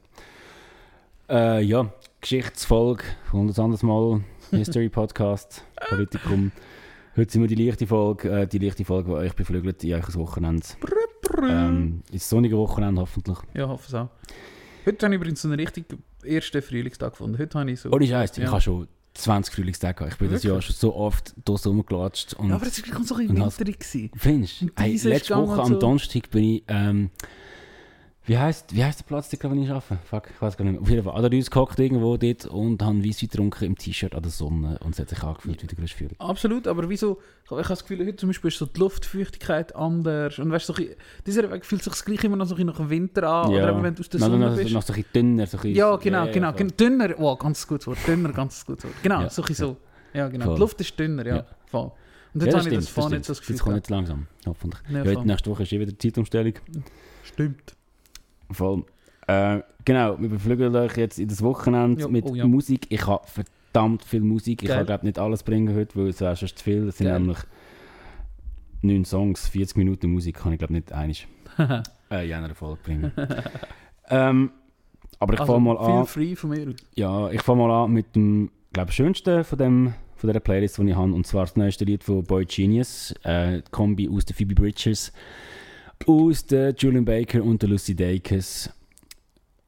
Äh, 1.30 1.61
ja, 1.61 1.89
Geschichtsfolge, 2.20 3.03
100 3.28 3.57
anderes 3.57 3.84
Mal, 3.84 4.20
History 4.51 4.89
Podcast, 4.89 5.64
Politikum. 5.89 6.51
Heute 7.16 7.32
sind 7.32 7.41
wir 7.41 7.47
die 7.47 7.55
leichte 7.64 7.88
Folge, 7.88 8.30
äh, 8.41 8.47
die 8.47 8.57
leichte 8.59 8.84
Folge, 8.84 9.11
die 9.11 9.16
euch 9.16 9.34
beflügelt 9.34 9.82
in 9.86 9.93
euch 9.93 10.14
Wochenende. 10.16 10.66
Ähm, 11.41 12.01
ins 12.11 12.30
sonnige 12.30 12.57
Wochenende 12.57 12.99
hoffentlich. 12.99 13.38
Ja, 13.53 13.70
hoffe 13.70 13.86
es 13.88 13.93
auch. 13.93 14.09
Heute 14.86 15.05
habe 15.05 15.16
ich 15.16 15.22
übrigens 15.22 15.41
so 15.41 15.47
einen 15.47 15.59
richtig 15.59 15.86
ersten 16.26 16.61
Frühlingstag 16.61 17.11
gefunden. 17.11 17.38
Heute 17.38 17.57
habe 17.57 17.72
ich 17.72 17.80
so... 17.80 17.89
Ohne 17.91 18.05
Scheiß, 18.05 18.38
ich 18.38 18.43
Ja. 18.43 18.51
habe 18.51 18.59
schon 18.61 18.88
20 19.14 19.53
Frühlingstage. 19.53 20.07
Ich 20.09 20.18
bin 20.18 20.32
das 20.32 20.43
Wirklich? 20.43 20.51
Jahr 20.51 20.61
schon 20.61 20.76
so 20.76 20.95
oft 20.95 21.34
draussen 21.45 21.70
rumgelatscht. 21.70 22.34
Und 22.34 22.49
ja, 22.49 22.55
aber 22.55 22.68
es 22.68 22.82
war 22.82 23.03
so 23.03 23.16
ein 23.16 23.28
bisschen 23.28 23.59
winterig. 23.59 24.11
Findest 24.16 24.61
du? 24.61 25.09
Letzte 25.09 25.36
Woche 25.36 25.61
am 25.61 25.74
so. 25.74 25.80
Donnerstag 25.80 26.30
bin 26.32 26.43
ich, 26.43 26.64
ähm, 26.68 27.09
wie 28.26 28.38
heisst, 28.38 28.74
wie 28.74 28.84
heisst 28.84 28.99
der 29.01 29.05
Platz, 29.05 29.28
den 29.30 29.57
ich 29.63 29.69
arbeite? 29.69 29.97
Fuck, 30.05 30.30
ich 30.34 30.41
weiß 30.41 30.55
gar 30.55 30.63
nicht 30.63 30.74
mehr. 30.74 30.82
Auf 30.82 30.89
jeden 30.89 31.03
Fall, 31.03 31.13
an 31.15 31.30
der 31.30 31.41
gehockt 31.41 31.78
irgendwo 31.80 32.15
dort 32.15 32.45
und 32.45 32.82
habe 32.82 33.03
Weisswein 33.05 33.30
getrunken 33.30 33.65
im 33.65 33.78
T-Shirt 33.78 34.15
an 34.15 34.21
der 34.24 34.32
Sonne 34.32 34.80
und 34.84 34.93
es 34.93 34.99
hat 34.99 35.09
sich 35.09 35.21
angefühlt 35.21 35.61
wie 35.61 35.67
der 35.67 35.78
größte 35.78 35.97
Führer. 35.97 36.13
Absolut, 36.19 36.67
aber 36.67 36.88
wieso? 36.89 37.19
Ich 37.43 37.51
habe 37.51 37.61
das 37.61 37.82
Gefühl, 37.86 37.99
heute 38.05 38.15
zum 38.15 38.30
Beispiel 38.30 38.47
ist 38.47 38.57
so 38.59 38.65
die 38.65 38.80
Luftfeuchtigkeit 38.80 39.76
anders. 39.76 40.39
Und 40.39 40.51
weißt 40.51 40.69
du, 40.69 40.74
so 40.74 40.84
dieser 41.26 41.51
Weg 41.51 41.65
fühlt 41.65 41.84
sich 41.84 41.91
das 41.91 42.05
gleich 42.05 42.24
immer 42.24 42.38
noch 42.38 42.45
so 42.45 42.55
nach 42.55 42.89
Winter 42.89 43.24
an. 43.30 43.49
Oder 43.49 43.71
eben, 43.71 43.84
wenn 43.84 43.95
du 43.95 43.99
aus 43.99 44.09
der 44.09 44.19
Sonne 44.21 44.38
noch, 44.49 44.55
bist. 44.55 44.71
noch 44.74 44.82
so 44.82 44.93
ein 44.93 45.03
bisschen 45.03 45.13
dünner. 45.13 45.45
So 45.47 45.57
ein 45.57 45.74
Ja, 45.76 45.95
genau, 45.97 46.26
genau. 46.32 46.49
voll. 46.49 46.57
gen- 46.57 46.78
Dünner, 46.78 47.15
oh, 47.19 47.36
ganz 47.36 47.67
gutes 47.67 47.88
Wort. 47.88 47.97
Dünner, 48.07 48.32
ganz 48.32 48.65
gutes 48.65 48.86
Wort. 48.86 48.93
Genau, 49.03 49.21
Ja, 49.21 49.30
so 49.30 49.41
ein 49.41 49.47
bisschen 49.47 49.67
so. 49.67 49.78
Ja, 50.13 50.30
genau. 50.30 50.45
Voll. 50.45 50.55
Die 50.55 50.59
Luft 50.61 50.80
ist 50.80 50.97
dünner, 50.97 51.26
ja. 51.26 51.36
Ja. 51.38 51.45
Voll. 51.65 51.91
Und 52.34 52.39
Ja, 52.41 52.45
jetzt 52.45 52.53
das 52.55 52.65
habe 52.65 52.69
ich 52.69 52.76
das 52.86 52.93
das 52.93 53.09
nicht 53.09 53.26
so 53.26 53.32
das. 53.34 53.39
Gefühl. 53.41 53.55
Jetzt 53.55 53.63
kommt 53.63 53.76
nicht 53.76 53.89
langsam, 53.89 54.28
hoffentlich. 54.47 54.82
Ja, 54.89 55.03
Ja, 55.03 55.24
nächste 55.26 55.49
Woche 55.51 55.63
ist 55.63 55.74
eh 55.74 55.80
wieder 55.80 55.97
Zeitumstellung. 55.99 56.53
Stimmt. 57.24 57.76
Voll. 58.51 58.83
Äh, 59.27 59.61
genau, 59.85 60.19
wir 60.19 60.29
beflügeln 60.29 60.75
euch 60.75 60.97
jetzt 60.97 61.19
in 61.19 61.27
das 61.27 61.41
Wochenende 61.41 62.01
Ja, 62.01 62.07
mit 62.07 62.25
oh 62.25 62.35
ja. 62.35 62.45
Musik. 62.45 62.87
Ich 62.89 63.07
habe 63.07 63.25
verdammt 63.27 64.03
viel 64.03 64.21
Musik. 64.21 64.61
Ich 64.63 64.67
Geil. 64.67 64.77
kann 64.77 64.85
glaube 64.85 65.05
nicht 65.05 65.19
alles 65.19 65.43
bringen 65.43 65.75
heute, 65.75 65.95
weil 65.95 66.07
es 66.07 66.21
wäre 66.21 66.35
schon 66.35 66.49
zu 66.49 66.63
viel. 66.63 66.87
Es 66.87 66.97
sind 66.97 67.07
Geil. 67.07 67.19
nämlich 67.19 67.39
9 68.81 69.05
Songs, 69.05 69.47
40 69.47 69.77
Minuten 69.77 70.11
Musik 70.11 70.35
kann 70.37 70.53
ich 70.53 70.59
glaube 70.59 70.73
nicht 70.73 70.91
einig 70.91 71.27
äh, 72.11 72.27
in 72.27 72.33
einer 72.33 72.53
Folge 72.53 72.79
bringen. 72.83 73.11
ähm, 74.09 74.51
aber 75.19 75.33
ich 75.33 75.39
also, 75.39 75.53
fange 75.53 75.65
mal 75.65 75.77
viel 75.77 75.95
an. 75.95 76.05
free 76.05 76.35
von 76.35 76.49
mir. 76.49 76.75
Ja, 76.95 77.29
ich 77.31 77.41
fange 77.41 77.65
mal 77.65 77.83
an 77.85 77.91
mit 77.91 78.15
dem 78.15 78.51
glaube 78.73 78.91
schönsten 78.91 79.43
von 79.43 79.57
dem 79.57 79.93
von 80.15 80.31
der 80.31 80.39
Playlist, 80.39 80.77
die 80.77 80.89
ich 80.89 80.95
habe, 80.95 81.13
und 81.13 81.27
zwar 81.27 81.41
das 81.41 81.57
neueste 81.57 81.83
Lied 81.83 82.03
von 82.03 82.23
Boy 82.23 82.45
Genius, 82.45 83.13
äh, 83.23 83.57
die 83.57 83.71
Kombi 83.71 84.07
aus 84.07 84.23
der 84.23 84.35
Phoebe 84.35 84.55
Bridgers, 84.55 85.11
aus 86.07 86.45
der 86.45 86.73
Julian 86.77 87.05
Baker 87.05 87.43
und 87.43 87.61
der 87.61 87.69
Lucy 87.69 87.95
Dacus. 87.95 88.67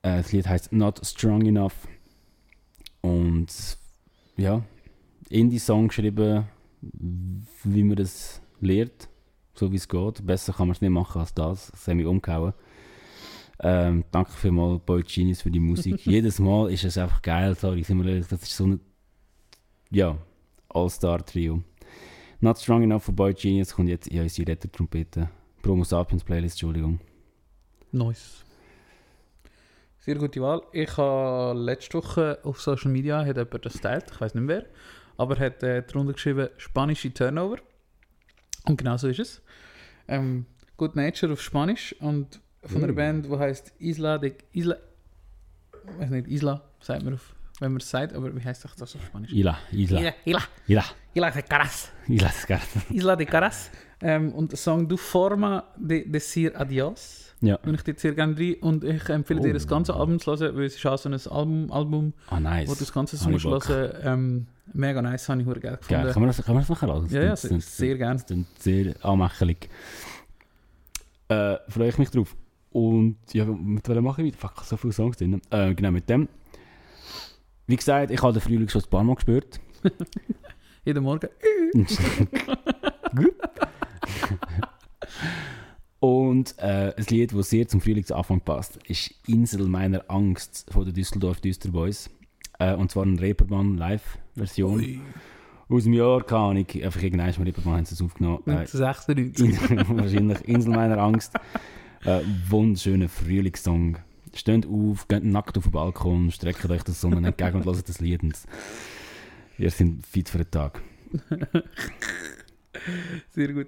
Äh, 0.01 0.17
das 0.17 0.31
Lied 0.31 0.47
heißt 0.47 0.71
Not 0.71 1.05
Strong 1.05 1.45
Enough 1.45 1.87
und 3.01 3.77
ja, 4.37 4.63
Indie-Song 5.29 5.87
geschrieben, 5.87 6.45
wie 7.63 7.83
man 7.83 7.95
das 7.95 8.41
lernt, 8.59 9.09
so 9.53 9.71
wie 9.71 9.77
es 9.77 9.87
geht. 9.87 10.25
Besser 10.25 10.53
kann 10.53 10.67
man 10.67 10.75
es 10.75 10.81
nicht 10.81 10.91
machen 10.91 11.21
als 11.21 11.33
das. 11.33 11.71
Das 11.71 11.87
hat 11.87 11.95
mich 11.95 12.05
umgehauen. 12.05 12.53
Ähm, 13.59 14.03
danke 14.11 14.31
vielmals 14.31 14.81
Boy 14.85 15.01
Genius 15.03 15.41
für 15.41 15.51
die 15.51 15.59
Musik. 15.59 15.99
Jedes 16.05 16.39
Mal 16.39 16.71
ist 16.71 16.83
es 16.83 16.97
einfach 16.97 17.21
geil. 17.21 17.55
Sorry, 17.55 17.83
sind 17.83 18.03
wir 18.03 18.11
ehrlich, 18.11 18.27
das 18.27 18.43
ist 18.43 18.55
so 18.55 18.67
ein 18.67 18.79
ja, 19.91 20.17
All-Star-Trio. 20.69 21.63
Not 22.41 22.59
Strong 22.59 22.83
Enough 22.83 23.03
von 23.03 23.15
Boy 23.15 23.33
Genius 23.33 23.73
kommt 23.73 23.89
jetzt 23.89 24.07
in 24.07 24.21
unsere 24.21 24.49
Retro-Trompete. 24.49 25.29
Promo 25.65 25.83
Sapiens 25.83 26.23
Playlist, 26.23 26.57
Entschuldigung. 26.57 26.99
Nice. 27.91 28.43
Sehr 29.97 30.13
gute 30.13 30.39
Wahl. 30.39 30.61
Ich 30.71 30.95
habe 30.95 31.57
letzte 31.59 31.97
Woche 31.97 32.37
auf 32.43 32.61
Social 32.61 32.91
Media 32.91 33.25
hat 33.25 33.35
jemand 33.37 33.65
das 33.65 33.73
geteilt, 33.73 34.05
ich 34.13 34.21
weiß 34.21 34.35
nicht 34.35 34.43
mehr 34.43 34.57
wer, 34.57 34.65
aber 35.17 35.39
hat 35.39 35.63
äh, 35.63 35.81
darunter 35.81 36.13
geschrieben 36.13 36.49
spanische 36.57 37.11
Turnover. 37.11 37.57
Und 38.65 38.77
genau 38.77 38.95
so 38.97 39.07
ist 39.07 39.17
es. 39.19 39.41
Ähm, 40.07 40.45
Good 40.77 40.95
Nature 40.95 41.33
auf 41.33 41.41
Spanisch 41.41 41.95
und 41.99 42.39
von 42.63 42.83
einer 42.83 42.93
Mm. 42.93 42.95
Band, 42.95 43.25
die 43.25 43.35
heißt 43.35 43.73
Isla 43.79 44.19
de 44.19 44.35
Isla. 44.51 44.77
weiß 45.97 46.11
nicht, 46.11 46.27
Isla, 46.27 46.61
sagt 46.79 47.01
man 47.03 47.15
auf, 47.15 47.33
wenn 47.59 47.71
man 47.71 47.81
es 47.81 47.89
sagt, 47.89 48.13
aber 48.13 48.35
wie 48.35 48.43
heißt 48.43 48.65
das 48.65 48.95
auf 48.95 49.03
Spanisch? 49.03 49.31
Isla, 49.33 49.57
Isla, 49.71 50.13
Isla, 50.25 50.43
Ila, 50.67 50.83
Isla 51.15 51.31
de 51.31 51.41
Caras. 51.41 51.91
Ila, 52.07 52.27
das 52.27 52.45
geht. 52.45 52.59
Isla 52.95 53.15
de 53.15 53.25
Caras. 53.25 53.71
Ähm, 54.01 54.31
und 54.33 54.51
der 54.51 54.57
Song 54.57 54.87
Du 54.87 54.97
Forma 54.97 55.63
de 55.77 56.07
Decir 56.09 56.59
Adios. 56.59 57.33
Ja. 57.41 57.55
Und 57.65 57.75
ich 57.75 57.83
dort 57.83 57.99
sehr 57.99 58.13
gerne 58.13 58.37
rein. 58.37 58.55
Und 58.61 58.83
ich 58.83 59.07
empfehle 59.09 59.39
dir 59.41 59.49
Oh. 59.51 59.53
das 59.53 59.67
ganze 59.67 59.93
Album 59.93 60.19
zu 60.19 60.31
hören, 60.35 60.55
weil 60.55 60.65
es 60.65 60.75
ist 60.75 60.85
auch 60.85 60.97
so 60.97 61.09
ein 61.09 61.13
Album, 61.13 61.71
Album 61.71 62.13
Ah, 62.29 62.39
nice. 62.39 62.67
wo 62.69 62.73
du 62.73 62.79
das 62.79 62.91
ganze 62.93 63.15
ich 63.15 63.27
musst 63.27 63.45
hören. 63.69 63.91
Ähm, 64.03 64.47
mega 64.73 65.01
nice, 65.01 65.29
habe 65.29 65.41
ich 65.41 65.47
geil 65.47 65.59
Geil. 65.61 65.77
gefunden. 65.77 66.11
Kann 66.13 66.21
man 66.21 66.27
das, 66.27 66.43
kann 66.43 66.55
man 66.55 66.63
das 66.63 66.69
nachher 66.69 66.87
hören? 66.87 67.03
Das 67.03 67.11
Ja, 67.13 67.23
ja, 67.23 67.35
sehr, 67.35 67.59
sehr 67.61 67.97
gerne. 67.97 68.15
Das 68.15 68.25
klingt 68.25 68.47
sehr 68.61 68.95
anmächelig. 69.05 69.69
Äh, 71.27 71.57
freue 71.69 71.89
ich 71.89 71.97
mich 71.97 72.09
drauf. 72.09 72.35
Und 72.71 73.17
ja, 73.33 73.45
mit 73.45 73.87
welchem 73.87 74.03
mache 74.03 74.21
ich 74.23 74.33
weiter? 74.33 74.47
Fuck, 74.49 74.63
so 74.65 74.77
viele 74.77 74.93
Songs 74.93 75.17
drin. 75.17 75.41
Äh, 75.49 75.73
genau, 75.73 75.91
mit 75.91 76.09
dem. 76.09 76.27
Wie 77.67 77.75
gesagt, 77.75 78.11
ich 78.11 78.21
habe 78.21 78.33
den 78.33 78.41
Frühling 78.41 78.69
schon 78.69 78.81
ein 78.81 78.89
paar 78.89 79.03
Mal 79.03 79.15
gespürt. 79.15 79.59
Jeden 80.85 81.03
Morgen. 81.03 81.29
Und 85.99 86.55
äh, 86.59 86.93
ein 86.95 87.05
Lied, 87.09 87.33
das 87.33 87.49
sehr 87.49 87.67
zum 87.67 87.81
Frühlingsanfang 87.81 88.41
passt, 88.41 88.77
ist 88.87 89.11
Insel 89.27 89.67
meiner 89.67 90.03
Angst 90.07 90.67
von 90.71 90.85
den 90.85 90.93
Düsseldorf 90.93 91.41
Düsterboys. 91.41 92.09
Äh, 92.59 92.75
und 92.75 92.91
zwar 92.91 93.03
eine 93.03 93.19
Reeperbahn 93.19 93.77
Live-Version 93.77 95.01
aus 95.67 95.83
dem 95.83 95.93
Jahr, 95.93 96.23
keine 96.23 96.41
Ahnung, 96.41 96.65
einfach 96.83 97.01
irgendein 97.01 97.33
Mal 97.35 97.43
Reeperbahn 97.43 97.77
haben 97.77 97.85
sie 97.85 97.95
es 97.95 98.01
aufgenommen. 98.01 98.43
Äh, 98.45 98.67
96. 98.67 99.71
In- 99.71 99.87
wahrscheinlich 99.97 100.47
Insel 100.47 100.73
meiner 100.73 100.99
Angst. 100.99 101.33
Äh, 102.03 102.21
wunderschöner 102.49 103.09
Frühlingssong. 103.09 103.97
Steht 104.35 104.67
auf, 104.67 105.07
geht 105.07 105.23
nackt 105.23 105.57
auf 105.57 105.63
den 105.63 105.71
Balkon, 105.71 106.29
streckt 106.29 106.69
euch 106.69 106.83
das 106.83 107.01
Sonne 107.01 107.25
entgegen 107.27 107.55
und 107.55 107.65
hört 107.65 107.89
das 107.89 107.99
Lied. 107.99 108.21
Und 108.21 108.37
ihr 109.57 109.71
seid 109.71 109.87
fit 110.07 110.29
für 110.29 110.37
den 110.39 110.51
Tag. 110.51 110.81
Sehr 113.29 113.53
gut. 113.53 113.67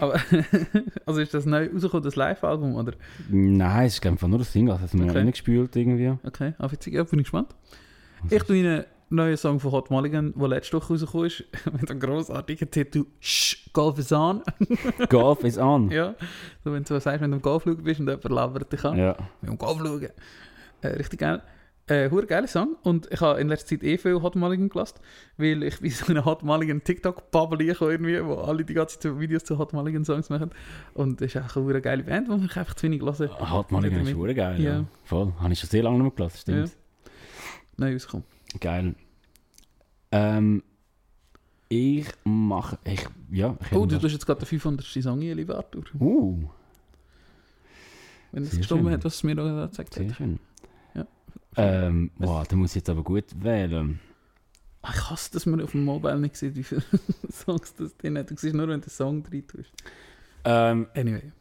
Aber, 0.00 0.20
also 1.06 1.20
ist 1.20 1.34
das 1.34 1.44
neu 1.46 1.68
rausgekommen, 1.72 2.04
das 2.04 2.16
Live-Album, 2.16 2.74
oder? 2.76 2.92
Nein, 3.28 3.86
es 3.86 3.94
ist 3.94 4.06
einfach 4.06 4.28
nur 4.28 4.38
ein 4.40 4.44
Single. 4.44 4.78
Das 4.80 4.92
haben 4.92 5.00
wir 5.00 5.08
Okay. 5.10 5.18
reingespült 5.18 5.76
irgendwie. 5.76 6.14
Okay, 6.26 6.54
ah, 6.58 6.70
witzig. 6.70 6.94
Ja, 6.94 7.04
bin 7.04 7.18
ich 7.20 7.24
gespannt. 7.24 7.54
Ich 8.30 8.42
tue 8.44 8.56
Ihnen 8.56 8.66
einen 8.78 8.84
neuen 9.10 9.36
Song 9.36 9.60
von 9.60 9.72
Hot 9.72 9.90
Mulligan, 9.90 10.32
der 10.36 10.48
letzte 10.48 10.76
Woche 10.76 10.92
rausgekommen 10.94 11.26
ist, 11.26 11.44
mit 11.80 11.90
einem 11.90 12.00
grossartigen 12.00 12.70
Titel 12.70 13.04
«Shh, 13.20 13.70
Golf 13.72 13.98
is 13.98 14.12
on». 14.12 14.42
Golf 15.08 15.44
is 15.44 15.58
on. 15.58 15.90
ja, 15.90 16.14
so 16.64 16.72
wenn 16.72 16.82
du 16.82 16.88
so 16.88 16.98
sagst, 16.98 17.20
wenn 17.20 17.30
du 17.30 17.36
am 17.36 17.42
Golf 17.42 17.64
schauen 17.64 17.82
bist 17.82 18.00
und 18.00 18.06
jemand 18.08 18.24
labert 18.28 18.72
dich 18.72 18.84
an. 18.84 18.96
Ja. 18.98 19.16
Wir 19.40 19.50
haben 19.50 19.58
Golf 19.58 19.78
schauen. 19.78 20.08
Äh, 20.80 20.88
richtig 20.88 21.20
geil. 21.20 21.42
Äh, 21.88 22.10
hure 22.10 22.26
geiler 22.26 22.46
Song. 22.46 22.76
Und 22.82 23.08
ich 23.10 23.20
habe 23.20 23.40
in 23.40 23.48
letzter 23.48 23.68
Zeit 23.68 23.82
eh 23.82 23.96
viel 23.96 24.20
Hot 24.20 24.36
Mulligan 24.36 24.68
gelassen, 24.68 24.98
weil 25.38 25.62
ich 25.62 25.80
bin 25.80 25.90
so 25.90 26.06
eine 26.06 26.24
Hot 26.24 26.42
Mulligan 26.42 26.84
TikTok-Bubble 26.84 27.64
irgendwie, 27.64 28.22
wo 28.24 28.34
alle 28.34 28.64
die 28.64 28.74
ganze 28.74 28.98
Zeit 28.98 29.18
Videos 29.18 29.44
zu 29.44 29.58
Hot 29.58 29.72
Mulligan 29.72 30.04
Songs 30.04 30.28
machen. 30.28 30.50
Und 30.94 31.20
es 31.22 31.34
ist 31.34 31.42
auch 31.42 31.56
eine 31.56 31.64
hure 31.64 31.80
geile 31.80 32.02
Band, 32.02 32.28
die 32.28 32.44
ich 32.44 32.56
einfach 32.56 32.74
zu 32.74 32.84
wenig 32.84 33.00
höre. 33.00 33.40
Hat 33.40 33.72
man 33.72 33.84
ist 33.84 34.10
schon 34.10 34.34
geil. 34.34 34.60
Ja. 34.60 34.70
Ja. 34.70 34.84
Voll. 35.04 35.32
Habe 35.40 35.52
ich 35.52 35.58
schon 35.58 35.70
sehr 35.70 35.82
lange 35.82 35.96
nicht 35.96 36.04
mehr 36.04 36.12
gelassen, 36.12 36.38
stimmt. 36.38 36.76
Neu 37.78 37.92
rausgekommen. 37.94 38.26
Geil. 38.60 38.94
Ähm, 40.10 40.62
ich 41.68 42.06
mache. 42.24 42.78
Ich, 42.84 43.06
ja, 43.30 43.56
ich 43.60 43.72
Oh, 43.72 43.86
du 43.86 43.98
tust 43.98 44.12
jetzt 44.14 44.26
gerade 44.26 44.40
den 44.40 44.46
500. 44.46 44.86
Song 44.86 45.20
hier, 45.20 45.34
lieber 45.34 45.56
Arthur. 45.56 45.84
Uh, 45.98 46.48
Wenn 48.32 48.42
es 48.42 48.52
Sehr 48.52 48.62
schön. 48.62 48.90
hat, 48.90 49.04
was 49.04 49.16
es 49.16 49.22
mir 49.22 49.34
gezeigt 49.34 49.94
sehr 49.94 50.08
hat. 50.08 50.16
schön. 50.16 50.38
Ähm, 51.56 52.10
wow, 52.18 52.46
da 52.46 52.56
muss 52.56 52.70
ich 52.70 52.76
jetzt 52.76 52.90
aber 52.90 53.02
gut 53.02 53.24
wählen. 53.42 54.00
Ah, 54.82 54.92
Ich 54.94 55.10
hasse, 55.10 55.32
dass 55.32 55.46
man 55.46 55.60
auf 55.60 55.72
dem 55.72 55.84
Mobile 55.84 56.18
nicht 56.18 56.36
sieht, 56.36 56.54
wie 56.54 56.62
viele 56.62 56.82
Songs 57.32 57.74
das 57.74 57.96
drin 57.96 58.16
hat. 58.18 58.30
Du 58.30 58.36
siehst 58.36 58.54
nur, 58.54 58.68
wenn 58.68 58.80
du 58.80 58.86
den 58.86 58.90
Song 58.90 59.22
drin 59.22 59.46
tust. 59.46 59.72
Ähm, 60.44 60.86
Anyway. 60.94 61.32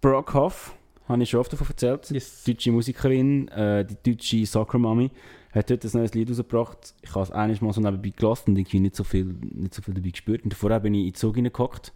Brock 0.00 0.34
Hoff, 0.34 0.74
habe 1.08 1.22
ich 1.22 1.30
schon 1.30 1.40
oft 1.40 1.52
davon 1.52 1.66
erzählt. 1.68 2.10
Yes. 2.10 2.44
deutsche 2.44 2.70
Musikerin, 2.72 3.48
äh, 3.48 3.84
die 3.86 3.96
deutsche 4.12 4.44
Soccer 4.44 4.78
Mami, 4.78 5.10
hat 5.52 5.70
heute 5.70 5.88
ein 5.88 5.90
neues 5.98 6.12
Lied 6.14 6.28
rausgebracht. 6.28 6.94
Ich 7.00 7.14
habe 7.14 7.22
es 7.24 7.30
einiges 7.30 7.62
mal 7.62 7.72
so 7.72 7.80
nebenbei 7.80 8.12
gelassen 8.14 8.50
und 8.50 8.58
irgendwie 8.58 8.80
nicht 8.80 8.94
so 8.96 9.04
viel, 9.04 9.24
nicht 9.24 9.72
so 9.74 9.80
viel 9.82 9.94
dabei 9.94 10.10
gespürt. 10.10 10.44
Und 10.44 10.52
vorher 10.52 10.80
bin 10.80 10.92
ich 10.94 11.00
in 11.00 11.06
den 11.06 11.14
Zug 11.14 11.36
reingehockt, 11.36 11.92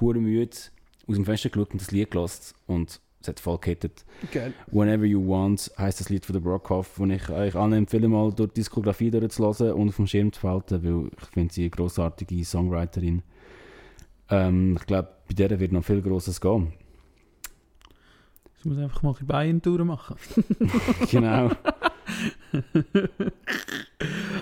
hure 0.00 0.18
müde, 0.18 0.54
aus 1.06 1.14
dem 1.14 1.24
Fenster 1.24 1.48
geschaut 1.48 1.70
und 1.72 1.80
das 1.80 1.90
Lied 1.90 2.10
gelassen 2.10 2.54
und 2.66 3.00
es 3.20 3.28
hat 3.28 3.40
voll 3.40 3.58
gehittet. 3.58 4.04
Geil. 4.32 4.52
Whenever 4.68 5.04
You 5.04 5.26
Want 5.28 5.72
heisst 5.76 6.00
das 6.00 6.08
Lied 6.08 6.24
von 6.24 6.34
der 6.34 6.40
Brockhoff, 6.40 6.98
wo 6.98 7.06
ich 7.06 7.28
euch 7.28 7.56
allen 7.56 7.72
empfehle, 7.72 8.08
mal 8.08 8.32
durch 8.32 8.50
die 8.50 8.60
Diskografie 8.60 9.10
durchzulassen 9.10 9.72
und 9.72 9.96
dem 9.96 10.06
Schirm 10.06 10.32
zu 10.32 10.40
behalten, 10.42 10.84
weil 10.84 11.10
ich 11.20 11.28
finde 11.28 11.52
sie 11.52 11.62
eine 11.62 11.70
grossartige 11.70 12.44
Songwriterin. 12.44 13.22
Ähm, 14.30 14.76
ich 14.78 14.86
glaube, 14.86 15.08
bei 15.26 15.34
der 15.34 15.58
wird 15.58 15.72
noch 15.72 15.84
viel 15.84 16.00
Grosses 16.00 16.40
gehen. 16.40 16.72
Ich 18.58 18.64
muss 18.64 18.78
einfach 18.78 19.02
mal 19.02 19.14
die 19.18 19.24
Beine 19.24 19.60
machen. 19.84 20.16
genau. 21.10 21.50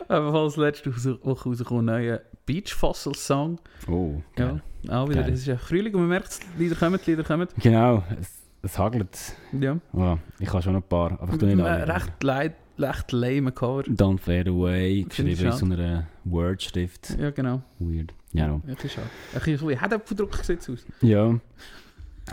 Ebenfalls 0.09 0.57
letzte 0.57 0.95
Woche 1.25 1.49
rausgekommen, 1.49 1.89
ein 1.89 2.03
neuer 2.03 2.21
Beach 2.47 2.73
Fossil 2.75 3.15
Song. 3.15 3.59
Oh, 3.89 4.23
geil. 4.35 4.63
Ja, 4.83 5.03
auch 5.03 5.09
wieder. 5.09 5.23
Geil. 5.23 5.33
Es 5.33 5.41
ist 5.41 5.47
ja 5.47 5.57
Frühling 5.57 5.95
und 5.95 6.01
man 6.03 6.11
merkt, 6.11 6.29
es, 6.29 6.41
die 6.41 6.65
Lieder 6.65 6.77
kommen, 6.77 6.99
die 7.05 7.11
Lieder 7.11 7.25
kommen. 7.25 7.49
Genau, 7.59 8.05
es, 8.21 8.46
es 8.63 8.79
hagelt. 8.79 9.19
Ja. 9.59 9.79
Oh, 9.93 10.17
ich 10.39 10.49
habe 10.49 10.63
schon 10.63 10.77
ein 10.77 10.83
paar, 10.83 11.21
aber 11.21 11.33
ich 11.33 11.39
tue 11.39 11.55
nicht 11.55 11.65
alle. 11.65 11.95
recht, 11.95 12.23
leid, 12.23 12.55
recht 12.79 13.13
lame 13.13 13.53
Cover. 13.53 13.83
Don't 13.83 14.19
Fade 14.19 14.51
Away, 14.51 15.01
ich 15.01 15.09
geschrieben 15.09 15.47
in 15.47 15.53
so 15.53 15.65
einer 15.67 16.07
Word-Schrift. 16.25 17.17
Ja, 17.19 17.31
genau. 17.31 17.63
Weird. 17.79 18.13
Ja, 18.33 18.49
no. 18.49 18.61
Ja, 18.67 18.75
ist 18.75 18.93
schade. 18.93 19.07
Ein 19.35 19.41
bisschen 19.41 19.79
Herdäpfeldruck 19.79 20.35
sieht 20.37 20.69
aus. 20.69 20.85
ja. 21.01 21.39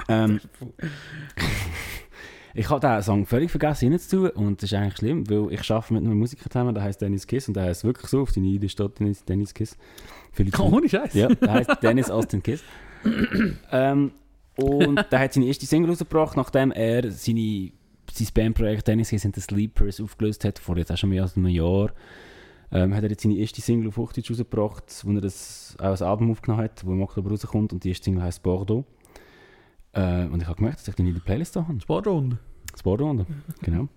Ähm, 0.07 0.39
ich 2.55 2.67
habe 2.67 2.79
diesen 2.79 3.03
Song 3.03 3.25
völlig 3.27 3.51
vergessen 3.51 3.89
reinzutun 3.89 4.29
und 4.31 4.61
das 4.61 4.71
ist 4.71 4.77
eigentlich 4.77 4.97
schlimm, 4.97 5.29
weil 5.29 5.53
ich 5.53 5.71
arbeite 5.71 5.93
mit 5.93 6.03
einem 6.03 6.17
Musiker 6.17 6.49
zusammen, 6.49 6.73
der 6.73 6.83
heißt 6.83 6.99
Dennis 6.99 7.27
Kiss 7.27 7.47
und 7.47 7.53
der 7.55 7.65
heißt 7.65 7.83
wirklich 7.83 8.07
so, 8.07 8.21
auf 8.21 8.31
deine 8.31 8.47
Idee 8.47 8.69
steht 8.69 8.99
Dennis, 8.99 9.23
Dennis 9.23 9.53
Kiss. 9.53 9.77
Vielleicht 10.31 10.59
Ohne 10.59 10.89
Scheiß. 10.89 11.13
Ja, 11.13 11.27
der 11.27 11.51
heißt 11.51 11.83
Dennis 11.83 12.09
Austin 12.09 12.41
Kiss. 12.41 12.63
ähm, 13.71 14.11
und 14.55 15.05
der 15.11 15.19
hat 15.19 15.33
seine 15.33 15.47
erste 15.47 15.65
Single 15.65 15.89
rausgebracht, 15.89 16.37
nachdem 16.37 16.71
er 16.71 17.11
seine, 17.11 17.71
sein 18.11 18.27
Bandprojekt 18.33 18.87
Dennis 18.87 19.25
and 19.25 19.35
the 19.35 19.41
Sleepers 19.41 19.99
aufgelöst 19.99 20.45
hat, 20.45 20.59
vor 20.59 20.77
jetzt 20.77 20.91
auch 20.91 20.97
schon 20.97 21.09
mehr 21.09 21.23
als 21.23 21.35
einem 21.35 21.47
Jahr. 21.47 21.91
Ähm, 22.71 22.95
hat 22.95 23.03
er 23.03 23.09
jetzt 23.09 23.21
seine 23.21 23.35
erste 23.35 23.61
Single 23.61 23.89
auf 23.89 23.97
Hochdeutsch 23.97 24.31
rausgebracht, 24.31 24.85
wo 25.03 25.11
er 25.11 25.21
das, 25.21 25.75
auch 25.79 25.99
ein 25.99 26.07
Album 26.07 26.31
aufgenommen 26.31 26.63
hat, 26.63 26.85
wo 26.85 26.91
im 26.91 27.01
Oktober 27.01 27.29
rauskommt 27.29 27.71
und 27.71 27.83
die 27.83 27.89
erste 27.89 28.05
Single 28.05 28.23
heißt 28.23 28.41
Bordeaux. 28.41 28.85
Äh, 29.93 30.25
und 30.25 30.41
ich 30.41 30.47
habe 30.47 30.57
gemerkt, 30.57 30.79
dass 30.79 30.87
ich 30.87 30.95
die 30.95 31.07
in 31.07 31.13
der 31.13 31.21
Playlist 31.21 31.55
da 31.55 31.67
habe. 31.67 31.79
Sportrunde. 31.79 32.39
Das 32.71 32.81
Bordeaux, 32.81 33.25
genau. 33.61 33.87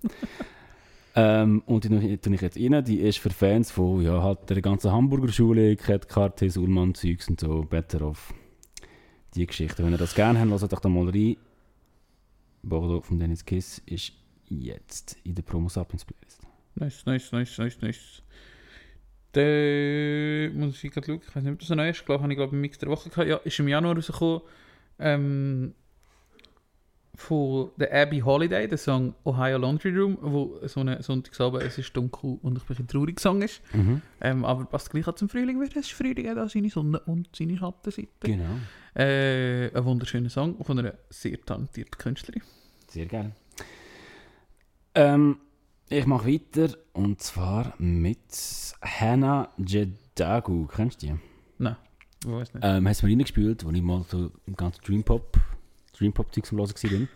ähm, 1.15 1.63
und 1.65 1.83
die 1.83 2.17
tue 2.17 2.35
ich 2.35 2.41
jetzt 2.41 2.57
rein. 2.57 2.85
Die 2.85 2.99
ist 2.99 3.17
für 3.17 3.31
Fans 3.31 3.71
von 3.71 4.01
ja, 4.01 4.21
halt 4.21 4.47
der 4.49 4.61
ganzen 4.61 4.91
Hamburger 4.91 5.31
Schule, 5.31 5.75
Cat 5.75 6.07
Karte, 6.07 6.47
Ullmann, 6.59 6.93
Zeugs 6.93 7.27
und 7.27 7.39
so, 7.39 7.61
Better 7.63 8.03
of 8.03 8.31
die 9.35 9.45
Geschichte. 9.45 9.83
Wenn 9.83 9.91
ihr 9.91 9.97
das 9.97 10.15
gerne 10.15 10.39
habt, 10.39 10.49
lasst 10.49 10.73
euch 10.73 10.79
da 10.79 10.89
mal 10.89 11.09
rein. 11.09 11.37
Bordeaux 12.63 13.01
von 13.01 13.19
Dennis 13.19 13.45
Kiss 13.45 13.81
ist 13.85 14.13
jetzt 14.49 15.17
in 15.23 15.35
der 15.35 15.43
Promo 15.43 15.69
Sapiens 15.69 16.05
Playlist. 16.05 16.41
Nice, 16.75 17.05
nice, 17.05 17.31
nice, 17.31 17.57
nice, 17.57 17.81
nice. 17.81 18.21
Der 19.33 20.51
muss 20.51 20.83
ich 20.83 20.91
gerade 20.91 21.05
schauen, 21.05 21.21
ich 21.27 21.35
weiß 21.35 21.43
nicht, 21.43 21.53
ob 21.53 21.59
das 21.59 21.69
neu 21.69 21.89
ist. 21.89 21.99
Ich 21.99 22.05
glaube, 22.05 22.23
habe 22.23 22.33
ich 22.33 22.37
glaube 22.37 22.55
im 22.55 22.61
Mix 22.61 22.77
der 22.77 22.89
Woche 22.89 23.09
gehabt. 23.09 23.27
Ja, 23.27 23.37
ist 23.37 23.59
im 23.59 23.67
Januar 23.67 23.95
rausgekommen. 23.95 24.41
Ähm, 24.99 25.73
von 27.17 27.71
der 27.77 27.91
Abby 27.93 28.19
Holiday, 28.19 28.67
der 28.67 28.77
Song 28.77 29.15
Ohio 29.23 29.57
Laundry 29.57 29.89
Room, 29.89 30.19
wo 30.21 30.59
so 30.67 30.81
eine 30.81 31.01
Sonntagsabend, 31.01 31.63
es 31.63 31.77
ist 31.79 31.97
dunkel 31.97 32.37
und 32.43 32.59
ich 32.59 32.63
bin 32.63 32.77
ein 32.77 32.87
traurig 32.87 33.19
Song 33.19 33.41
ist. 33.41 33.61
Mhm. 33.73 34.01
Ähm, 34.21 34.45
aber 34.45 34.65
passt 34.65 34.91
gleich 34.91 35.07
auch 35.07 35.15
zum 35.15 35.27
Frühling, 35.27 35.59
weil 35.59 35.67
es 35.67 35.75
ist 35.75 35.93
Frühling, 35.93 36.29
hat 36.29 36.37
auch 36.37 36.49
seine 36.49 36.69
Sonne 36.69 36.99
und 37.01 37.29
seine 37.35 37.57
Schattenseite. 37.57 38.07
Genau. 38.21 38.59
Äh, 38.97 39.69
ein 39.75 39.85
wunderschöner 39.85 40.31
Song 40.31 40.63
von 40.63 40.79
einer 40.79 40.95
sehr 41.11 41.39
talentierten 41.39 41.99
Künstlerin. 41.99 42.41
Sehr 42.87 43.05
geil. 43.05 43.31
Ähm, 44.95 45.37
ich 45.87 46.07
mache 46.07 46.27
weiter 46.27 46.75
und 46.93 47.21
zwar 47.21 47.75
mit 47.77 48.17
Hannah 48.81 49.49
Jedagu. 49.57 50.65
Kennst 50.65 51.03
du 51.03 51.07
die? 51.07 51.15
Nein, 51.59 51.75
ich 52.23 52.31
weiß 52.31 52.53
nicht. 52.55 52.63
Ähm, 52.65 52.87
hast 52.87 53.03
du 53.03 53.05
mir 53.05 53.11
reingespielt, 53.11 53.63
als 53.63 53.75
ich 53.75 53.83
mal 53.83 54.03
so 54.09 54.31
im 54.47 54.55
ganzen 54.55 54.81
Dream 54.83 55.03
Pop, 55.03 55.37
Dream 55.95 56.11
Pop 56.11 56.33
Zeug 56.33 56.51
am 56.51 56.57
Hören 56.57 56.71
war. 56.73 57.07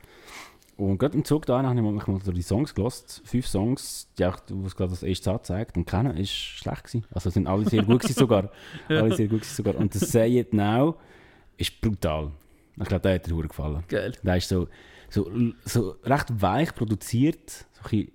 Und 0.86 1.00
gerade 1.00 1.18
im 1.18 1.26
Zug 1.26 1.48
da 1.48 1.64
habe 1.64 1.76
ich 1.76 1.82
mal, 1.82 1.94
mal 1.94 2.22
so 2.24 2.32
die 2.32 2.44
Songs 2.44 2.76
gelost. 2.76 3.24
Fünf 3.26 3.48
Songs, 3.48 4.08
die 4.20 4.26
auch, 4.26 4.38
wo 4.50 4.68
es 4.68 4.76
gerade 4.76 4.92
das 4.92 5.02
erste 5.02 5.32
anzeigt. 5.32 5.78
Und 5.78 5.86
keiner 5.86 6.16
ist 6.16 6.32
schlecht 6.32 6.84
gewesen. 6.84 7.08
Also 7.10 7.32
sind 7.32 7.48
alle 7.48 7.68
sehr 7.68 7.82
gut 7.82 8.02
gewesen 8.02 8.20
sogar. 8.20 8.52
Alle 8.88 9.16
sehr 9.16 9.28
gut 9.28 9.42
gewesen 9.42 9.56
sogar. 9.56 9.76
Und 9.76 9.96
das 9.96 10.12
Say 10.12 10.40
It 10.40 10.54
Now 10.54 10.98
ist 11.62 11.82
brutal. 11.82 12.32
Ich 12.80 12.88
glaube, 12.88 13.02
der 13.02 13.16
hat 13.16 13.28
dir 13.28 13.36
gefallen. 13.48 13.84
Geil. 13.88 14.14
Der 14.24 14.38
ist 14.38 14.50
so, 14.50 14.68
so, 15.10 15.30
so 15.66 15.96
recht 16.04 16.42
weich 16.42 16.74
produziert, 16.74 17.66
so 17.74 17.90
ein 17.96 18.08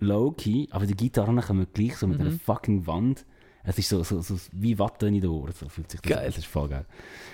low-key, 0.00 0.68
aber 0.70 0.86
die 0.86 0.94
Gitarren 0.96 1.40
kommen 1.40 1.66
gleich 1.72 1.96
so 1.96 2.06
mit 2.06 2.18
Mhm. 2.18 2.26
einer 2.26 2.38
fucking 2.38 2.86
Wand. 2.86 3.24
Es 3.64 3.78
ist 3.78 3.88
so, 3.88 4.02
so, 4.04 4.20
so 4.20 4.36
wie 4.52 4.78
Watte 4.78 5.08
in 5.08 5.20
den 5.20 5.30
Ohren, 5.30 5.52
so 5.52 5.68
fühlt 5.68 5.90
sich 5.90 6.00
das 6.00 6.08
Geil. 6.10 6.18
an. 6.20 6.26
Das 6.26 6.38
ist 6.38 6.46
voll 6.46 6.68
geil. 6.68 6.86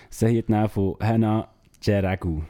Say 0.09 0.39
It 0.39 0.49
Now 0.49 0.69
von 0.69 0.97
Hannah 1.01 1.49
Jeragu. 1.83 2.43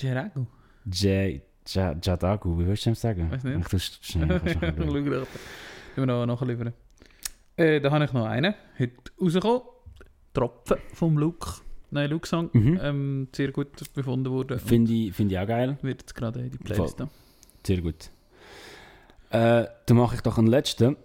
Jerago. 0.00 0.46
J. 0.86 1.40
Ja- 1.68 1.94
Jadagu, 2.02 2.58
wie 2.58 2.66
willst 2.66 2.84
du 2.84 2.90
dem 2.90 2.94
sagen? 2.94 3.30
Weiß 3.30 3.42
nicht. 3.44 3.58
Ich 3.58 3.68
tu's 3.68 3.98
schnell. 4.02 4.38
ich. 4.44 4.60
Wir 5.96 6.06
noch 6.06 6.26
nachliefern. 6.26 6.74
Äh, 7.56 7.80
da 7.80 7.90
habe 7.90 8.04
ich 8.04 8.12
noch 8.12 8.26
einen. 8.26 8.54
Heute 8.78 8.92
rausgekommen. 9.20 9.62
Tropfen 10.34 10.76
vom 10.92 11.16
Luke. 11.16 11.52
Nein, 11.90 12.10
Luke-Song. 12.10 12.50
Mhm. 12.52 12.80
Ähm, 12.82 13.28
sehr 13.34 13.52
gut 13.52 13.68
befunden 13.92 14.30
worden. 14.30 14.58
Finde 14.58 14.92
ich, 14.92 15.14
find 15.14 15.30
ich 15.30 15.38
auch 15.38 15.46
geil. 15.46 15.78
Wird 15.82 16.02
jetzt 16.02 16.14
gerade 16.14 16.40
in 16.40 16.50
die 16.50 16.58
Playlist. 16.58 17.02
Sehr 17.66 17.80
gut. 17.80 18.10
Äh, 19.30 19.66
dann 19.86 19.96
mache 19.96 20.16
ich 20.16 20.20
doch 20.20 20.38
einen 20.38 20.48
letzten. 20.48 20.96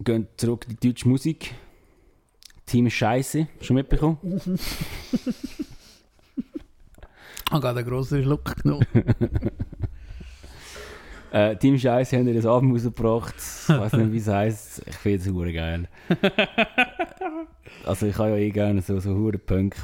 Gehen 0.00 0.28
zurück 0.36 0.66
in 0.68 0.76
die 0.76 0.88
deutsche 0.88 1.08
Musik. 1.08 1.54
Team 2.66 2.88
Scheiße, 2.88 3.46
schon 3.60 3.76
mitbekommen? 3.76 4.18
Ich 4.24 4.46
habe 7.50 7.60
gerade 7.60 7.80
einen 7.80 7.88
grossen 7.88 8.22
Schluck 8.22 8.56
genommen. 8.62 8.86
Äh, 11.34 11.56
Team 11.56 11.76
Scheiße 11.76 12.16
haben 12.16 12.28
ihr 12.28 12.34
das 12.34 12.46
Album 12.46 12.70
rausgebracht. 12.70 13.34
Ich 13.36 13.68
weiß 13.68 13.94
nicht, 13.94 14.12
wie 14.12 14.18
es 14.18 14.28
heisst. 14.28 14.82
Ich 14.86 14.94
finde 14.94 15.48
es 15.48 15.52
geil. 15.52 15.88
also 17.86 18.06
ich 18.06 18.16
habe 18.18 18.30
ja 18.30 18.36
eh 18.36 18.50
gerne 18.50 18.82
so, 18.82 18.98
so 19.00 19.14
hure 19.14 19.38
Punk. 19.38 19.74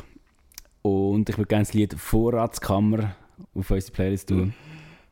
Und 0.82 1.28
ich 1.28 1.36
würde 1.36 1.48
gerne 1.48 1.64
das 1.64 1.74
Lied 1.74 1.94
Vorratskammer 1.94 3.14
auf 3.55 3.70
unsere 3.70 3.93
Playlist 3.93 4.28
tun. 4.28 4.55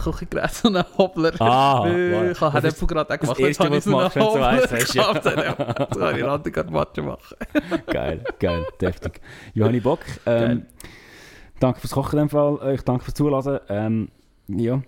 so 0.53 0.69
einen 0.69 0.83
Hoppler. 0.97 1.33
Ah, 1.39 1.83
wow. 1.83 2.31
ich 2.31 2.41
habe 2.41 2.67
Äpfel 2.67 2.87
gerade 2.87 3.13
auch 3.13 3.19
gemacht. 3.19 3.39
das 3.39 3.47
Erste, 3.47 3.69
was 3.71 3.83
du 3.83 3.91
machst, 3.91 4.15
wenn 4.15 4.23
du 4.23 4.45
hast, 4.45 4.93
ja. 4.95 5.13
Jetzt 5.13 5.99
kann 5.99 6.17
ich 6.17 6.23
machen. 7.03 7.35
geil, 7.87 8.23
geil, 8.39 8.65
deftig. 8.79 9.21
Ich 9.53 9.61
Bock. 9.83 9.99
Ähm, 10.25 10.65
danke 11.59 11.79
fürs 11.81 11.91
Kochen 11.91 12.19
in 12.19 12.25
dem 12.25 12.29
Fall. 12.29 12.73
Ich 12.73 12.81
danke 12.81 13.03
fürs 13.03 13.15
Zulassen. 13.15 13.59
Ähm, 13.67 14.09
ja, 14.47 14.81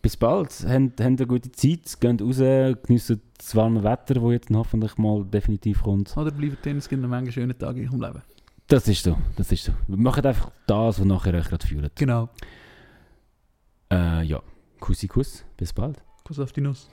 bis 0.00 0.16
bald. 0.16 0.50
Habt, 0.68 1.00
eine 1.00 1.26
gute 1.26 1.50
Zeit. 1.52 2.00
Geht 2.00 2.22
raus, 2.22 2.38
geniessen 2.86 3.20
das 3.36 3.54
warme 3.56 3.82
Wetter, 3.82 4.14
das 4.14 4.32
jetzt 4.32 4.48
hoffentlich 4.50 4.96
mal 4.96 5.24
definitiv 5.24 5.82
kommt. 5.82 6.16
Oder 6.16 6.30
bleibt 6.30 6.64
drin, 6.64 6.78
es 6.78 6.88
gibt 6.88 7.02
noch 7.02 7.08
manche 7.08 7.32
schöne 7.32 7.56
Tage 7.58 7.82
in 7.82 7.88
eurem 7.88 8.00
Leben. 8.00 8.22
Das 8.66 8.88
ist 8.88 9.02
so, 9.02 9.16
das 9.36 9.52
ist 9.52 9.64
so. 9.64 9.72
Wir 9.86 9.96
machen 9.98 10.24
einfach 10.24 10.50
das, 10.66 10.98
was 10.98 11.04
nachher 11.04 11.34
euch 11.34 11.48
gerade 11.48 11.66
fühlt. 11.66 11.94
Genau. 11.96 12.30
Äh, 13.92 14.22
ja, 14.22 14.42
Kussi 14.80 15.06
Kuss. 15.06 15.44
Bis 15.56 15.72
bald. 15.72 16.02
Kuss 16.24 16.38
auf 16.40 16.52
die 16.52 16.62
Nuss. 16.62 16.88